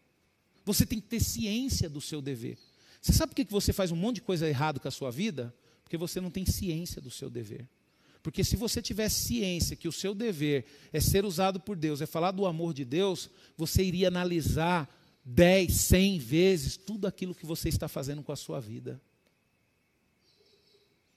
Você 0.65 0.85
tem 0.85 1.01
que 1.01 1.07
ter 1.07 1.21
ciência 1.21 1.89
do 1.89 2.01
seu 2.01 2.21
dever. 2.21 2.59
Você 3.01 3.13
sabe 3.13 3.31
por 3.31 3.37
que 3.37 3.51
você 3.51 3.73
faz 3.73 3.91
um 3.93 3.97
monte 3.97 4.17
de 4.17 4.23
coisa 4.23 4.49
errada 4.49 4.81
com 4.81 4.89
a 4.89 4.91
sua 4.91 5.11
vida? 5.11 5.55
Porque 5.85 5.97
você 5.97 6.21
não 6.21 6.31
tem 6.31 6.45
ciência 6.45 7.01
do 7.01 7.11
seu 7.11 7.31
dever. 7.31 7.69
Porque 8.23 8.43
se 8.43 8.57
você 8.57 8.83
tiver 8.83 9.09
ciência 9.09 9.77
que 9.77 9.87
o 9.87 9.93
seu 9.93 10.13
dever 10.13 10.65
é 10.93 11.01
ser 11.01 11.25
usado 11.25 11.61
por 11.61 11.77
Deus, 11.77 12.01
é 12.01 12.07
falar 12.07 12.33
do 12.33 12.45
amor 12.45 12.75
de 12.75 12.85
Deus, 12.85 13.31
você 13.57 13.85
iria 13.85 14.09
analisar 14.09 14.93
10, 15.25 15.73
100 15.73 16.19
vezes 16.19 16.77
tudo 16.77 17.07
aquilo 17.07 17.35
que 17.35 17.47
você 17.47 17.69
está 17.69 17.87
fazendo 17.87 18.25
com 18.25 18.33
a 18.33 18.37
sua 18.37 18.61
vida. 18.61 19.01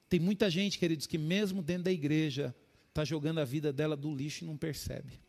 Tem 0.08 0.20
muita 0.20 0.48
gente, 0.48 0.78
queridos, 0.78 1.06
que 1.06 1.18
mesmo 1.18 1.62
dentro 1.62 1.84
da 1.84 1.92
igreja 1.92 2.54
está 2.88 3.04
jogando 3.04 3.38
a 3.38 3.44
vida 3.44 3.72
dela 3.72 3.96
do 3.96 4.14
lixo 4.14 4.44
e 4.44 4.46
não 4.46 4.56
percebe. 4.56 5.20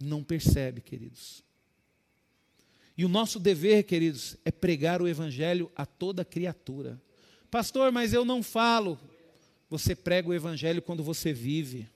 Não 0.00 0.24
percebe, 0.24 0.80
queridos. 0.80 1.44
E 2.96 3.04
o 3.04 3.08
nosso 3.08 3.38
dever, 3.38 3.84
queridos, 3.84 4.36
é 4.44 4.50
pregar 4.50 5.00
o 5.00 5.08
evangelho 5.08 5.70
a 5.76 5.84
toda 5.84 6.24
criatura. 6.24 7.00
Pastor, 7.50 7.90
mas 7.90 8.12
eu 8.12 8.24
não 8.24 8.42
falo. 8.42 8.98
Você 9.68 9.94
prega 9.94 10.28
o 10.28 10.34
Evangelho 10.34 10.82
quando 10.82 11.02
você 11.02 11.32
vive. 11.32 11.88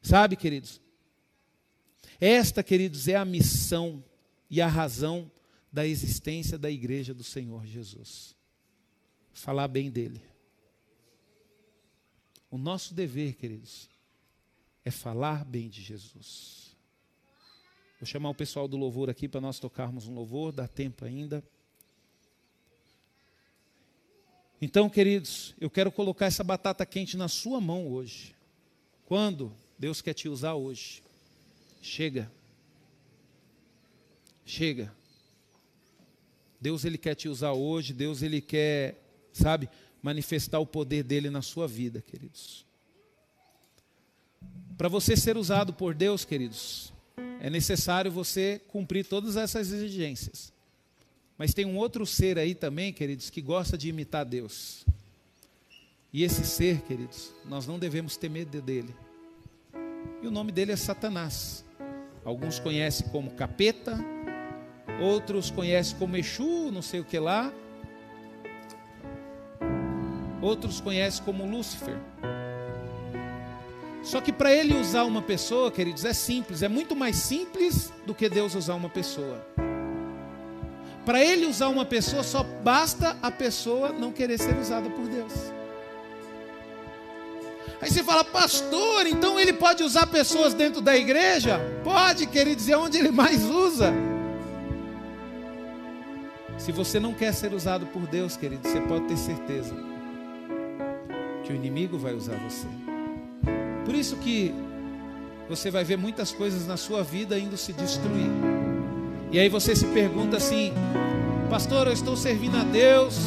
Sabe, 0.00 0.36
queridos? 0.36 0.80
Esta, 2.20 2.62
queridos, 2.62 3.08
é 3.08 3.16
a 3.16 3.24
missão 3.24 4.02
e 4.48 4.60
a 4.60 4.68
razão 4.68 5.30
da 5.72 5.86
existência 5.86 6.56
da 6.56 6.70
igreja 6.70 7.12
do 7.12 7.24
Senhor 7.24 7.66
Jesus. 7.66 8.36
Falar 9.32 9.66
bem 9.66 9.90
dele. 9.90 10.22
O 12.48 12.56
nosso 12.56 12.94
dever, 12.94 13.34
queridos, 13.34 13.88
é 14.84 14.90
falar 14.90 15.44
bem 15.44 15.68
de 15.68 15.82
Jesus. 15.82 16.76
Vou 18.00 18.06
chamar 18.06 18.30
o 18.30 18.34
pessoal 18.34 18.68
do 18.68 18.76
louvor 18.76 19.08
aqui 19.08 19.26
para 19.26 19.40
nós 19.40 19.58
tocarmos 19.58 20.06
um 20.06 20.14
louvor, 20.14 20.52
dá 20.52 20.68
tempo 20.68 21.04
ainda. 21.04 21.42
Então, 24.60 24.88
queridos, 24.88 25.54
eu 25.60 25.70
quero 25.70 25.90
colocar 25.90 26.26
essa 26.26 26.44
batata 26.44 26.84
quente 26.84 27.16
na 27.16 27.28
sua 27.28 27.60
mão 27.60 27.88
hoje. 27.88 28.34
Quando 29.06 29.54
Deus 29.78 30.00
quer 30.00 30.14
te 30.14 30.28
usar 30.28 30.54
hoje. 30.54 31.02
Chega. 31.82 32.30
Chega. 34.44 34.94
Deus 36.60 36.84
ele 36.84 36.96
quer 36.96 37.14
te 37.14 37.28
usar 37.28 37.52
hoje, 37.52 37.92
Deus 37.92 38.22
ele 38.22 38.40
quer, 38.40 38.98
sabe, 39.32 39.68
manifestar 40.02 40.60
o 40.60 40.66
poder 40.66 41.02
dele 41.02 41.28
na 41.28 41.42
sua 41.42 41.68
vida, 41.68 42.00
queridos. 42.00 42.64
Para 44.76 44.88
você 44.88 45.16
ser 45.16 45.36
usado 45.36 45.72
por 45.72 45.94
Deus, 45.94 46.24
queridos, 46.24 46.92
é 47.40 47.48
necessário 47.48 48.10
você 48.10 48.60
cumprir 48.68 49.04
todas 49.04 49.36
essas 49.36 49.70
exigências. 49.70 50.52
Mas 51.38 51.54
tem 51.54 51.64
um 51.64 51.76
outro 51.76 52.04
ser 52.04 52.38
aí 52.38 52.54
também, 52.54 52.92
queridos, 52.92 53.30
que 53.30 53.40
gosta 53.40 53.78
de 53.78 53.88
imitar 53.88 54.24
Deus. 54.24 54.84
E 56.12 56.24
esse 56.24 56.44
ser, 56.44 56.80
queridos, 56.82 57.32
nós 57.44 57.66
não 57.66 57.78
devemos 57.78 58.16
ter 58.16 58.28
medo 58.28 58.60
dele. 58.60 58.94
E 60.22 60.26
o 60.26 60.30
nome 60.30 60.50
dele 60.50 60.72
é 60.72 60.76
Satanás. 60.76 61.64
Alguns 62.24 62.58
conhecem 62.58 63.08
como 63.08 63.30
capeta, 63.32 63.96
outros 65.00 65.50
conhecem 65.50 65.96
como 65.98 66.16
Exu, 66.16 66.70
não 66.72 66.82
sei 66.82 67.00
o 67.00 67.04
que 67.04 67.18
lá. 67.18 67.52
Outros 70.40 70.80
conhecem 70.80 71.24
como 71.24 71.46
Lúcifer. 71.46 71.96
Só 74.04 74.20
que 74.20 74.30
para 74.30 74.52
ele 74.52 74.76
usar 74.76 75.04
uma 75.04 75.22
pessoa, 75.22 75.70
queridos, 75.70 76.04
é 76.04 76.12
simples, 76.12 76.62
é 76.62 76.68
muito 76.68 76.94
mais 76.94 77.16
simples 77.16 77.90
do 78.06 78.14
que 78.14 78.28
Deus 78.28 78.54
usar 78.54 78.74
uma 78.74 78.90
pessoa. 78.90 79.44
Para 81.06 81.24
ele 81.24 81.46
usar 81.46 81.68
uma 81.68 81.86
pessoa, 81.86 82.22
só 82.22 82.42
basta 82.42 83.16
a 83.22 83.30
pessoa 83.30 83.90
não 83.90 84.12
querer 84.12 84.38
ser 84.38 84.56
usada 84.58 84.90
por 84.90 85.06
Deus. 85.08 85.32
Aí 87.80 87.90
você 87.90 88.02
fala, 88.02 88.24
pastor, 88.24 89.06
então 89.06 89.40
ele 89.40 89.52
pode 89.52 89.82
usar 89.82 90.06
pessoas 90.06 90.54
dentro 90.54 90.80
da 90.80 90.96
igreja? 90.96 91.58
Pode, 91.82 92.26
queridos, 92.26 92.68
é 92.68 92.76
onde 92.76 92.98
ele 92.98 93.10
mais 93.10 93.42
usa. 93.44 93.92
Se 96.58 96.72
você 96.72 97.00
não 97.00 97.12
quer 97.12 97.32
ser 97.32 97.52
usado 97.52 97.86
por 97.86 98.06
Deus, 98.06 98.36
querido, 98.36 98.66
você 98.68 98.80
pode 98.82 99.06
ter 99.06 99.16
certeza 99.16 99.74
que 101.42 101.52
o 101.52 101.56
inimigo 101.56 101.98
vai 101.98 102.14
usar 102.14 102.36
você. 102.38 102.66
Por 103.84 103.94
isso 103.94 104.16
que 104.16 104.54
você 105.48 105.70
vai 105.70 105.84
ver 105.84 105.96
muitas 105.96 106.32
coisas 106.32 106.66
na 106.66 106.76
sua 106.76 107.02
vida 107.02 107.38
indo 107.38 107.56
se 107.56 107.72
destruir. 107.72 108.30
E 109.30 109.38
aí 109.38 109.48
você 109.48 109.76
se 109.76 109.86
pergunta 109.88 110.36
assim: 110.36 110.72
Pastor, 111.50 111.86
eu 111.86 111.92
estou 111.92 112.16
servindo 112.16 112.56
a 112.56 112.64
Deus, 112.64 113.18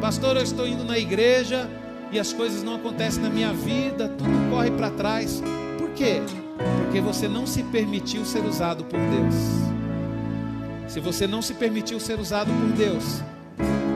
Pastor, 0.00 0.36
eu 0.36 0.42
estou 0.42 0.66
indo 0.66 0.82
na 0.82 0.98
igreja 0.98 1.68
e 2.10 2.18
as 2.18 2.32
coisas 2.32 2.62
não 2.62 2.76
acontecem 2.76 3.22
na 3.22 3.30
minha 3.30 3.52
vida, 3.52 4.08
tudo 4.08 4.50
corre 4.50 4.70
para 4.70 4.90
trás. 4.90 5.42
Por 5.78 5.90
quê? 5.90 6.22
Porque 6.84 7.00
você 7.00 7.28
não 7.28 7.46
se 7.46 7.62
permitiu 7.64 8.24
ser 8.24 8.44
usado 8.44 8.84
por 8.84 8.98
Deus. 8.98 9.34
Se 10.88 10.98
você 10.98 11.26
não 11.26 11.40
se 11.40 11.54
permitiu 11.54 12.00
ser 12.00 12.18
usado 12.18 12.50
por 12.52 12.72
Deus, 12.72 13.22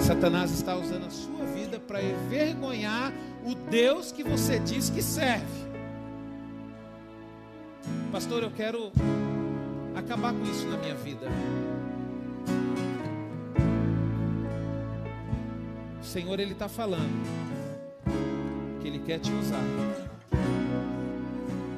Satanás 0.01 0.53
está 0.53 0.77
usando 0.77 1.07
a 1.07 1.11
sua 1.11 1.45
vida 1.47 1.81
para 1.81 2.01
envergonhar 2.03 3.13
o 3.45 3.55
Deus 3.55 4.13
que 4.13 4.23
você 4.23 4.59
diz 4.61 4.91
que 4.91 5.03
serve. 5.03 5.74
Pastor, 8.11 8.43
eu 8.43 8.51
quero 8.51 8.93
acabar 9.95 10.33
com 10.33 10.43
isso 10.45 10.67
na 10.67 10.77
minha 10.77 10.95
vida. 10.95 11.27
O 16.01 16.05
Senhor, 16.05 16.39
Ele 16.39 16.53
está 16.53 16.69
falando 16.69 17.25
que 18.81 18.89
Ele 18.89 18.99
quer 19.01 19.19
te 19.19 19.33
usar. 19.33 19.63